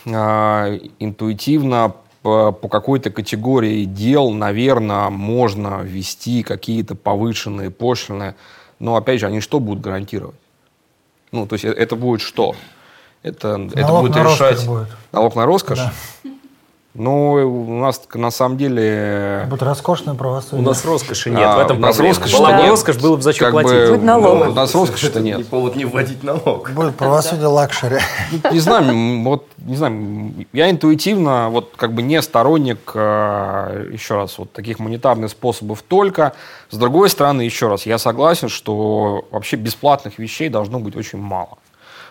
а, 0.06 0.78
интуитивно 0.98 1.94
по, 2.22 2.52
какой-то 2.52 3.10
категории 3.10 3.84
дел, 3.84 4.30
наверное, 4.30 5.10
можно 5.10 5.80
ввести 5.82 6.42
какие-то 6.42 6.94
повышенные 6.94 7.70
пошлины, 7.70 8.34
но, 8.78 8.96
опять 8.96 9.20
же, 9.20 9.26
они 9.26 9.40
что 9.40 9.60
будут 9.60 9.82
гарантировать? 9.82 10.36
Ну, 11.32 11.46
то 11.46 11.54
есть 11.54 11.64
э, 11.64 11.68
это 11.70 11.96
будет 11.96 12.20
что? 12.20 12.54
Это, 13.22 13.68
это 13.74 13.92
будет 13.92 14.16
решать... 14.16 14.64
Будет. 14.66 14.88
Налог 15.12 15.34
на 15.34 15.46
роскошь? 15.46 15.78
Да. 15.78 15.92
Ну, 16.94 17.34
у 17.34 17.78
нас 17.80 18.00
на 18.14 18.32
самом 18.32 18.56
деле... 18.58 19.46
Будет 19.48 19.62
роскошное 19.62 20.14
правосудие. 20.16 20.60
У 20.60 20.68
нас 20.68 20.84
роскоши 20.84 21.30
нет, 21.30 21.42
А, 21.44 21.56
в 21.56 21.60
этом 21.60 21.76
у 21.76 21.80
нас 21.80 21.94
проблема. 21.94 22.16
роскоши 22.16 22.36
Была 22.36 22.50
бы 22.50 22.56
нет. 22.62 22.70
роскошь, 22.70 22.96
было 22.96 23.16
бы 23.16 23.22
за 23.22 23.32
что 23.32 23.44
как 23.44 23.52
платить. 23.52 23.70
бы, 23.70 23.86
Будет 23.90 24.02
налог. 24.02 24.44
ну, 24.46 24.50
у 24.50 24.54
нас 24.54 24.74
роскоши-то 24.74 25.20
Не 25.20 25.30
нет. 25.32 25.46
повод 25.50 25.76
не 25.76 25.84
вводить 25.84 26.24
налог. 26.24 26.70
Будет 26.72 26.96
правосудие 26.96 27.46
luxury. 27.46 27.98
Не 28.50 28.58
знаю, 28.58 29.22
вот, 29.22 29.46
не 29.58 29.76
знаю, 29.76 30.34
я 30.52 30.70
интуитивно, 30.70 31.50
вот, 31.50 31.74
как 31.76 31.92
бы 31.92 32.02
не 32.02 32.20
сторонник, 32.20 32.90
э, 32.94 33.90
еще 33.92 34.14
раз, 34.16 34.36
вот 34.38 34.52
таких 34.52 34.80
монетарных 34.80 35.30
способов 35.30 35.82
только. 35.82 36.32
С 36.70 36.76
другой 36.76 37.10
стороны, 37.10 37.42
еще 37.42 37.68
раз, 37.68 37.86
я 37.86 37.98
согласен, 37.98 38.48
что 38.48 39.24
вообще 39.30 39.54
бесплатных 39.56 40.18
вещей 40.18 40.48
должно 40.48 40.80
быть 40.80 40.96
очень 40.96 41.20
мало. 41.20 41.58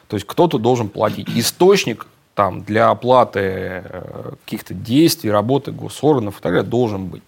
То 0.08 0.16
есть 0.16 0.26
кто-то 0.28 0.58
должен 0.58 0.89
платить. 0.89 1.28
Источник 1.36 2.05
там 2.34 2.62
для 2.62 2.89
оплаты 2.89 3.39
э, 3.84 4.32
каких-то 4.45 4.74
действий, 4.74 5.32
работы 5.32 5.72
госорганов 5.72 6.39
и 6.39 6.41
так 6.41 6.51
далее 6.53 6.70
должен 6.70 7.08
быть. 7.08 7.24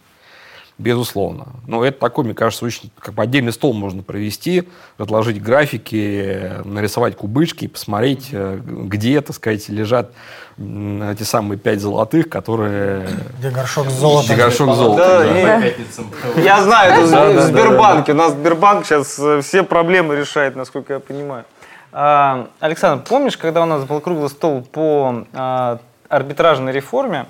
Безусловно. 0.78 1.48
Но 1.68 1.84
это 1.84 2.00
такой, 2.00 2.24
мне 2.24 2.34
кажется, 2.34 2.64
очень 2.64 2.90
как 2.98 3.14
бы 3.14 3.22
отдельный 3.22 3.52
стол 3.52 3.74
можно 3.74 4.02
провести, 4.02 4.64
разложить 4.98 5.42
графики, 5.44 6.54
нарисовать 6.64 7.18
кубышки 7.18 7.66
и 7.66 7.68
посмотреть, 7.68 8.30
э, 8.32 8.60
где, 8.64 9.20
так 9.20 9.36
сказать, 9.36 9.68
лежат 9.68 10.12
эти 10.58 11.24
самые 11.24 11.58
пять 11.58 11.80
золотых, 11.82 12.30
которые... 12.30 13.08
Где 13.40 13.50
горшок 13.50 13.90
с 13.90 13.94
золотом. 13.94 14.26
Где 14.26 14.36
горшок 14.36 14.76
золота. 14.76 15.20
Да, 15.20 15.24
да. 15.60 15.68
и- 15.68 16.42
Я 16.44 16.64
знаю, 16.64 16.94
это 16.94 17.42
в 17.42 17.44
Сбербанке. 17.48 18.12
У 18.12 18.16
нас 18.16 18.34
Сбербанк 18.34 18.86
сейчас 18.86 19.18
э, 19.20 19.42
все 19.42 19.64
проблемы 19.64 20.16
решает, 20.16 20.56
насколько 20.56 20.94
я 20.94 21.00
понимаю. 21.00 21.44
А, 21.92 22.48
Александр, 22.60 23.04
помнишь, 23.08 23.38
когда 23.38 23.64
у 23.64 23.66
нас 23.66 23.84
был 23.84 24.00
круглый 24.00 24.30
стол 24.30 24.62
по 24.62 25.26
а, 25.34 25.80
арбитражной 26.08 26.72
реформе, 26.72 27.26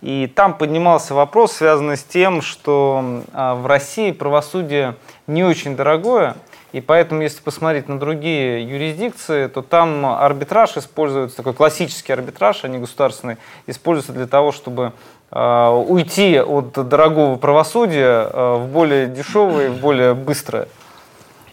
и 0.00 0.26
там 0.34 0.54
поднимался 0.54 1.14
вопрос, 1.14 1.52
связанный 1.52 1.96
с 1.96 2.02
тем, 2.02 2.42
что 2.42 3.22
а, 3.32 3.54
в 3.54 3.66
России 3.66 4.10
правосудие 4.10 4.96
не 5.26 5.44
очень 5.44 5.76
дорогое, 5.76 6.34
и 6.72 6.80
поэтому, 6.80 7.22
если 7.22 7.40
посмотреть 7.40 7.88
на 7.88 7.98
другие 7.98 8.68
юрисдикции, 8.68 9.46
то 9.46 9.62
там 9.62 10.06
арбитраж 10.06 10.76
используется, 10.76 11.36
такой 11.36 11.52
классический 11.52 12.12
арбитраж, 12.12 12.64
а 12.64 12.68
не 12.68 12.78
государственный, 12.78 13.36
используется 13.66 14.12
для 14.12 14.26
того, 14.26 14.52
чтобы 14.52 14.92
уйти 15.32 16.40
от 16.40 16.72
дорогого 16.72 17.36
правосудия 17.36 18.28
в 18.58 18.66
более 18.66 19.06
дешевое, 19.06 19.70
в 19.70 19.78
более 19.78 20.14
быстрое. 20.14 20.66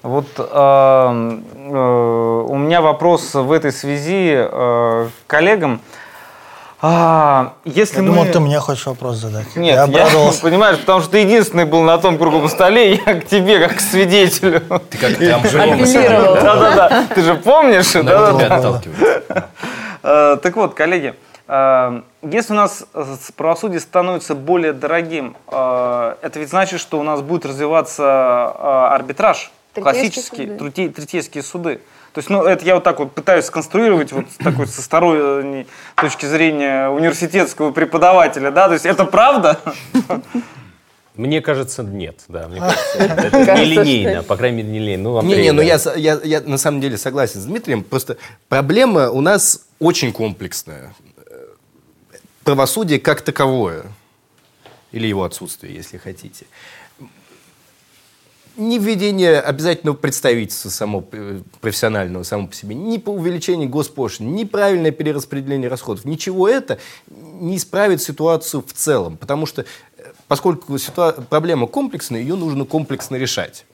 Вот 0.03 0.27
э, 0.37 0.39
э, 0.39 2.43
у 2.47 2.57
меня 2.57 2.81
вопрос 2.81 3.33
в 3.33 3.51
этой 3.51 3.71
связи 3.71 4.35
э, 4.37 4.47
к 4.47 5.29
коллегам. 5.29 5.81
А, 6.79 7.53
если 7.65 7.97
Я 7.97 8.01
мы... 8.03 8.09
думал, 8.09 8.25
ты 8.31 8.39
мне 8.39 8.59
хочешь 8.59 8.85
вопрос 8.85 9.17
задать. 9.17 9.55
Нет, 9.55 9.75
я 9.75 9.75
я, 9.75 9.83
обрадовался. 9.85 10.41
понимаешь, 10.43 10.77
потому 10.77 11.01
что 11.01 11.11
ты 11.11 11.17
единственный 11.19 11.65
был 11.65 11.81
на 11.81 11.97
том 11.97 12.19
круглом 12.19 12.47
столе, 12.49 12.91
и 12.95 13.01
я 13.03 13.19
к 13.19 13.25
тебе, 13.25 13.59
как 13.59 13.77
к 13.77 13.79
свидетелю. 13.79 14.61
Ты 14.89 14.97
как 14.97 15.17
прям 15.17 15.41
Апеллировал. 15.41 16.35
Да-да-да, 16.35 17.07
ты 17.13 17.21
же 17.23 17.35
помнишь? 17.35 17.91
Тебя 17.91 18.29
отталкивать. 18.29 19.19
Э, 20.03 20.37
Так 20.41 20.55
вот, 20.55 20.75
коллеги, 20.75 21.15
э, 21.47 22.01
если 22.21 22.53
у 22.53 22.55
нас 22.55 22.85
правосудие 23.35 23.79
становится 23.79 24.35
более 24.35 24.73
дорогим, 24.73 25.35
э, 25.49 26.15
это 26.21 26.39
ведь 26.39 26.49
значит, 26.49 26.79
что 26.79 26.99
у 26.99 27.03
нас 27.03 27.21
будет 27.21 27.47
развиваться 27.47 28.03
э, 28.03 28.93
арбитраж, 28.93 29.51
классические 29.83 30.47
суды. 30.47 30.57
третей- 30.57 30.89
третейские 30.89 31.43
суды. 31.43 31.79
То 32.13 32.19
есть, 32.19 32.29
ну, 32.29 32.43
это 32.43 32.65
я 32.65 32.75
вот 32.75 32.83
так 32.83 32.99
вот 32.99 33.13
пытаюсь 33.13 33.45
сконструировать 33.45 34.11
вот 34.11 34.25
с 34.31 34.37
такой 34.37 34.65
со 34.67 34.81
сторонней 34.81 35.67
точки 35.95 36.25
зрения 36.25 36.89
университетского 36.89 37.71
преподавателя, 37.71 38.49
да, 38.51 38.67
то 38.67 38.73
есть 38.73 38.85
это 38.85 39.05
правда? 39.05 39.59
Мне 41.15 41.41
кажется, 41.41 41.81
нет. 41.81 42.21
Да, 42.27 42.47
мне 42.47 42.59
кажется, 42.59 42.97
это 42.99 43.55
не 43.55 43.65
линейно, 43.65 44.21
по 44.21 44.37
крайней 44.37 44.57
мере, 44.57 44.69
не 44.69 44.79
линейно. 44.79 45.03
Ну, 45.03 45.17
Андрей, 45.17 45.37
Не-не, 45.37 45.51
ну 45.51 45.61
я, 45.63 45.79
я, 45.95 46.19
я 46.23 46.41
на 46.41 46.59
самом 46.59 46.79
деле 46.79 46.95
согласен 46.95 47.41
с 47.41 47.45
Дмитрием. 47.45 47.83
Просто 47.83 48.17
проблема 48.49 49.09
у 49.09 49.21
нас 49.21 49.65
очень 49.79 50.13
комплексная. 50.13 50.93
Э, 51.25 51.45
Правосудие 52.43 52.99
как 52.99 53.21
таковое. 53.21 53.85
Или 54.91 55.07
его 55.07 55.23
отсутствие, 55.23 55.73
если 55.73 55.97
хотите. 55.97 56.45
Ни 58.57 58.79
введение 58.79 59.39
обязательного 59.39 59.95
представительства 59.95 60.69
само, 60.69 61.07
э, 61.11 61.41
профессионального 61.61 62.23
само 62.23 62.47
по 62.47 62.55
себе, 62.55 62.73
ни 62.73 62.97
по 62.97 63.11
увеличению 63.11 63.69
госпошлин, 63.69 64.33
ни 64.33 64.45
правильное 64.45 64.89
перераспределение 64.89 65.69
расходов. 65.69 66.05
Ничего 66.05 66.49
это 66.49 66.79
не 67.07 67.57
исправит 67.57 68.01
ситуацию 68.01 68.63
в 68.65 68.73
целом. 68.73 69.17
Потому 69.17 69.45
что, 69.45 69.61
э, 69.61 69.65
поскольку 70.27 70.73
ситуа- 70.77 71.21
проблема 71.29 71.67
комплексная, 71.67 72.19
ее 72.19 72.35
нужно 72.35 72.65
комплексно 72.65 73.15
решать. 73.17 73.65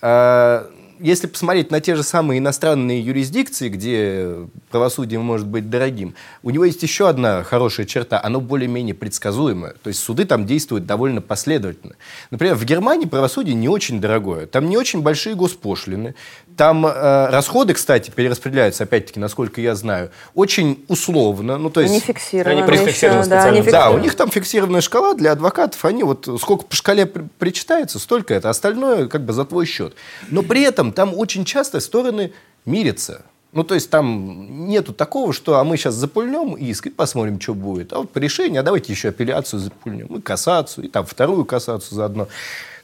А, 0.00 0.68
Если 1.00 1.26
посмотреть 1.26 1.70
на 1.70 1.80
те 1.80 1.94
же 1.94 2.02
самые 2.02 2.38
иностранные 2.38 3.00
юрисдикции, 3.00 3.68
где 3.68 4.34
правосудие 4.70 5.20
может 5.20 5.46
быть 5.46 5.70
дорогим, 5.70 6.14
у 6.42 6.50
него 6.50 6.64
есть 6.64 6.82
еще 6.82 7.08
одна 7.08 7.42
хорошая 7.42 7.86
черта, 7.86 8.20
оно 8.22 8.40
более-менее 8.40 8.94
предсказуемое. 8.94 9.74
То 9.82 9.88
есть 9.88 10.00
суды 10.00 10.24
там 10.24 10.46
действуют 10.46 10.86
довольно 10.86 11.20
последовательно. 11.20 11.94
Например, 12.30 12.54
в 12.54 12.64
Германии 12.64 13.06
правосудие 13.06 13.54
не 13.54 13.68
очень 13.68 14.00
дорогое, 14.00 14.46
там 14.46 14.68
не 14.68 14.76
очень 14.76 15.02
большие 15.02 15.34
госпошлины, 15.34 16.14
там 16.58 16.84
э, 16.86 17.26
расходы, 17.30 17.72
кстати, 17.72 18.10
перераспределяются, 18.10 18.82
опять-таки, 18.82 19.20
насколько 19.20 19.60
я 19.60 19.76
знаю, 19.76 20.10
очень 20.34 20.84
условно. 20.88 21.56
Ну, 21.56 21.70
то 21.70 21.80
есть... 21.80 21.94
Не 21.94 22.00
фиксировано 22.00 22.58
Они 22.58 22.62
префиксированы 22.66 23.20
еще, 23.20 23.30
да, 23.30 23.42
специально. 23.42 23.64
не 23.64 23.70
Да, 23.70 23.90
у 23.90 23.98
них 23.98 24.14
там 24.16 24.28
фиксированная 24.28 24.80
шкала 24.80 25.14
для 25.14 25.32
адвокатов, 25.32 25.84
они 25.84 26.02
вот 26.02 26.28
сколько 26.40 26.64
по 26.64 26.74
шкале 26.74 27.06
при- 27.06 27.28
причитается, 27.38 28.00
столько 28.00 28.34
это, 28.34 28.50
остальное 28.50 29.06
как 29.06 29.24
бы 29.24 29.32
за 29.32 29.44
твой 29.44 29.66
счет. 29.66 29.94
Но 30.30 30.42
при 30.42 30.62
этом 30.62 30.87
там 30.92 31.14
очень 31.14 31.44
часто 31.44 31.80
стороны 31.80 32.32
мирятся. 32.64 33.22
Ну, 33.52 33.64
то 33.64 33.74
есть 33.74 33.88
там 33.88 34.66
нету 34.68 34.92
такого, 34.92 35.32
что 35.32 35.58
а 35.58 35.64
мы 35.64 35.76
сейчас 35.78 35.94
запульнем 35.94 36.54
иск 36.54 36.86
и 36.86 36.90
посмотрим, 36.90 37.40
что 37.40 37.54
будет. 37.54 37.92
А 37.92 38.00
вот 38.00 38.10
по 38.10 38.18
решению, 38.18 38.60
а 38.60 38.62
давайте 38.62 38.92
еще 38.92 39.08
апелляцию 39.08 39.60
запульнем, 39.60 40.06
и 40.06 40.20
кассацию, 40.20 40.84
и 40.84 40.88
там 40.88 41.06
вторую 41.06 41.46
кассацию 41.46 41.96
заодно. 41.96 42.26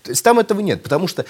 То 0.03 0.11
есть 0.11 0.25
там 0.25 0.39
этого 0.39 0.61
нет, 0.61 0.83
потому 0.83 1.07
что 1.07 1.27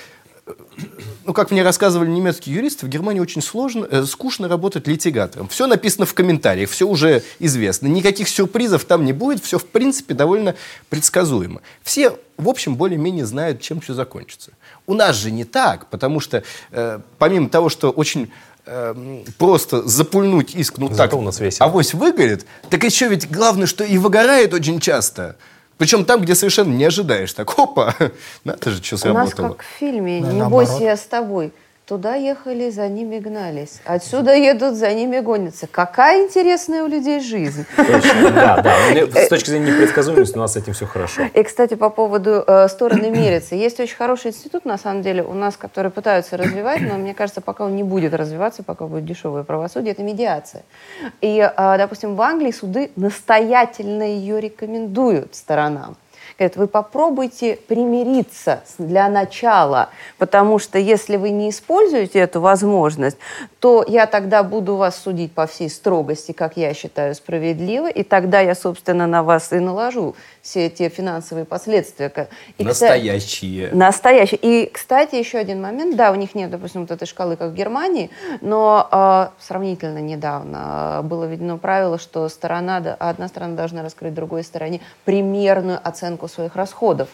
ну, 1.24 1.32
как 1.32 1.50
мне 1.50 1.62
рассказывали 1.62 2.10
немецкие 2.10 2.56
юристы, 2.56 2.84
в 2.84 2.88
Германии 2.88 3.20
очень 3.20 3.40
сложно, 3.40 3.86
э, 3.90 4.04
скучно 4.04 4.46
работать 4.46 4.86
литигатором. 4.86 5.48
Все 5.48 5.66
написано 5.66 6.04
в 6.04 6.12
комментариях, 6.12 6.68
все 6.68 6.86
уже 6.86 7.22
известно. 7.38 7.86
Никаких 7.86 8.28
сюрпризов 8.28 8.84
там 8.84 9.04
не 9.04 9.14
будет, 9.14 9.42
все, 9.42 9.58
в 9.58 9.64
принципе, 9.64 10.12
довольно 10.12 10.54
предсказуемо. 10.90 11.62
Все, 11.82 12.18
в 12.36 12.48
общем, 12.48 12.76
более-менее 12.76 13.24
знают, 13.24 13.62
чем 13.62 13.80
все 13.80 13.94
закончится. 13.94 14.52
У 14.86 14.94
нас 14.94 15.16
же 15.16 15.30
не 15.30 15.44
так, 15.44 15.86
потому 15.86 16.20
что, 16.20 16.42
э, 16.72 17.00
помимо 17.18 17.48
того, 17.48 17.68
что 17.70 17.90
очень 17.90 18.30
э, 18.66 19.22
просто 19.38 19.82
запульнуть 19.88 20.54
иск, 20.54 20.78
ну 20.78 20.88
Зато 20.88 20.96
так, 21.10 21.14
у 21.14 21.22
нас 21.22 21.40
весело. 21.40 21.68
авось 21.68 21.94
выгорит, 21.94 22.46
так 22.70 22.84
еще 22.84 23.08
ведь 23.08 23.30
главное, 23.30 23.66
что 23.66 23.84
и 23.84 23.98
выгорает 23.98 24.52
очень 24.54 24.80
часто. 24.80 25.36
Причем 25.76 26.04
там, 26.04 26.20
где 26.20 26.34
совершенно 26.34 26.72
не 26.72 26.84
ожидаешь. 26.84 27.32
Так, 27.32 27.58
опа, 27.58 27.94
надо 28.44 28.70
же, 28.70 28.82
что 28.82 28.94
У 29.10 29.12
нас 29.14 29.30
сработало. 29.30 29.48
как 29.56 29.62
в 29.66 29.78
фильме 29.78 30.20
Да, 30.20 30.32
«Не 30.32 30.38
наоборот. 30.38 30.68
бойся, 30.68 30.84
я 30.84 30.96
с 30.96 31.02
тобой». 31.02 31.52
Туда 31.86 32.14
ехали, 32.14 32.70
за 32.70 32.88
ними 32.88 33.18
гнались. 33.18 33.82
Отсюда 33.84 34.34
едут, 34.34 34.74
за 34.74 34.94
ними 34.94 35.20
гонятся. 35.20 35.66
Какая 35.66 36.24
интересная 36.24 36.82
у 36.82 36.86
людей 36.86 37.20
жизнь. 37.20 37.66
Точно, 37.76 38.30
да, 38.30 38.62
да. 38.62 38.74
С 39.20 39.28
точки 39.28 39.50
зрения 39.50 39.70
непредсказуемости 39.70 40.34
у 40.34 40.40
нас 40.40 40.54
с 40.54 40.56
этим 40.56 40.72
все 40.72 40.86
хорошо. 40.86 41.24
И, 41.34 41.42
кстати, 41.42 41.74
по 41.74 41.90
поводу 41.90 42.42
э, 42.46 42.68
стороны 42.68 43.10
мерятся. 43.10 43.54
Есть 43.54 43.80
очень 43.80 43.96
хороший 43.96 44.28
институт, 44.28 44.64
на 44.64 44.78
самом 44.78 45.02
деле, 45.02 45.22
у 45.22 45.34
нас, 45.34 45.58
который 45.58 45.90
пытаются 45.90 46.38
развивать, 46.38 46.80
но 46.80 46.94
мне 46.94 47.12
кажется, 47.12 47.42
пока 47.42 47.66
он 47.66 47.76
не 47.76 47.82
будет 47.82 48.14
развиваться, 48.14 48.62
пока 48.62 48.86
будет 48.86 49.04
дешевое 49.04 49.42
правосудие, 49.42 49.92
это 49.92 50.02
медиация. 50.02 50.62
И, 51.20 51.38
э, 51.38 51.74
допустим, 51.76 52.16
в 52.16 52.22
Англии 52.22 52.52
суды 52.52 52.92
настоятельно 52.96 54.04
ее 54.04 54.40
рекомендуют 54.40 55.34
сторонам. 55.34 55.98
Говорят, 56.36 56.56
вы 56.56 56.66
попробуйте 56.66 57.56
примириться 57.56 58.64
для 58.78 59.08
начала, 59.08 59.90
потому 60.18 60.58
что 60.58 60.78
если 60.78 61.16
вы 61.16 61.30
не 61.30 61.50
используете 61.50 62.18
эту 62.18 62.40
возможность, 62.40 63.18
то 63.60 63.84
я 63.86 64.06
тогда 64.06 64.42
буду 64.42 64.74
вас 64.74 64.96
судить 64.96 65.32
по 65.32 65.46
всей 65.46 65.70
строгости, 65.70 66.32
как 66.32 66.56
я 66.56 66.74
считаю 66.74 67.14
справедливо, 67.14 67.88
и 67.88 68.02
тогда 68.02 68.40
я, 68.40 68.56
собственно, 68.56 69.06
на 69.06 69.22
вас 69.22 69.52
и 69.52 69.60
наложу 69.60 70.16
все 70.44 70.68
те 70.68 70.90
финансовые 70.90 71.46
последствия. 71.46 72.10
И, 72.58 72.64
кстати, 72.64 72.68
Настоящие. 73.72 74.38
И, 74.42 74.70
кстати, 74.70 75.14
еще 75.14 75.38
один 75.38 75.62
момент. 75.62 75.96
Да, 75.96 76.12
у 76.12 76.16
них 76.16 76.34
нет, 76.34 76.50
допустим, 76.50 76.82
вот 76.82 76.90
этой 76.90 77.06
шкалы, 77.06 77.36
как 77.36 77.52
в 77.52 77.54
Германии, 77.54 78.10
но 78.42 78.86
э, 78.92 79.42
сравнительно 79.42 80.00
недавно 80.00 81.00
э, 81.00 81.02
было 81.02 81.24
введено 81.24 81.56
правило, 81.56 81.98
что 81.98 82.28
сторона, 82.28 82.80
да, 82.80 82.94
одна 82.94 83.28
сторона 83.28 83.56
должна 83.56 83.82
раскрыть 83.82 84.12
другой 84.12 84.44
стороне 84.44 84.82
примерную 85.06 85.80
оценку 85.82 86.28
своих 86.28 86.56
расходов. 86.56 87.08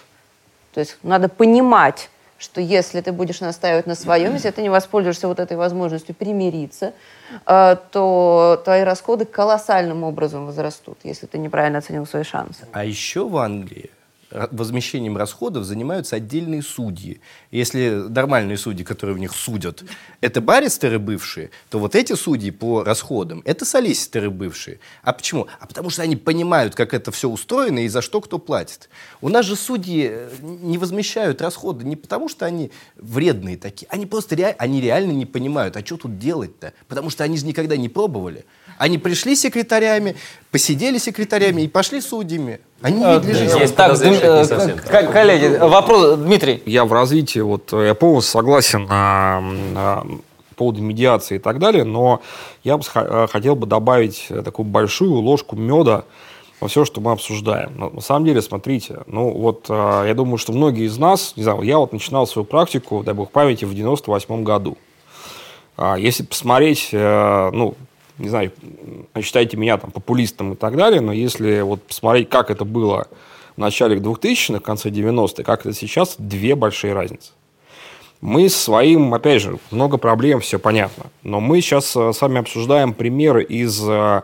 То 0.75 0.81
есть 0.81 0.99
надо 1.05 1.29
понимать, 1.29 2.11
что 2.41 2.61
если 2.61 3.01
ты 3.03 3.13
будешь 3.13 3.41
настаивать 3.41 3.87
на 3.87 3.95
своем, 3.95 4.33
если 4.33 4.51
ты 4.51 4.63
не 4.63 4.71
воспользуешься 4.71 5.29
вот 5.29 5.39
этой 5.39 5.57
возможностью 5.57 6.15
примириться, 6.15 6.95
э, 7.47 7.77
то 7.93 8.61
твои 8.65 8.83
расходы 8.83 9.27
колоссальным 9.27 10.03
образом 10.05 10.47
возрастут, 10.47 10.99
если 11.05 11.27
ты 11.27 11.39
неправильно 11.39 11.79
оценил 11.79 12.07
свои 12.07 12.25
шансы. 12.25 12.67
А 12.73 12.85
еще 12.85 13.29
в 13.29 13.37
Англии 13.37 13.91
возмещением 14.31 15.17
расходов 15.17 15.65
занимаются 15.65 16.17
отдельные 16.17 16.63
судьи. 16.63 17.21
Если 17.51 17.91
нормальные 18.09 18.57
судьи, 18.57 18.85
которые 18.85 19.17
в 19.17 19.19
них 19.19 19.33
судят, 19.33 19.83
это 20.21 20.41
баристеры 20.41 20.99
бывшие, 20.99 21.51
то 21.69 21.79
вот 21.79 21.95
эти 21.95 22.15
судьи 22.15 22.51
по 22.51 22.85
расходам, 22.85 23.43
это 23.45 23.65
солиситоры 23.65 24.31
бывшие. 24.31 24.81
А 25.03 25.13
почему? 25.13 25.49
А 25.59 25.67
потому 25.67 25.91
что 25.91 26.03
они 26.03 26.17
понимают, 26.17 26.75
как 26.75 26.95
это 26.95 27.11
все 27.11 27.29
устроено 27.29 27.81
и 27.81 27.89
за 27.89 28.03
что 28.03 28.21
кто 28.21 28.39
платит. 28.39 28.89
У 29.21 29.29
нас 29.29 29.47
же 29.47 29.57
судьи 29.57 30.09
э, 30.11 30.31
не 30.41 30.79
возмещают 30.79 31.43
расходы 31.43 31.85
не 31.85 31.97
потому, 31.97 32.29
что 32.29 32.47
они 32.47 32.71
вредные 32.97 33.57
такие, 33.57 33.87
они 33.91 34.07
просто 34.07 34.37
ре... 34.37 34.55
они 34.59 34.81
реально 34.81 35.13
не 35.13 35.27
понимают, 35.27 35.77
а 35.77 35.85
что 35.85 35.97
тут 35.97 36.19
делать-то? 36.19 36.73
Потому 36.89 37.11
что 37.11 37.25
они 37.25 37.37
же 37.37 37.47
никогда 37.47 37.77
не 37.77 37.89
пробовали. 37.89 38.45
Они 38.81 38.97
пришли 38.97 39.37
секретарями, 39.37 40.17
посидели 40.51 40.97
секретарями 40.97 41.61
и 41.61 41.69
пошли 41.69 42.01
судьями. 42.01 42.61
Они 42.81 43.05
не 43.05 43.21
для 43.21 43.35
жизни. 43.35 43.61
Есть 43.61 43.77
так, 43.77 43.93
Дм- 43.93 44.81
э, 44.91 45.13
коллеги, 45.13 45.59
вопрос, 45.59 46.17
Дмитрий. 46.17 46.63
Я 46.65 46.87
в 46.87 46.93
развитии, 46.95 47.41
вот 47.41 47.71
я 47.75 47.95
полностью 47.95 48.33
согласен 48.33 48.87
на, 48.87 49.43
на 49.75 50.07
поводу 50.57 50.81
медиации 50.81 51.35
и 51.35 51.39
так 51.39 51.59
далее, 51.59 51.85
но 51.85 52.23
я 52.65 52.79
бы 52.79 52.85
хотел 53.29 53.55
бы 53.55 53.67
добавить 53.67 54.29
такую 54.29 54.65
большую 54.65 55.13
ложку 55.13 55.57
меда 55.57 56.05
во 56.59 56.69
все, 56.69 56.87
что 56.87 57.03
мы 57.03 57.13
обсуждаем. 57.13 57.73
Но, 57.77 57.91
на 57.91 58.01
самом 58.01 58.25
деле, 58.25 58.41
смотрите, 58.41 59.01
ну 59.07 59.31
вот 59.31 59.67
э, 59.69 60.05
я 60.07 60.15
думаю, 60.15 60.39
что 60.39 60.55
многие 60.55 60.87
из 60.87 60.97
нас, 60.97 61.35
не 61.37 61.43
знаю, 61.43 61.61
я 61.61 61.77
вот 61.77 61.93
начинал 61.93 62.27
свою 62.27 62.47
практику, 62.47 63.03
дай 63.05 63.13
бог 63.13 63.31
памяти, 63.31 63.67
в 63.67 63.75
98 63.75 64.43
году. 64.43 64.79
А 65.77 65.99
Если 65.99 66.23
посмотреть, 66.23 66.89
э, 66.93 67.51
ну, 67.53 67.75
не 68.21 68.29
знаю, 68.29 68.53
считайте 69.23 69.57
меня 69.57 69.79
там 69.79 69.91
популистом 69.91 70.53
и 70.53 70.57
так 70.57 70.77
далее, 70.77 71.01
но 71.01 71.13
если 71.13 71.63
вот 71.63 71.83
посмотреть, 71.83 72.29
как 72.29 72.51
это 72.51 72.65
было 72.65 73.09
в 73.57 73.61
начале 73.61 73.97
2000-х, 73.97 74.61
в 74.61 74.63
конце 74.63 74.91
90-х, 74.91 75.43
как 75.43 75.61
это 75.61 75.75
сейчас, 75.75 76.17
две 76.19 76.55
большие 76.55 76.93
разницы. 76.93 77.33
Мы 78.21 78.51
с 78.51 78.57
своим, 78.57 79.15
опять 79.15 79.41
же, 79.41 79.59
много 79.71 79.97
проблем, 79.97 80.41
все 80.41 80.59
понятно. 80.59 81.07
Но 81.23 81.41
мы 81.41 81.63
сейчас 81.63 81.97
э, 81.97 82.13
с 82.13 82.21
вами 82.21 82.39
обсуждаем 82.39 82.93
примеры 82.93 83.43
из 83.43 83.83
э, 83.89 84.23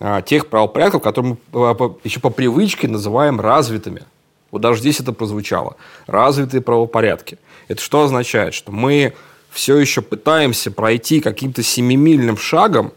э, 0.00 0.22
тех 0.24 0.48
правопорядков, 0.48 1.02
которые 1.02 1.36
мы 1.52 1.94
еще 2.04 2.20
по 2.20 2.30
привычке 2.30 2.88
называем 2.88 3.38
развитыми. 3.38 4.02
Вот 4.50 4.62
даже 4.62 4.80
здесь 4.80 5.00
это 5.00 5.12
прозвучало. 5.12 5.76
Развитые 6.06 6.62
правопорядки. 6.62 7.36
Это 7.68 7.82
что 7.82 8.04
означает? 8.04 8.54
Что 8.54 8.72
мы 8.72 9.12
все 9.50 9.76
еще 9.76 10.00
пытаемся 10.00 10.70
пройти 10.70 11.20
каким-то 11.20 11.62
семимильным 11.62 12.38
шагом 12.38 12.92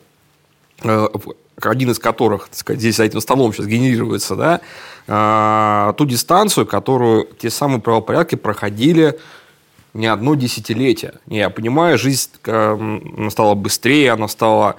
один 0.81 1.91
из 1.91 1.99
которых, 1.99 2.49
так 2.49 2.57
сказать, 2.57 2.79
здесь 2.79 2.97
за 2.97 3.03
этим 3.03 3.21
столом 3.21 3.51
сейчас 3.53 3.65
генерируется, 3.65 4.35
да, 4.35 5.93
ту 5.97 6.05
дистанцию, 6.05 6.65
которую 6.67 7.27
те 7.39 7.49
самые 7.49 7.81
правопорядки 7.81 8.35
проходили 8.35 9.19
не 9.93 10.07
одно 10.07 10.35
десятилетие. 10.35 11.13
Я 11.25 11.49
понимаю, 11.49 11.97
жизнь 11.97 12.29
стала 12.43 13.55
быстрее, 13.55 14.11
она 14.11 14.27
стала 14.27 14.75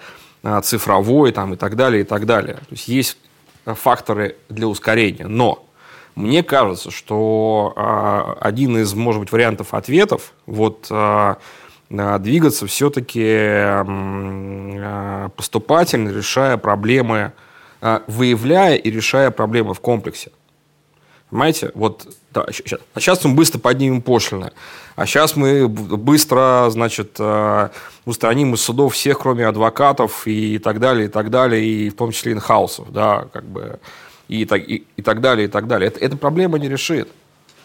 цифровой 0.62 1.32
там, 1.32 1.54
и 1.54 1.56
так 1.56 1.74
далее, 1.74 2.02
и 2.02 2.04
так 2.04 2.26
далее. 2.26 2.54
То 2.54 2.70
есть 2.70 2.86
есть 2.86 3.18
факторы 3.64 4.36
для 4.48 4.68
ускорения. 4.68 5.26
Но 5.26 5.66
мне 6.14 6.44
кажется, 6.44 6.92
что 6.92 8.36
один 8.40 8.78
из, 8.78 8.94
может 8.94 9.20
быть, 9.20 9.32
вариантов 9.32 9.74
ответов, 9.74 10.32
вот 10.46 10.86
двигаться 11.90 12.66
все-таки 12.66 13.62
поступательно, 15.36 16.10
решая 16.10 16.56
проблемы, 16.56 17.32
выявляя 18.06 18.76
и 18.76 18.90
решая 18.90 19.30
проблемы 19.30 19.74
в 19.74 19.80
комплексе. 19.80 20.30
Понимаете? 21.30 21.70
Вот, 21.74 22.08
да, 22.32 22.46
сейчас. 22.52 22.80
А 22.94 23.00
сейчас 23.00 23.22
мы 23.24 23.34
быстро 23.34 23.58
поднимем 23.58 24.00
пошлины. 24.00 24.50
А 24.96 25.04
сейчас 25.04 25.36
мы 25.36 25.68
быстро, 25.68 26.68
значит, 26.70 27.20
устраним 28.06 28.54
из 28.54 28.62
судов 28.62 28.94
всех, 28.94 29.18
кроме 29.20 29.46
адвокатов 29.46 30.26
и 30.26 30.58
так 30.58 30.80
далее, 30.80 31.06
и 31.06 31.08
так 31.10 31.30
далее, 31.30 31.62
и 31.64 31.90
в 31.90 31.96
том 31.96 32.12
числе 32.12 32.32
инхаусов, 32.32 32.90
да, 32.92 33.26
как 33.32 33.44
бы, 33.44 33.78
и 34.28 34.46
так, 34.46 34.62
и, 34.66 34.86
и 34.96 35.02
так 35.02 35.20
далее, 35.20 35.48
и 35.48 35.50
так 35.50 35.66
далее. 35.66 35.88
Это, 35.88 36.00
эта 36.00 36.16
проблема 36.16 36.58
не 36.58 36.68
решит, 36.68 37.08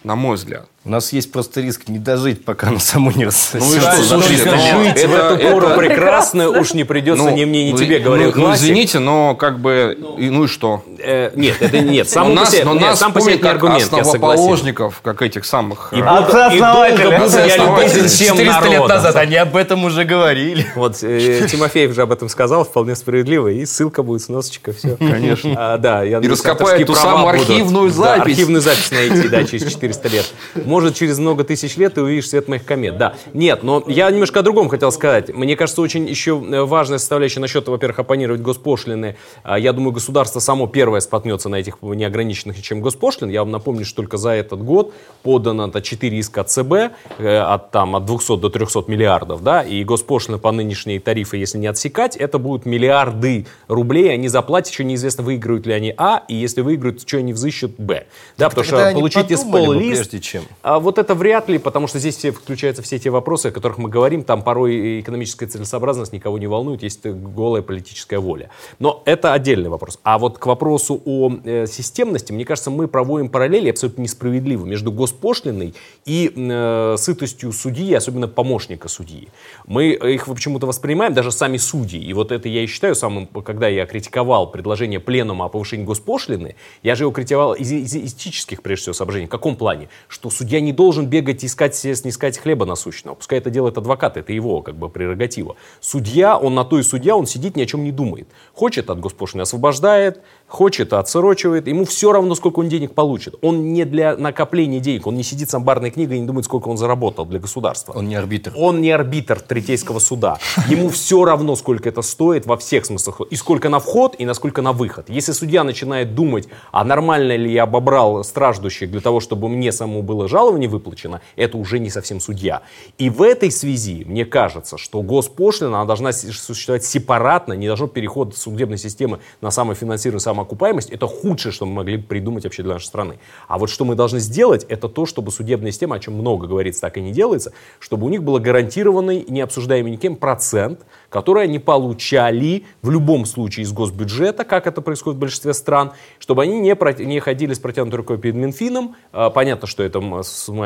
на 0.03 0.15
мой 0.15 0.35
взгляд. 0.35 0.67
У 0.85 0.89
нас 0.89 1.13
есть 1.13 1.31
просто 1.31 1.61
риск 1.61 1.87
не 1.87 1.97
дожить, 1.97 2.43
пока 2.43 2.67
она 2.67 2.79
само 2.79 3.09
не 3.11 3.23
рассосется. 3.23 3.69
Ну 3.69 3.77
и 3.77 3.79
что, 3.79 4.03
слушайте, 4.03 4.51
ну, 4.51 4.83
это, 4.83 5.07
в 5.07 5.13
эту 5.13 5.49
пору 5.49 5.67
это... 5.67 5.77
прекрасно, 5.77 6.49
уж 6.49 6.73
не 6.73 6.83
придется 6.83 7.23
ну, 7.23 7.33
ни 7.33 7.45
мне, 7.45 7.69
ни 7.69 7.71
ну, 7.71 7.77
тебе, 7.77 7.99
говорил 7.99 8.33
ну, 8.35 8.49
ну, 8.49 8.53
извините, 8.53 8.99
но 8.99 9.33
как 9.33 9.59
бы, 9.59 9.97
и, 10.17 10.29
ну 10.29 10.43
и 10.43 10.47
что? 10.47 10.83
Э, 10.99 11.31
нет, 11.35 11.55
это 11.61 11.79
нет. 11.79 12.09
Сам 12.09 12.35
но 12.35 12.41
по 12.41 12.51
себе, 12.51 12.65
но 12.65 12.73
нет, 12.73 12.81
нас 12.81 12.99
сам 12.99 13.13
по 13.13 13.21
себе 13.21 13.37
как 13.37 13.51
аргумент, 13.53 13.89
я 13.93 14.01
основоположников, 14.01 14.99
как 15.01 15.21
этих 15.21 15.45
самых... 15.45 15.93
И, 15.93 15.99
э, 15.99 16.03
буду, 16.03 16.37
и 16.53 16.59
долго 16.59 17.17
буду 17.17 17.37
я 17.37 17.55
любезен 17.55 18.09
400 18.09 18.09
всем 18.09 18.37
лет 18.39 18.47
народом. 18.47 18.87
назад 18.89 19.15
они 19.15 19.37
об 19.37 19.55
этом 19.55 19.85
уже 19.85 20.03
говорили. 20.03 20.65
Вот 20.75 21.01
э, 21.01 21.47
Тимофеев 21.49 21.95
же 21.95 22.01
об 22.01 22.11
этом 22.11 22.27
сказал, 22.27 22.65
вполне 22.65 22.97
справедливо, 22.97 23.47
и 23.47 23.65
ссылка 23.65 24.03
будет, 24.03 24.23
сносочка, 24.23 24.73
все. 24.73 24.97
Конечно. 24.97 25.53
А, 25.55 25.77
да, 25.77 26.03
я 26.03 26.19
И 26.19 26.27
раскопает 26.27 26.85
ту 26.85 26.93
самую 26.93 27.29
архивную 27.29 27.89
Да, 27.89 27.95
запись. 27.95 28.33
архивную 28.33 28.61
запись 28.61 28.91
найти, 28.91 29.29
да, 29.29 29.45
через 29.45 29.71
400 29.71 30.07
лет. 30.09 30.33
Может, 30.73 30.95
через 30.95 31.19
много 31.19 31.43
тысяч 31.43 31.77
лет 31.77 31.93
ты 31.93 32.01
увидишь 32.01 32.29
свет 32.29 32.47
моих 32.47 32.65
комет, 32.65 32.97
да. 32.97 33.13
Нет, 33.35 33.61
но 33.61 33.83
я 33.85 34.09
немножко 34.09 34.39
о 34.39 34.41
другом 34.41 34.69
хотел 34.69 34.91
сказать. 34.91 35.31
Мне 35.31 35.55
кажется, 35.55 35.83
очень 35.83 36.07
еще 36.09 36.33
важная 36.33 36.97
составляющая 36.97 37.41
насчет, 37.41 37.67
во-первых, 37.67 37.99
оппонировать 37.99 38.41
госпошлины. 38.41 39.15
А, 39.43 39.59
Я 39.59 39.71
думаю, 39.71 39.91
государство 39.91 40.39
само 40.39 40.65
первое 40.65 40.99
споткнется 41.01 41.47
на 41.47 41.57
этих 41.57 41.77
неограниченных 41.83 42.59
чем 42.63 42.81
госпошлин. 42.81 43.29
Я 43.29 43.41
вам 43.41 43.51
напомню, 43.51 43.85
что 43.85 43.97
только 43.97 44.17
за 44.17 44.31
этот 44.31 44.63
год 44.63 44.95
подано 45.21 45.67
это 45.67 45.79
4 45.79 46.17
иска 46.17 46.43
ЦБ, 46.43 46.95
э, 47.19 47.37
от, 47.37 47.69
там, 47.69 47.95
от 47.95 48.05
200 48.05 48.37
до 48.37 48.49
300 48.49 48.85
миллиардов, 48.87 49.43
да, 49.43 49.61
и 49.61 49.83
госпошлины 49.83 50.39
по 50.39 50.51
нынешней 50.51 50.97
тарифы, 50.97 51.37
если 51.37 51.59
не 51.59 51.67
отсекать, 51.67 52.15
это 52.15 52.39
будут 52.39 52.65
миллиарды 52.65 53.45
рублей, 53.67 54.11
они 54.11 54.27
заплатят, 54.27 54.71
еще 54.71 54.83
неизвестно, 54.83 55.23
выиграют 55.23 55.67
ли 55.67 55.73
они 55.73 55.93
А, 55.97 56.23
и 56.27 56.33
если 56.33 56.61
выиграют, 56.61 57.07
что 57.07 57.17
они 57.17 57.33
взыщут 57.33 57.73
Б. 57.77 58.05
Да, 58.39 58.49
потому 58.49 58.65
тогда 58.65 58.89
что 58.89 58.99
получить 58.99 59.29
из 59.29 59.43
бы, 59.43 59.51
пол-лист, 59.51 60.09
прежде 60.09 60.19
чем. 60.19 60.43
А 60.63 60.79
вот 60.79 60.97
это 60.97 61.13
вряд 61.13 61.49
ли, 61.49 61.57
потому 61.57 61.87
что 61.87 61.99
здесь 61.99 62.15
все 62.15 62.31
включаются 62.31 62.81
все 62.81 62.97
те 62.97 63.09
вопросы, 63.09 63.47
о 63.47 63.51
которых 63.51 63.77
мы 63.77 63.89
говорим. 63.89 64.23
Там 64.23 64.41
порой 64.41 65.01
экономическая 65.01 65.45
целесообразность 65.45 66.13
никого 66.13 66.37
не 66.37 66.47
волнует, 66.47 66.83
есть 66.83 67.05
голая 67.05 67.61
политическая 67.61 68.17
воля. 68.17 68.49
Но 68.79 69.03
это 69.05 69.33
отдельный 69.33 69.69
вопрос. 69.69 69.99
А 70.03 70.17
вот 70.17 70.37
к 70.37 70.45
вопросу 70.45 71.01
о 71.03 71.33
э, 71.43 71.67
системности, 71.67 72.31
мне 72.31 72.45
кажется, 72.45 72.71
мы 72.71 72.87
проводим 72.87 73.27
параллели 73.27 73.69
абсолютно 73.69 74.03
несправедливо 74.03 74.65
между 74.65 74.93
госпошлиной 74.93 75.75
и 76.05 76.31
э, 76.33 76.95
сытостью 76.97 77.51
судьи, 77.51 77.93
особенно 77.93 78.29
помощника 78.29 78.87
судьи. 78.87 79.27
Мы 79.67 79.89
их 79.89 80.27
почему-то 80.27 80.65
воспринимаем, 80.65 81.13
даже 81.13 81.31
сами 81.31 81.57
судьи. 81.57 81.99
И 81.99 82.13
вот 82.13 82.31
это 82.31 82.47
я 82.47 82.63
и 82.63 82.67
считаю 82.67 82.95
самым, 82.95 83.27
когда 83.27 83.67
я 83.67 83.85
критиковал 83.85 84.49
предложение 84.49 85.01
пленума 85.01 85.45
о 85.45 85.49
повышении 85.49 85.83
госпошлины, 85.83 86.55
я 86.83 86.95
же 86.95 87.03
его 87.03 87.11
критиковал 87.11 87.53
из, 87.53 87.69
из 87.69 87.93
этических, 87.95 88.61
прежде 88.61 88.83
всего, 88.83 88.93
соображений. 88.93 89.27
В 89.27 89.29
каком 89.29 89.57
плане? 89.57 89.89
Что 90.07 90.29
судья 90.29 90.52
не 90.61 90.73
должен 90.73 91.07
бегать 91.07 91.43
искать 91.45 91.75
себе 91.75 91.95
снискать 91.95 92.37
хлеба 92.37 92.65
насущного. 92.65 93.15
Пускай 93.15 93.39
это 93.39 93.49
делает 93.49 93.77
адвокат, 93.77 94.17
это 94.17 94.33
его 94.33 94.61
как 94.61 94.75
бы 94.75 94.89
прерогатива. 94.89 95.55
Судья, 95.79 96.37
он 96.37 96.55
на 96.55 96.65
то 96.65 96.79
и 96.79 96.83
судья, 96.83 97.15
он 97.15 97.25
сидит, 97.25 97.55
ни 97.55 97.61
о 97.61 97.65
чем 97.65 97.83
не 97.83 97.91
думает. 97.91 98.27
Хочет 98.53 98.89
от 98.89 98.99
госпошлины 98.99 99.41
освобождает, 99.41 100.21
хочет 100.53 100.93
отсрочивает, 100.93 101.67
ему 101.67 101.83
все 101.83 102.11
равно, 102.11 102.35
сколько 102.35 102.59
он 102.59 102.69
денег 102.69 102.93
получит. 102.93 103.35
Он 103.41 103.73
не 103.73 103.85
для 103.85 104.15
накопления 104.15 104.79
денег, 104.79 105.07
он 105.07 105.15
не 105.15 105.23
сидит 105.23 105.49
с 105.49 105.53
амбарной 105.55 105.89
книгой 105.89 106.17
и 106.17 106.19
не 106.19 106.27
думает, 106.27 106.45
сколько 106.45 106.69
он 106.69 106.77
заработал 106.77 107.25
для 107.25 107.39
государства. 107.39 107.93
Он 107.93 108.07
не 108.07 108.15
арбитр. 108.15 108.53
Он 108.55 108.79
не 108.79 108.91
арбитр 108.91 109.39
третейского 109.39 109.97
суда. 109.97 110.37
Ему 110.69 110.89
все 110.89 111.25
равно, 111.25 111.55
сколько 111.55 111.89
это 111.89 112.03
стоит 112.03 112.45
во 112.45 112.55
всех 112.57 112.85
смыслах. 112.85 113.21
И 113.31 113.35
сколько 113.35 113.69
на 113.69 113.79
вход, 113.79 114.15
и 114.19 114.25
насколько 114.25 114.61
на 114.61 114.73
выход. 114.73 115.09
Если 115.09 115.31
судья 115.31 115.63
начинает 115.63 116.13
думать, 116.13 116.47
а 116.71 116.83
нормально 116.83 117.35
ли 117.35 117.51
я 117.51 117.63
обобрал 117.63 118.23
страждущих 118.23 118.91
для 118.91 119.01
того, 119.01 119.21
чтобы 119.21 119.49
мне 119.49 119.71
самому 119.71 120.03
было 120.03 120.27
жалование 120.27 120.69
выплачено, 120.69 121.21
это 121.35 121.57
уже 121.57 121.79
не 121.79 121.89
совсем 121.89 122.19
судья. 122.19 122.61
И 122.99 123.09
в 123.09 123.23
этой 123.23 123.49
связи, 123.49 124.03
мне 124.05 124.23
кажется, 124.23 124.77
что 124.77 125.01
госпошлина 125.01 125.77
она 125.77 125.85
должна 125.85 126.11
существовать 126.11 126.85
сепаратно, 126.85 127.53
не 127.53 127.65
должно 127.65 127.87
переход 127.87 128.37
судебной 128.37 128.77
системы 128.77 129.17
на 129.41 129.49
самофинансируемую, 129.49 130.21
самоокупаемость– 130.43 130.89
это 130.91 131.07
худшее, 131.07 131.51
что 131.51 131.65
мы 131.65 131.73
могли 131.73 131.97
придумать 131.97 132.43
вообще 132.43 132.63
для 132.63 132.73
нашей 132.73 132.85
страны. 132.85 133.19
А 133.47 133.57
вот 133.57 133.69
что 133.69 133.85
мы 133.85 133.95
должны 133.95 134.19
сделать, 134.19 134.65
это 134.69 134.89
то, 134.89 135.05
чтобы 135.05 135.31
судебная 135.31 135.71
система, 135.71 135.95
о 135.95 135.99
чем 135.99 136.15
много 136.15 136.47
говорится, 136.47 136.81
так 136.81 136.97
и 136.97 137.01
не 137.01 137.11
делается, 137.11 137.53
чтобы 137.79 138.05
у 138.05 138.09
них 138.09 138.23
был 138.23 138.39
гарантированный, 138.39 139.25
не 139.27 139.41
обсуждаемый 139.41 139.91
никем, 139.91 140.15
процент, 140.15 140.85
который 141.09 141.43
они 141.43 141.59
получали 141.59 142.63
в 142.81 142.89
любом 142.89 143.25
случае 143.25 143.63
из 143.63 143.71
госбюджета, 143.71 144.43
как 144.43 144.67
это 144.67 144.81
происходит 144.81 145.17
в 145.17 145.21
большинстве 145.21 145.53
стран, 145.53 145.91
чтобы 146.19 146.43
они 146.43 146.59
не, 146.59 147.05
не 147.05 147.19
ходили 147.19 147.53
с 147.53 147.59
протянутой 147.59 147.97
рукой 147.97 148.17
перед 148.17 148.35
Минфином. 148.35 148.95
А, 149.11 149.29
понятно, 149.29 149.67
что 149.67 149.83
это 149.83 150.01
мое 150.01 150.23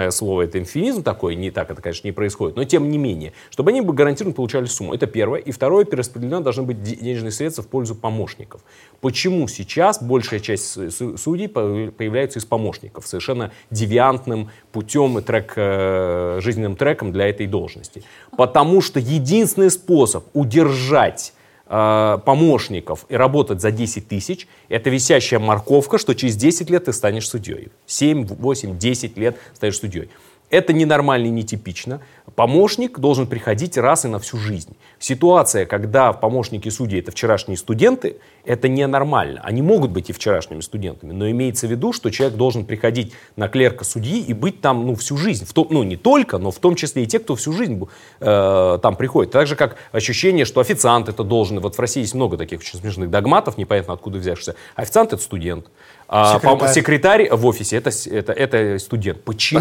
слово, 0.10 0.44
это 0.44 0.60
инфинизм 0.60 1.04
такой, 1.04 1.36
не 1.36 1.52
так 1.52 1.70
это, 1.70 1.82
конечно, 1.82 2.08
не 2.08 2.14
происходит, 2.14 2.56
но 2.56 2.64
тем 2.64 2.90
не 2.90 2.98
менее, 2.98 3.34
чтобы 3.50 3.72
они 3.72 3.82
бы 3.82 3.94
гарантированно 3.94 4.36
получали 4.36 4.66
сумму. 4.66 4.94
Это 4.94 5.06
первое. 5.08 5.40
И 5.40 5.52
второе, 5.52 5.86
перераспределено 5.86 6.42
должны 6.42 6.64
быть 6.64 6.82
денежные 6.82 7.32
средства 7.32 7.64
в 7.64 7.68
пользу 7.68 7.96
помощников. 7.96 8.62
Почему 9.02 9.48
сейчас 9.48 9.67
большая 10.02 10.40
часть 10.40 10.78
судей 11.20 11.48
появляется 11.48 12.40
из 12.40 12.46
помощников, 12.46 13.08
совершенно 13.08 13.52
девиантным 13.70 14.50
путем 14.72 15.18
и 15.18 15.22
трек, 15.22 15.54
э, 15.56 16.40
жизненным 16.42 16.76
треком 16.76 17.12
для 17.12 17.28
этой 17.30 17.48
должности? 17.48 18.04
Потому 18.36 18.82
что 18.82 19.00
единственный 19.00 19.70
способ 19.70 20.26
удержать 20.34 21.34
э, 21.68 22.18
помощников 22.26 23.06
и 23.10 23.16
работать 23.16 23.62
за 23.62 23.72
10 23.72 24.08
тысяч, 24.08 24.48
это 24.70 24.90
висящая 24.90 25.40
морковка, 25.40 25.98
что 25.98 26.14
через 26.16 26.36
10 26.36 26.70
лет 26.70 26.86
ты 26.86 26.94
станешь 26.94 27.28
судьей. 27.28 27.70
7, 27.86 28.26
8, 28.26 28.78
10 28.78 29.18
лет 29.18 29.38
станешь 29.54 29.80
судьей. 29.80 30.10
Это 30.50 30.72
ненормально 30.72 31.28
и 31.28 31.30
нетипично. 31.30 32.00
Помощник 32.36 33.00
должен 33.00 33.28
приходить 33.28 33.78
раз 33.78 34.06
и 34.06 34.08
на 34.08 34.20
всю 34.20 34.38
жизнь. 34.38 34.78
Ситуация, 34.98 35.66
когда 35.66 36.14
помощники 36.14 36.70
судей 36.70 37.00
это 37.00 37.12
вчерашние 37.12 37.58
студенты, 37.58 38.18
это 38.46 38.70
ненормально. 38.70 39.42
Они 39.44 39.62
могут 39.62 39.92
быть 39.92 40.10
и 40.10 40.14
вчерашними 40.14 40.62
студентами, 40.62 41.12
но 41.12 41.30
имеется 41.30 41.68
в 41.68 41.72
виду, 41.72 41.92
что 41.92 42.10
человек 42.12 42.38
должен 42.38 42.64
приходить 42.64 43.12
на 43.36 43.50
клерка 43.50 43.84
судьи 43.84 44.20
и 44.22 44.34
быть 44.34 44.62
там 44.62 44.88
ну, 44.88 44.96
всю 44.96 45.18
жизнь. 45.18 45.46
В 45.46 45.52
том, 45.52 45.68
ну, 45.70 45.84
не 45.84 45.98
только, 45.98 46.38
но 46.38 46.52
в 46.52 46.60
том 46.60 46.76
числе 46.76 47.04
и 47.04 47.08
те, 47.08 47.20
кто 47.20 47.36
всю 47.36 47.52
жизнь 47.52 47.84
э, 48.22 48.80
там 48.82 48.96
приходит. 48.96 49.34
Так 49.34 49.48
же, 49.48 49.58
как 49.58 49.76
ощущение, 49.92 50.46
что 50.46 50.62
официант 50.62 51.10
это 51.10 51.24
должен. 51.26 51.60
Вот 51.60 51.76
в 51.76 51.80
России 51.80 52.02
есть 52.02 52.14
много 52.14 52.38
таких 52.38 52.60
очень 52.60 52.80
смешных 52.80 53.10
догматов, 53.10 53.58
непонятно 53.58 53.94
откуда 53.94 54.20
взявшихся. 54.20 54.56
Официант 54.76 55.12
это 55.12 55.22
студент. 55.22 55.66
А, 56.10 56.40
секретарь. 56.40 56.74
секретарь 56.74 57.30
в 57.32 57.46
офисе 57.46 57.78
это, 57.78 57.90
это, 57.90 58.32
это 58.32 58.80
студент. 58.80 59.24
Почему 59.24 59.60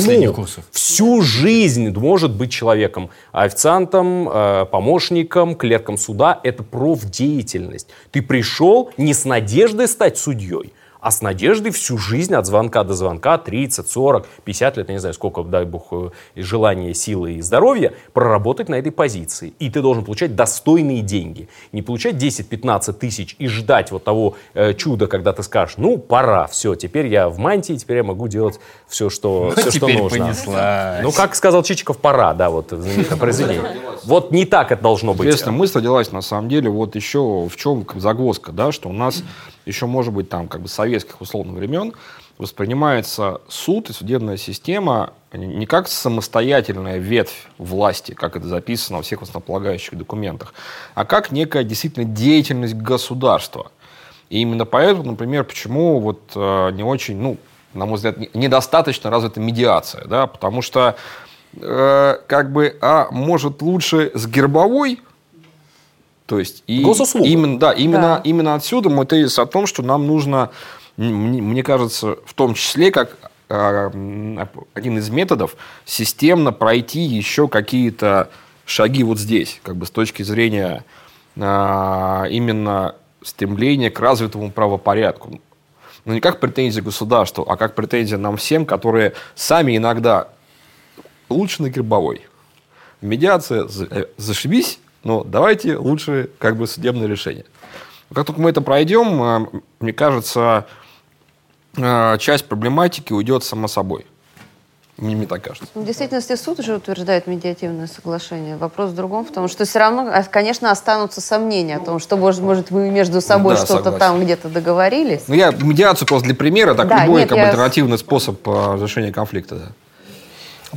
всю 0.70 1.20
жизнь 1.20 1.90
может 1.90 2.32
быть 2.34 2.52
человеком? 2.52 3.10
Официантом, 3.32 4.28
э, 4.28 4.66
помощником, 4.70 5.56
клерком 5.56 5.98
суда. 5.98 6.38
Это 6.44 6.62
профдеятельность. 6.62 7.88
Ты 8.12 8.22
пришел 8.22 8.90
не 8.96 9.12
с 9.12 9.24
надеждой 9.24 9.88
стать 9.88 10.18
судьей, 10.18 10.72
а 11.06 11.12
с 11.12 11.22
надеждой 11.22 11.70
всю 11.70 11.98
жизнь 11.98 12.34
от 12.34 12.46
звонка 12.46 12.82
до 12.82 12.94
звонка, 12.94 13.38
30, 13.38 13.88
40, 13.88 14.26
50 14.44 14.76
лет, 14.76 14.88
я 14.88 14.92
не 14.92 14.98
знаю, 14.98 15.14
сколько, 15.14 15.44
дай 15.44 15.64
бог, 15.64 15.86
э, 15.92 16.10
желания, 16.34 16.94
силы 16.94 17.34
и 17.34 17.42
здоровья, 17.42 17.92
проработать 18.12 18.68
на 18.68 18.74
этой 18.74 18.90
позиции. 18.90 19.54
И 19.60 19.70
ты 19.70 19.82
должен 19.82 20.04
получать 20.04 20.34
достойные 20.34 21.02
деньги. 21.02 21.48
Не 21.70 21.82
получать 21.82 22.16
10-15 22.16 22.92
тысяч 22.94 23.36
и 23.38 23.46
ждать 23.46 23.92
вот 23.92 24.02
того 24.02 24.34
э, 24.54 24.74
чуда, 24.74 25.06
когда 25.06 25.32
ты 25.32 25.44
скажешь, 25.44 25.76
ну, 25.76 25.96
пора, 25.96 26.48
все, 26.48 26.74
теперь 26.74 27.06
я 27.06 27.28
в 27.28 27.38
мантии, 27.38 27.74
теперь 27.74 27.98
я 27.98 28.02
могу 28.02 28.26
делать 28.26 28.58
все, 28.88 29.08
что, 29.08 29.52
ну, 29.54 29.62
все, 29.62 29.70
что 29.70 29.86
нужно. 29.86 30.18
Понеслась. 30.18 31.02
Ну, 31.04 31.12
как 31.12 31.36
сказал 31.36 31.62
Чичиков, 31.62 31.98
пора, 31.98 32.34
да, 32.34 32.50
вот 32.50 32.70
знаменитое 32.70 33.16
произведение. 33.16 33.76
Вот 34.02 34.32
не 34.32 34.44
так 34.44 34.72
это 34.72 34.82
должно 34.82 35.14
быть. 35.14 35.28
Интересно, 35.28 35.52
мысль 35.52 35.78
родилась, 35.78 36.10
на 36.10 36.20
самом 36.20 36.48
деле, 36.48 36.68
вот 36.68 36.96
еще 36.96 37.46
в 37.46 37.54
чем 37.54 37.86
загвоздка, 37.94 38.50
да, 38.50 38.72
что 38.72 38.88
у 38.88 38.92
нас 38.92 39.22
еще, 39.66 39.86
может 39.86 40.14
быть, 40.14 40.28
там, 40.30 40.48
как 40.48 40.62
бы 40.62 40.68
советских 40.68 41.20
условных 41.20 41.56
времен, 41.56 41.92
воспринимается 42.38 43.40
суд 43.48 43.90
и 43.90 43.92
судебная 43.92 44.36
система 44.36 45.12
не 45.32 45.66
как 45.66 45.88
самостоятельная 45.88 46.98
ветвь 46.98 47.48
власти, 47.58 48.12
как 48.12 48.36
это 48.36 48.46
записано 48.46 48.98
во 48.98 49.02
всех 49.02 49.22
основополагающих 49.22 49.98
документах, 49.98 50.54
а 50.94 51.04
как 51.04 51.30
некая 51.30 51.64
действительно 51.64 52.06
деятельность 52.06 52.74
государства. 52.74 53.70
И 54.30 54.40
именно 54.40 54.64
поэтому, 54.64 55.10
например, 55.10 55.44
почему 55.44 56.00
вот 56.00 56.32
э, 56.34 56.70
не 56.72 56.82
очень, 56.82 57.16
ну, 57.16 57.36
на 57.74 57.86
мой 57.86 57.96
взгляд, 57.96 58.34
недостаточно 58.34 59.10
развита 59.10 59.40
медиация, 59.40 60.04
да, 60.06 60.26
потому 60.26 60.62
что 60.62 60.96
э, 61.54 62.16
как 62.26 62.52
бы, 62.52 62.76
а 62.80 63.08
может 63.10 63.62
лучше 63.62 64.10
с 64.14 64.26
гербовой 64.26 65.00
то 66.26 66.38
есть 66.38 66.64
и 66.66 66.82
именно, 67.24 67.58
да, 67.58 67.72
именно, 67.72 68.00
да. 68.16 68.20
именно 68.24 68.54
отсюда 68.54 68.90
мой 68.90 69.06
тезис 69.06 69.38
о 69.38 69.46
том, 69.46 69.66
что 69.66 69.82
нам 69.82 70.06
нужно, 70.06 70.50
мне 70.96 71.62
кажется, 71.62 72.18
в 72.24 72.34
том 72.34 72.54
числе 72.54 72.90
как 72.90 73.16
а, 73.48 73.90
один 74.74 74.98
из 74.98 75.08
методов 75.08 75.56
системно 75.84 76.52
пройти 76.52 77.00
еще 77.00 77.46
какие-то 77.46 78.30
шаги 78.64 79.04
вот 79.04 79.18
здесь, 79.18 79.60
как 79.62 79.76
бы 79.76 79.86
с 79.86 79.90
точки 79.90 80.24
зрения 80.24 80.84
а, 81.38 82.26
именно 82.28 82.96
стремления 83.22 83.90
к 83.90 84.00
развитому 84.00 84.50
правопорядку. 84.50 85.40
Ну, 86.04 86.14
не 86.14 86.20
как 86.20 86.40
претензия 86.40 86.82
государству, 86.82 87.44
а 87.48 87.56
как 87.56 87.74
претензия 87.74 88.18
нам 88.18 88.36
всем, 88.36 88.66
которые 88.66 89.14
сами 89.34 89.76
иногда 89.76 90.28
лучше 91.28 91.62
на 91.62 91.70
гербовой. 91.70 92.22
Медиация, 93.00 93.66
э, 93.90 94.06
зашибись, 94.16 94.78
но 95.06 95.22
давайте 95.22 95.76
лучше 95.76 96.30
как 96.38 96.56
бы 96.56 96.66
судебное 96.66 97.06
решение. 97.06 97.44
Как 98.12 98.26
только 98.26 98.40
мы 98.40 98.50
это 98.50 98.60
пройдем, 98.60 99.22
э, 99.22 99.46
мне 99.78 99.92
кажется, 99.92 100.66
э, 101.76 102.18
часть 102.18 102.46
проблематики 102.46 103.12
уйдет 103.12 103.44
само 103.44 103.68
собой. 103.68 104.04
Мне, 104.96 105.14
мне 105.14 105.26
так 105.26 105.42
кажется. 105.42 105.68
В 105.74 105.84
действительности 105.84 106.34
суд 106.34 106.58
уже 106.58 106.74
утверждает 106.74 107.28
медиативное 107.28 107.86
соглашение. 107.86 108.56
Вопрос 108.56 108.90
в 108.90 108.94
другом, 108.94 109.26
потому 109.26 109.46
что 109.46 109.64
все 109.64 109.78
равно, 109.78 110.10
а, 110.12 110.24
конечно, 110.24 110.72
останутся 110.72 111.20
сомнения 111.20 111.76
о 111.76 111.80
том, 111.80 112.00
что, 112.00 112.16
может, 112.16 112.40
может 112.40 112.70
вы 112.70 112.90
между 112.90 113.20
собой 113.20 113.54
да, 113.54 113.64
что-то 113.64 113.92
там 113.92 114.20
где-то 114.20 114.48
договорились. 114.48 115.24
Ну, 115.28 115.34
я 115.34 115.52
медиацию 115.52 116.08
просто 116.08 116.26
для 116.26 116.34
примера, 116.34 116.74
так 116.74 116.88
да, 116.88 117.04
любой 117.04 117.20
нет, 117.20 117.28
как 117.28 117.38
я... 117.38 117.44
альтернативный 117.44 117.98
способ 117.98 118.46
э, 118.48 118.72
разрешения 118.74 119.12
конфликта. 119.12 119.54
Да. 119.54 119.66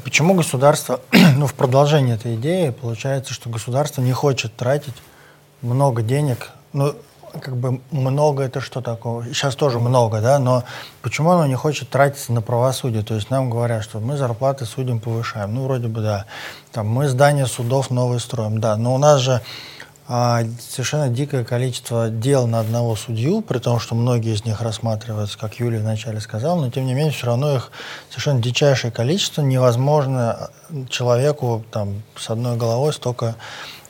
Почему 0.04 0.34
государство, 0.34 1.02
ну, 1.36 1.48
в 1.48 1.54
продолжении 1.54 2.14
этой 2.14 2.36
идеи, 2.36 2.70
получается, 2.70 3.34
что 3.34 3.50
государство 3.50 4.02
не 4.02 4.14
хочет 4.14 4.56
тратить 4.56 4.96
много 5.62 6.02
денег, 6.02 6.50
ну, 6.74 6.96
как 7.42 7.58
бы 7.58 7.80
много 7.92 8.44
это 8.44 8.62
что 8.62 8.82
такое? 8.82 9.28
Сейчас 9.28 9.56
тоже 9.56 9.80
много, 9.80 10.22
да, 10.22 10.40
но 10.40 10.64
почему 11.02 11.32
оно 11.32 11.46
не 11.46 11.56
хочет 11.56 11.90
тратиться 11.90 12.34
на 12.34 12.42
правосудие? 12.42 13.04
То 13.04 13.16
есть 13.16 13.30
нам 13.30 13.50
говорят, 13.50 13.84
что 13.84 14.00
мы 14.00 14.18
зарплаты 14.18 14.66
судим 14.66 15.00
повышаем. 15.00 15.54
Ну, 15.54 15.66
вроде 15.66 15.88
бы 15.88 16.02
да. 16.02 16.26
Там, 16.72 16.88
мы 16.88 17.08
здания 17.08 17.46
судов 17.46 17.90
новые 17.92 18.20
строим, 18.20 18.60
да. 18.60 18.76
Но 18.78 18.96
у 18.96 18.98
нас 18.98 19.22
же 19.22 19.42
а, 20.12 20.42
совершенно 20.60 21.08
дикое 21.08 21.44
количество 21.44 22.10
дел 22.10 22.48
на 22.48 22.62
одного 22.62 22.96
судью, 22.96 23.42
при 23.42 23.60
том, 23.60 23.80
что 23.80 23.94
многие 23.94 24.34
из 24.34 24.44
них 24.44 24.60
рассматриваются, 24.60 25.38
как 25.38 25.60
Юлия 25.60 25.78
вначале 25.82 26.20
сказала, 26.20 26.60
но 26.60 26.72
тем 26.72 26.88
не 26.88 26.96
менее 26.96 27.12
все 27.12 27.28
равно 27.28 27.56
их 27.56 27.72
совершенно 28.10 28.42
дичайшее 28.42 28.90
количество. 28.90 29.44
Невозможно 29.44 30.50
человеку 30.90 31.64
там, 31.70 32.02
с 32.18 32.28
одной 32.32 32.58
головой 32.58 32.92
столько 32.92 33.36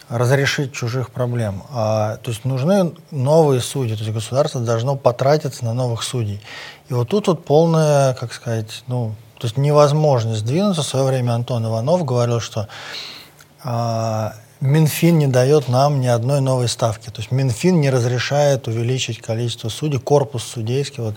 разрешить 0.10 0.74
чужих 0.74 1.12
проблем. 1.12 1.64
А, 1.72 2.18
то 2.18 2.32
есть 2.32 2.44
нужны 2.44 2.92
новые 3.12 3.62
судьи, 3.62 3.96
то 3.96 4.04
есть 4.04 4.14
государство 4.14 4.60
должно 4.60 4.98
потратиться 4.98 5.64
на 5.64 5.74
новых 5.74 6.04
судей. 6.04 6.42
И 6.90 6.94
вот 6.94 7.08
тут 7.08 7.28
вот 7.28 7.46
полная, 7.46 8.14
как 8.16 8.34
сказать, 8.34 8.84
ну, 8.88 9.16
то 9.38 9.48
есть 9.48 9.56
невозможность 9.56 10.42
сдвинуться. 10.42 10.82
В 10.82 10.86
свое 10.86 11.06
время 11.06 11.32
Антон 11.32 11.66
Иванов 11.66 12.04
говорил, 12.04 12.42
что 12.42 12.68
а, 13.64 14.34
Минфин 14.62 15.18
не 15.18 15.28
дает 15.28 15.70
нам 15.70 16.02
ни 16.02 16.08
одной 16.08 16.42
новой 16.42 16.68
ставки. 16.68 17.10
То 17.10 17.22
есть 17.22 17.32
Минфин 17.32 17.80
не 17.80 17.90
разрешает 17.90 18.68
увеличить 18.68 19.22
количество 19.22 19.70
судей, 19.70 20.00
корпус 20.00 20.44
судейский. 20.44 21.02
Вот. 21.02 21.16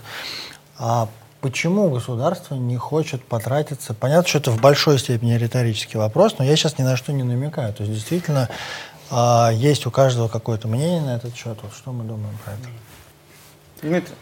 А 0.77 1.09
почему 1.41 1.89
государство 1.89 2.55
не 2.55 2.77
хочет 2.77 3.23
потратиться? 3.23 3.93
Понятно, 3.93 4.29
что 4.29 4.37
это 4.37 4.51
в 4.51 4.61
большой 4.61 4.97
степени 4.97 5.33
риторический 5.33 5.97
вопрос, 5.97 6.37
но 6.39 6.45
я 6.45 6.55
сейчас 6.55 6.77
ни 6.77 6.83
на 6.83 6.95
что 6.95 7.11
не 7.11 7.23
намекаю. 7.23 7.73
То 7.73 7.83
есть 7.83 7.93
действительно 7.93 8.47
а, 9.09 9.51
есть 9.53 9.85
у 9.85 9.91
каждого 9.91 10.29
какое-то 10.29 10.69
мнение 10.69 11.01
на 11.01 11.17
этот 11.17 11.35
счет. 11.35 11.57
Вот 11.61 11.73
что 11.73 11.91
мы 11.91 12.05
думаем 12.05 12.37
про 12.45 12.53
это? 12.53 12.69
Дмитрий. 13.81 14.15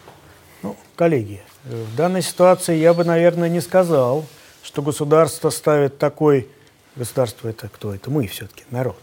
Ну, 0.62 0.76
коллеги, 0.96 1.42
в 1.64 1.94
данной 1.94 2.22
ситуации 2.22 2.76
я 2.76 2.92
бы, 2.92 3.04
наверное, 3.04 3.48
не 3.48 3.60
сказал, 3.60 4.24
что 4.64 4.82
государство 4.82 5.50
ставит 5.50 5.98
такой... 5.98 6.48
Государство 6.94 7.48
это 7.48 7.68
кто? 7.68 7.94
Это 7.94 8.10
мы 8.10 8.26
все-таки, 8.26 8.64
народ 8.70 8.98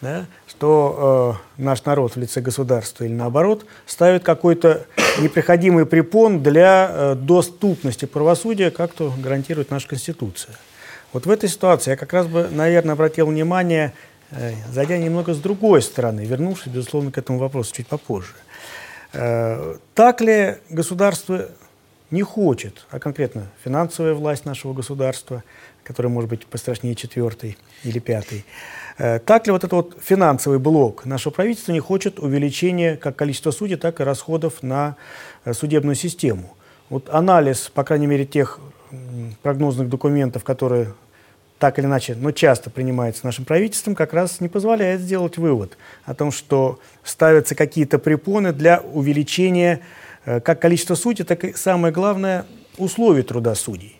да, 0.00 0.26
что 0.46 1.38
э, 1.58 1.62
наш 1.62 1.84
народ 1.84 2.16
в 2.16 2.18
лице 2.18 2.40
государства 2.40 3.04
или 3.04 3.12
наоборот 3.12 3.66
ставит 3.86 4.24
какой-то 4.24 4.86
непроходимый 5.20 5.86
препон 5.86 6.42
для 6.42 6.90
э, 6.90 7.14
доступности 7.14 8.06
правосудия, 8.06 8.70
как 8.70 8.92
то 8.92 9.12
гарантирует 9.18 9.70
наша 9.70 9.88
Конституция. 9.88 10.54
Вот 11.12 11.26
в 11.26 11.30
этой 11.30 11.48
ситуации 11.48 11.90
я 11.90 11.96
как 11.96 12.12
раз 12.12 12.26
бы, 12.26 12.48
наверное, 12.50 12.94
обратил 12.94 13.26
внимание, 13.26 13.92
э, 14.30 14.52
зайдя 14.72 14.96
немного 14.96 15.34
с 15.34 15.38
другой 15.38 15.82
стороны, 15.82 16.24
вернувшись, 16.24 16.72
безусловно, 16.72 17.12
к 17.12 17.18
этому 17.18 17.38
вопросу 17.38 17.74
чуть 17.74 17.86
попозже. 17.86 18.32
Э, 19.12 19.76
так 19.94 20.20
ли 20.20 20.56
государство 20.70 21.48
не 22.10 22.22
хочет, 22.22 22.86
а 22.90 22.98
конкретно 22.98 23.46
финансовая 23.62 24.14
власть 24.14 24.44
нашего 24.44 24.72
государства, 24.72 25.42
которая 25.84 26.12
может 26.12 26.30
быть 26.30 26.46
пострашнее 26.46 26.94
четвертой 26.94 27.56
или 27.84 27.98
пятой, 27.98 28.44
так 29.00 29.46
ли 29.46 29.52
вот 29.52 29.64
этот 29.64 29.72
вот 29.72 29.96
финансовый 30.02 30.58
блок 30.58 31.06
нашего 31.06 31.32
правительства 31.32 31.72
не 31.72 31.80
хочет 31.80 32.18
увеличения 32.18 32.96
как 32.96 33.16
количества 33.16 33.50
судей, 33.50 33.76
так 33.76 34.00
и 34.00 34.04
расходов 34.04 34.62
на 34.62 34.96
э, 35.44 35.54
судебную 35.54 35.94
систему? 35.94 36.54
Вот 36.90 37.08
анализ, 37.08 37.70
по 37.72 37.82
крайней 37.82 38.06
мере, 38.06 38.26
тех 38.26 38.60
прогнозных 39.42 39.88
документов, 39.88 40.44
которые 40.44 40.92
так 41.58 41.78
или 41.78 41.86
иначе, 41.86 42.14
но 42.14 42.32
часто 42.32 42.68
принимается 42.68 43.24
нашим 43.24 43.44
правительством, 43.44 43.94
как 43.94 44.12
раз 44.12 44.40
не 44.40 44.48
позволяет 44.48 45.00
сделать 45.00 45.38
вывод 45.38 45.76
о 46.04 46.14
том, 46.14 46.32
что 46.32 46.78
ставятся 47.04 47.54
какие-то 47.54 47.98
препоны 47.98 48.52
для 48.52 48.80
увеличения 48.80 49.80
э, 50.24 50.40
как 50.40 50.60
количества 50.60 50.94
судей, 50.94 51.24
так 51.24 51.44
и, 51.44 51.52
самое 51.54 51.92
главное, 51.92 52.44
условий 52.76 53.22
труда 53.22 53.54
судей. 53.54 53.99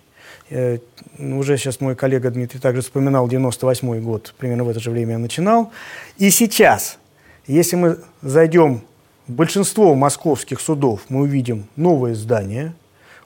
Э, 0.50 0.78
уже 1.18 1.56
сейчас 1.56 1.80
мой 1.80 1.94
коллега 1.94 2.30
Дмитрий 2.30 2.58
также 2.58 2.82
вспоминал 2.82 3.28
98 3.28 4.00
год, 4.00 4.34
примерно 4.36 4.64
в 4.64 4.68
это 4.68 4.80
же 4.80 4.90
время 4.90 5.12
я 5.12 5.18
начинал. 5.18 5.72
И 6.18 6.30
сейчас, 6.30 6.98
если 7.46 7.76
мы 7.76 7.98
зайдем 8.20 8.82
в 9.28 9.32
большинство 9.32 9.94
московских 9.94 10.60
судов, 10.60 11.02
мы 11.08 11.20
увидим 11.20 11.66
новые 11.76 12.16
здания, 12.16 12.74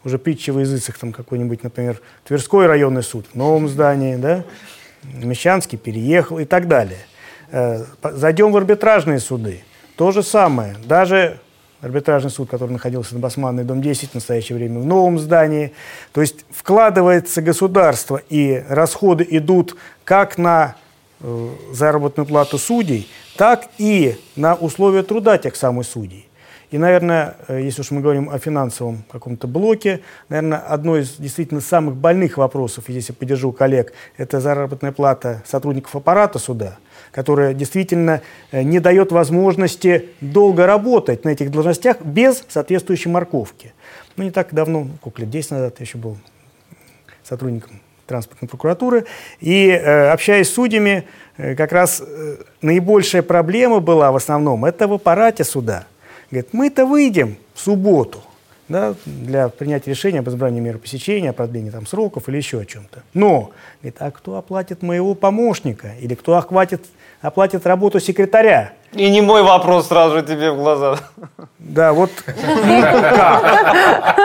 уже 0.05 0.19
притча 0.19 0.53
в 0.53 0.61
языцах, 0.61 0.99
там 0.99 1.13
какой-нибудь, 1.13 1.63
например, 1.63 2.01
Тверской 2.25 2.67
районный 2.67 3.03
суд 3.03 3.25
в 3.33 3.35
новом 3.35 3.69
здании, 3.69 4.17
да, 4.17 4.45
Мещанский 5.03 5.79
переехал 5.79 6.39
и 6.39 6.45
так 6.45 6.69
далее. 6.69 7.01
Э, 7.51 7.85
зайдем 8.03 8.53
в 8.53 8.57
арбитражные 8.57 9.19
суды. 9.19 9.63
То 9.97 10.13
же 10.13 10.23
самое. 10.23 10.77
Даже 10.87 11.41
арбитражный 11.85 12.31
суд, 12.31 12.49
который 12.49 12.71
находился 12.71 13.15
на 13.15 13.21
Басманной, 13.21 13.65
дом 13.65 13.83
10, 13.83 14.11
в 14.11 14.15
настоящее 14.15 14.57
время 14.57 14.81
в 14.81 14.87
новом 14.87 15.19
здании. 15.19 15.73
То 16.13 16.23
есть 16.23 16.47
вкладывается 16.51 17.43
государство, 17.43 18.21
и 18.31 18.65
расходы 18.69 19.27
идут 19.29 19.77
как 20.05 20.39
на 20.39 20.77
э, 21.21 21.49
заработную 21.73 22.27
плату 22.27 22.57
судей, 22.57 23.07
так 23.37 23.69
и 23.77 24.17
на 24.35 24.55
условия 24.55 25.03
труда 25.03 25.37
тех 25.37 25.57
самых 25.57 25.87
судей. 25.87 26.27
И, 26.71 26.79
наверное, 26.79 27.37
э, 27.49 27.61
если 27.61 27.83
уж 27.83 27.91
мы 27.91 28.01
говорим 28.01 28.31
о 28.31 28.39
финансовом 28.39 29.05
каком-то 29.13 29.47
блоке, 29.47 30.01
наверное, 30.31 30.61
одно 30.61 30.97
из 30.97 31.17
действительно 31.19 31.61
самых 31.61 31.97
больных 31.97 32.39
вопросов, 32.39 32.85
здесь 32.89 33.11
я 33.11 33.15
поддержу 33.15 33.53
коллег, 33.53 33.93
это 34.17 34.41
заработная 34.41 34.93
плата 34.93 35.43
сотрудников 35.47 35.95
аппарата 35.95 36.39
суда, 36.39 36.79
которая 37.15 37.55
действительно 37.55 38.21
э, 38.51 38.63
не 38.63 38.81
дает 38.81 39.13
возможности 39.13 40.09
долго 40.21 40.67
работать 40.67 41.25
на 41.25 41.31
этих 41.31 41.51
должностях 41.51 42.01
без 42.03 42.45
соответствующей 42.49 43.09
морковки. 43.09 43.73
Ну, 44.17 44.25
не 44.25 44.31
так 44.31 44.53
давно, 44.53 44.81
ну, 44.81 44.91
сколько 45.01 45.21
лет, 45.23 45.31
10 45.31 45.51
назад 45.53 45.77
я 45.79 45.85
еще 45.85 45.99
был 45.99 46.19
сотрудником 47.23 47.81
транспортной 48.07 48.49
прокуратуры. 48.49 49.07
И 49.41 49.69
э, 49.69 50.11
общаясь 50.11 50.49
с 50.49 50.55
судьями, 50.55 51.05
э, 51.37 51.55
как 51.55 51.73
раз 51.73 52.03
наибольшая 52.61 53.23
проблема 53.23 53.81
была 53.81 54.13
в 54.13 54.17
основном 54.17 54.65
это 54.65 54.89
в 54.89 54.93
аппарате 54.95 55.45
суда– 55.45 55.87
Говорит, 56.35 56.53
мы-то 56.53 56.85
выйдем 56.85 57.37
в 57.55 57.61
субботу 57.61 58.21
да, 58.69 58.97
для 59.05 59.49
принятия 59.49 59.91
решения 59.91 60.19
об 60.19 60.29
избрании 60.29 60.59
меры 60.59 60.79
посещения, 60.79 61.31
о 61.31 61.33
продлении 61.33 61.71
там, 61.71 61.87
сроков 61.87 62.29
или 62.29 62.39
еще 62.39 62.61
о 62.61 62.65
чем-то. 62.65 63.05
Но, 63.13 63.53
говорит, 63.81 63.97
а 64.01 64.11
кто 64.11 64.37
оплатит 64.37 64.83
моего 64.83 65.15
помощника? 65.15 65.95
Или 66.01 66.17
кто 66.17 66.37
охватит, 66.37 66.87
оплатит 67.25 67.67
работу 67.67 68.01
секретаря? 68.01 68.73
И 68.93 69.11
не 69.11 69.23
мой 69.23 69.43
вопрос 69.43 69.89
сразу 69.89 70.23
тебе 70.23 70.53
в 70.53 70.57
глаза. 70.57 70.99
Да, 71.59 71.93
вот 71.93 72.11
как? 72.25 72.37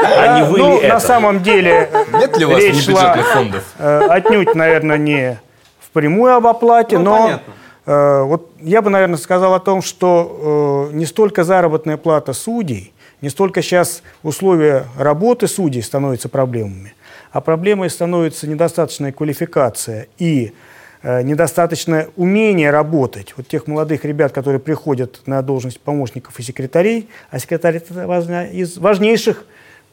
А 0.03 0.39
не 0.39 0.45
вы 0.45 0.57
ну, 0.59 0.81
на 0.81 0.99
самом 0.99 1.41
деле 1.41 1.89
Нет 2.13 2.37
ли 2.37 2.45
у 2.45 2.49
вас 2.49 2.61
речь 2.61 2.85
шла 2.85 3.15
фондов? 3.15 3.63
Э, 3.79 4.07
отнюдь, 4.09 4.53
наверное, 4.53 4.97
не 4.97 5.39
впрямую 5.79 6.35
об 6.35 6.45
оплате, 6.45 6.97
ну, 6.97 7.05
но 7.05 7.17
понятно. 7.23 7.53
Э, 7.85 8.21
вот 8.23 8.51
я 8.59 8.81
бы, 8.81 8.89
наверное, 8.89 9.17
сказал 9.17 9.53
о 9.53 9.59
том, 9.59 9.81
что 9.81 10.89
э, 10.91 10.95
не 10.95 11.05
столько 11.05 11.45
заработная 11.45 11.97
плата 11.97 12.33
судей, 12.33 12.93
не 13.21 13.29
столько 13.29 13.61
сейчас 13.61 14.03
условия 14.21 14.85
работы 14.97 15.47
судей 15.47 15.81
становятся 15.81 16.27
проблемами, 16.29 16.93
а 17.31 17.39
проблемой 17.41 17.89
становится 17.89 18.47
недостаточная 18.47 19.13
квалификация 19.13 20.07
и 20.17 20.53
э, 21.01 21.21
недостаточное 21.21 22.09
умение 22.15 22.71
работать. 22.71 23.33
Вот 23.37 23.47
тех 23.47 23.67
молодых 23.67 24.05
ребят, 24.05 24.31
которые 24.31 24.59
приходят 24.59 25.21
на 25.25 25.41
должность 25.41 25.79
помощников 25.79 26.39
и 26.39 26.43
секретарей, 26.43 27.09
а 27.29 27.39
секретарь– 27.39 27.77
это 27.77 28.03
одна 28.03 28.45
из 28.45 28.77
важнейших 28.77 29.45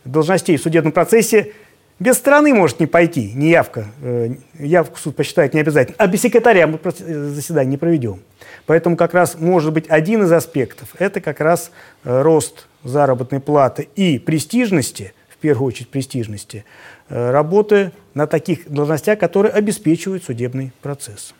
должностей 0.04 0.56
в 0.56 0.62
судебном 0.62 0.92
процессе– 0.92 1.52
без 1.98 2.16
страны 2.16 2.52
может 2.52 2.78
не 2.78 2.86
пойти, 2.86 3.32
не 3.34 3.48
явка. 3.48 3.86
Э, 4.02 4.34
явку 4.58 4.98
суд 4.98 5.16
посчитает 5.16 5.54
не 5.54 5.60
обязательно. 5.60 5.96
А 5.98 6.06
без 6.06 6.20
секретаря 6.20 6.66
мы 6.66 6.78
заседание 6.84 7.70
не 7.72 7.76
проведем. 7.78 8.20
Поэтому 8.66 8.96
как 8.96 9.14
раз 9.14 9.36
может 9.38 9.72
быть 9.72 9.86
один 9.88 10.22
из 10.24 10.32
аспектов– 10.32 10.90
это 10.98 11.22
как 11.22 11.40
раз 11.40 11.70
э, 12.04 12.22
рост 12.22 12.66
заработной 12.84 13.40
платы 13.40 13.88
и 13.96 14.18
престижности, 14.18 15.14
в 15.30 15.38
первую 15.38 15.68
очередь 15.68 15.88
престижности, 15.88 16.58
э, 16.58 16.95
работы 17.08 17.92
на 18.14 18.26
таких 18.26 18.68
должностях, 18.68 19.18
которые 19.18 19.52
обеспечивают 19.52 20.24
судебный 20.24 20.72
процесс. 20.82 21.34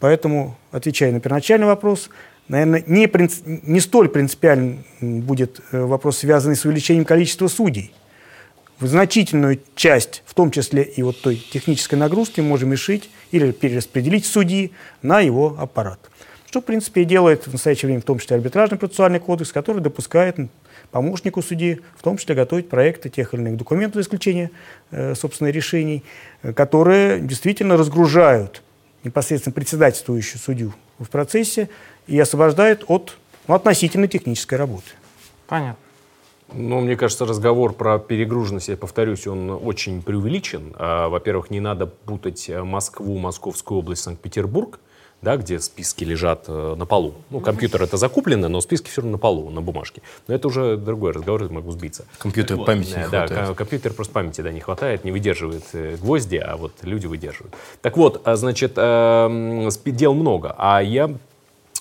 Поэтому, 0.00 0.56
отвечая 0.70 1.12
на 1.12 1.20
первоначальный 1.20 1.66
вопрос, 1.66 2.10
наверное, 2.48 2.82
не, 2.86 3.06
принцип, 3.06 3.46
не 3.46 3.80
столь 3.80 4.08
принципиальным 4.08 4.84
будет 5.00 5.60
вопрос, 5.70 6.18
связанный 6.18 6.56
с 6.56 6.64
увеличением 6.64 7.04
количества 7.04 7.48
судей– 7.48 7.92
в 8.82 8.86
значительную 8.88 9.60
часть, 9.76 10.22
в 10.26 10.34
том 10.34 10.50
числе 10.50 10.82
и 10.82 11.02
вот 11.02 11.20
той 11.20 11.36
технической 11.36 11.98
нагрузки, 11.98 12.40
можем 12.40 12.72
решить 12.72 13.08
или 13.30 13.52
перераспределить 13.52 14.26
судьи 14.26 14.72
на 15.02 15.20
его 15.20 15.56
аппарат. 15.58 16.00
Что, 16.46 16.60
в 16.60 16.64
принципе, 16.64 17.02
и 17.02 17.04
делает 17.04 17.46
в 17.46 17.52
настоящее 17.52 17.86
время 17.86 18.00
в 18.00 18.04
том 18.04 18.18
числе 18.18 18.36
арбитражный 18.36 18.78
процессуальный 18.78 19.20
кодекс, 19.20 19.52
который 19.52 19.80
допускает 19.80 20.36
помощнику 20.92 21.42
судьи, 21.42 21.80
в 21.96 22.02
том 22.02 22.16
числе 22.18 22.36
готовить 22.36 22.68
проекты 22.68 23.08
тех 23.08 23.34
или 23.34 23.40
иных 23.40 23.56
документов 23.56 23.96
за 23.96 24.02
исключение, 24.02 24.50
э, 24.92 25.14
собственно, 25.16 25.48
решений, 25.48 26.04
э, 26.42 26.52
которые 26.52 27.18
действительно 27.18 27.76
разгружают 27.76 28.62
непосредственно 29.02 29.52
председательствующую 29.52 30.38
судью 30.38 30.74
в 30.98 31.08
процессе 31.08 31.68
и 32.06 32.18
освобождают 32.20 32.84
от 32.86 33.16
ну, 33.48 33.54
относительно 33.54 34.06
технической 34.06 34.58
работы. 34.58 34.90
Понятно. 35.48 35.76
Ну, 36.54 36.80
мне 36.80 36.96
кажется, 36.96 37.24
разговор 37.24 37.72
про 37.72 37.98
перегруженность, 37.98 38.68
я 38.68 38.76
повторюсь, 38.76 39.26
он 39.26 39.50
очень 39.50 40.02
преувеличен. 40.02 40.74
А, 40.78 41.08
во-первых, 41.08 41.50
не 41.50 41.60
надо 41.60 41.86
путать 41.86 42.48
э, 42.50 42.62
Москву, 42.62 43.16
Московскую 43.18 43.78
область, 43.78 44.02
Санкт-Петербург, 44.02 44.78
да, 45.22 45.36
где 45.36 45.60
списки 45.60 46.04
лежат 46.04 46.44
э, 46.48 46.74
на 46.76 46.84
полу. 46.84 47.14
Ну, 47.30 47.40
компьютер 47.40 47.82
это 47.82 47.96
закуплено, 47.96 48.48
но 48.48 48.60
списки 48.60 48.90
все 48.90 49.00
равно 49.00 49.12
на 49.12 49.18
полу, 49.18 49.50
на 49.50 49.62
бумажке. 49.62 50.02
Но 50.26 50.34
это 50.34 50.48
уже 50.48 50.76
другой 50.76 51.12
разговор, 51.12 51.48
могу 51.50 51.70
сбиться. 51.70 52.04
Компьютер 52.18 52.56
вот. 52.56 52.66
памяти 52.66 52.90
не 52.90 53.08
да, 53.08 53.26
хватает. 53.26 53.56
компьютер 53.56 53.92
просто 53.92 54.12
памяти 54.12 54.40
да, 54.40 54.52
не 54.52 54.60
хватает, 54.60 55.04
не 55.04 55.12
выдерживает 55.12 55.64
э, 55.72 55.96
гвозди, 55.96 56.36
а 56.36 56.56
вот 56.56 56.72
люди 56.82 57.06
выдерживают. 57.06 57.54
Так 57.80 57.96
вот, 57.96 58.20
а, 58.24 58.34
значит, 58.36 58.72
эм, 58.76 59.68
дел 59.86 60.14
много, 60.14 60.54
а 60.58 60.82
я 60.82 61.14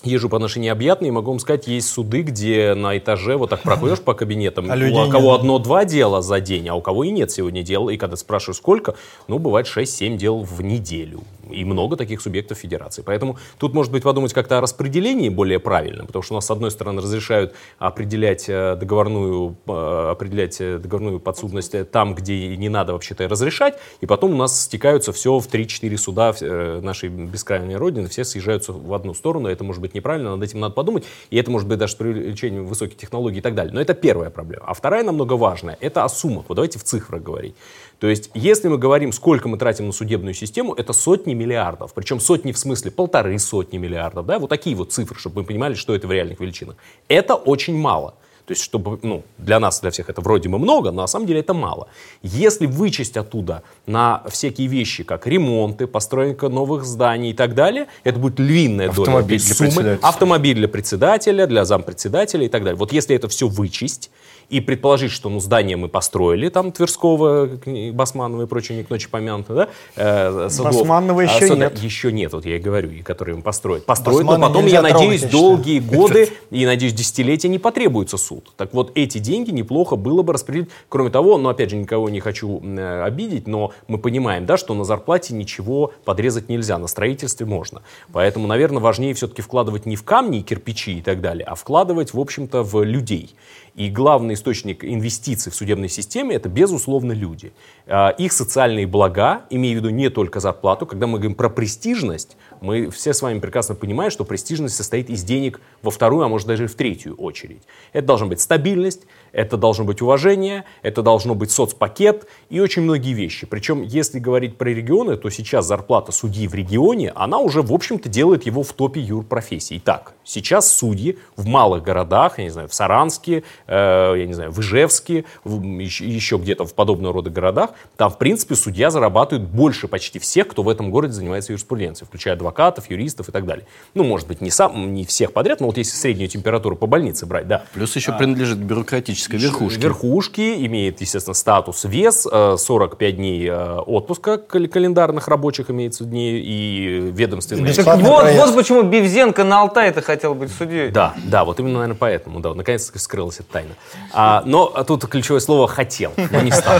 езжу 0.04 0.30
по 0.30 0.40
нашей 0.40 0.60
необъятной, 0.60 1.12
могу 1.12 1.32
вам 1.32 1.40
сказать, 1.40 1.68
есть 1.68 1.90
суды, 1.90 2.22
где 2.22 2.74
на 2.74 2.98
этаже 2.98 3.38
вот 3.38 3.50
так 3.50 3.62
проходишь 3.62 4.00
по 4.00 4.14
кабинетам, 4.14 4.68
а 4.72 4.76
у 4.76 5.10
кого 5.10 5.34
одно-два 5.34 5.86
дела 5.86 6.22
за 6.22 6.40
день, 6.40 6.68
а 6.70 6.76
у 6.76 6.82
кого 6.82 7.04
и 7.04 7.12
нет 7.12 7.32
сегодня 7.32 7.64
дел, 7.64 7.90
и 7.90 7.98
когда 7.98 8.16
спрашиваю, 8.16 8.56
сколько, 8.56 8.96
ну, 9.28 9.40
бывает 9.40 9.68
6-7 9.68 10.18
дел 10.18 10.40
в 10.40 10.62
неделю. 10.62 11.22
И 11.50 11.66
много 11.66 11.98
таких 11.98 12.22
субъектов 12.22 12.60
федерации. 12.60 13.04
Поэтому 13.06 13.38
тут, 13.58 13.74
может 13.74 13.92
быть, 13.92 14.04
подумать 14.04 14.34
как-то 14.34 14.60
о 14.60 14.62
распределении 14.62 15.30
более 15.30 15.60
правильно, 15.60 16.06
потому 16.06 16.24
что 16.24 16.34
у 16.34 16.38
нас, 16.38 16.46
с 16.46 16.52
одной 16.52 16.72
стороны, 16.72 17.02
разрешают 17.02 17.54
определять 17.78 18.46
э, 18.48 18.78
договорную, 18.78 19.58
э, 19.68 20.08
определять 20.12 20.62
э, 20.62 20.78
договорную 20.78 21.20
подсудность 21.20 21.92
там, 21.92 22.16
где 22.16 22.56
не 22.56 22.70
надо 22.70 22.94
вообще-то 22.94 23.28
разрешать, 23.28 23.78
и 24.00 24.06
потом 24.06 24.34
у 24.34 24.38
нас 24.38 24.64
стекаются 24.64 25.12
все 25.12 25.40
в 25.40 25.48
3-4 25.48 25.98
суда 25.98 26.34
нашей 26.82 27.10
бескрайней 27.10 27.76
родины, 27.76 28.08
все 28.08 28.24
съезжаются 28.24 28.72
в 28.72 28.94
одну 28.94 29.14
сторону, 29.14 29.50
это 29.50 29.64
может 29.64 29.82
быть 29.82 29.91
неправильно, 29.94 30.36
над 30.36 30.44
этим 30.44 30.60
надо 30.60 30.74
подумать, 30.74 31.06
и 31.30 31.38
это 31.38 31.52
может 31.52 31.68
быть 31.68 31.78
даже 31.78 31.94
с 31.94 31.96
привлечением 31.96 32.66
высоких 32.66 32.98
технологий 32.98 33.40
и 33.40 33.42
так 33.42 33.56
далее. 33.56 33.74
Но 33.74 33.82
это 33.82 33.94
первая 33.94 34.30
проблема. 34.30 34.66
А 34.68 34.74
вторая 34.74 35.04
намного 35.04 35.34
важная, 35.34 35.78
это 35.82 36.04
о 36.04 36.10
суммах. 36.10 36.46
Вот 36.48 36.56
давайте 36.56 36.80
в 36.80 36.84
цифрах 36.84 37.22
говорить. 37.22 37.56
То 38.00 38.08
есть, 38.08 38.32
если 38.34 38.68
мы 38.68 38.80
говорим, 38.80 39.12
сколько 39.12 39.48
мы 39.48 39.58
тратим 39.58 39.86
на 39.86 39.92
судебную 39.92 40.34
систему, 40.34 40.74
это 40.74 40.92
сотни 40.92 41.36
миллиардов. 41.36 41.94
Причем 41.94 42.20
сотни 42.20 42.52
в 42.52 42.58
смысле 42.58 42.90
полторы 42.90 43.38
сотни 43.38 43.78
миллиардов. 43.78 44.26
Да? 44.26 44.40
Вот 44.40 44.50
такие 44.50 44.76
вот 44.76 44.92
цифры, 44.92 45.20
чтобы 45.20 45.42
мы 45.42 45.48
понимали, 45.48 45.76
что 45.76 45.94
это 45.94 46.08
в 46.08 46.12
реальных 46.12 46.40
величинах. 46.40 46.78
Это 47.08 47.36
очень 47.36 47.78
мало. 47.78 48.16
То 48.52 48.54
есть, 48.54 48.64
чтобы, 48.66 49.00
ну, 49.02 49.24
для 49.38 49.62
нас, 49.62 49.80
для 49.80 49.92
всех 49.92 50.10
это 50.10 50.20
вроде 50.20 50.50
бы 50.50 50.60
много, 50.60 50.92
но 50.92 51.04
на 51.04 51.08
самом 51.08 51.26
деле 51.26 51.40
это 51.40 51.54
мало. 51.54 51.88
Если 52.22 52.66
вычесть 52.66 53.16
оттуда 53.16 53.64
на 53.86 54.24
всякие 54.28 54.68
вещи, 54.68 55.06
как 55.06 55.26
ремонты, 55.26 55.88
постройка 55.88 56.50
новых 56.50 56.84
зданий 56.84 57.30
и 57.30 57.34
так 57.34 57.56
далее, 57.56 57.88
это 58.04 58.20
будет 58.20 58.40
львиная 58.40 58.90
Автомобиль 58.90 59.40
доля 59.40 59.56
для 59.56 59.72
суммы. 59.72 60.00
Автомобиль 60.02 60.56
для 60.56 60.68
председателя, 60.68 61.48
для 61.48 61.64
зампредседателя 61.64 62.46
и 62.46 62.50
так 62.50 62.64
далее. 62.66 62.78
Вот 62.78 62.92
если 62.92 63.16
это 63.16 63.30
все 63.30 63.48
вычесть, 63.48 64.12
и 64.52 64.60
предположить, 64.60 65.12
что 65.12 65.30
ну, 65.30 65.40
здание 65.40 65.78
мы 65.78 65.88
построили, 65.88 66.50
там 66.50 66.74
Тверского, 66.74 67.50
Басманова 67.94 68.44
и 68.44 68.46
прочее, 68.48 68.78
не 68.78 68.84
к 68.84 68.90
ночи 68.90 69.08
помянуто, 69.10 69.56
да? 69.56 69.68
э. 69.96 70.50
Басманова 70.62 71.22
еще 71.22 71.46
Особенно- 71.46 71.64
нет. 71.64 71.80
Еще 71.80 72.12
нет, 72.12 72.34
вот 72.34 72.46
я 72.46 72.58
и 72.58 72.60
говорю, 72.60 72.92
и 72.92 73.02
которые 73.02 73.38
мы 73.38 73.44
построят. 73.44 73.86
Построят, 73.86 74.26
но 74.26 74.38
потом, 74.38 74.66
я 74.66 74.82
надеюсь, 74.82 75.22
трогать, 75.22 75.32
долгие 75.32 75.80
годы 75.98 76.30
и, 76.50 76.66
надеюсь, 76.66 76.94
десятилетия 76.94 77.48
не 77.48 77.60
потребуется 77.60 78.18
суд. 78.18 78.52
Так 78.58 78.74
вот, 78.74 78.92
эти 78.96 79.20
деньги 79.20 79.52
неплохо 79.52 79.96
было 79.96 80.22
бы 80.22 80.34
распределить. 80.34 80.70
Кроме 80.90 81.10
того, 81.10 81.38
но 81.38 81.48
опять 81.50 81.70
же, 81.70 81.78
никого 81.78 82.10
не 82.10 82.20
хочу 82.20 82.62
э, 82.62 83.04
обидеть, 83.04 83.48
но 83.48 83.72
мы 83.88 84.00
понимаем, 84.00 84.46
да, 84.46 84.58
что 84.58 84.74
на 84.74 84.84
зарплате 84.84 85.34
ничего 85.34 85.94
подрезать 86.04 86.50
нельзя, 86.50 86.78
на 86.78 86.88
строительстве 86.88 87.46
можно. 87.46 87.84
Поэтому, 88.12 88.48
наверное, 88.48 88.82
важнее 88.82 89.14
все-таки 89.14 89.42
вкладывать 89.42 89.86
не 89.86 89.96
в 89.96 90.04
камни 90.04 90.40
и 90.40 90.42
кирпичи 90.42 91.00
и 91.00 91.02
так 91.02 91.22
далее, 91.22 91.46
а 91.46 91.56
вкладывать, 91.56 92.14
в 92.14 92.20
общем-то, 92.20 92.64
в 92.64 92.84
людей. 92.84 93.34
И 93.74 93.90
главный 93.90 94.34
источник 94.34 94.84
инвестиций 94.84 95.52
в 95.52 95.56
судебной 95.56 95.88
системе– 95.88 96.36
это, 96.38 96.50
безусловно, 96.50 97.14
люди. 97.14 97.54
А, 97.88 98.10
Их 98.10 98.34
социальные 98.34 98.86
блага, 98.86 99.44
имея 99.50 99.74
в 99.74 99.78
виду 99.78 99.90
не 99.90 100.10
только 100.10 100.42
зарплату, 100.42 100.86
когда 100.86 101.08
мы 101.08 101.20
говорим 101.20 101.36
про 101.36 101.50
престижность, 101.50 102.36
мы 102.60 102.90
все 102.90 103.14
с 103.14 103.22
вами 103.22 103.40
прекрасно 103.40 103.76
понимаем, 103.76 104.12
что 104.12 104.26
престижность 104.26 104.76
состоит 104.76 105.10
из 105.10 105.24
денег 105.24 105.62
во 105.82 105.92
вторую, 105.92 106.26
а 106.26 106.28
может 106.28 106.48
даже 106.48 106.66
и 106.66 106.68
в 106.68 106.76
третью 106.76 107.16
очередь. 107.16 107.64
Это 107.94 108.08
должна 108.08 108.28
быть 108.28 108.42
стабильность, 108.42 109.04
это 109.32 109.58
должно 109.58 109.86
быть 109.86 110.02
уважение, 110.02 110.66
это 110.82 111.02
должно 111.02 111.36
быть 111.36 111.52
соцпакет 111.52 112.28
и 112.50 112.60
очень 112.60 112.82
многие 112.84 113.14
вещи. 113.14 113.46
Причем, 113.46 113.82
если 113.82 114.20
говорить 114.20 114.58
про 114.58 114.70
регионы, 114.70 115.18
то 115.18 115.30
сейчас 115.30 115.66
зарплата 115.68 116.12
судьи 116.12 116.48
в 116.48 116.54
регионе, 116.54 117.12
она 117.16 117.40
уже, 117.40 117.62
в 117.62 117.74
общем-то, 117.74 118.10
делает 118.10 118.46
его 118.46 118.64
в 118.64 118.74
топе 118.74 119.00
юрпрофессий. 119.00 119.78
Итак, 119.78 120.14
сейчас 120.24 120.72
судьи 120.74 121.18
в 121.36 121.46
малых 121.46 121.84
городах, 121.84 122.38
я 122.40 122.46
не 122.46 122.50
знаю, 122.50 122.68
в 122.68 122.74
Саранске, 122.74 123.44
э, 123.68 124.14
я 124.18 124.26
не 124.26 124.34
знаю, 124.34 124.52
в 124.52 124.60
Ижевске, 124.60 125.26
в- 125.44 125.62
еще, 125.80 126.06
еще 126.06 126.38
где-то 126.38 126.66
в 126.66 126.74
подобного 126.74 127.14
рода 127.14 127.30
городах, 127.30 127.72
там, 127.98 128.10
в 128.10 128.18
принципе, 128.18 128.56
судья 128.56 128.90
зарабатывает 128.90 129.48
больше 129.48 129.88
почти 129.88 130.20
всех, 130.20 130.48
кто 130.48 130.64
в 130.64 130.70
этом 130.70 130.92
городе 130.92 131.14
занимается 131.14 131.54
юриспруденцией, 131.54 132.08
включая 132.08 132.34
адвокатов, 132.34 132.90
юристов 132.90 133.30
и 133.30 133.32
так 133.32 133.46
далее. 133.46 133.66
Ну, 133.94 134.04
может 134.04 134.28
быть, 134.28 134.42
не, 134.42 134.50
сам, 134.50 134.94
не 134.94 135.06
всех 135.06 135.34
подряд, 135.34 135.60
но 135.62 135.68
вот 135.68 135.78
если 135.78 135.96
среднюю 135.96 136.28
температуру 136.30 136.76
по 136.76 136.88
больнице 136.88 137.26
брать, 137.26 137.48
да. 137.48 137.64
Плюс 137.74 137.96
еще 137.96 138.12
принадлежит 138.12 138.58
бюрократической 138.58 139.21
верхушке. 139.30 139.80
Верхушки 139.82 140.66
имеет, 140.66 141.02
естественно, 141.02 141.34
статус 141.34 141.84
вес, 141.86 142.28
э, 142.32 142.56
45 142.58 143.16
дней 143.16 143.48
э, 143.48 143.78
отпуска 143.80 144.38
кал- 144.38 144.68
календарных 144.68 145.28
рабочих 145.28 145.70
имеется 145.70 146.04
дней 146.06 146.42
и 146.42 147.12
ведомственные. 147.12 147.74
Так 147.74 148.00
вот, 148.00 148.22
проезд. 148.22 148.46
вот 148.46 148.56
почему 148.56 148.84
Бивзенко 148.84 149.44
на 149.44 149.62
Алтае-то 149.62 150.02
хотел 150.02 150.36
быть 150.36 150.52
судьей. 150.52 150.90
Да, 150.92 151.14
да, 151.26 151.46
вот 151.46 151.60
именно, 151.60 151.80
наверное, 151.80 151.98
поэтому, 151.98 152.40
да, 152.40 152.54
наконец-то 152.54 152.98
скрылась 153.00 153.40
эта 153.40 153.52
тайна. 153.54 153.76
А, 154.14 154.44
но 154.46 154.68
тут 154.88 155.06
ключевое 155.08 155.40
слово 155.40 155.68
«хотел», 155.68 156.14
но 156.32 156.42
не 156.42 156.52
стал. 156.52 156.80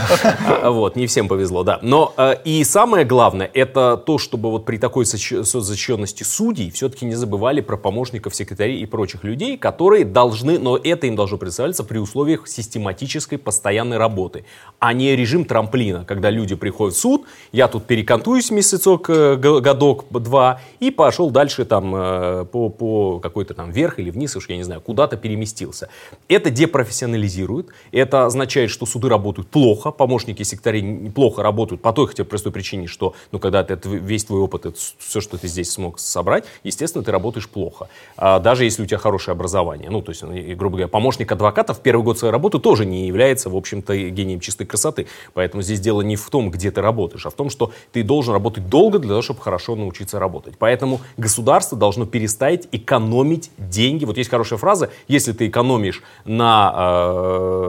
А, 0.62 0.70
Вот, 0.70 0.96
не 0.96 1.06
всем 1.06 1.28
повезло, 1.28 1.62
да. 1.64 1.78
Но 1.82 2.12
э, 2.16 2.36
и 2.44 2.64
самое 2.64 3.04
главное, 3.04 3.50
это 3.52 3.96
то, 3.96 4.18
чтобы 4.18 4.50
вот 4.50 4.64
при 4.64 4.76
такой 4.78 5.04
защищенности 5.04 6.22
судей 6.22 6.70
все-таки 6.70 7.04
не 7.04 7.14
забывали 7.14 7.60
про 7.60 7.76
помощников, 7.76 8.34
секретарей 8.34 8.80
и 8.80 8.86
прочих 8.86 9.24
людей, 9.24 9.56
которые 9.56 10.04
должны, 10.04 10.58
но 10.58 10.76
это 10.76 11.06
им 11.06 11.16
должно 11.16 11.38
представляться 11.38 11.84
при 11.84 11.98
условиях 12.32 12.48
систематической 12.48 13.38
постоянной 13.38 13.98
работы, 13.98 14.44
а 14.78 14.92
не 14.92 15.16
режим 15.16 15.44
трамплина, 15.44 16.04
когда 16.04 16.30
люди 16.30 16.54
приходят 16.54 16.94
в 16.94 16.98
суд, 16.98 17.26
я 17.52 17.68
тут 17.68 17.84
перекантуюсь 17.84 18.50
месяцок, 18.50 19.10
э, 19.10 19.36
годок, 19.36 20.04
два, 20.10 20.60
и 20.80 20.90
пошел 20.90 21.30
дальше 21.30 21.64
там 21.64 21.94
э, 21.94 22.44
по, 22.44 22.68
по 22.68 23.20
какой-то 23.20 23.54
там 23.54 23.70
вверх 23.70 23.98
или 23.98 24.10
вниз, 24.10 24.36
уж 24.36 24.48
я 24.48 24.56
не 24.56 24.64
знаю, 24.64 24.80
куда-то 24.80 25.16
переместился. 25.16 25.88
Это 26.28 26.50
депрофессионализирует, 26.50 27.68
это 27.92 28.26
означает, 28.26 28.70
что 28.70 28.86
суды 28.86 29.08
работают 29.08 29.48
плохо, 29.48 29.90
помощники 29.90 30.42
секретарей 30.42 30.82
неплохо 30.82 31.42
работают 31.42 31.82
по 31.82 31.92
той 31.92 32.06
хотя 32.06 32.24
бы 32.24 32.28
простой 32.28 32.52
причине, 32.52 32.86
что, 32.86 33.14
ну, 33.32 33.38
когда 33.38 33.62
ты 33.62 33.74
это, 33.74 33.88
весь 33.88 34.24
твой 34.24 34.40
опыт, 34.40 34.66
это 34.66 34.78
все, 34.98 35.20
что 35.20 35.36
ты 35.36 35.48
здесь 35.48 35.70
смог 35.70 35.98
собрать, 35.98 36.44
естественно, 36.64 37.04
ты 37.04 37.12
работаешь 37.12 37.48
плохо. 37.48 37.88
А 38.16 38.38
даже 38.38 38.64
если 38.64 38.82
у 38.82 38.86
тебя 38.86 38.98
хорошее 38.98 39.32
образование. 39.32 39.90
Ну, 39.90 40.02
то 40.02 40.10
есть, 40.10 40.22
ну, 40.22 40.32
грубо 40.56 40.76
говоря, 40.76 40.88
помощник 40.88 41.32
адвоката 41.32 41.74
в 41.74 41.80
первый 41.80 42.02
год 42.02 42.18
своей 42.22 42.32
работы 42.32 42.58
тоже 42.58 42.86
не 42.86 43.06
является, 43.06 43.50
в 43.50 43.56
общем-то, 43.56 43.96
гением 43.96 44.40
чистой 44.40 44.64
красоты. 44.64 45.06
Поэтому 45.34 45.62
здесь 45.62 45.80
дело 45.80 46.02
не 46.02 46.16
в 46.16 46.30
том, 46.30 46.50
где 46.50 46.70
ты 46.70 46.80
работаешь, 46.80 47.26
а 47.26 47.30
в 47.30 47.34
том, 47.34 47.50
что 47.50 47.72
ты 47.92 48.02
должен 48.04 48.32
работать 48.32 48.68
долго 48.68 48.98
для 48.98 49.08
того, 49.10 49.22
чтобы 49.22 49.40
хорошо 49.40 49.74
научиться 49.74 50.18
работать. 50.18 50.54
Поэтому 50.58 51.00
государство 51.16 51.76
должно 51.76 52.06
перестать 52.06 52.68
экономить 52.72 53.50
деньги. 53.58 54.04
Вот 54.04 54.18
есть 54.18 54.30
хорошая 54.30 54.58
фраза, 54.58 54.90
если 55.08 55.32
ты 55.32 55.48
экономишь 55.48 56.02
на, 56.24 56.72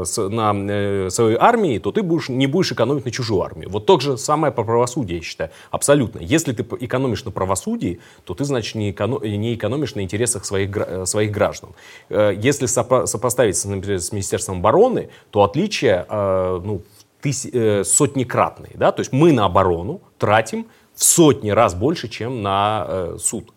э, 0.08 0.28
на 0.30 0.54
э, 0.54 1.10
своей 1.10 1.38
армии, 1.40 1.80
то 1.80 1.92
ты 1.92 2.04
будешь, 2.04 2.30
не 2.30 2.48
будешь 2.48 2.72
экономить 2.72 3.06
на 3.06 3.12
чужую 3.12 3.42
армию. 3.42 3.70
Вот 3.70 3.86
то 3.86 4.00
же 4.00 4.18
самое 4.18 4.54
по 4.54 4.64
правосудию, 4.64 5.18
я 5.18 5.24
считаю, 5.24 5.50
абсолютно. 5.72 6.20
Если 6.20 6.54
ты 6.54 6.64
экономишь 6.86 7.26
на 7.26 7.32
правосудии, 7.32 8.00
то 8.24 8.34
ты, 8.36 8.44
значит, 8.46 8.76
не, 8.76 8.92
эконо- 8.92 9.26
не 9.26 9.56
экономишь 9.56 9.96
на 9.96 10.02
интересах 10.02 10.46
своих, 10.46 10.70
своих 11.06 11.32
граждан. 11.32 11.70
Э, 12.10 12.34
Если 12.38 12.68
сопо- 12.68 13.08
сопоставить, 13.08 13.66
например, 13.66 14.00
с 14.00 14.12
Министерством 14.12 14.43
обороны, 14.50 15.10
то 15.32 15.44
отличия 15.44 16.06
э, 16.10 16.62
ну, 16.64 16.82
в 17.22 17.26
тыси- 17.26 17.52
э, 17.54 17.84
сотнекратные. 17.84 18.72
Да? 18.76 18.92
То 18.92 19.02
есть 19.02 19.12
мы 19.12 19.32
на 19.32 19.46
оборону 19.46 20.02
тратим 20.18 20.68
в 20.96 21.04
сотни 21.04 21.50
раз 21.50 21.74
больше, 21.74 22.08
чем 22.08 22.42
на 22.42 22.86
э, 22.88 23.18
суд. 23.20 23.54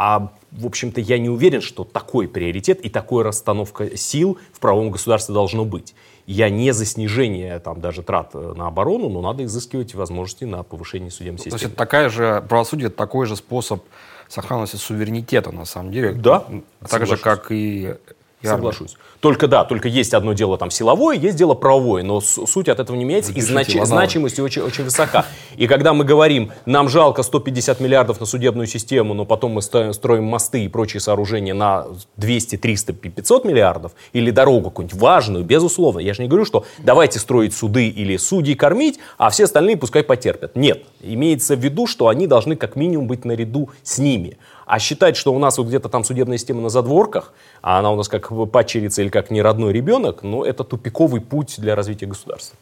А, 0.00 0.30
в 0.52 0.66
общем-то, 0.66 1.00
я 1.00 1.18
не 1.18 1.28
уверен, 1.28 1.60
что 1.60 1.82
такой 1.82 2.28
приоритет 2.28 2.80
и 2.80 2.88
такая 2.88 3.24
расстановка 3.24 3.96
сил 3.96 4.38
в 4.52 4.60
правовом 4.60 4.92
государстве 4.92 5.34
должно 5.34 5.64
быть. 5.64 5.94
Я 6.24 6.50
не 6.50 6.72
за 6.72 6.84
снижение 6.84 7.58
там, 7.58 7.80
даже 7.80 8.02
трат 8.02 8.30
э, 8.34 8.52
на 8.56 8.68
оборону, 8.68 9.08
но 9.08 9.20
надо 9.20 9.44
изыскивать 9.44 9.94
возможности 9.94 10.44
на 10.44 10.62
повышение 10.62 11.10
судебной 11.10 11.38
То 11.38 11.46
есть 11.46 11.54
системы. 11.56 11.72
это 11.72 11.78
такая 11.78 12.08
же, 12.10 12.44
правосудие 12.48 12.90
такой 12.90 13.26
же 13.26 13.34
способ 13.34 13.82
сохранности 14.28 14.76
суверенитета, 14.76 15.50
на 15.50 15.64
самом 15.64 15.90
деле. 15.90 16.12
Да, 16.12 16.44
Так 16.88 17.06
же, 17.06 17.16
как 17.16 17.50
и, 17.50 17.96
Соглашусь. 18.42 18.96
Только 19.20 19.48
да, 19.48 19.64
только 19.64 19.88
есть 19.88 20.14
одно 20.14 20.32
дело 20.32 20.56
там 20.58 20.70
силовое, 20.70 21.16
есть 21.16 21.36
дело 21.36 21.54
правовое, 21.54 22.04
но 22.04 22.20
суть 22.20 22.68
от 22.68 22.78
этого 22.78 22.96
не 22.96 23.04
меняется, 23.04 23.32
и 23.32 23.40
Иванова. 23.40 23.86
значимость 23.86 24.38
очень, 24.38 24.62
очень 24.62 24.84
высока. 24.84 25.26
И 25.56 25.66
когда 25.66 25.92
мы 25.92 26.04
говорим, 26.04 26.52
нам 26.66 26.88
жалко 26.88 27.24
150 27.24 27.80
миллиардов 27.80 28.20
на 28.20 28.26
судебную 28.26 28.68
систему, 28.68 29.14
но 29.14 29.24
потом 29.24 29.52
мы 29.52 29.62
строим 29.62 30.24
мосты 30.24 30.64
и 30.64 30.68
прочие 30.68 31.00
сооружения 31.00 31.52
на 31.52 31.86
200, 32.16 32.58
300, 32.58 32.92
500 32.92 33.44
миллиардов, 33.44 33.92
или 34.12 34.30
дорогу 34.30 34.70
какую-нибудь 34.70 35.00
важную, 35.00 35.44
безусловно. 35.44 35.98
Я 35.98 36.14
же 36.14 36.22
не 36.22 36.28
говорю, 36.28 36.44
что 36.44 36.64
давайте 36.78 37.18
строить 37.18 37.54
суды 37.54 37.88
или 37.88 38.16
судей 38.16 38.54
кормить, 38.54 39.00
а 39.16 39.30
все 39.30 39.44
остальные 39.44 39.78
пускай 39.78 40.04
потерпят. 40.04 40.54
Нет. 40.54 40.84
Имеется 41.00 41.56
в 41.56 41.58
виду, 41.58 41.88
что 41.88 42.06
они 42.06 42.28
должны 42.28 42.54
как 42.54 42.76
минимум 42.76 43.08
быть 43.08 43.24
наряду 43.24 43.70
с 43.82 43.98
ними. 43.98 44.38
А 44.68 44.78
считать, 44.78 45.16
что 45.16 45.32
у 45.32 45.38
нас 45.38 45.56
вот 45.56 45.66
где-то 45.68 45.88
там 45.88 46.04
судебная 46.04 46.36
система 46.36 46.60
на 46.60 46.68
задворках, 46.68 47.32
а 47.62 47.78
она 47.78 47.90
у 47.90 47.96
нас 47.96 48.06
как 48.06 48.30
падчерица 48.52 49.00
или 49.00 49.08
как 49.08 49.30
неродной 49.30 49.72
ребенок, 49.72 50.22
ну, 50.22 50.44
это 50.44 50.62
тупиковый 50.62 51.22
путь 51.22 51.54
для 51.56 51.74
развития 51.74 52.04
государства. 52.04 52.58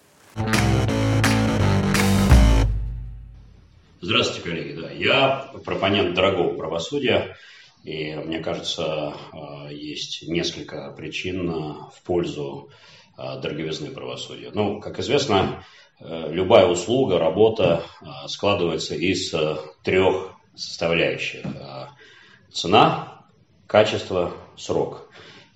Здравствуйте, 4.01 4.49
коллеги. 4.49 4.81
Да, 4.81 4.91
я 4.93 5.51
пропонент 5.65 6.15
дорогого 6.15 6.57
правосудия, 6.57 7.37
и 7.83 8.15
мне 8.15 8.39
кажется, 8.39 9.15
э, 9.33 9.75
есть 9.75 10.29
несколько 10.29 10.93
причин 10.97 11.51
э, 11.51 11.55
в 11.93 12.03
пользу 12.05 12.69
э, 13.19 13.41
дороговизны 13.41 13.91
правосудия. 13.91 14.53
Ну, 14.55 14.81
как 14.81 15.01
известно, 15.01 15.65
э, 15.99 16.29
любая 16.31 16.67
услуга, 16.67 17.19
работа 17.19 17.83
складывается 18.29 18.95
из 18.95 19.35
э, 19.35 19.57
трех 19.83 20.31
составляющих. 20.55 21.45
Цена, 22.57 23.23
качество, 23.67 24.33
срок. 24.57 25.11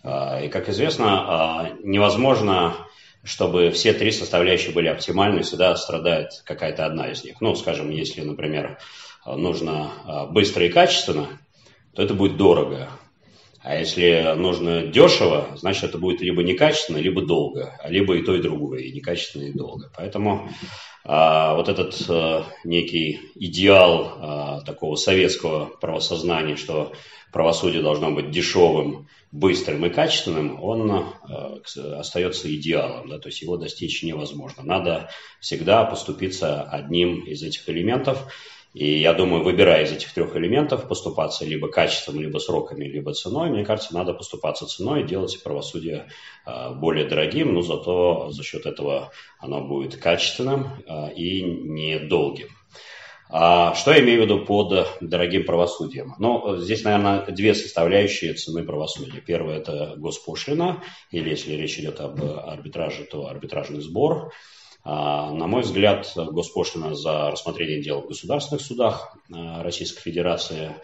Э, 0.04 0.44
И, 0.44 0.48
как 0.48 0.68
известно, 0.68 1.72
э, 1.72 1.76
невозможно 1.82 2.74
чтобы 3.22 3.70
все 3.70 3.92
три 3.92 4.12
составляющие 4.12 4.72
были 4.72 4.88
оптимальны, 4.88 5.42
всегда 5.42 5.76
страдает 5.76 6.42
какая-то 6.44 6.86
одна 6.86 7.10
из 7.10 7.22
них. 7.22 7.40
Ну, 7.40 7.54
скажем, 7.54 7.90
если, 7.90 8.22
например, 8.22 8.78
нужно 9.26 9.92
а, 10.06 10.26
быстро 10.26 10.64
и 10.64 10.70
качественно, 10.70 11.26
то 11.94 12.02
это 12.02 12.14
будет 12.14 12.38
дорого. 12.38 12.88
А 13.62 13.76
если 13.76 14.34
нужно 14.36 14.86
дешево, 14.86 15.48
значит, 15.56 15.84
это 15.84 15.98
будет 15.98 16.22
либо 16.22 16.42
некачественно, 16.42 16.96
либо 16.96 17.20
долго, 17.20 17.78
либо 17.86 18.16
и 18.16 18.22
то, 18.22 18.34
и 18.34 18.40
другое, 18.40 18.80
и 18.80 18.92
некачественно, 18.92 19.44
и 19.44 19.52
долго. 19.52 19.90
Поэтому 19.94 20.48
а, 21.04 21.54
вот 21.54 21.68
этот 21.68 21.94
а, 22.08 22.46
некий 22.64 23.20
идеал 23.34 24.14
а, 24.16 24.60
такого 24.62 24.96
советского 24.96 25.66
правосознания, 25.78 26.56
что 26.56 26.92
правосудие 27.32 27.82
должно 27.82 28.10
быть 28.10 28.30
дешевым, 28.30 29.08
быстрым 29.32 29.84
и 29.86 29.90
качественным, 29.90 30.60
он 30.60 30.90
э, 30.90 31.60
остается 31.96 32.52
идеалом, 32.52 33.08
да, 33.08 33.20
то 33.20 33.28
есть 33.28 33.40
его 33.42 33.56
достичь 33.56 34.02
невозможно. 34.02 34.64
Надо 34.64 35.10
всегда 35.38 35.84
поступиться 35.84 36.62
одним 36.62 37.20
из 37.20 37.40
этих 37.44 37.68
элементов. 37.68 38.32
И 38.72 39.00
я 39.00 39.14
думаю, 39.14 39.42
выбирая 39.42 39.84
из 39.84 39.90
этих 39.90 40.12
трех 40.14 40.36
элементов, 40.36 40.86
поступаться 40.86 41.44
либо 41.44 41.68
качеством, 41.68 42.20
либо 42.20 42.38
сроками, 42.38 42.84
либо 42.84 43.12
ценой, 43.12 43.50
мне 43.50 43.64
кажется, 43.64 43.94
надо 43.94 44.14
поступаться 44.14 44.66
ценой 44.66 45.02
и 45.02 45.06
делать 45.06 45.42
правосудие 45.42 46.06
э, 46.46 46.74
более 46.74 47.04
дорогим, 47.04 47.52
но 47.52 47.62
зато 47.62 48.30
за 48.30 48.44
счет 48.44 48.66
этого 48.66 49.10
оно 49.40 49.60
будет 49.60 49.96
качественным 49.96 50.68
э, 50.86 51.12
и 51.14 51.42
недолгим. 51.42 52.48
А 53.28 53.74
что 53.74 53.92
я 53.92 54.00
имею 54.00 54.22
в 54.22 54.24
виду 54.24 54.44
под 54.44 54.88
дорогим 55.00 55.44
правосудием? 55.44 56.14
Ну, 56.18 56.56
здесь, 56.56 56.84
наверное, 56.84 57.26
две 57.26 57.54
составляющие 57.54 58.34
цены 58.34 58.64
правосудия. 58.64 59.20
Первое– 59.20 59.58
это 59.58 59.94
госпошлина, 59.96 60.82
или 61.12 61.30
если 61.30 61.54
речь 61.54 61.78
идет 61.78 62.00
об 62.00 62.20
арбитраже, 62.22 63.04
то 63.04 63.26
арбитражный 63.26 63.80
сбор. 63.80 64.32
А, 64.82 65.30
на 65.32 65.46
мой 65.46 65.62
взгляд, 65.62 66.10
госпошлина 66.16 66.94
за 66.94 67.30
рассмотрение 67.30 67.82
дел 67.82 68.02
в 68.02 68.08
государственных 68.08 68.62
судах 68.62 69.16
а, 69.32 69.62
Российской 69.62 70.00
Федерации 70.00 70.76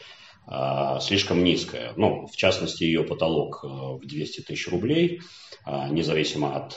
а, 0.47 1.01
слишком 1.01 1.43
низкая. 1.43 1.93
Ну, 1.97 2.27
в 2.27 2.36
частности, 2.36 2.85
ее 2.85 3.05
потолок 3.05 3.64
в 3.64 4.01
200 4.06 4.43
тысяч 4.43 4.68
рублей– 4.68 5.20
независимо 5.90 6.55
от 6.55 6.77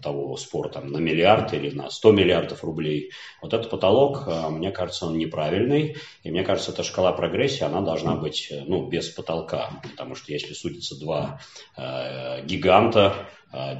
того 0.00 0.36
спора 0.36 0.68
там, 0.68 0.92
на 0.92 0.98
миллиард 0.98 1.52
или 1.52 1.70
на 1.70 1.90
100 1.90 2.12
миллиардов 2.12 2.62
рублей. 2.62 3.10
Вот 3.42 3.52
этот 3.52 3.70
потолок, 3.70 4.28
мне 4.50 4.70
кажется, 4.70 5.06
он 5.06 5.18
неправильный. 5.18 5.96
И 6.22 6.30
мне 6.30 6.44
кажется, 6.44 6.70
эта 6.70 6.84
шкала 6.84 7.10
прогрессии, 7.10 7.64
она 7.64 7.80
должна 7.80 8.14
быть 8.14 8.52
ну, 8.68 8.86
без 8.86 9.08
потолка. 9.08 9.72
Потому 9.82 10.14
что 10.14 10.32
если 10.32 10.52
судятся 10.52 10.96
два 10.96 11.40
гиганта, 12.44 13.28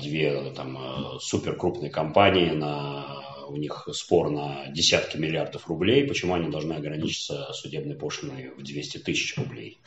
две 0.00 0.50
там, 0.52 1.18
суперкрупные 1.20 1.90
компании 1.90 2.50
на 2.50 3.20
у 3.48 3.56
них 3.56 3.88
спор 3.92 4.30
на 4.30 4.68
десятки 4.68 5.16
миллиардов 5.16 5.66
рублей, 5.66 6.06
почему 6.06 6.34
они 6.34 6.50
должны 6.50 6.74
ограничиться 6.74 7.52
судебной 7.52 7.96
пошлиной 7.96 8.50
в 8.56 8.62
200 8.62 8.98
тысяч 8.98 9.36
рублей? 9.36 9.80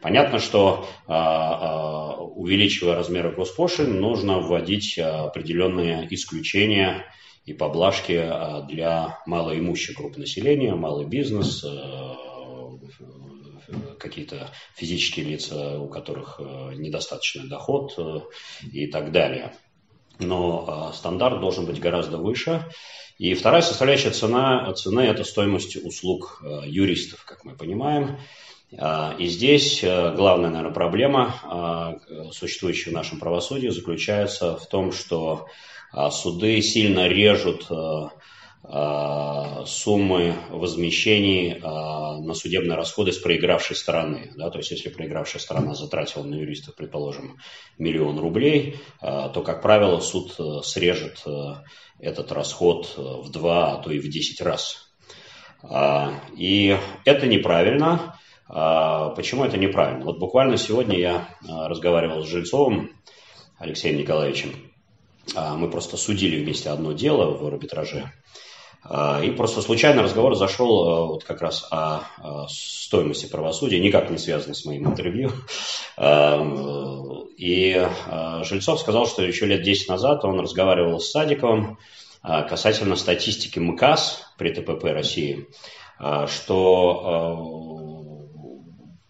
Понятно, 0.00 0.38
что 0.38 0.86
увеличивая 2.34 2.96
размеры 2.96 3.30
госпошлин, 3.32 4.00
нужно 4.00 4.40
вводить 4.40 4.98
определенные 4.98 6.06
исключения 6.14 7.04
и 7.44 7.52
поблажки 7.52 8.26
для 8.68 9.18
малоимущей 9.26 9.94
группы 9.94 10.18
населения, 10.20 10.74
малый 10.74 11.06
бизнес, 11.06 11.62
какие-то 13.98 14.50
физические 14.74 15.26
лица, 15.26 15.78
у 15.78 15.88
которых 15.88 16.38
недостаточный 16.38 17.48
доход 17.48 17.98
и 18.72 18.86
так 18.86 19.12
далее. 19.12 19.54
Но 20.18 20.92
стандарт 20.94 21.40
должен 21.40 21.66
быть 21.66 21.80
гораздо 21.80 22.18
выше. 22.18 22.64
И 23.18 23.34
вторая 23.34 23.62
составляющая 23.62 24.10
цена, 24.10 24.72
цены– 24.74 25.00
это 25.02 25.24
стоимость 25.24 25.76
услуг 25.76 26.42
юристов, 26.64 27.24
как 27.24 27.44
мы 27.44 27.56
понимаем. 27.56 28.18
А, 28.78 29.14
и 29.18 29.26
здесь 29.26 29.82
э, 29.82 30.14
главная, 30.14 30.50
наверное, 30.50 30.74
проблема, 30.74 31.34
а, 31.44 31.94
существующая 32.32 32.90
в 32.90 32.94
нашем 32.94 33.18
правосудии, 33.18 33.68
заключается 33.68 34.56
в 34.56 34.66
том, 34.66 34.92
что 34.92 35.46
а, 35.92 36.10
суды 36.10 36.60
сильно 36.60 37.06
режут 37.06 37.66
э, 37.70 38.08
суммы 38.66 40.34
возмещений 40.48 41.58
на 41.60 42.34
судебные 42.34 42.76
расходы 42.76 43.12
с 43.12 43.18
проигравшей 43.18 43.76
стороны. 43.76 44.32
Да? 44.36 44.48
То 44.50 44.58
есть, 44.58 44.70
если 44.70 44.88
проигравшая 44.88 45.42
сторона 45.42 45.74
затратила 45.74 46.22
на 46.22 46.36
юристов, 46.36 46.74
предположим, 46.74 47.36
миллион 47.78 48.18
рублей, 48.18 48.76
то, 49.00 49.42
как 49.44 49.60
правило, 49.60 50.00
суд 50.00 50.34
э, 50.38 50.62
срежет 50.62 51.24
этот 51.98 52.32
расход 52.32 52.94
в 52.96 53.30
два, 53.30 53.74
а 53.74 53.76
то 53.82 53.90
и 53.90 53.98
в 53.98 54.08
десять 54.08 54.40
раз. 54.40 54.88
И 56.36 56.76
это 57.04 57.26
неправильно. 57.26 58.18
А, 58.46 59.10
почему 59.10 59.44
это 59.44 59.56
неправильно? 59.56 60.04
Вот 60.04 60.18
буквально 60.18 60.56
сегодня 60.56 60.98
я 60.98 61.28
а, 61.48 61.68
разговаривал 61.68 62.22
с 62.22 62.28
Жильцовым 62.28 62.90
Алексеем 63.58 63.96
Николаевичем. 63.96 64.50
А, 65.34 65.56
мы 65.56 65.70
просто 65.70 65.96
судили 65.96 66.42
вместе 66.42 66.68
одно 66.68 66.92
дело 66.92 67.36
в 67.36 67.46
арбитраже. 67.46 68.12
И 69.22 69.30
просто 69.30 69.62
случайно 69.62 70.02
разговор 70.02 70.34
зашел 70.34 71.06
вот 71.06 71.24
как 71.24 71.40
раз 71.40 71.66
о 71.70 72.02
стоимости 72.48 73.24
правосудия, 73.24 73.80
никак 73.80 74.10
не 74.10 74.18
связанный 74.18 74.54
с 74.54 74.66
моим 74.66 74.86
интервью. 74.86 75.30
И 77.38 77.88
Жильцов 78.42 78.80
сказал, 78.80 79.06
что 79.06 79.22
еще 79.22 79.46
лет 79.46 79.62
10 79.62 79.88
назад 79.88 80.24
он 80.26 80.38
разговаривал 80.38 81.00
с 81.00 81.10
Садиковым 81.10 81.78
касательно 82.22 82.96
статистики 82.96 83.58
МКАС 83.58 84.22
при 84.36 84.50
ТПП 84.52 84.84
России, 84.84 85.48
что 86.26 87.84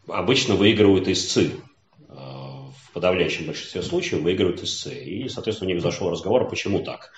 обычно 0.09 0.55
выигрывают 0.55 1.09
истцы. 1.09 1.53
Э, 2.09 2.13
в 2.13 2.93
подавляющем 2.93 3.47
большинстве 3.47 3.83
случаев 3.83 4.23
выигрывают 4.23 4.63
истцы. 4.63 4.95
И, 4.95 5.29
соответственно, 5.29 5.71
у 5.71 5.75
них 5.75 5.83
зашел 5.83 6.11
разговор, 6.11 6.49
почему 6.49 6.81
так. 6.81 7.13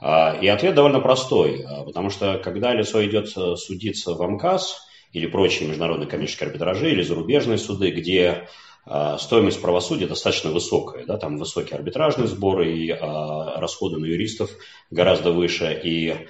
А, 0.00 0.36
и 0.40 0.46
ответ 0.48 0.74
довольно 0.74 1.00
простой, 1.00 1.64
а, 1.66 1.84
потому 1.84 2.10
что 2.10 2.40
когда 2.42 2.72
лицо 2.74 3.04
идет 3.04 3.32
э, 3.36 3.56
судиться 3.56 4.14
в 4.14 4.22
АМКАС 4.22 4.86
или 5.12 5.26
прочие 5.26 5.68
международные 5.68 6.08
коммерческие 6.08 6.48
арбитражи 6.48 6.90
или 6.90 7.02
зарубежные 7.02 7.58
суды, 7.58 7.90
где 7.90 8.48
а, 8.86 9.18
стоимость 9.18 9.62
правосудия 9.62 10.06
достаточно 10.06 10.50
высокая, 10.50 11.06
да, 11.06 11.16
там 11.16 11.38
высокие 11.38 11.76
арбитражные 11.76 12.26
сборы 12.26 12.76
и 12.76 12.92
расходы 12.92 13.98
на 13.98 14.06
юристов 14.06 14.50
гораздо 14.90 15.30
выше, 15.30 15.80
и 15.82 16.26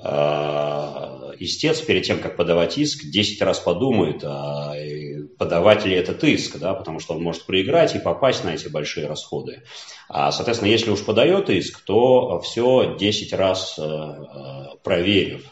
истец 0.00 1.80
перед 1.80 2.04
тем, 2.04 2.20
как 2.20 2.36
подавать 2.36 2.78
иск, 2.78 3.04
10 3.04 3.42
раз 3.42 3.58
подумает, 3.58 4.22
а 4.24 4.74
подавать 5.38 5.86
ли 5.86 5.94
этот 5.94 6.22
иск, 6.24 6.58
да, 6.58 6.74
потому 6.74 6.98
что 6.98 7.14
он 7.14 7.22
может 7.22 7.46
проиграть 7.46 7.94
и 7.94 8.00
попасть 8.00 8.44
на 8.44 8.50
эти 8.50 8.68
большие 8.68 9.06
расходы. 9.06 9.62
А, 10.08 10.32
соответственно, 10.32 10.70
если 10.70 10.90
уж 10.90 11.04
подает 11.04 11.48
иск, 11.48 11.80
то 11.80 12.40
все 12.40 12.96
10 12.98 13.32
раз 13.34 13.78
э, 13.78 13.82
э, 13.82 14.76
проверив. 14.82 15.46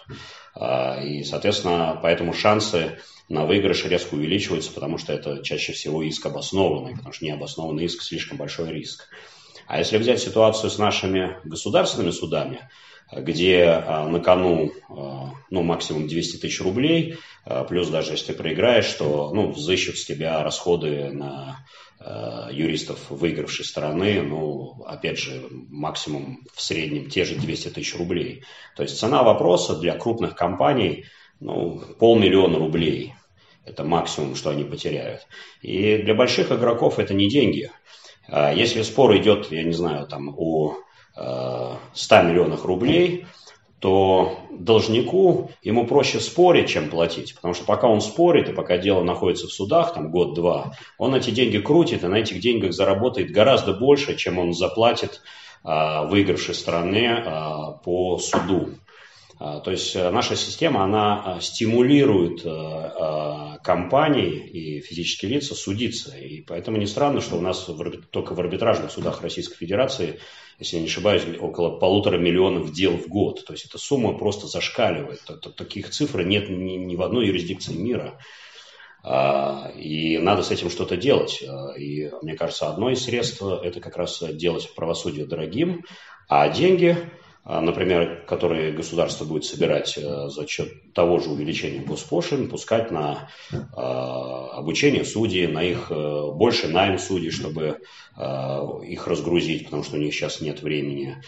А, 0.54 1.00
и, 1.02 1.22
соответственно, 1.22 1.98
поэтому 2.02 2.32
шансы 2.32 2.98
на 3.28 3.46
выигрыш 3.46 3.84
резко 3.84 4.14
увеличиваются, 4.14 4.72
потому 4.72 4.98
что 4.98 5.12
это 5.12 5.42
чаще 5.42 5.72
всего 5.72 6.02
иск 6.02 6.26
обоснованный, 6.26 6.96
потому 6.96 7.12
что 7.12 7.24
необоснованный 7.24 7.84
иск 7.84 8.02
слишком 8.02 8.38
большой 8.38 8.72
риск. 8.72 9.08
А 9.68 9.78
если 9.78 9.98
взять 9.98 10.20
ситуацию 10.20 10.70
с 10.70 10.78
нашими 10.78 11.36
государственными 11.44 12.10
судами, 12.10 12.68
где 13.12 13.64
а, 13.64 14.08
на 14.08 14.20
кону 14.20 14.72
а, 14.88 15.32
ну, 15.50 15.62
максимум 15.62 16.08
200 16.08 16.38
тысяч 16.38 16.60
рублей, 16.60 17.16
а, 17.44 17.64
плюс 17.64 17.88
даже 17.88 18.12
если 18.12 18.32
ты 18.32 18.34
проиграешь, 18.34 18.92
то 18.92 19.32
ну, 19.32 19.50
взыщут 19.50 19.98
с 19.98 20.04
тебя 20.04 20.42
расходы 20.42 21.10
на 21.10 21.64
юристов 22.52 22.98
выигравшей 23.08 23.64
стороны, 23.64 24.20
ну, 24.20 24.84
опять 24.86 25.18
же, 25.18 25.48
максимум 25.50 26.40
в 26.54 26.60
среднем 26.60 27.08
те 27.08 27.24
же 27.24 27.36
200 27.36 27.68
тысяч 27.68 27.96
рублей. 27.96 28.44
То 28.76 28.82
есть 28.82 28.98
цена 28.98 29.22
вопроса 29.22 29.76
для 29.76 29.96
крупных 29.96 30.36
компаний, 30.36 31.06
ну, 31.40 31.80
полмиллиона 31.98 32.58
рублей. 32.58 33.14
Это 33.64 33.82
максимум, 33.82 34.34
что 34.34 34.50
они 34.50 34.64
потеряют. 34.64 35.26
И 35.62 35.96
для 35.96 36.14
больших 36.14 36.52
игроков 36.52 36.98
это 36.98 37.14
не 37.14 37.30
деньги. 37.30 37.72
Если 38.28 38.82
спор 38.82 39.16
идет, 39.16 39.50
я 39.50 39.62
не 39.62 39.72
знаю, 39.72 40.06
там, 40.06 40.34
о 40.36 40.76
100 41.16 42.22
миллионах 42.22 42.64
рублей, 42.64 43.26
то 43.78 44.38
должнику 44.50 45.50
ему 45.62 45.86
проще 45.86 46.20
спорить, 46.20 46.68
чем 46.68 46.88
платить. 46.88 47.34
Потому 47.34 47.54
что 47.54 47.64
пока 47.64 47.88
он 47.88 48.00
спорит, 48.00 48.48
и 48.48 48.52
пока 48.52 48.78
дело 48.78 49.02
находится 49.02 49.46
в 49.46 49.52
судах, 49.52 49.94
там 49.94 50.10
год-два, 50.10 50.72
он 50.98 51.14
эти 51.14 51.30
деньги 51.30 51.58
крутит, 51.58 52.02
и 52.04 52.08
на 52.08 52.16
этих 52.16 52.40
деньгах 52.40 52.72
заработает 52.72 53.30
гораздо 53.30 53.74
больше, 53.74 54.16
чем 54.16 54.38
он 54.38 54.54
заплатит 54.54 55.20
а, 55.62 56.04
выигравшей 56.04 56.54
стороне 56.54 57.12
а, 57.12 57.72
по 57.72 58.18
суду. 58.18 58.70
А, 59.38 59.60
то 59.60 59.70
есть 59.70 59.94
э, 59.94 60.10
наша 60.10 60.34
система, 60.34 60.84
она 60.84 61.38
стимулирует 61.40 62.42
э, 62.44 63.58
компании 63.62 64.32
и 64.32 64.80
физические 64.80 65.32
лица 65.32 65.54
судиться. 65.54 66.16
И 66.16 66.40
поэтому 66.40 66.78
не 66.78 66.86
странно, 66.86 67.20
что 67.20 67.36
у 67.36 67.40
нас 67.40 67.68
только 68.10 68.34
в 68.34 68.40
арбитражных 68.40 68.90
судах 68.90 69.22
Российской 69.22 69.56
Федерации 69.56 70.18
если 70.58 70.76
я 70.76 70.82
не 70.82 70.88
ошибаюсь, 70.88 71.22
около 71.38 71.78
полутора 71.78 72.16
миллионов 72.16 72.72
дел 72.72 72.96
в 72.96 73.08
год. 73.08 73.44
То 73.44 73.52
есть 73.52 73.66
эта 73.66 73.76
сумма 73.76 74.16
просто 74.16 74.46
зашкаливает. 74.46 75.20
Таких 75.54 75.90
цифр 75.90 76.22
нет 76.22 76.48
ни, 76.48 76.76
ни 76.76 76.96
в 76.96 77.02
одной 77.02 77.26
юрисдикции 77.26 77.74
мира. 77.74 78.18
А, 79.02 79.70
И 79.76 80.16
надо 80.16 80.42
с 80.42 80.50
этим 80.50 80.70
что-то 80.70 80.96
делать. 80.96 81.44
И 81.76 82.10
мне 82.22 82.36
кажется, 82.36 82.70
одно 82.70 82.90
из 82.90 83.04
средств– 83.04 83.42
это 83.62 83.80
как 83.80 83.98
раз 83.98 84.22
делать 84.32 84.74
правосудие 84.74 85.26
дорогим, 85.26 85.84
а 86.26 86.48
деньги– 86.48 86.96
а, 87.06 87.25
например, 87.46 88.24
которые 88.26 88.72
государство 88.72 89.24
будет 89.24 89.44
собирать 89.44 89.96
э, 89.96 90.28
за 90.28 90.46
счет 90.48 90.92
того 90.92 91.20
же 91.20 91.30
увеличения 91.30 91.80
госпошлин, 91.80 92.48
пускать 92.48 92.90
на 92.90 93.30
а, 93.74 94.48
обучение 94.58 95.04
судей, 95.04 95.46
на 95.46 95.62
их 95.62 95.90
э, 95.90 96.30
больше 96.32 96.68
найм 96.68 96.98
судей, 96.98 97.30
чтобы 97.30 97.80
а, 98.16 98.80
их 98.82 99.06
разгрузить, 99.06 99.66
потому 99.66 99.84
что 99.84 99.96
у 99.96 100.00
них 100.00 100.12
сейчас 100.12 100.40
нет 100.40 100.62
времени. 100.62 101.22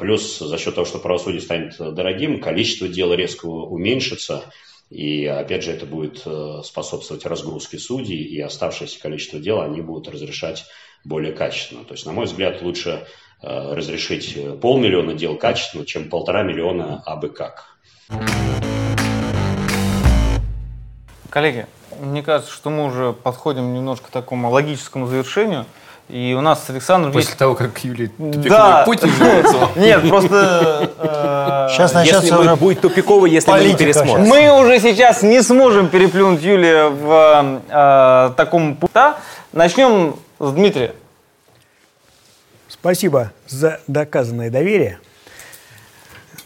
Плюс 0.00 0.38
за 0.38 0.58
счет 0.58 0.74
того, 0.74 0.84
что 0.84 0.98
правосудие 0.98 1.40
станет 1.40 1.76
дорогим, 1.78 2.40
количество 2.40 2.88
дел 2.88 3.14
резко 3.14 3.46
уменьшится, 3.46 4.44
и 4.92 5.24
опять 5.24 5.64
же 5.64 5.70
это 5.70 5.86
будет 5.86 6.20
э, 6.26 6.60
способствовать 6.64 7.24
разгрузке 7.24 7.78
судей, 7.78 8.24
и 8.24 8.38
оставшееся 8.40 9.00
количество 9.00 9.40
дел 9.40 9.62
они 9.62 9.80
будут 9.80 10.08
разрешать 10.08 10.66
более 11.02 11.32
качественно. 11.32 11.84
То 11.84 11.94
есть, 11.94 12.04
на 12.04 12.12
мой 12.12 12.26
взгляд, 12.26 12.60
лучше 12.60 13.06
разрешить 13.42 14.38
полмиллиона 14.60 15.14
дел 15.14 15.36
качественно, 15.36 15.84
чем 15.84 16.08
полтора 16.08 16.42
миллиона 16.42 17.02
абы 17.04 17.28
как. 17.28 17.76
Коллеги, 21.30 21.66
мне 22.00 22.22
кажется, 22.22 22.52
что 22.52 22.70
мы 22.70 22.84
уже 22.84 23.12
подходим 23.12 23.72
немножко 23.74 24.08
к 24.08 24.10
такому 24.10 24.50
логическому 24.50 25.06
завершению. 25.06 25.66
И 26.08 26.34
у 26.36 26.42
нас 26.42 26.64
с 26.64 26.68
Александром 26.68 27.12
После 27.12 27.28
есть... 27.28 27.38
того, 27.38 27.54
как 27.54 27.78
Юлия 27.84 28.10
да. 28.18 28.82
Путин 28.84 29.10
Нет, 29.76 30.06
просто... 30.08 30.90
Сейчас 31.70 31.94
начнется 31.94 32.26
Если 32.26 32.36
уже 32.36 32.56
будет 32.56 32.80
тупиково, 32.82 33.24
если 33.24 33.50
мы 33.50 33.64
не 33.64 33.74
пересмотрим. 33.74 34.26
Мы 34.26 34.60
уже 34.60 34.78
сейчас 34.78 35.22
не 35.22 35.42
сможем 35.42 35.88
переплюнуть 35.88 36.42
Юлия 36.42 36.88
в 36.88 37.62
э, 37.70 38.30
таком 38.36 38.76
пути. 38.76 38.92
Начнем 39.52 40.16
с 40.38 40.52
Дмитрия. 40.52 40.92
Спасибо 42.82 43.32
за 43.46 43.80
доказанное 43.86 44.50
доверие. 44.50 44.98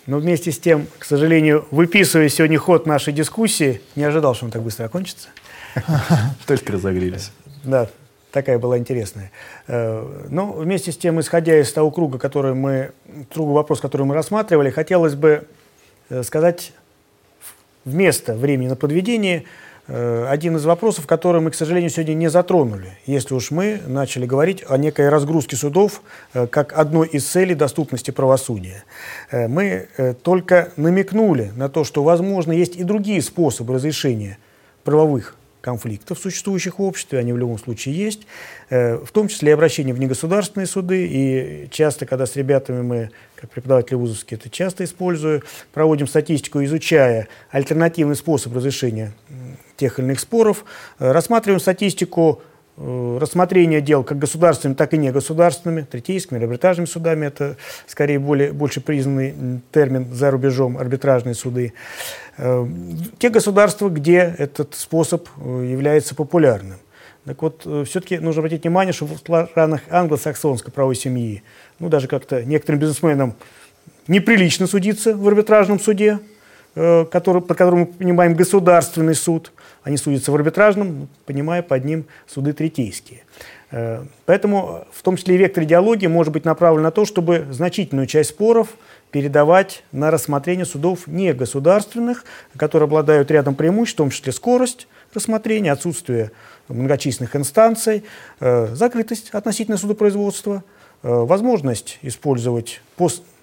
Но 0.04 0.18
вместе 0.18 0.52
с 0.52 0.58
тем, 0.58 0.86
к 0.98 1.06
сожалению, 1.06 1.66
выписывая 1.70 2.28
сегодня 2.28 2.58
ход 2.58 2.84
нашей 2.84 3.14
дискуссии, 3.14 3.80
не 3.94 4.04
ожидал, 4.04 4.34
что 4.34 4.44
он 4.44 4.50
так 4.50 4.60
быстро 4.60 4.84
окончится. 4.84 5.30
Только 6.46 6.74
разогрелись. 6.74 7.32
Да, 7.64 7.88
такая 8.32 8.58
была 8.58 8.76
интересная. 8.76 9.32
Э, 9.66 10.26
Но 10.28 10.52
вместе 10.52 10.92
с 10.92 10.98
тем, 10.98 11.18
исходя 11.20 11.58
из 11.58 11.72
того 11.72 11.90
круга, 11.90 12.18
который 12.18 12.52
мы, 12.52 12.92
круга 13.32 13.52
вопрос, 13.52 13.80
который 13.80 14.06
мы 14.06 14.14
рассматривали, 14.14 14.68
хотелось 14.68 15.14
бы 15.14 15.48
э, 16.10 16.22
сказать 16.22 16.74
вместо 17.86 18.34
времени 18.34 18.68
на 18.68 18.76
подведение– 18.76 19.44
один 19.88 20.56
из 20.56 20.64
вопросов, 20.64 21.06
который 21.06 21.40
мы, 21.40 21.50
к 21.50 21.54
сожалению, 21.54 21.90
сегодня 21.90 22.14
не 22.14 22.28
затронули, 22.28 22.98
если 23.06 23.34
уж 23.34 23.50
мы 23.50 23.80
начали 23.86 24.26
говорить 24.26 24.64
о 24.68 24.76
некой 24.76 25.08
разгрузке 25.08 25.56
судов 25.56 26.02
э, 26.34 26.46
как 26.46 26.72
одной 26.72 27.06
из 27.08 27.24
целей 27.26 27.54
доступности 27.54 28.10
правосудия. 28.10 28.84
Э, 29.30 29.46
мы 29.46 29.88
только 30.22 30.72
намекнули 30.76 31.52
на 31.54 31.68
то, 31.68 31.84
что, 31.84 32.02
возможно, 32.02 32.52
есть 32.52 32.76
и 32.76 32.84
другие 32.84 33.22
способы 33.22 33.74
разрешения 33.74 34.38
правовых 34.82 35.36
конфликтов, 35.66 36.20
существующих 36.20 36.78
в 36.78 36.82
обществе, 36.82 37.18
они 37.18 37.32
в 37.32 37.36
любом 37.36 37.58
случае 37.58 37.96
есть, 37.96 38.24
э, 38.70 38.94
в 38.96 39.10
том 39.10 39.26
числе 39.26 39.50
и 39.50 39.52
обращение 39.52 39.92
в 39.92 39.98
негосударственные 39.98 40.68
суды. 40.68 41.06
И 41.10 41.68
часто, 41.72 42.06
когда 42.06 42.24
с 42.24 42.36
ребятами 42.36 42.82
мы, 42.82 43.10
как 43.34 43.50
преподаватели 43.50 43.96
вузовские, 43.96 44.38
это 44.38 44.48
часто 44.48 44.84
использую, 44.84 45.42
проводим 45.74 46.06
статистику, 46.06 46.62
изучая 46.64 47.26
альтернативный 47.50 48.14
способ 48.14 48.54
разрешения 48.54 49.12
тех 49.76 49.98
или 49.98 50.06
иных 50.06 50.20
споров, 50.20 50.64
э, 50.98 51.12
рассматриваем 51.12 51.60
статистику 51.60 52.42
Э, 52.78 53.18
рассмотрение 53.18 53.80
дел 53.80 54.04
как 54.04 54.18
государственными, 54.18 54.76
так 54.76 54.92
и 54.92 54.98
негосударственными, 54.98 55.82
третейскими, 55.82 56.42
арбитражными 56.42 56.86
судами, 56.86 57.26
это 57.26 57.56
скорее 57.86 58.18
более, 58.18 58.52
больше 58.52 58.82
признанный 58.82 59.62
термин 59.72 60.12
за 60.12 60.30
рубежом, 60.30 60.76
арбитражные 60.76 61.34
суды. 61.34 61.72
Э, 62.36 62.66
те 63.18 63.30
государства, 63.30 63.88
где 63.88 64.34
этот 64.36 64.74
способ 64.74 65.26
является 65.38 66.14
популярным. 66.14 66.76
Так 67.24 67.42
вот, 67.42 67.66
все-таки 67.88 68.18
нужно 68.18 68.40
обратить 68.40 68.62
внимание, 68.62 68.92
что 68.92 69.06
в 69.06 69.16
странах 69.16 69.80
англосаксонской 69.88 70.72
правовой 70.72 70.94
семьи, 70.94 71.42
ну, 71.80 71.88
даже 71.88 72.06
как-то 72.06 72.44
некоторым 72.44 72.80
бизнесменам 72.80 73.34
неприлично 74.06 74.68
судиться 74.68 75.16
в 75.16 75.26
арбитражном 75.26 75.80
суде, 75.80 76.20
который, 76.76 77.40
под 77.40 77.56
которым 77.56 77.80
мы 77.80 77.86
понимаем 77.86 78.34
государственный 78.34 79.14
суд– 79.14 79.52
они 79.86 79.96
судятся 79.96 80.32
в 80.32 80.34
арбитражном, 80.34 81.08
понимая 81.26 81.62
под 81.62 81.84
ним 81.84 82.06
суды 82.26 82.52
третейские. 82.52 83.22
Э, 83.70 84.04
поэтому, 84.24 84.84
в 84.92 85.00
том 85.04 85.16
числе 85.16 85.36
и 85.36 85.38
вектор 85.38 85.62
идеологии 85.62 86.08
может 86.08 86.32
быть 86.32 86.44
направлен 86.44 86.82
на 86.82 86.90
то, 86.90 87.04
чтобы 87.04 87.46
значительную 87.52 88.08
часть 88.08 88.30
споров 88.30 88.70
передавать 89.12 89.84
на 89.92 90.10
рассмотрение 90.10 90.66
судов 90.66 91.06
негосударственных, 91.06 92.24
которые 92.56 92.86
обладают 92.86 93.30
рядом 93.30 93.54
преимуществ, 93.54 93.94
в 93.94 93.98
том 93.98 94.10
числе 94.10 94.32
скорость 94.32 94.88
рассмотрения, 95.14 95.70
отсутствие 95.70 96.32
многочисленных 96.66 97.36
инстанций, 97.36 98.02
э, 98.40 98.74
закрытость 98.74 99.30
относительно 99.30 99.76
судопроизводства, 99.76 100.64
э, 101.04 101.08
возможность 101.08 102.00
использовать 102.02 102.80
пост 102.96 103.22
Э, 103.22 103.35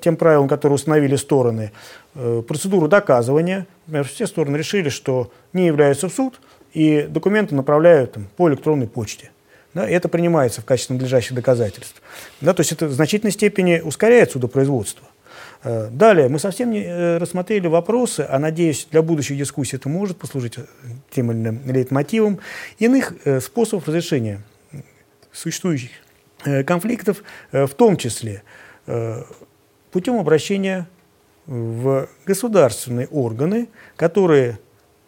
тем 0.00 0.16
правилам, 0.16 0.48
которые 0.48 0.76
установили 0.76 1.16
стороны, 1.16 1.72
э, 2.14 2.42
процедуру 2.46 2.88
доказывания. 2.88 3.66
Например, 3.86 4.06
все 4.06 4.26
стороны 4.26 4.56
решили, 4.56 4.88
что 4.88 5.30
не 5.52 5.66
являются 5.66 6.08
в 6.08 6.12
суд, 6.12 6.40
и 6.72 7.02
документы 7.02 7.54
направляют 7.54 8.12
там, 8.12 8.28
по 8.36 8.48
электронной 8.48 8.86
почте. 8.86 9.30
Да, 9.74 9.88
и 9.88 9.92
это 9.92 10.08
принимается 10.08 10.62
в 10.62 10.64
качестве 10.64 10.94
надлежащих 10.94 11.34
доказательств. 11.34 12.00
Да, 12.40 12.54
то 12.54 12.60
есть 12.60 12.72
это 12.72 12.86
в 12.86 12.92
значительной 12.92 13.32
степени 13.32 13.80
ускоряет 13.80 14.30
судопроизводство. 14.30 15.06
Э, 15.64 15.88
далее, 15.90 16.28
мы 16.28 16.38
совсем 16.38 16.70
не 16.70 17.18
рассмотрели 17.18 17.66
вопросы, 17.66 18.26
а 18.26 18.38
надеюсь, 18.38 18.86
для 18.90 19.02
будущих 19.02 19.36
дискуссий 19.36 19.76
это 19.76 19.88
может 19.88 20.16
послужить 20.16 20.56
тем 21.10 21.32
или 21.32 21.38
иным 21.38 21.60
лейтмотивом, 21.66 22.38
иных 22.78 23.12
способов 23.42 23.88
разрешения 23.88 24.40
существующих 25.32 25.90
конфликтов, 26.64 27.22
в 27.52 27.74
том 27.74 27.96
числе 27.96 28.42
путем 29.96 30.20
обращения 30.20 30.86
в 31.46 32.06
государственные 32.26 33.06
органы, 33.06 33.68
которые 33.96 34.58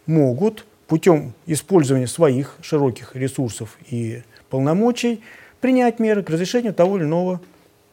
могут 0.06 0.65
путем 0.86 1.35
использования 1.44 2.06
своих 2.06 2.56
широких 2.62 3.15
ресурсов 3.15 3.77
и 3.90 4.23
полномочий 4.48 5.23
принять 5.60 5.98
меры 5.98 6.23
к 6.23 6.31
разрешению 6.31 6.73
того 6.73 6.97
или 6.97 7.05
иного 7.05 7.43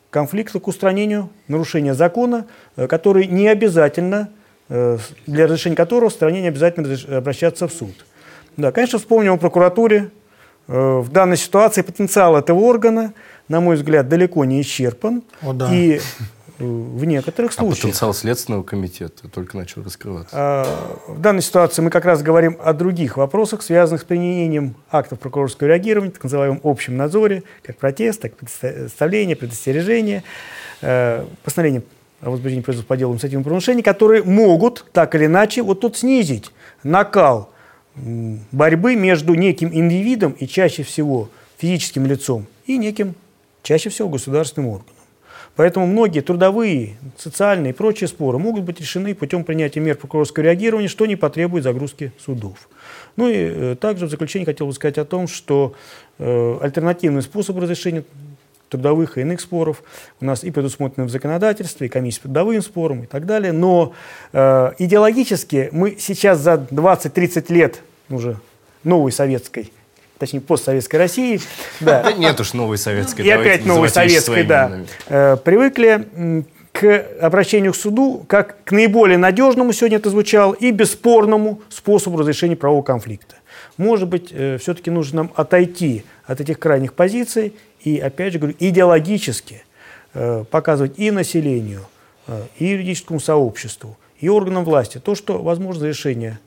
конфликта, 0.09 0.61
к 0.61 0.69
устранению 0.69 1.29
нарушения 1.49 1.93
закона, 1.93 2.45
э, 2.77 2.87
который 2.87 3.27
не 3.27 3.49
обязательно, 3.49 4.29
э, 4.69 4.97
для 5.27 5.47
разрешения 5.47 5.75
которого 5.75 6.09
в 6.09 6.13
стране 6.13 6.41
не 6.43 6.47
обязательно 6.47 7.17
обращаться 7.17 7.67
в 7.67 7.73
суд. 7.73 8.05
Да, 8.55 8.71
конечно, 8.71 8.99
вспомним 8.99 9.33
о 9.33 9.37
прокуратуре. 9.37 10.11
Э, 10.69 10.99
в 10.99 11.11
данной 11.11 11.35
ситуации 11.35 11.81
потенциал 11.81 12.37
этого 12.37 12.59
органа, 12.59 13.13
на 13.49 13.59
мой 13.59 13.75
взгляд, 13.75 14.07
далеко 14.07 14.45
не 14.45 14.61
исчерпан. 14.61 15.23
О, 15.41 15.51
да. 15.51 15.75
И 15.75 15.99
в 16.59 17.05
некоторых 17.05 17.51
а 17.51 17.53
случаях. 17.53 17.81
Потенциал 17.81 18.13
Следственного 18.13 18.63
комитета 18.63 19.27
только 19.27 19.57
начал 19.57 19.83
раскрываться. 19.83 20.29
А, 20.33 20.97
в 21.07 21.19
данной 21.19 21.41
ситуации 21.41 21.81
мы 21.81 21.89
как 21.89 22.05
раз 22.05 22.21
говорим 22.21 22.57
о 22.63 22.73
других 22.73 23.17
вопросах, 23.17 23.61
связанных 23.61 24.01
с 24.01 24.03
применением 24.05 24.75
актов 24.89 25.19
прокурорского 25.19 25.67
реагирования, 25.67 26.11
так 26.11 26.23
называемом 26.23 26.61
общем 26.63 26.97
надзоре, 26.97 27.43
как 27.63 27.77
протест, 27.77 28.21
так 28.21 28.35
представление, 28.35 29.35
предостережение, 29.35 30.23
э, 30.81 31.25
постановление 31.43 31.83
о 32.21 32.29
возбуждении 32.29 32.63
производства 32.63 32.87
по 32.87 32.97
делу 32.97 33.11
административного 33.11 33.43
правонарушения, 33.43 33.83
которые 33.83 34.23
могут 34.23 34.85
так 34.93 35.15
или 35.15 35.25
иначе 35.25 35.61
вот 35.61 35.81
тут 35.81 35.97
снизить 35.97 36.51
накал 36.83 37.49
борьбы 37.95 38.95
между 38.95 39.35
неким 39.35 39.73
индивидом 39.73 40.33
и 40.33 40.47
чаще 40.47 40.83
всего 40.83 41.29
физическим 41.57 42.05
лицом 42.05 42.45
и 42.65 42.77
неким, 42.77 43.15
чаще 43.63 43.89
всего, 43.89 44.09
государственным 44.09 44.69
органом. 44.69 44.94
Поэтому 45.55 45.87
многие 45.87 46.19
трудовые, 46.19 46.97
социальные 47.17 47.71
и 47.71 47.75
прочие 47.75 48.07
споры 48.07 48.37
могут 48.37 48.63
быть 48.63 48.81
решены 48.81 49.15
путем 49.15 49.43
принятия 49.45 49.79
мер 49.79 49.95
прокурорского 49.95 50.43
реагирования, 50.43 50.89
что 50.89 51.05
не 51.05 51.15
потребует 51.15 51.63
загрузки 51.63 52.11
судов. 52.19 52.67
Ну 53.15 53.29
и 53.29 53.33
э, 53.35 53.75
также 53.79 54.07
в 54.07 54.09
заключение 54.09 54.45
хотел 54.45 54.67
бы 54.67 54.73
сказать 54.73 54.97
о 54.97 55.05
том, 55.05 55.27
что 55.27 55.73
э, 56.19 56.57
альтернативный 56.61 57.21
способ 57.21 57.57
разрешения 57.57 58.03
трудовых 58.69 59.17
и 59.17 59.21
иных 59.21 59.39
споров 59.39 59.83
у 60.19 60.25
нас 60.25 60.43
и 60.43 60.51
предусмотрены 60.51 61.07
в 61.07 61.11
законодательстве, 61.11 61.87
и 61.87 61.89
комиссия 61.89 62.21
по 62.21 62.27
трудовым 62.27 62.61
спорам 62.61 63.03
и 63.03 63.05
так 63.05 63.25
далее. 63.25 63.53
Но 63.53 63.93
э, 64.33 64.71
идеологически 64.77 65.69
мы 65.71 65.95
сейчас 65.97 66.39
за 66.39 66.55
20-30 66.69 67.53
лет 67.53 67.81
уже 68.09 68.37
новой 68.83 69.13
советской 69.13 69.71
точнее, 70.17 70.41
постсоветской 70.41 70.97
России. 70.97 71.41
Да, 71.79 72.03
да 72.03 72.13
нет 72.13 72.39
уж 72.39 72.53
новой 72.53 72.77
советской. 72.77 73.21
И 73.21 73.29
опять 73.29 73.65
новой 73.65 73.89
советской, 73.89 74.43
да. 74.43 74.79
Э, 75.07 75.37
привыкли 75.37 76.45
к 76.71 77.05
обращению 77.21 77.71
к 77.73 77.75
суду 77.75 78.25
как 78.27 78.63
к 78.63 78.71
наиболее 78.71 79.17
надежному, 79.17 79.71
сегодня 79.71 79.97
это 79.97 80.09
звучало, 80.09 80.53
и 80.53 80.71
бесспорному 80.71 81.61
способу 81.69 82.17
разрешения 82.17 82.55
правового 82.55 82.83
конфликта. 82.83 83.35
Может 83.77 84.09
быть, 84.09 84.29
э, 84.31 84.57
все-таки 84.59 84.91
нужно 84.91 85.23
нам 85.23 85.31
отойти 85.35 86.03
от 86.25 86.41
этих 86.41 86.59
крайних 86.59 86.93
позиций 86.93 87.53
и, 87.81 87.97
опять 87.97 88.33
же 88.33 88.39
говорю, 88.39 88.55
идеологически 88.59 89.63
э, 90.13 90.43
показывать 90.49 90.97
и 90.97 91.11
населению, 91.11 91.81
и 92.57 92.65
юридическому 92.65 93.19
сообществу, 93.19 93.97
и 94.19 94.29
органам 94.29 94.65
власти 94.65 94.97
то, 94.97 95.13
что 95.13 95.37
возможно 95.43 95.85
решение 95.85 96.39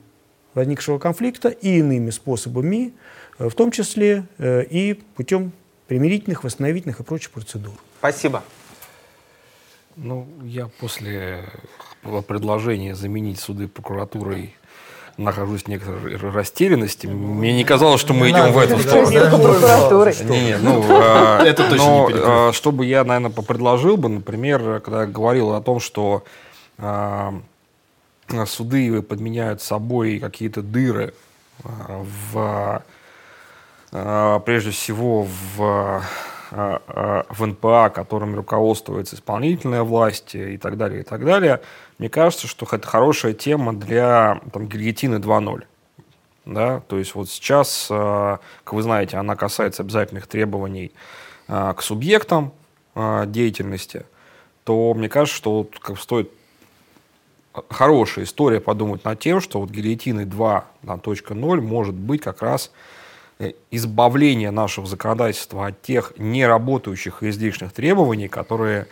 возникшего 0.55 0.99
конфликта 0.99 1.49
и 1.49 1.79
иными 1.79 2.11
способами, 2.11 2.93
в 3.39 3.55
том 3.55 3.71
числе 3.71 4.27
э, 4.39 4.65
и 4.65 4.95
путем 4.95 5.53
примирительных, 5.87 6.45
восстановительных 6.45 7.01
и 7.01 7.03
прочих 7.03 7.31
процедур. 7.31 7.75
Спасибо. 7.99 8.43
Ну, 9.97 10.29
я 10.45 10.69
после 10.81 11.45
предложения 12.27 12.95
заменить 12.95 13.41
суды 13.41 13.67
прокуратурой 13.67 14.55
нахожусь 15.17 15.65
в 15.65 15.69
некоторой 15.69 16.17
растерянности. 16.17 17.09
Мне 17.09 17.53
не 17.53 17.65
казалось, 17.65 18.01
что 18.01 18.15
мы 18.15 18.31
идем 18.31 18.53
в 18.53 18.59
эту 18.59 18.79
сторону. 18.79 19.11
Не, 19.11 20.41
не, 20.45 20.59
ну, 20.59 20.85
а, 20.89 21.43
Это 21.45 21.69
точно 21.69 21.87
но, 21.87 22.01
не 22.03 22.07
перекрывает. 22.13 22.51
а, 22.51 22.53
Что 22.53 22.71
бы 22.71 22.87
я, 22.87 23.03
наверное, 23.03 23.31
предложил 23.31 23.97
бы, 23.97 24.09
например, 24.09 24.81
когда 24.81 25.03
я 25.03 25.07
говорил 25.09 25.55
о 25.55 25.61
том, 25.61 25.81
что 25.81 26.23
а, 26.79 27.35
суды 28.47 29.03
подменяют 29.03 29.61
собой 29.61 30.21
какие-то 30.21 30.63
дыры 30.63 31.13
в, 31.65 32.83
прежде 33.91 34.71
всего, 34.71 35.27
в, 35.57 36.03
а, 36.51 36.81
а, 36.87 37.27
в 37.29 37.45
НПА, 37.47 37.91
которыми 37.91 38.37
руководствуется 38.37 39.17
исполнительная 39.17 39.83
власть 39.83 40.35
и 40.35 40.57
так 40.57 40.79
далее, 40.79 41.01
и 41.01 41.05
так 41.05 41.25
далее. 41.25 41.61
Мне 41.99 42.09
кажется, 42.09 42.47
что 42.47 42.67
это 42.71 42.87
хорошая 42.87 43.35
тема 43.35 43.75
для 43.75 44.41
там, 44.53 44.67
гильотины 44.67 45.17
2.0. 45.17 45.65
Да? 46.47 46.81
То 46.89 46.99
есть 46.99 47.15
вот 47.15 47.29
сейчас, 47.29 47.89
а, 47.91 48.39
как 48.65 48.73
вы 48.73 48.83
знаете, 48.83 49.19
она 49.19 49.37
касается 49.37 49.83
обязательных 49.83 50.27
требований 50.27 50.93
а, 51.47 51.75
к 51.75 51.83
субъектам 51.83 52.53
а, 52.95 53.27
деятельности, 53.27 54.07
то 54.65 54.95
мне 54.95 55.11
кажется, 55.11 55.37
что 55.37 55.59
вот 55.59 55.79
как 55.79 55.99
стоит 55.99 56.31
хорошая 57.69 58.25
история 58.25 58.61
подумать 58.61 59.05
над 59.05 59.19
тем, 59.19 59.41
что 59.41 59.61
вот 59.61 59.71
гильотины 59.71 60.23
2.0 60.23 61.61
может 61.61 61.95
быть 61.95 62.23
как 62.23 62.41
раз 62.41 62.71
избавление 63.71 64.51
нашего 64.51 64.87
законодательства 64.87 65.67
от 65.67 65.83
тех 65.83 66.13
неработающих 66.19 67.23
и 67.23 67.31
излишних 67.31 67.73
требований, 67.73 68.29
которые 68.29 68.89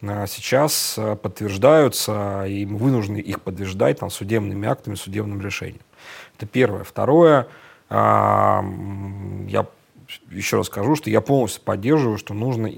э, 0.00 0.26
сейчас 0.28 0.94
э, 0.96 1.16
подтверждаются, 1.16 2.44
и 2.46 2.64
мы 2.66 2.78
вынуждены 2.78 3.18
их 3.18 3.40
подтверждать 3.40 3.98
там, 3.98 4.10
судебными 4.10 4.68
актами, 4.68 4.94
судебным 4.94 5.40
решением. 5.40 5.82
Это 6.36 6.46
первое. 6.46 6.84
Второе, 6.84 7.48
а, 7.88 8.64
я 9.48 9.66
еще 10.30 10.58
раз 10.58 10.66
скажу, 10.66 10.94
что 10.94 11.10
я 11.10 11.20
полностью 11.20 11.62
поддерживаю, 11.62 12.18
что 12.18 12.34
нужно 12.34 12.70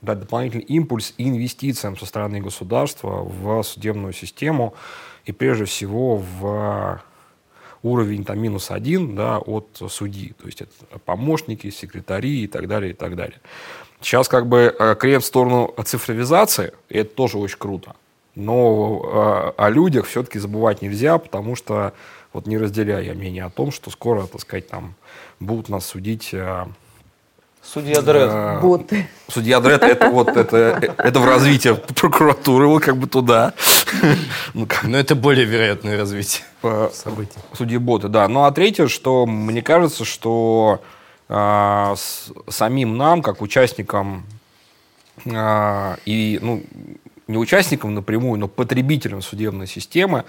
дать 0.00 0.20
дополнительный 0.20 0.64
импульс 0.64 1.14
инвестициям 1.18 1.98
со 1.98 2.06
стороны 2.06 2.40
государства 2.40 3.22
в 3.22 3.62
судебную 3.62 4.12
систему 4.12 4.74
и 5.24 5.32
прежде 5.32 5.66
всего 5.66 6.16
в 6.16 7.02
уровень 7.82 8.24
там, 8.24 8.38
минус 8.40 8.70
один 8.70 9.14
да, 9.16 9.38
от 9.38 9.80
судьи. 9.88 10.34
То 10.40 10.46
есть 10.46 10.62
это 10.62 10.98
помощники, 11.04 11.70
секретари 11.70 12.44
и 12.44 12.46
так 12.46 12.68
далее, 12.68 12.92
и 12.92 12.94
так 12.94 13.16
далее. 13.16 13.40
Сейчас 14.00 14.28
как 14.28 14.46
бы 14.46 14.74
э, 14.78 14.96
крен 14.98 15.20
в 15.20 15.24
сторону 15.24 15.74
цифровизации, 15.84 16.72
и 16.88 16.98
это 16.98 17.14
тоже 17.14 17.38
очень 17.38 17.58
круто. 17.58 17.94
Но 18.34 19.52
э, 19.56 19.62
о 19.62 19.70
людях 19.70 20.06
все-таки 20.06 20.38
забывать 20.38 20.82
нельзя, 20.82 21.18
потому 21.18 21.56
что 21.56 21.92
вот 22.32 22.46
не 22.46 22.56
разделяю 22.58 23.14
мнение 23.16 23.44
о 23.44 23.50
том, 23.50 23.72
что 23.72 23.90
скоро, 23.90 24.26
так 24.26 24.40
сказать, 24.40 24.68
там 24.68 24.94
будут 25.40 25.68
нас 25.68 25.86
судить 25.86 26.30
э, 26.32 26.66
Судья 27.62 28.00
Дред. 28.00 28.30
э, 28.32 28.58
Боты. 28.60 29.08
Судья 29.28 29.60
Дред, 29.60 29.82
это 29.82 30.10
вот 30.10 30.28
это, 30.28 30.94
это 30.98 31.20
в 31.20 31.24
развитии 31.24 31.74
прокуратуры, 31.94 32.66
вот 32.66 32.82
как 32.82 32.96
бы 32.96 33.06
туда. 33.06 33.52
Ну, 34.54 34.66
как, 34.66 34.84
Но 34.84 34.98
это 34.98 35.14
более 35.14 35.44
вероятное 35.44 35.96
развитие 35.96 36.42
э, 36.62 36.88
событий. 36.92 37.38
судьи 37.52 37.76
боты, 37.76 38.08
да. 38.08 38.26
Ну 38.28 38.44
а 38.44 38.50
третье, 38.50 38.88
что 38.88 39.26
мне 39.26 39.62
кажется, 39.62 40.04
что 40.04 40.80
а, 41.28 41.94
с- 41.96 42.32
самим 42.48 42.96
нам, 42.96 43.22
как 43.22 43.40
участникам 43.42 44.24
а, 45.32 45.96
и 46.06 46.38
ну, 46.42 46.62
не 47.30 47.38
участникам 47.38 47.94
напрямую, 47.94 48.38
но 48.38 48.48
потребителям 48.48 49.22
судебной 49.22 49.66
системы 49.66 50.24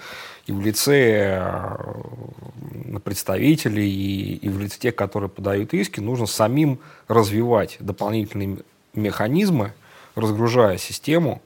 и 0.46 0.52
в 0.52 0.60
лице 0.60 1.38
а, 1.40 3.00
представителей 3.04 3.90
и, 3.90 4.36
и 4.36 4.48
в 4.48 4.60
лице 4.60 4.78
тех, 4.78 4.94
которые 4.94 5.28
подают 5.28 5.74
иски, 5.74 6.00
нужно 6.00 6.26
самим 6.26 6.78
развивать 7.08 7.76
дополнительные 7.80 8.58
механизмы, 8.94 9.72
разгружая 10.14 10.78
систему 10.78 11.42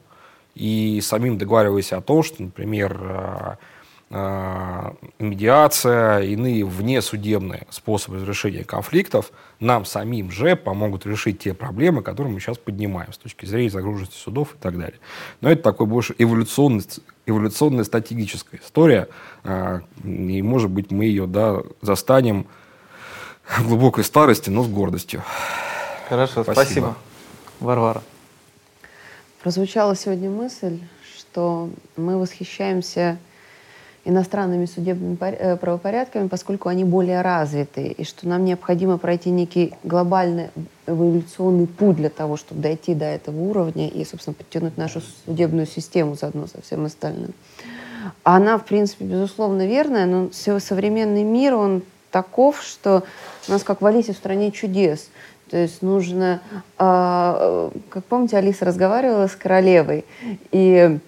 и 0.54 1.00
самим 1.02 1.38
договариваясь 1.38 1.92
о 1.92 2.00
том, 2.00 2.22
что, 2.22 2.42
например, 2.42 2.98
а, 3.00 3.58
медиация, 4.08 6.20
иные 6.20 6.64
внесудебные 6.64 7.66
способы 7.70 8.18
разрешения 8.18 8.62
конфликтов 8.62 9.32
нам 9.58 9.84
самим 9.84 10.30
же 10.30 10.54
помогут 10.54 11.06
решить 11.06 11.40
те 11.40 11.54
проблемы, 11.54 12.02
которые 12.02 12.32
мы 12.32 12.38
сейчас 12.38 12.56
поднимаем 12.56 13.12
с 13.12 13.18
точки 13.18 13.46
зрения 13.46 13.70
загруженности 13.70 14.16
судов 14.16 14.54
и 14.54 14.58
так 14.58 14.78
далее. 14.78 15.00
Но 15.40 15.50
это 15.50 15.62
такой 15.62 15.88
больше 15.88 16.14
эволюционный, 16.18 16.84
эволюционная 17.26 17.82
стратегическая 17.82 18.58
история, 18.58 19.08
а, 19.42 19.80
и, 20.04 20.40
может 20.40 20.70
быть, 20.70 20.92
мы 20.92 21.06
ее 21.06 21.26
да, 21.26 21.62
застанем 21.82 22.46
в 23.58 23.66
глубокой 23.66 24.04
старости, 24.04 24.50
но 24.50 24.62
с 24.62 24.68
гордостью. 24.68 25.24
Хорошо, 26.08 26.44
Спасибо. 26.44 26.54
спасибо. 26.54 26.96
Варвара. 27.58 28.04
Прозвучала 29.42 29.96
сегодня 29.96 30.30
мысль, 30.30 30.78
что 31.16 31.70
мы 31.96 32.18
восхищаемся 32.18 33.18
иностранными 34.06 34.66
судебными 34.66 35.18
э, 35.20 35.56
правопорядками, 35.56 36.28
поскольку 36.28 36.68
они 36.68 36.84
более 36.84 37.20
развиты, 37.22 37.88
и 37.88 38.04
что 38.04 38.28
нам 38.28 38.44
необходимо 38.44 38.98
пройти 38.98 39.30
некий 39.30 39.74
глобальный 39.82 40.50
эволюционный 40.86 41.66
путь 41.66 41.96
для 41.96 42.08
того, 42.08 42.36
чтобы 42.36 42.62
дойти 42.62 42.94
до 42.94 43.04
этого 43.04 43.38
уровня 43.40 43.88
и, 43.88 44.04
собственно, 44.04 44.34
подтянуть 44.34 44.78
нашу 44.78 45.02
судебную 45.26 45.66
систему 45.66 46.14
заодно 46.14 46.46
со 46.46 46.62
всем 46.62 46.84
остальным. 46.84 47.34
Она, 48.22 48.58
в 48.58 48.64
принципе, 48.64 49.04
безусловно 49.04 49.66
верная, 49.66 50.06
но 50.06 50.30
современный 50.32 51.24
мир, 51.24 51.54
он 51.54 51.82
таков, 52.12 52.62
что 52.62 53.02
у 53.48 53.52
нас 53.52 53.64
как 53.64 53.82
в 53.82 53.86
Алисе 53.86 54.12
в 54.12 54.16
стране 54.16 54.52
чудес. 54.52 55.10
То 55.50 55.56
есть 55.56 55.82
нужно, 55.82 56.40
а, 56.78 57.70
э, 57.74 57.78
как 57.88 58.04
помните, 58.04 58.36
Алиса 58.36 58.64
разговаривала 58.64 59.26
с 59.26 59.36
королевой, 59.36 60.04
и 60.50 60.98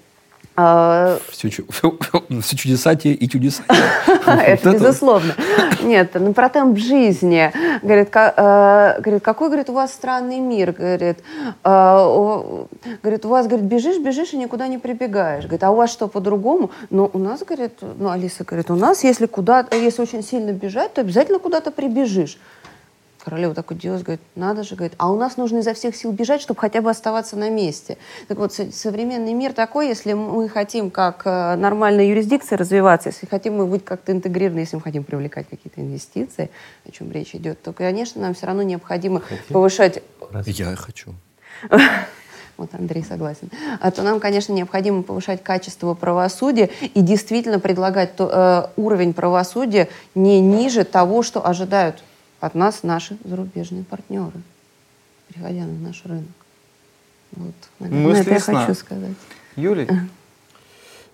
Все, 1.31 1.49
все 1.51 2.57
чудеса 2.57 2.97
те 2.97 3.13
и 3.13 3.29
чудеса. 3.29 3.63
это 4.27 4.73
безусловно. 4.73 5.35
Нет, 5.83 6.11
ну 6.15 6.33
про 6.33 6.49
темп 6.49 6.79
жизни. 6.79 7.53
Говорит, 7.83 8.09
э, 8.13 9.01
говорит, 9.01 9.23
какой, 9.23 9.49
говорит, 9.49 9.71
у 9.71 9.73
вас 9.73 9.93
странный 9.93 10.41
мир. 10.41 10.73
Говорит, 10.73 11.19
э, 11.63 12.65
говорит, 13.03 13.25
у 13.25 13.29
вас, 13.29 13.47
говорит, 13.47 13.67
бежишь, 13.67 13.99
бежишь 13.99 14.33
и 14.33 14.37
никуда 14.37 14.67
не 14.67 14.79
прибегаешь. 14.79 15.45
Говорит, 15.45 15.63
а 15.63 15.71
у 15.71 15.77
вас 15.77 15.93
что, 15.93 16.09
по-другому? 16.09 16.73
Ну, 16.91 17.09
у 17.13 17.19
нас, 17.19 17.45
говорит, 17.45 17.75
ну, 17.81 18.11
Алиса 18.11 18.43
говорит, 18.43 18.69
у 18.71 18.75
нас, 18.75 19.05
если 19.05 19.27
куда 19.27 19.65
если 19.71 20.03
очень 20.03 20.25
сильно 20.25 20.51
бежать, 20.53 20.95
то 20.95 21.03
обязательно 21.03 21.39
куда-то 21.39 21.71
прибежишь. 21.71 22.39
Королева 23.29 23.53
так 23.55 23.71
удивилась, 23.71 24.03
говорит, 24.03 24.23
надо 24.37 24.63
же, 24.63 24.75
говорит, 24.75 24.95
а 24.97 25.13
у 25.13 25.17
нас 25.19 25.37
нужно 25.37 25.59
изо 25.59 25.75
всех 25.75 25.95
сил 25.95 26.13
бежать, 26.13 26.41
чтобы 26.41 26.59
хотя 26.59 26.81
бы 26.81 26.89
оставаться 26.89 27.37
на 27.37 27.51
месте. 27.51 27.99
Так 28.27 28.39
вот, 28.39 28.55
со- 28.55 28.73
современный 28.73 29.35
мир 29.35 29.53
такой, 29.53 29.89
если 29.89 30.15
мы 30.15 30.49
хотим 30.49 30.91
как 30.91 31.27
э, 31.27 31.57
нормальная 31.57 32.07
юрисдикция 32.07 32.57
развиваться, 32.57 33.11
если 33.11 33.27
хотим 33.27 33.59
мы 33.59 33.67
быть 33.67 33.85
как-то 33.85 34.13
интегрированы, 34.13 34.61
если 34.61 34.77
мы 34.77 34.83
хотим 34.83 35.05
привлекать 35.05 35.47
какие-то 35.47 35.83
инвестиции, 35.83 36.49
о 36.87 36.91
чем 36.91 37.13
речь 37.13 37.35
идет, 37.35 37.61
то, 37.61 37.75
конечно, 37.75 38.23
нам 38.23 38.33
все 38.33 38.47
равно 38.47 38.63
необходимо 38.63 39.21
повышать 39.51 40.03
Я 40.47 40.75
хочу. 40.75 41.13
вот 42.57 42.71
Андрей 42.73 43.05
согласен, 43.05 43.51
а 43.83 43.91
то 43.91 44.03
нам, 44.03 44.21
конечно, 44.21 44.55
необходимо 44.55 45.03
повышать 45.03 45.45
качество 45.45 45.93
правосудия 45.93 46.71
и 46.95 47.03
действительно 47.03 47.61
предлагать 47.61 48.17
то- 48.17 48.73
э, 48.77 48.81
уровень 48.81 49.13
правосудия 49.13 49.91
не 50.15 50.41
ниже 50.41 50.85
того, 50.85 51.23
что 51.23 51.47
ожидают 51.47 52.03
от 52.41 52.55
нас 52.55 52.83
наши 52.83 53.17
зарубежные 53.25 53.85
партнеры, 53.85 54.41
приходя 55.29 55.65
на 55.67 55.89
наш 55.89 56.05
рынок. 56.05 56.25
Вот, 57.33 57.55
наверное, 57.79 58.21
это 58.21 58.35
я 58.35 58.41
хочу 58.41 58.75
сказать. 58.75 59.15
Юлий? 59.57 59.89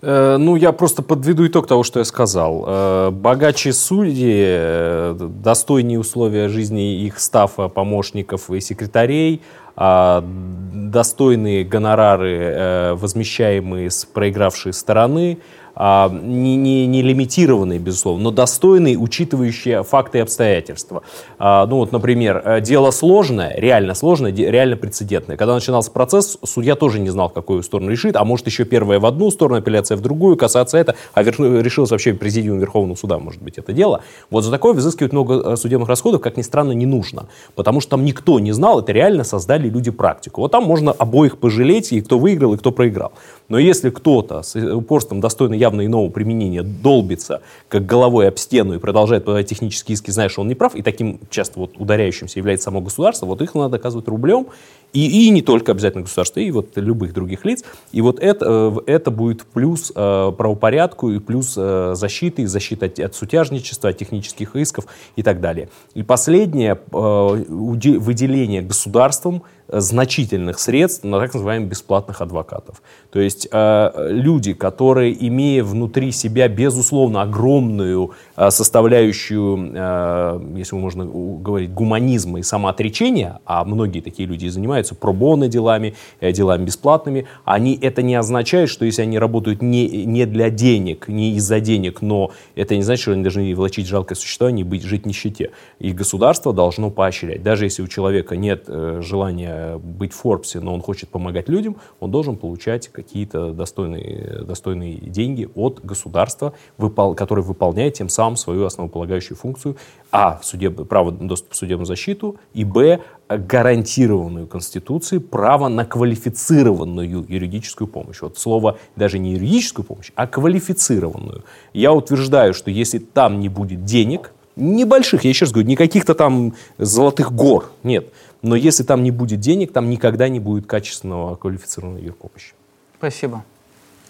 Э, 0.01 0.37
Ну, 0.37 0.55
я 0.55 0.71
просто 0.71 1.01
подведу 1.01 1.47
итог 1.47 1.67
того, 1.67 1.83
что 1.83 1.99
я 1.99 2.05
сказал. 2.05 2.63
Э, 2.67 3.09
Богаче 3.11 3.73
судьи, 3.73 4.35
э, 4.37 5.17
достойнее 5.19 5.99
условия 5.99 6.47
жизни 6.47 7.03
их 7.05 7.19
стафа, 7.19 7.69
помощников 7.69 8.49
и 8.51 8.59
секретарей, 8.61 9.41
а 9.75 10.23
достойные 10.23 11.65
гонорары, 11.65 12.37
э, 12.37 12.93
возмещаемые 12.93 13.89
с 13.89 14.05
проигравшей 14.05 14.73
стороны, 14.73 15.39
не, 15.77 16.55
не, 16.55 16.87
не 16.87 17.01
лимитированные, 17.01 17.79
безусловно, 17.79 18.23
но 18.25 18.31
достойные, 18.31 18.97
учитывающие 18.97 19.83
факты 19.83 20.19
и 20.19 20.21
обстоятельства. 20.21 21.03
А, 21.37 21.65
ну 21.67 21.77
вот, 21.77 21.91
например, 21.91 22.41
э, 22.45 22.61
дело 22.61 22.91
сложное, 22.91 23.53
реально 23.57 23.93
сложное, 23.93 24.33
реально 24.33 24.77
прецедентное. 24.77 25.37
Когда 25.37 25.53
начинался 25.53 25.91
процесс, 25.91 26.37
судья 26.43 26.75
тоже 26.75 26.99
не 26.99 27.09
знал, 27.09 27.29
какую 27.29 27.61
сторону 27.63 27.91
решит, 27.91 28.15
а 28.15 28.23
может 28.23 28.47
еще 28.47 28.63
первая 28.63 28.99
в 28.99 29.05
одну 29.05 29.31
сторону, 29.31 29.57
апелляция 29.57 29.97
в 29.97 30.01
другую, 30.01 30.37
касаться 30.37 30.77
это, 30.77 30.95
а 31.13 31.23
верх, 31.23 31.39
решилось 31.39 31.91
вообще 31.91 32.13
президиум 32.13 32.59
Верховного 32.59 32.95
суда, 32.95 33.19
может 33.19 33.41
быть, 33.41 33.57
это 33.57 33.73
дело. 33.73 34.01
Вот 34.29 34.43
за 34.43 34.51
такое 34.51 34.73
взыскивать 34.73 35.11
много 35.11 35.53
э, 35.53 35.55
судебных 35.57 35.89
расходов, 35.89 36.21
как 36.21 36.37
ни 36.37 36.41
странно, 36.41 36.71
не 36.71 36.85
нужно, 36.85 37.27
потому 37.55 37.81
что 37.81 37.91
там 37.91 38.05
никто 38.05 38.39
не 38.39 38.53
знал, 38.53 38.79
это 38.79 38.91
реально 38.91 39.23
создали 39.23 39.67
люди 39.69 39.91
практику. 39.91 40.41
Вот 40.41 40.51
там 40.51 40.63
можно 40.63 40.91
обоих 40.91 41.37
пожалеть, 41.37 41.91
и 41.91 42.01
кто 42.01 42.17
выиграл, 42.17 42.53
и 42.53 42.57
кто 42.57 42.71
проиграл. 42.71 43.11
Но 43.47 43.59
если 43.59 43.89
кто-то 43.89 44.41
с 44.41 44.55
упорством 44.55 45.19
достойно 45.21 45.53
явно 45.53 45.85
иного 45.85 46.09
применения 46.09 46.63
долбится, 46.63 47.41
как 47.67 47.85
головой 47.85 48.27
об 48.27 48.37
стену 48.37 48.73
и 48.73 48.79
продолжает 48.79 49.25
подавать 49.25 49.47
технические 49.47 49.93
иски, 49.93 50.11
зная, 50.11 50.29
что 50.29 50.41
он 50.41 50.47
не 50.47 50.55
прав, 50.55 50.75
и 50.75 50.81
таким 50.81 51.19
часто 51.29 51.59
вот 51.59 51.71
ударяющимся 51.77 52.39
является 52.39 52.65
само 52.65 52.81
государство, 52.81 53.25
вот 53.25 53.41
их 53.41 53.53
надо 53.55 53.69
доказывать 53.69 54.07
рублем, 54.07 54.47
и, 54.93 55.27
и 55.27 55.29
не 55.29 55.41
только 55.41 55.73
обязательно 55.73 56.03
государство, 56.03 56.39
и 56.39 56.49
вот 56.51 56.69
любых 56.77 57.13
других 57.13 57.43
лиц. 57.43 57.65
И 57.91 58.01
вот 58.01 58.19
это, 58.19 58.45
э, 58.87 58.91
это 58.91 59.11
будет 59.11 59.43
плюс 59.43 59.91
э, 59.93 60.31
правопорядку 60.37 61.11
и 61.11 61.19
плюс 61.19 61.55
э, 61.57 61.93
защиты, 61.95 62.47
защита 62.47 62.85
от, 62.85 62.99
от 62.99 63.13
сутяжничества, 63.13 63.89
от 63.89 63.97
технических 63.97 64.55
исков 64.55 64.85
и 65.17 65.23
так 65.23 65.41
далее. 65.41 65.67
И 65.95 66.03
последнее, 66.03 66.79
выделение 66.91 68.61
государством 68.61 69.43
значительных 69.67 70.59
средств 70.59 71.03
на 71.03 71.19
так 71.19 71.33
называемых 71.33 71.69
бесплатных 71.69 72.21
адвокатов. 72.21 72.81
То 73.11 73.19
есть 73.19 73.47
э, 73.51 73.91
люди, 74.09 74.53
которые, 74.53 75.27
имея 75.27 75.63
внутри 75.63 76.11
себя, 76.11 76.47
безусловно, 76.47 77.23
огромную 77.23 78.11
э, 78.35 78.51
составляющую, 78.51 79.71
э, 79.73 80.41
если 80.57 80.75
можно 80.75 81.05
говорить, 81.05 81.73
гуманизма 81.73 82.39
и 82.39 82.43
самоотречения, 82.43 83.39
а 83.45 83.65
многие 83.65 84.01
такие 84.01 84.27
люди 84.27 84.47
занимаются 84.47 84.93
пробоно 84.93 85.47
делами, 85.47 85.95
э, 86.19 86.31
делами 86.31 86.65
бесплатными, 86.65 87.27
они, 87.43 87.77
это 87.81 88.01
не 88.01 88.15
означает, 88.15 88.69
что 88.69 88.85
если 88.85 89.01
они 89.01 89.17
работают 89.17 89.61
не, 89.61 90.05
не 90.05 90.25
для 90.25 90.49
денег, 90.49 91.07
не 91.07 91.35
из-за 91.35 91.59
денег, 91.59 92.01
но 92.01 92.31
это 92.55 92.75
не 92.75 92.83
значит, 92.83 93.01
что 93.03 93.11
они 93.13 93.23
должны 93.23 93.55
влачить 93.55 93.87
жалкое 93.87 94.15
существование 94.15 94.65
и 94.65 94.67
быть, 94.67 94.83
жить 94.83 95.03
в 95.03 95.07
нищете. 95.07 95.51
И 95.79 95.91
государство 95.91 96.53
должно 96.53 96.91
поощрять. 96.91 97.41
Даже 97.41 97.65
если 97.65 97.81
у 97.81 97.87
человека 97.87 98.37
нет 98.37 98.65
э, 98.67 99.01
желания 99.03 99.54
быть 99.77 100.13
в 100.13 100.17
Форбсе, 100.17 100.59
но 100.59 100.73
он 100.73 100.81
хочет 100.81 101.09
помогать 101.09 101.49
людям, 101.49 101.77
он 101.99 102.11
должен 102.11 102.35
получать 102.37 102.87
какие-то 102.89 103.51
достойные, 103.51 104.43
достойные 104.43 104.97
деньги 104.97 105.49
от 105.55 105.79
государства, 105.83 106.53
выпол, 106.77 107.15
которое 107.15 107.41
выполняет 107.41 107.93
тем 107.93 108.09
самым 108.09 108.37
свою 108.37 108.65
основополагающую 108.65 109.37
функцию, 109.37 109.77
а, 110.11 110.39
судеб, 110.43 110.87
право 110.87 111.11
доступ 111.11 111.51
к 111.51 111.55
судебную 111.55 111.85
защиту, 111.85 112.37
и, 112.53 112.63
б, 112.63 113.01
гарантированную 113.27 114.47
Конституцией 114.47 115.19
право 115.21 115.67
на 115.67 115.85
квалифицированную 115.85 117.25
юридическую 117.27 117.87
помощь. 117.87 118.21
Вот 118.21 118.37
слово 118.37 118.77
даже 118.95 119.19
не 119.19 119.33
юридическую 119.33 119.85
помощь, 119.85 120.11
а 120.15 120.27
квалифицированную. 120.27 121.43
Я 121.73 121.93
утверждаю, 121.93 122.53
что 122.53 122.69
если 122.71 122.99
там 122.99 123.39
не 123.39 123.49
будет 123.49 123.83
денег, 123.83 124.31
небольших, 124.55 125.23
я 125.23 125.29
еще 125.29 125.45
раз 125.45 125.51
говорю, 125.51 125.67
не 125.67 125.75
каких-то 125.75 126.13
там 126.13 126.53
золотых 126.77 127.33
гор, 127.33 127.71
нет, 127.83 128.07
но 128.45 128.55
если 128.55 128.83
там 128.83 129.01
не 129.01 129.09
будет 129.09 129.39
денег, 129.39 129.73
там 129.73 129.89
никогда 129.89 130.29
не 130.29 130.39
будет 130.39 130.67
качественного 130.67 131.35
квалифицированной 131.35 132.03
юрпомощи. 132.03 132.53
Спасибо. 132.97 133.43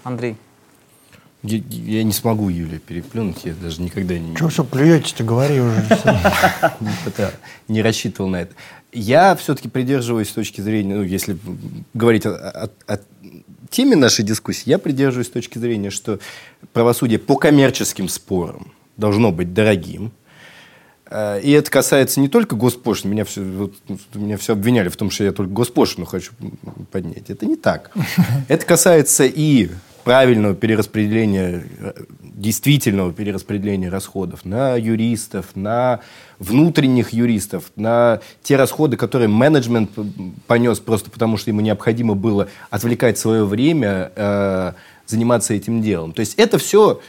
Андрей. 0.04 0.36
Я, 1.42 1.62
я 1.70 2.04
не 2.04 2.12
смогу 2.12 2.50
Юлия 2.50 2.80
переплюнуть, 2.80 3.46
я 3.46 3.54
даже 3.54 3.82
никогда 3.82 4.18
не... 4.18 4.36
Чего 4.36 4.50
все 4.50 4.66
плюете-то, 4.66 5.24
говори 5.24 5.62
уже. 5.62 5.86
Не 7.68 7.82
рассчитывал 7.82 8.30
на 8.30 8.42
это. 8.42 8.54
Я 8.92 9.36
все-таки 9.36 9.70
придерживаюсь 9.70 10.30
с 10.30 10.34
точки 10.34 10.60
зрения, 10.60 10.96
ну, 10.96 11.04
если 11.04 11.38
говорить 11.94 12.26
о, 12.26 12.32
о, 12.34 12.70
о 12.88 13.00
теме 13.70 13.96
нашей 13.96 14.26
дискуссии, 14.26 14.70
я 14.70 14.80
придерживаюсь 14.80 15.28
с 15.28 15.32
точки 15.32 15.60
зрения, 15.60 15.92
что 15.92 16.20
правосудие 16.74 17.20
по 17.20 17.36
коммерческим 17.38 18.10
спорам 18.10 18.74
должно 18.98 19.32
быть 19.32 19.54
дорогим, 19.54 20.12
и 21.12 21.52
это 21.52 21.70
касается 21.70 22.20
не 22.20 22.30
только 22.30 22.56
госпошлины. 22.56 23.14
Меня 23.14 23.26
все, 23.26 23.42
вот, 23.42 23.74
меня 24.14 24.38
все 24.38 24.54
обвиняли 24.54 24.90
в 24.90 24.98
том, 24.98 25.12
что 25.12 25.24
я 25.24 25.32
только 25.32 25.54
госпошлину 25.54 26.06
хочу 26.06 26.32
поднять. 26.92 27.30
Это 27.30 27.46
не 27.46 27.56
так. 27.56 27.92
Это 28.48 28.66
касается 28.66 29.26
и 29.26 29.70
правильного 30.06 30.54
перераспределения, 30.54 31.64
э, 31.80 31.94
действительного 32.22 33.12
перераспределения 33.12 33.90
расходов 33.90 34.46
на 34.46 34.76
юристов, 34.76 35.48
на 35.56 36.00
внутренних 36.38 37.12
юристов, 37.12 37.72
на 37.76 38.22
те 38.44 38.56
расходы, 38.56 38.98
которые 38.98 39.28
менеджмент 39.28 39.90
понес 40.46 40.80
просто 40.80 41.10
потому, 41.10 41.38
что 41.38 41.50
ему 41.50 41.62
необходимо 41.62 42.14
было 42.14 42.48
отвлекать 42.70 43.18
свое 43.18 43.46
время, 43.46 44.12
э, 44.16 44.74
заниматься 45.08 45.56
этим 45.56 45.82
делом. 45.82 46.14
То 46.14 46.20
есть 46.20 46.36
это 46.36 46.60
все 46.60 47.02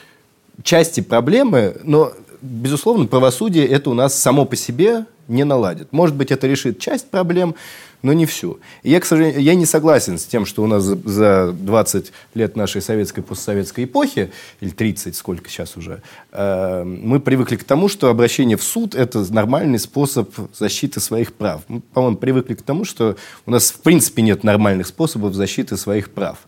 части 0.62 1.00
проблемы, 1.00 1.76
но 1.84 2.12
безусловно, 2.46 3.06
правосудие 3.06 3.66
это 3.66 3.90
у 3.90 3.94
нас 3.94 4.18
само 4.18 4.44
по 4.44 4.56
себе 4.56 5.06
не 5.28 5.44
наладит. 5.44 5.92
Может 5.92 6.16
быть, 6.16 6.30
это 6.30 6.46
решит 6.46 6.78
часть 6.78 7.10
проблем, 7.10 7.54
но 8.02 8.12
не 8.12 8.26
всю. 8.26 8.60
И 8.82 8.90
я, 8.90 9.00
к 9.00 9.04
сожалению, 9.04 9.42
я 9.42 9.54
не 9.54 9.66
согласен 9.66 10.18
с 10.18 10.24
тем, 10.24 10.46
что 10.46 10.62
у 10.62 10.66
нас 10.66 10.84
за 10.84 11.52
20 11.52 12.12
лет 12.34 12.56
нашей 12.56 12.80
советской 12.80 13.22
постсоветской 13.22 13.84
эпохи, 13.84 14.30
или 14.60 14.70
30, 14.70 15.16
сколько 15.16 15.48
сейчас 15.50 15.76
уже, 15.76 16.02
э, 16.32 16.84
мы 16.84 17.18
привыкли 17.20 17.56
к 17.56 17.64
тому, 17.64 17.88
что 17.88 18.08
обращение 18.08 18.56
в 18.56 18.62
суд– 18.62 18.94
это 18.94 19.32
нормальный 19.32 19.78
способ 19.78 20.32
защиты 20.56 21.00
своих 21.00 21.32
прав. 21.32 21.62
Мы, 21.68 21.80
по-моему, 21.80 22.16
привыкли 22.16 22.54
к 22.54 22.62
тому, 22.62 22.84
что 22.84 23.16
у 23.46 23.50
нас 23.50 23.70
в 23.70 23.80
принципе 23.80 24.22
нет 24.22 24.44
нормальных 24.44 24.86
способов 24.86 25.34
защиты 25.34 25.76
своих 25.76 26.10
прав. 26.10 26.38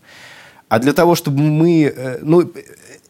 А 0.69 0.79
для 0.79 0.93
того, 0.93 1.15
чтобы 1.15 1.41
мы... 1.41 1.93
Э, 1.95 2.19
ну, 2.21 2.49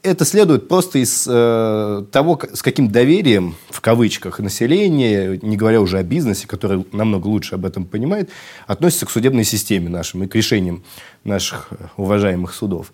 это 0.02 0.26
следует 0.26 0.68
просто 0.68 1.00
из 1.00 1.28
э, 1.30 2.04
того, 2.12 2.40
с 2.54 2.62
каким 2.62 2.90
доверием, 2.90 3.56
в 3.70 3.82
кавычках, 3.82 4.40
население, 4.40 5.40
не 5.42 5.58
говоря 5.58 5.82
уже 5.82 5.98
о 5.98 6.04
бизнесе, 6.04 6.48
который 6.48 6.86
намного 6.92 7.28
лучше 7.28 7.56
об 7.56 7.66
этом 7.66 7.86
понимает, 7.86 8.30
относится 8.68 9.06
к 9.06 9.10
судебной 9.10 9.44
системе 9.44 9.90
нашим 9.90 10.24
и 10.24 10.28
к 10.28 10.36
решениям 10.36 10.84
наших 11.24 11.70
уважаемых 11.98 12.54
судов. 12.54 12.94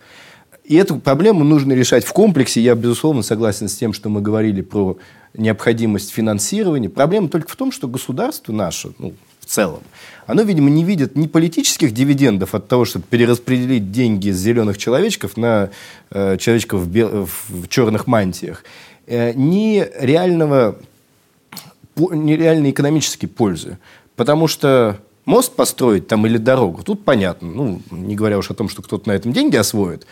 И 0.64 0.76
эту 0.76 0.98
проблему 0.98 1.44
нужно 1.44 1.73
решать 1.73 2.03
в 2.06 2.11
комплексе. 2.11 2.60
Я, 2.60 2.73
безусловно, 2.73 3.22
согласен 3.22 3.68
с 3.68 3.76
тем, 3.76 3.94
что 3.94 4.10
мы 4.10 4.22
говорили 4.22 4.61
про 4.61 4.98
необходимость 5.36 6.10
финансирования. 6.10 6.90
Проблема 6.90 7.30
только 7.30 7.49
в 7.49 7.56
том, 7.56 7.72
что 7.72 7.88
государство 7.88 8.52
наше, 8.52 8.94
ну, 8.98 9.14
в 9.46 9.48
целом, 9.48 9.84
оно, 10.26 10.42
видимо, 10.42 10.70
не 10.70 10.84
видит 10.84 11.16
ни 11.16 11.28
политических 11.28 11.94
дивидендов 11.94 12.56
от 12.56 12.68
того, 12.68 12.86
чтобы 12.86 13.06
перераспределить 13.08 13.92
деньги 13.92 14.32
с 14.32 14.38
зеленых 14.38 14.78
человечков 14.78 15.38
на 15.38 15.70
э, 16.10 16.38
человечков 16.38 16.82
в, 16.82 16.90
бел... 16.90 17.28
в 17.50 17.68
черных 17.68 18.08
мантиях, 18.08 18.64
э, 19.06 19.34
ни 19.34 19.88
реального, 20.00 20.78
ни 21.96 22.34
реальной 22.34 22.72
экономической 22.72 23.28
пользы. 23.28 23.78
Потому 24.16 24.48
что 24.48 25.00
мост 25.26 25.56
построить 25.56 26.08
там 26.08 26.26
или 26.26 26.38
дорогу, 26.38 26.82
тут 26.82 27.06
понятно. 27.06 27.48
Ну, 27.48 27.82
не 27.92 28.16
говоря 28.16 28.40
уж 28.40 28.50
о 28.50 28.56
том, 28.56 28.68
что 28.68 28.82
кто-то 28.82 29.08
на 29.08 29.14
этом 29.14 29.32
деньги 29.32 29.58
освоит. 29.58 30.08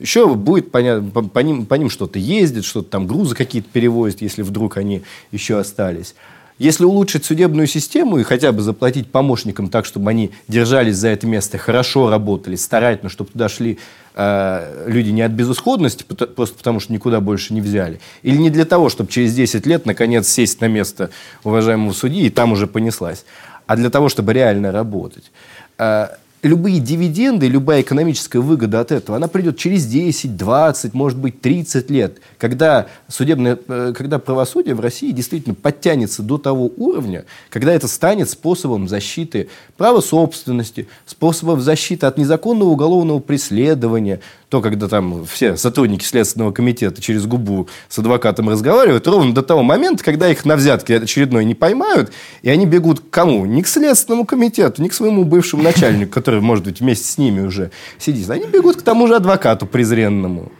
Еще 0.00 0.34
будет 0.34 0.72
понятно, 0.72 1.08
по, 1.08 1.22
по 1.22 1.38
ним, 1.38 1.66
по 1.66 1.74
ним 1.74 1.88
что-то 1.88 2.18
ездит, 2.18 2.64
что-то 2.64 2.90
там 2.90 3.06
грузы 3.06 3.36
какие-то 3.36 3.68
перевозят, 3.72 4.22
если 4.22 4.42
вдруг 4.42 4.76
они 4.76 5.02
еще 5.30 5.58
остались. 5.60 6.16
Если 6.62 6.84
улучшить 6.84 7.24
судебную 7.24 7.66
систему 7.66 8.18
и 8.18 8.22
хотя 8.22 8.52
бы 8.52 8.62
заплатить 8.62 9.10
помощникам 9.10 9.68
так, 9.68 9.84
чтобы 9.84 10.10
они 10.10 10.30
держались 10.46 10.94
за 10.94 11.08
это 11.08 11.26
место, 11.26 11.58
хорошо 11.58 12.08
работали, 12.08 12.54
старательно, 12.54 13.10
чтобы 13.10 13.30
туда 13.30 13.48
шли 13.48 13.80
э, 14.14 14.84
люди 14.86 15.10
не 15.10 15.22
от 15.22 15.32
безысходности, 15.32 16.04
просто 16.04 16.56
потому 16.56 16.78
что 16.78 16.92
никуда 16.92 17.20
больше 17.20 17.52
не 17.52 17.60
взяли, 17.60 17.98
или 18.22 18.36
не 18.36 18.48
для 18.48 18.64
того, 18.64 18.90
чтобы 18.90 19.10
через 19.10 19.34
10 19.34 19.66
лет 19.66 19.86
наконец 19.86 20.28
сесть 20.28 20.60
на 20.60 20.66
место 20.66 21.10
уважаемого 21.42 21.92
судьи 21.94 22.26
и 22.26 22.30
там 22.30 22.52
уже 22.52 22.68
понеслась, 22.68 23.24
а 23.66 23.74
для 23.74 23.90
того, 23.90 24.08
чтобы 24.08 24.32
реально 24.32 24.70
работать. 24.70 25.32
Э, 25.78 26.10
любые 26.42 26.80
дивиденды, 26.80 27.46
любая 27.46 27.82
экономическая 27.82 28.40
выгода 28.40 28.80
от 28.80 28.90
этого, 28.90 29.16
она 29.16 29.28
придет 29.28 29.56
через 29.56 29.86
10, 29.86 30.36
20, 30.36 30.92
может 30.92 31.18
быть, 31.18 31.40
30 31.40 31.90
лет, 31.90 32.18
когда, 32.38 32.88
судебное, 33.08 33.58
э, 33.68 33.92
когда 33.96 34.18
правосудие 34.18 34.74
в 34.74 34.80
России 34.80 35.12
действительно 35.12 35.54
подтянется 35.54 36.22
до 36.22 36.38
того 36.38 36.70
уровня, 36.76 37.24
когда 37.48 37.72
это 37.72 37.86
станет 37.86 38.28
способом 38.28 38.88
защиты 38.88 39.48
права 39.76 40.00
собственности, 40.00 40.88
способом 41.06 41.60
защиты 41.60 42.06
от 42.06 42.18
незаконного 42.18 42.70
уголовного 42.70 43.20
преследования, 43.20 44.20
то, 44.52 44.60
когда 44.60 44.86
там 44.86 45.24
все 45.24 45.56
сотрудники 45.56 46.04
Следственного 46.04 46.52
комитета 46.52 47.00
через 47.00 47.24
губу 47.24 47.68
с 47.88 47.98
адвокатом 47.98 48.50
разговаривают, 48.50 49.06
ровно 49.06 49.32
до 49.32 49.40
того 49.40 49.62
момента, 49.62 50.04
когда 50.04 50.28
их 50.28 50.44
на 50.44 50.56
взятке 50.56 50.98
очередной 50.98 51.46
не 51.46 51.54
поймают, 51.54 52.12
и 52.42 52.50
они 52.50 52.66
бегут 52.66 53.00
к 53.00 53.08
кому? 53.08 53.46
Не 53.46 53.62
к 53.62 53.66
Следственному 53.66 54.26
комитету, 54.26 54.82
не 54.82 54.90
к 54.90 54.92
своему 54.92 55.24
бывшему 55.24 55.62
начальнику, 55.62 56.12
который, 56.12 56.42
может 56.42 56.66
быть, 56.66 56.80
вместе 56.80 57.06
с 57.06 57.16
ними 57.16 57.40
уже 57.40 57.70
сидит. 57.96 58.28
Они 58.28 58.44
бегут 58.44 58.76
к 58.76 58.82
тому 58.82 59.06
же 59.06 59.16
адвокату 59.16 59.64
презренному. 59.64 60.52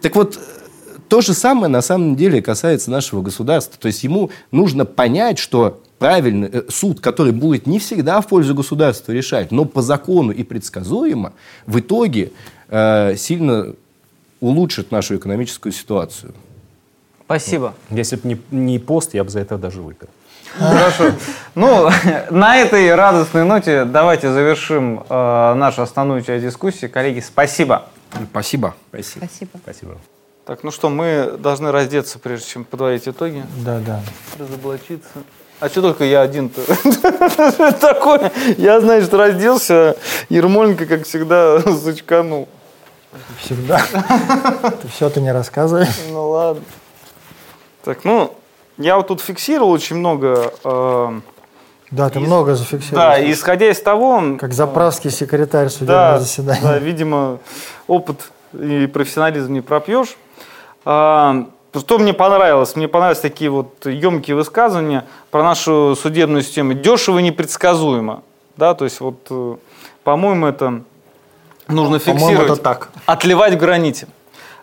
Так 0.00 0.16
вот, 0.16 0.38
то 1.08 1.20
же 1.20 1.34
самое 1.34 1.68
на 1.68 1.82
самом 1.82 2.16
деле 2.16 2.40
касается 2.40 2.90
нашего 2.90 3.20
государства. 3.20 3.78
То 3.78 3.88
есть 3.88 4.02
ему 4.02 4.30
нужно 4.50 4.86
понять, 4.86 5.38
что 5.38 5.82
правильный 5.98 6.48
э, 6.50 6.62
суд, 6.68 7.00
который 7.00 7.32
будет 7.32 7.66
не 7.66 7.78
всегда 7.78 8.20
в 8.22 8.28
пользу 8.28 8.54
государства 8.54 9.12
решать, 9.12 9.52
но 9.52 9.66
по 9.66 9.82
закону 9.82 10.32
и 10.32 10.42
предсказуемо, 10.42 11.34
в 11.66 11.78
итоге 11.78 12.32
сильно 12.70 13.74
улучшит 14.40 14.90
нашу 14.90 15.16
экономическую 15.16 15.72
ситуацию. 15.72 16.34
Спасибо. 17.24 17.74
Если 17.90 18.16
бы 18.16 18.28
не, 18.28 18.40
не 18.50 18.78
пост, 18.78 19.14
я 19.14 19.22
бы 19.22 19.30
за 19.30 19.40
это 19.40 19.58
даже 19.58 19.82
выпил. 19.82 20.08
Хорошо. 20.58 21.12
Ну, 21.54 21.88
на 22.30 22.56
этой 22.56 22.92
радостной 22.94 23.44
ноте 23.44 23.84
давайте 23.84 24.32
завершим 24.32 25.04
э, 25.08 25.54
нашу 25.54 25.82
основную 25.82 26.22
часть 26.22 26.44
дискуссии. 26.44 26.86
Коллеги, 26.86 27.20
спасибо. 27.20 27.86
Спасибо. 28.30 28.74
Спасибо. 28.88 29.24
Спасибо. 29.24 29.50
Спасибо. 29.62 29.98
Так, 30.44 30.64
ну 30.64 30.72
что, 30.72 30.88
мы 30.88 31.36
должны 31.38 31.70
раздеться, 31.70 32.18
прежде 32.18 32.48
чем 32.48 32.64
подводить 32.64 33.06
итоги. 33.06 33.44
Да, 33.64 33.78
да. 33.78 34.02
Разоблачиться. 34.38 35.22
А 35.60 35.68
что 35.68 35.82
только 35.82 36.04
я 36.04 36.22
один-то? 36.22 36.62
Такое. 37.80 38.32
Я, 38.56 38.80
значит, 38.80 39.12
разделся, 39.14 39.96
Ермоленко, 40.30 40.86
как 40.86 41.04
всегда, 41.04 41.58
зачканул. 41.66 42.48
Всегда. 43.40 43.80
Ты 44.82 44.88
все 44.88 45.10
ты 45.10 45.20
не 45.20 45.32
рассказываешь. 45.32 45.88
Ну 46.10 46.30
ладно. 46.30 46.62
Так, 47.84 48.04
ну, 48.04 48.34
я 48.78 48.96
вот 48.96 49.08
тут 49.08 49.20
фиксировал 49.20 49.70
очень 49.70 49.96
много. 49.96 50.52
э, 50.64 51.20
Да, 51.90 52.08
ты 52.10 52.20
Из- 52.20 52.26
много 52.26 52.54
зафиксировал. 52.54 53.02
да, 53.02 53.30
исходя 53.32 53.70
из 53.70 53.80
того... 53.80 54.22
Как 54.38 54.52
заправский 54.52 55.10
секретарь 55.10 55.68
судебного 55.70 56.12
да, 56.12 56.18
заседания. 56.20 56.60
да, 56.62 56.78
видимо, 56.78 57.38
опыт 57.88 58.30
и 58.52 58.86
профессионализм 58.86 59.52
не 59.54 59.60
пропьешь. 59.60 60.16
А, 60.84 61.46
что 61.76 61.98
мне 61.98 62.12
понравилось? 62.12 62.76
Мне 62.76 62.86
понравились 62.88 63.20
такие 63.20 63.50
вот 63.50 63.86
емкие 63.86 64.36
высказывания 64.36 65.04
про 65.30 65.42
нашу 65.42 65.96
судебную 66.00 66.42
систему. 66.42 66.74
Дешево 66.74 67.18
и 67.18 67.22
непредсказуемо. 67.22 68.22
Да, 68.56 68.74
то 68.74 68.84
есть 68.84 69.00
вот, 69.00 69.26
э, 69.30 69.56
по-моему, 70.04 70.46
это 70.46 70.82
нужно 71.70 71.98
фиксировать. 71.98 72.52
это 72.52 72.56
так. 72.56 72.90
Отливать 73.06 73.54
в 73.54 73.58
граните. 73.58 74.06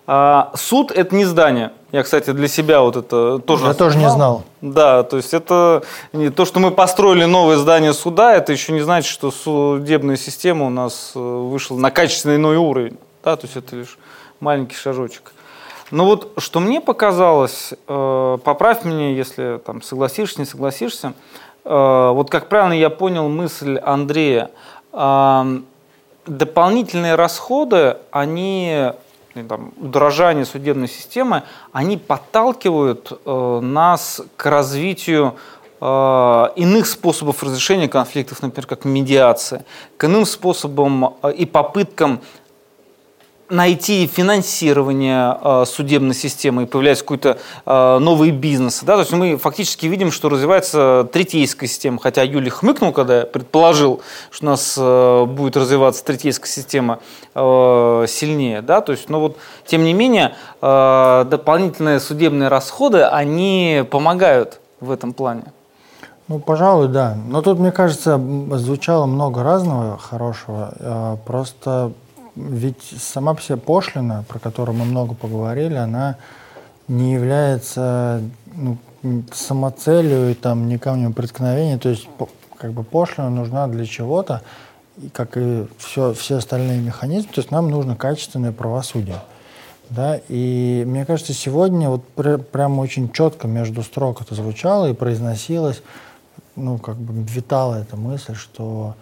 А, 0.10 0.52
суд– 0.56 0.92
это 0.96 1.14
не 1.16 1.26
здание. 1.26 1.72
Я, 1.92 2.04
кстати, 2.04 2.32
для 2.32 2.48
себя 2.48 2.82
вот 2.82 2.96
это 2.96 3.40
тоже 3.40 3.66
Я 3.66 3.74
тоже 3.74 3.98
не 3.98 4.10
знал. 4.10 4.44
да, 4.62 5.04
то 5.04 5.18
есть 5.18 5.34
это 5.34 5.84
не 6.14 6.30
то, 6.30 6.46
что 6.46 6.60
мы 6.60 6.72
построили 6.72 7.26
новое 7.26 7.58
здание 7.58 7.94
суда, 7.94 8.34
это 8.34 8.54
еще 8.54 8.72
не 8.72 8.82
значит, 8.82 9.10
что 9.10 9.32
судебная 9.32 10.16
система 10.18 10.66
у 10.66 10.70
нас 10.70 11.12
э, 11.16 11.20
вышла 11.20 11.78
на 11.78 11.92
качественно 11.92 12.36
иной 12.36 12.56
уровень. 12.56 12.98
Да, 13.24 13.36
то 13.36 13.46
есть 13.46 13.58
это 13.58 13.76
лишь 13.76 13.98
маленький 14.40 14.76
шажочек. 14.76 15.34
Но 15.92 16.06
вот 16.06 16.34
что 16.38 16.60
мне 16.60 16.82
показалось, 16.82 17.74
э, 17.88 18.38
поправь 18.44 18.84
меня, 18.84 19.12
если 19.12 19.60
там 19.66 19.82
согласишься, 19.82 20.40
не 20.40 20.46
согласишься, 20.46 21.14
э, 21.66 22.12
вот 22.14 22.30
как 22.30 22.50
правильно 22.50 22.74
я 22.74 22.90
понял 22.90 23.28
мысль 23.30 23.78
Андрея, 23.78 24.52
э, 24.92 25.60
дополнительные 26.28 27.16
расходы, 27.16 27.98
они 28.12 28.92
ну, 29.36 29.48
там, 29.48 29.74
удорожание 29.78 30.46
судебной 30.46 30.88
системы, 30.88 31.44
они 31.72 31.98
подталкивают 31.98 33.12
э, 33.26 33.60
нас 33.62 34.22
к 34.36 34.46
развитию 34.46 35.36
э, 35.80 35.86
иных 36.56 36.88
способов 36.88 37.44
разрешения 37.44 37.88
конфликтов, 37.88 38.42
например, 38.42 38.68
как 38.68 38.86
медиация, 38.86 39.66
к 39.98 40.06
иным 40.06 40.26
способам 40.26 41.16
э, 41.22 41.34
и 41.34 41.46
попыткам 41.46 42.22
найти 43.50 44.08
финансирование 44.08 45.38
э, 45.42 45.66
судебной 45.66 46.14
системы 46.14 46.64
и 46.64 46.66
появляется 46.66 47.04
какой-то 47.04 47.38
э, 47.66 47.98
новый 48.00 48.32
бизнес. 48.32 48.82
Да? 48.84 48.96
То 48.96 49.02
есть 49.02 49.14
мы 49.14 49.38
фактически 49.38 49.86
видим, 49.86 50.12
что 50.12 50.30
развивается 50.30 51.08
третейская 51.12 51.68
система. 51.68 52.00
Хотя 52.00 52.24
Юлий 52.24 52.50
хмыкнул, 52.50 52.92
когда 52.92 53.20
я 53.20 53.26
предположил, 53.26 54.02
что 54.32 54.46
у 54.46 54.50
нас 54.50 54.76
э, 54.78 55.26
будет 55.26 55.56
развиваться 55.58 56.04
третейская 56.04 56.50
система 56.50 57.00
сильнее. 57.36 58.62
Да? 58.64 58.82
То 58.82 58.94
есть, 58.94 59.10
но 59.10 59.20
вот, 59.20 59.38
тем 59.66 59.84
не 59.84 59.94
менее, 59.94 60.34
дополнительные 60.60 62.00
судебные 62.00 62.50
расходы, 62.50 63.04
они 63.04 63.86
помогают 63.92 64.60
в 64.80 64.90
этом 64.90 65.14
плане. 65.14 65.44
Ну, 66.28 66.40
пожалуй, 66.40 66.88
да. 66.88 67.16
Но 67.28 67.44
тут, 67.44 67.60
мне 67.60 67.72
кажется, 67.72 68.20
звучало 68.54 69.06
много 69.06 69.44
разного 69.44 70.00
хорошего. 70.00 71.20
Просто 71.26 71.92
ведь 72.38 72.82
сама 73.00 73.34
по 73.34 73.42
себе 73.42 73.58
пошлина, 73.58 74.24
про 74.28 74.40
которую 74.40 74.78
мы 74.78 74.86
много 74.86 75.16
поговорили, 75.16 75.76
она 75.76 76.18
не 76.88 77.14
является 77.14 78.22
ну, 78.54 78.78
самоцелью 79.34 80.32
и 80.32 80.34
там 80.34 80.68
не 80.68 80.78
камнем 80.78 81.14
преткновения. 81.14 81.78
То 81.78 81.90
есть 81.90 82.08
как 82.58 82.72
бы 82.72 82.84
пошлина 82.84 83.30
нужна 83.30 83.68
для 83.68 83.86
чего-то, 83.86 84.44
как 85.14 85.36
и 85.36 85.66
все, 85.78 86.14
все 86.14 86.38
остальные 86.38 86.80
механизмы. 86.80 87.32
То 87.34 87.42
есть 87.42 87.52
нам 87.52 87.70
нужно 87.70 87.96
качественное 87.96 88.52
правосудие. 88.52 89.22
Да, 89.90 90.20
и 90.28 90.84
мне 90.86 91.06
кажется, 91.06 91.32
сегодня 91.34 91.90
вот 91.90 92.06
пр- 92.10 92.40
прямо 92.40 92.82
очень 92.82 93.10
четко 93.12 93.48
между 93.48 93.84
строк 93.84 94.22
это 94.22 94.36
звучало 94.36 94.90
и 94.90 94.94
произносилось, 94.94 95.82
ну, 96.58 96.78
как 96.78 96.98
бы 96.98 97.14
витала 97.32 97.76
эта 97.76 97.96
мысль, 97.96 98.36
что 98.36 98.96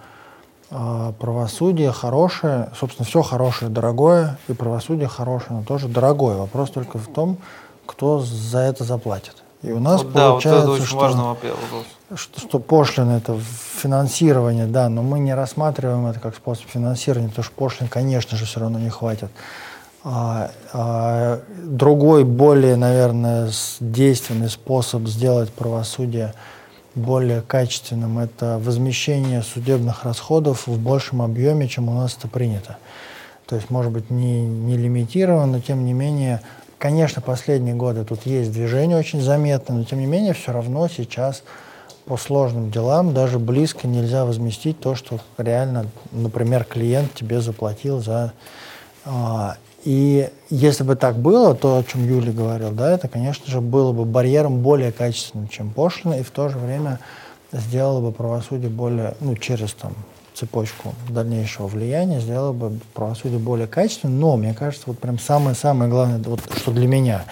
правосудие 1.20 1.92
хорошее, 1.92 2.70
собственно, 2.78 3.06
все 3.06 3.22
хорошее 3.22 3.72
дорогое, 3.72 4.38
и 4.48 4.54
правосудие 4.54 5.08
хорошее, 5.08 5.60
но 5.60 5.64
тоже 5.64 5.88
дорогое. 5.88 6.36
Вопрос 6.36 6.72
только 6.72 6.98
в 6.98 7.08
том, 7.08 7.38
кто 7.86 8.20
за 8.20 8.60
это 8.60 8.84
заплатит. 8.84 9.44
И 9.62 9.72
у 9.72 9.80
нас 9.80 10.04
Вот 10.04 10.14
да, 10.14 10.32
вот 10.32 10.44
получается, 10.44 10.62
это 10.62 10.72
очень 10.72 10.86
что, 10.86 10.98
вопрос. 10.98 11.86
что, 12.16 12.40
что 12.40 12.60
пошлина 12.60 13.18
это 13.18 13.40
финансирование, 13.40 14.68
да, 14.68 14.90
но 14.90 15.02
мы 15.02 15.20
не 15.20 15.34
рассматриваем 15.34 16.06
это 16.06 16.20
как 16.20 16.36
способ 16.36 16.68
финансирования, 16.68 17.30
потому 17.30 17.46
что 17.46 17.54
пошлин, 17.56 17.88
конечно 17.88 18.38
же, 18.38 18.46
все 18.46 18.60
равно 18.60 18.78
не 18.78 18.90
хватит. 18.90 19.32
А, 20.04 20.52
а, 20.72 21.42
другой, 21.64 22.26
более, 22.26 22.76
наверное, 22.76 23.50
действенный 23.80 24.50
способ 24.50 25.08
сделать 25.08 25.52
правосудие 25.52 26.36
более 26.96 27.42
качественным– 27.42 28.20
это 28.20 28.60
возмещение 28.64 29.44
судебных 29.44 30.04
расходов 30.04 30.68
в 30.68 30.80
большем 30.80 31.22
объеме, 31.22 31.68
чем 31.68 31.90
у 31.90 31.94
нас 31.94 32.16
это 32.18 32.28
принято. 32.28 32.78
То 33.46 33.56
есть, 33.56 33.70
может 33.70 33.92
быть, 33.92 34.10
не, 34.10 34.46
не 34.46 34.78
лимитировано, 34.78 35.46
но 35.46 35.60
тем 35.60 35.86
не 35.86 35.94
менее, 35.94 36.42
конечно, 36.80 37.22
последние 37.22 37.76
годы 37.76 38.04
тут 38.04 38.26
есть 38.26 38.52
движение 38.52 38.98
очень 38.98 39.22
заметное, 39.22 39.78
но 39.78 39.84
тем 39.84 40.00
не 40.00 40.08
менее, 40.08 40.34
все 40.34 40.52
равно 40.52 40.88
сейчас 40.88 41.44
по 42.06 42.18
сложным 42.18 42.72
делам 42.72 43.14
даже 43.14 43.40
близко 43.40 43.88
нельзя 43.88 44.26
возместить 44.26 44.80
то, 44.80 44.96
что 44.96 45.20
реально, 45.38 45.88
например, 46.12 46.64
клиент 46.64 47.14
тебе 47.14 47.42
заплатил 47.42 48.02
за... 48.02 48.34
а, 49.86 49.90
и 49.90 50.30
если 50.50 50.84
бы 50.84 50.96
так 50.96 51.18
было, 51.18 51.56
то, 51.56 51.78
о 51.78 51.84
чем 51.84 52.08
Юля 52.08 52.32
говорил, 52.32 52.72
да, 52.72 52.92
это, 52.92 53.08
конечно 53.08 53.50
же, 53.50 53.62
было 53.62 53.92
бы 53.92 54.06
барьером 54.06 54.60
более 54.62 54.92
качественным, 54.92 55.48
чем 55.48 55.70
пошлина, 55.70 56.16
и 56.16 56.24
в 56.24 56.32
то 56.32 56.50
же 56.50 56.58
время 56.58 57.00
сделало 57.52 58.02
бы 58.02 58.12
правосудие 58.12 58.70
более, 58.70 59.16
ну, 59.20 59.36
через 59.36 59.74
там 59.74 59.94
цепочку 60.34 60.94
дальнейшего 61.10 61.68
влияния, 61.68 62.20
сделало 62.20 62.52
бы 62.52 62.80
правосудие 62.94 63.40
более 63.40 63.68
качественным. 63.68 64.20
Но, 64.20 64.38
мне 64.38 64.54
кажется, 64.54 64.86
вот 64.88 65.00
прям 65.00 65.20
самое-самое 65.20 65.90
главное, 65.90 66.20
вот 66.20 66.42
что 66.58 66.72
для 66.72 66.88
меня, 66.88 67.26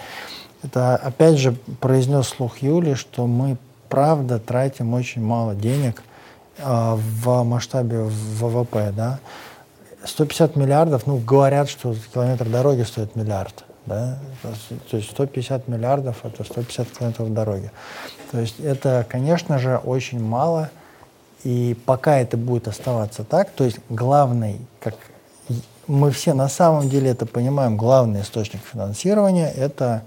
это, 0.61 0.95
опять 0.95 1.37
же, 1.37 1.55
произнес 1.81 2.27
слух 2.27 2.59
Юли, 2.59 2.93
что 2.93 3.27
мы, 3.27 3.57
правда, 3.89 4.39
тратим 4.39 4.93
очень 4.93 5.21
мало 5.21 5.55
денег 5.55 6.01
а, 6.59 6.95
в 6.95 7.43
масштабе 7.43 8.03
ВВП, 8.03 8.93
да. 8.95 9.19
150 10.05 10.55
миллиардов, 10.55 11.07
ну, 11.07 11.17
говорят, 11.17 11.69
что 11.69 11.95
километр 12.13 12.49
дороги 12.49 12.83
стоит 12.83 13.15
миллиард, 13.15 13.63
да, 13.85 14.19
то 14.89 14.97
есть 14.97 15.11
150 15.11 15.67
миллиардов– 15.67 16.17
это 16.23 16.43
150 16.43 16.89
километров 16.89 17.33
дороги. 17.33 17.71
То 18.31 18.39
есть 18.39 18.59
это, 18.59 19.05
конечно 19.09 19.59
же, 19.59 19.77
очень 19.77 20.21
мало, 20.21 20.69
и 21.43 21.77
пока 21.85 22.17
это 22.19 22.37
будет 22.37 22.67
оставаться 22.67 23.23
так, 23.23 23.51
то 23.51 23.63
есть 23.63 23.77
главный, 23.89 24.59
как 24.79 24.95
мы 25.87 26.11
все 26.11 26.33
на 26.33 26.47
самом 26.47 26.89
деле 26.89 27.11
это 27.11 27.25
понимаем, 27.25 27.77
главный 27.77 28.21
источник 28.21 28.61
финансирования– 28.63 29.51
это 29.55 30.03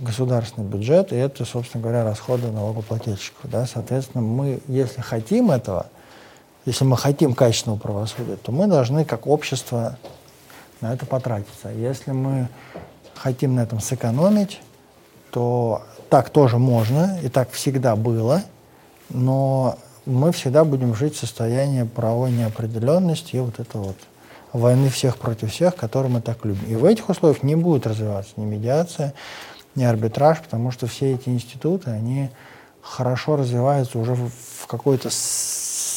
государственный 0.00 0.66
бюджет, 0.66 1.12
и 1.12 1.16
это, 1.16 1.44
собственно 1.44 1.82
говоря, 1.82 2.04
расходы 2.04 2.50
налогоплательщиков. 2.50 3.50
Да? 3.50 3.66
Соответственно, 3.66 4.22
мы, 4.22 4.60
если 4.66 5.00
хотим 5.00 5.50
этого, 5.50 5.86
если 6.66 6.84
мы 6.84 6.96
хотим 6.96 7.34
качественного 7.34 7.78
правосудия, 7.78 8.36
то 8.36 8.52
мы 8.52 8.66
должны 8.66 9.04
как 9.04 9.26
общество 9.26 9.98
на 10.80 10.92
это 10.92 11.06
потратиться. 11.06 11.68
Если 11.68 12.12
мы 12.12 12.48
хотим 13.14 13.54
на 13.54 13.60
этом 13.60 13.80
сэкономить, 13.80 14.60
то 15.30 15.82
так 16.10 16.30
тоже 16.30 16.58
можно, 16.58 17.18
и 17.22 17.28
так 17.28 17.50
всегда 17.50 17.96
было, 17.96 18.42
но 19.10 19.78
мы 20.06 20.32
всегда 20.32 20.64
будем 20.64 20.94
жить 20.94 21.16
в 21.16 21.18
состоянии 21.18 21.82
правовой 21.82 22.30
неопределенности 22.30 23.36
и 23.36 23.40
вот 23.40 23.58
это 23.58 23.78
вот 23.78 23.96
войны 24.52 24.88
всех 24.88 25.16
против 25.16 25.52
всех, 25.52 25.74
которые 25.74 26.12
мы 26.12 26.20
так 26.20 26.44
любим. 26.44 26.64
И 26.68 26.76
в 26.76 26.84
этих 26.84 27.08
условиях 27.08 27.42
не 27.42 27.56
будет 27.56 27.86
развиваться 27.86 28.32
ни 28.36 28.44
медиация, 28.44 29.14
ни 29.74 29.82
арбитраж, 29.84 30.40
потому 30.40 30.70
что 30.70 30.86
все 30.86 31.14
эти 31.14 31.28
институты, 31.28 31.90
они 31.90 32.30
хорошо 32.80 33.36
развиваются 33.36 33.98
уже 33.98 34.14
в 34.14 34.66
какой-то 34.66 35.10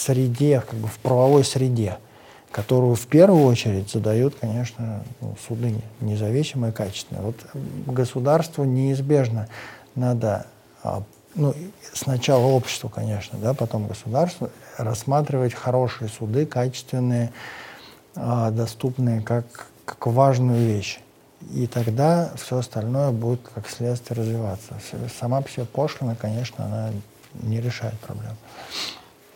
среде, 0.08 0.62
как 0.62 0.80
бы 0.80 0.88
в 0.88 0.98
правовой 1.00 1.44
среде, 1.44 1.98
которую 2.52 2.96
в 2.96 3.08
первую 3.08 3.44
очередь 3.44 3.92
задают, 3.92 4.36
конечно, 4.40 5.04
ну, 5.22 5.36
суды 5.48 5.76
независимые, 6.00 6.72
качественные. 6.72 7.24
Вот 7.24 7.36
государству 7.86 8.64
неизбежно 8.64 9.48
надо 9.96 10.48
а, 10.84 11.04
ну, 11.36 11.54
сначала 11.94 12.46
обществу, 12.46 12.90
конечно, 12.90 13.38
да, 13.40 13.54
потом 13.54 13.88
государству, 13.88 14.50
рассматривать 14.78 15.54
хорошие 15.54 16.10
суды, 16.10 16.46
качественные, 16.46 17.32
а, 18.16 18.52
доступные, 18.52 19.22
как, 19.22 19.68
как 19.86 20.08
важную 20.08 20.66
вещь. 20.66 21.00
И 21.54 21.68
тогда 21.68 22.32
все 22.36 22.58
остальное 22.58 23.12
будет 23.12 23.42
как 23.54 23.70
следствие 23.70 24.20
развиваться. 24.20 24.74
Сама 25.20 25.42
по 25.42 25.50
себе 25.50 25.66
пошлина, 25.66 26.16
конечно, 26.16 26.66
она 26.66 26.92
не 27.34 27.62
решает 27.62 28.00
проблем. 28.00 28.36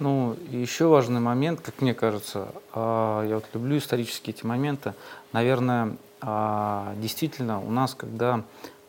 Ну, 0.02 0.36
еще 0.50 0.88
важный 0.88 1.20
момент, 1.20 1.62
как 1.62 1.80
мне 1.80 1.94
кажется, 1.94 2.48
а, 2.74 3.24
я 3.24 3.36
вот 3.36 3.46
люблю 3.54 3.78
исторические 3.78 4.34
эти 4.34 4.44
моменты. 4.44 4.96
Наверное, 5.32 5.96
а, 6.22 6.96
действительно, 6.98 7.62
у 7.62 7.70
нас, 7.70 7.94
когда 7.94 8.44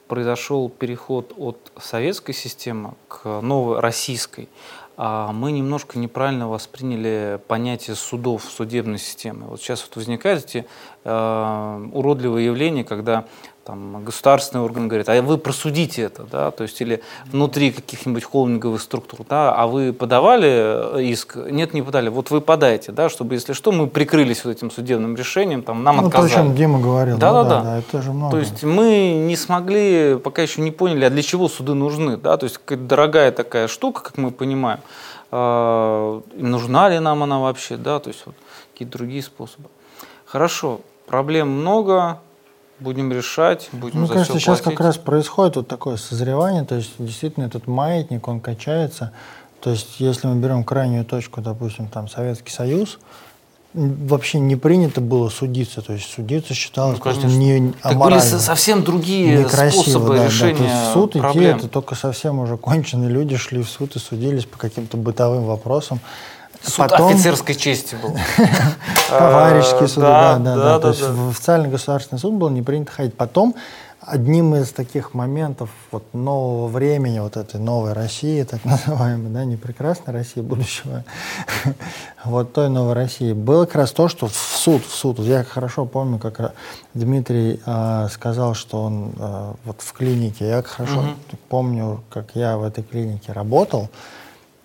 произошел 0.09 0.71
переход 0.71 1.35
от 1.37 1.71
советской 1.79 2.33
системы 2.33 2.95
к 3.09 3.43
новой 3.43 3.81
российской, 3.81 4.49
а 4.97 5.33
мы 5.33 5.53
немножко 5.53 5.99
неправильно 5.99 6.49
восприняли 6.49 7.39
понятие 7.47 7.95
судов, 7.95 8.45
судебной 8.45 8.99
системы. 8.99 9.49
Вот 9.49 9.61
сейчас 9.61 9.83
вот 9.87 9.97
возникают 9.97 10.45
эти 10.47 10.67
э, 11.05 11.89
уродливые 11.93 12.47
явления, 12.47 12.85
когда 12.85 13.27
там, 13.65 14.05
государственный 14.05 14.65
орган 14.65 14.89
говорит, 14.89 15.09
а 15.09 15.23
вы 15.23 15.39
просудите 15.39 16.03
это, 16.03 16.25
да, 16.25 16.51
то 16.51 16.65
есть 16.65 16.81
или 16.81 17.03
внутри 17.27 17.71
каких-нибудь 17.71 18.25
холдинговых 18.25 18.81
структур, 18.81 19.21
да, 19.29 19.55
а 19.55 19.67
вы 19.67 19.93
подавали 19.93 20.99
э, 20.99 21.03
иск? 21.05 21.37
Нет, 21.37 21.73
не 21.73 21.83
подали. 21.83 22.09
Вот 22.09 22.31
вы 22.31 22.41
подайте, 22.41 22.91
да, 22.93 23.09
чтобы, 23.09 23.35
если 23.35 23.53
что, 23.53 23.71
мы 23.71 23.87
прикрылись 23.87 24.45
вот 24.45 24.51
этим 24.51 24.71
судебным 24.71 25.17
решением, 25.17 25.63
там, 25.63 25.85
нам 25.85 25.97
ну, 25.97 26.07
отказали. 26.09 26.29
то, 26.29 26.35
о 26.35 26.39
чем 26.39 26.55
Дима 26.55 26.81
говорил. 26.81 27.19
Да, 27.19 27.33
ну, 27.33 27.43
да, 27.45 27.49
да, 27.49 27.63
да. 27.63 27.79
Это 27.79 28.03
же 28.03 28.13
много. 28.13 28.33
То 28.33 28.39
есть 28.39 28.65
мы 28.65 29.13
не 29.27 29.37
смогли, 29.37 30.19
пока 30.19 30.43
еще 30.43 30.61
не 30.61 30.73
поняли, 30.73 31.05
а 31.05 31.11
для 31.11 31.23
чего 31.23 31.49
суды 31.49 31.75
нужны, 31.75 32.17
да, 32.17 32.37
то 32.37 32.45
есть 32.45 32.59
какая-то 32.59 32.85
дорогая 32.85 33.31
такая 33.31 33.69
штука, 33.69 34.03
как 34.03 34.19
мы 34.19 34.33
понимаем, 34.33 34.81
э, 35.31 36.21
нужна 36.35 36.89
ли 36.89 36.99
нам 36.99 37.23
она 37.23 37.39
вообще, 37.39 37.77
да, 37.77 38.01
то 38.01 38.09
есть 38.09 38.23
вот 38.27 38.35
какие-то 38.73 38.99
другие 38.99 39.23
способы. 39.23 39.69
Хорошо, 40.27 40.81
проблем 41.07 41.49
много, 41.49 42.19
будем 42.81 43.13
решать, 43.13 43.69
будем 43.73 44.01
Мне 44.01 44.09
за 44.09 44.15
кажется, 44.15 44.33
все 44.33 44.41
сейчас 44.41 44.61
платить. 44.61 44.79
как 44.79 44.87
раз 44.87 44.99
происходит 44.99 45.57
вот 45.57 45.69
такое 45.69 45.97
созревание, 45.97 46.65
то 46.65 46.75
есть 46.75 46.93
действительно 46.99 47.45
этот 47.45 47.67
маятник, 47.67 48.27
он 48.29 48.41
качается. 48.41 49.13
То 49.61 49.71
есть 49.71 50.01
если 50.01 50.27
мы 50.27 50.37
берем 50.41 50.65
крайнюю 50.65 51.05
точку, 51.05 51.41
допустим, 51.41 51.87
там 51.89 52.09
Советский 52.09 52.51
Союз, 52.51 52.99
вообще 53.75 54.39
не 54.39 54.57
принято 54.57 55.01
было 55.01 55.29
судиться, 55.29 55.81
то 55.81 55.93
есть 55.95 56.13
судиться 56.13 56.53
считалось 56.53 56.99
ну, 56.99 57.03
просто 57.03 57.27
не 57.27 57.73
так 57.83 57.99
были 57.99 58.19
совсем 58.19 58.83
другие 58.85 59.39
некрасиво, 59.39 59.83
способы 59.83 60.17
да, 60.17 60.27
решения 60.27 60.53
да. 60.53 60.59
То 60.59 60.65
есть 60.65 60.91
в 60.91 60.93
суд 60.93 61.13
проблем. 61.13 61.57
идти, 61.57 61.59
это 61.59 61.69
только 61.69 61.95
совсем 61.95 62.39
уже 62.41 62.57
конченые 62.57 63.09
люди 63.09 63.37
шли 63.37 63.63
в 63.63 63.69
суд 63.69 63.97
и 63.97 63.99
судились 63.99 64.45
по 64.45 64.59
каким-то 64.59 64.97
бытовым 64.97 65.45
вопросам. 65.45 66.01
Суд 66.63 66.77
Потом... 66.77 67.13
офицерской 67.13 67.55
чести 67.55 67.97
был. 67.97 68.17
Товарищеский 69.09 69.89
суд, 69.89 70.03
да, 70.03 70.39
да, 70.39 70.57
да. 70.57 70.79
То 70.79 70.89
есть 70.89 71.03
в 71.03 71.31
официальный 71.31 71.69
государственный 71.69 72.19
суд 72.19 72.35
было 72.35 72.51
не 72.51 72.63
принято 72.63 72.93
ходить. 72.93 73.15
Потом 73.15 73.55
одним 74.05 74.55
из 74.55 74.71
таких 74.71 75.15
моментов 75.15 75.71
вот 75.91 76.03
нового 76.13 76.67
времени, 76.69 77.21
вот 77.21 77.37
этой 77.37 77.61
новой 77.61 77.93
России, 77.93 78.43
так 78.43 78.65
называемой, 78.65 79.31
да, 79.31 79.45
не 79.45 79.57
прекрасной 79.57 80.13
России 80.13 80.41
будущего, 80.41 81.05
вот 82.25 82.53
той 82.53 82.69
новой 82.69 82.95
России, 82.95 83.33
было 83.33 83.65
как 83.65 83.77
раз 83.77 83.93
то, 83.93 84.09
что 84.09 84.27
в 84.27 84.35
суд, 84.35 84.85
в 84.85 84.95
суд. 84.95 85.19
Я 85.21 85.45
хорошо 85.45 85.87
помню, 85.87 86.19
как 86.19 86.55
Дмитрий 86.95 87.61
э, 87.65 88.09
сказал, 88.11 88.55
что 88.55 88.83
он 88.83 89.13
э, 89.19 89.53
вот 89.65 89.81
в 89.81 89.93
клинике, 89.93 90.49
я 90.49 90.63
хорошо 90.63 91.01
угу. 91.01 91.09
помню, 91.49 92.03
как 92.11 92.35
я 92.35 92.57
в 92.57 92.65
этой 92.65 92.83
клинике 92.83 93.33
работал, 93.33 93.89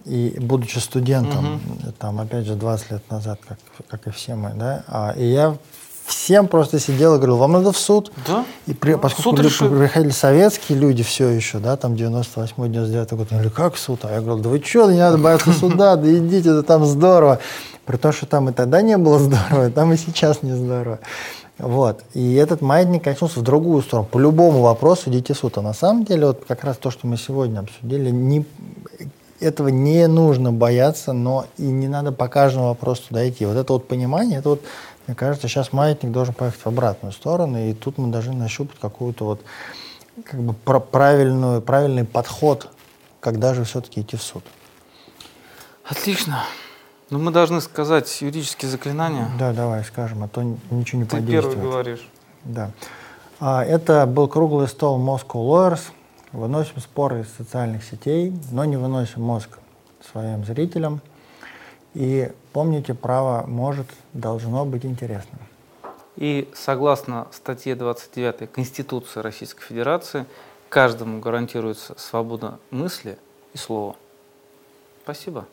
и 0.07 0.39
будучи 0.39 0.79
студентом, 0.79 1.55
угу. 1.55 1.91
там, 1.99 2.19
опять 2.19 2.45
же, 2.45 2.55
20 2.55 2.91
лет 2.91 3.11
назад, 3.11 3.39
как, 3.47 3.57
как 3.87 4.07
и 4.07 4.11
все 4.11 4.35
мы, 4.35 4.53
да, 4.55 4.83
а, 4.87 5.13
и 5.17 5.25
я 5.25 5.57
всем 6.07 6.47
просто 6.47 6.79
сидел 6.79 7.15
и 7.15 7.17
говорил, 7.17 7.37
вам 7.37 7.51
надо 7.51 7.71
в 7.71 7.77
суд. 7.77 8.11
Да. 8.25 8.45
И 8.65 8.73
при, 8.73 8.95
поскольку 8.95 9.35
суд 9.35 9.59
при, 9.59 9.79
приходили 9.79 10.11
советские 10.11 10.79
люди 10.79 11.03
все 11.03 11.27
еще, 11.27 11.59
да, 11.59 11.75
там 11.75 11.93
98-99 11.93 13.15
год, 13.15 13.27
они 13.29 13.41
говорили, 13.41 13.49
как 13.49 13.77
суд? 13.77 13.99
А 14.03 14.13
я 14.13 14.21
говорил, 14.21 14.39
да 14.41 14.49
вы 14.49 14.63
что, 14.63 14.89
не 14.89 14.99
надо 14.99 15.17
бояться 15.17 15.51
суда, 15.51 15.95
да 15.97 16.17
идите, 16.17 16.49
это 16.49 16.63
там 16.63 16.85
здорово. 16.85 17.39
При 17.85 17.97
том, 17.97 18.11
что 18.11 18.25
там 18.25 18.49
и 18.49 18.53
тогда 18.53 18.81
не 18.81 18.97
было 18.97 19.19
здорово, 19.19 19.69
там 19.69 19.93
и 19.93 19.97
сейчас 19.97 20.43
не 20.43 20.53
здорово. 20.53 20.99
Вот. 21.57 22.03
И 22.13 22.35
этот 22.35 22.61
маятник 22.61 23.03
качнулся 23.03 23.39
в 23.39 23.43
другую 23.43 23.81
сторону. 23.81 24.07
По 24.11 24.19
любому 24.19 24.61
вопросу 24.61 25.09
идите 25.09 25.33
в 25.33 25.37
суд. 25.37 25.57
А 25.57 25.61
на 25.61 25.73
самом 25.73 26.05
деле, 26.05 26.27
вот 26.27 26.43
как 26.47 26.63
раз 26.63 26.77
то, 26.77 26.91
что 26.91 27.07
мы 27.07 27.17
сегодня 27.17 27.59
обсудили, 27.59 28.11
не, 28.11 28.45
этого 29.39 29.67
не 29.67 30.07
нужно 30.07 30.51
бояться, 30.51 31.13
но 31.13 31.45
и 31.57 31.63
не 31.63 31.87
надо 31.87 32.11
по 32.11 32.27
каждому 32.27 32.67
вопросу 32.67 33.03
туда 33.09 33.27
идти. 33.27 33.45
Вот 33.45 33.55
это 33.55 33.73
вот 33.73 33.87
понимание, 33.87 34.39
это 34.39 34.49
вот, 34.49 34.63
мне 35.05 35.15
кажется, 35.15 35.47
сейчас 35.47 35.73
маятник 35.73 36.11
должен 36.11 36.33
поехать 36.33 36.61
в 36.61 36.67
обратную 36.67 37.11
сторону, 37.11 37.59
и 37.59 37.73
тут 37.73 37.97
мы 37.97 38.09
должны 38.09 38.33
нащупать 38.33 38.79
какую-то 38.79 39.25
вот 39.25 39.41
как 40.23 40.41
бы 40.41 40.53
правильную, 40.53 41.61
правильный 41.61 42.05
подход, 42.05 42.69
когда 43.19 43.53
же 43.53 43.63
все-таки 43.63 44.01
идти 44.01 44.17
в 44.17 44.21
суд. 44.21 44.43
Отлично. 45.85 46.43
Ну, 47.09 47.19
мы 47.19 47.31
должны 47.31 47.61
сказать 47.61 48.21
юридические 48.21 48.69
заклинания. 48.69 49.29
Да, 49.39 49.53
давай 49.53 49.83
скажем, 49.85 50.23
а 50.23 50.27
то 50.27 50.41
ничего 50.41 51.01
не 51.01 51.07
Ты 51.07 51.17
подействует. 51.17 51.55
первый 51.55 51.71
говоришь. 51.71 52.09
Да. 52.43 52.71
А, 53.39 53.63
это 53.63 54.05
был 54.05 54.27
круглый 54.27 54.67
стол 54.67 54.99
Moscow 54.99 55.35
Lawyers– 55.35 55.81
Выносим 56.33 56.79
споры 56.79 57.21
из 57.21 57.33
социальных 57.33 57.83
сетей, 57.83 58.33
но 58.51 58.65
не 58.65 58.77
выносим 58.77 59.21
мозг 59.21 59.59
своим 60.11 60.43
зрителям. 60.43 61.01
И 61.93 62.31
помните, 62.53 62.93
право 62.93 63.45
может, 63.47 63.87
должно 64.13 64.65
быть 64.65 64.85
интересным. 64.85 65.39
И 66.15 66.49
согласно 66.53 67.27
статье 67.31 67.75
29 67.75 68.51
Конституции 68.51 69.19
Российской 69.19 69.63
Федерации, 69.63 70.25
каждому 70.69 71.19
гарантируется 71.19 71.95
свобода 71.97 72.59
мысли 72.71 73.17
и 73.53 73.57
слова. 73.57 73.95
Спасибо. 75.03 75.45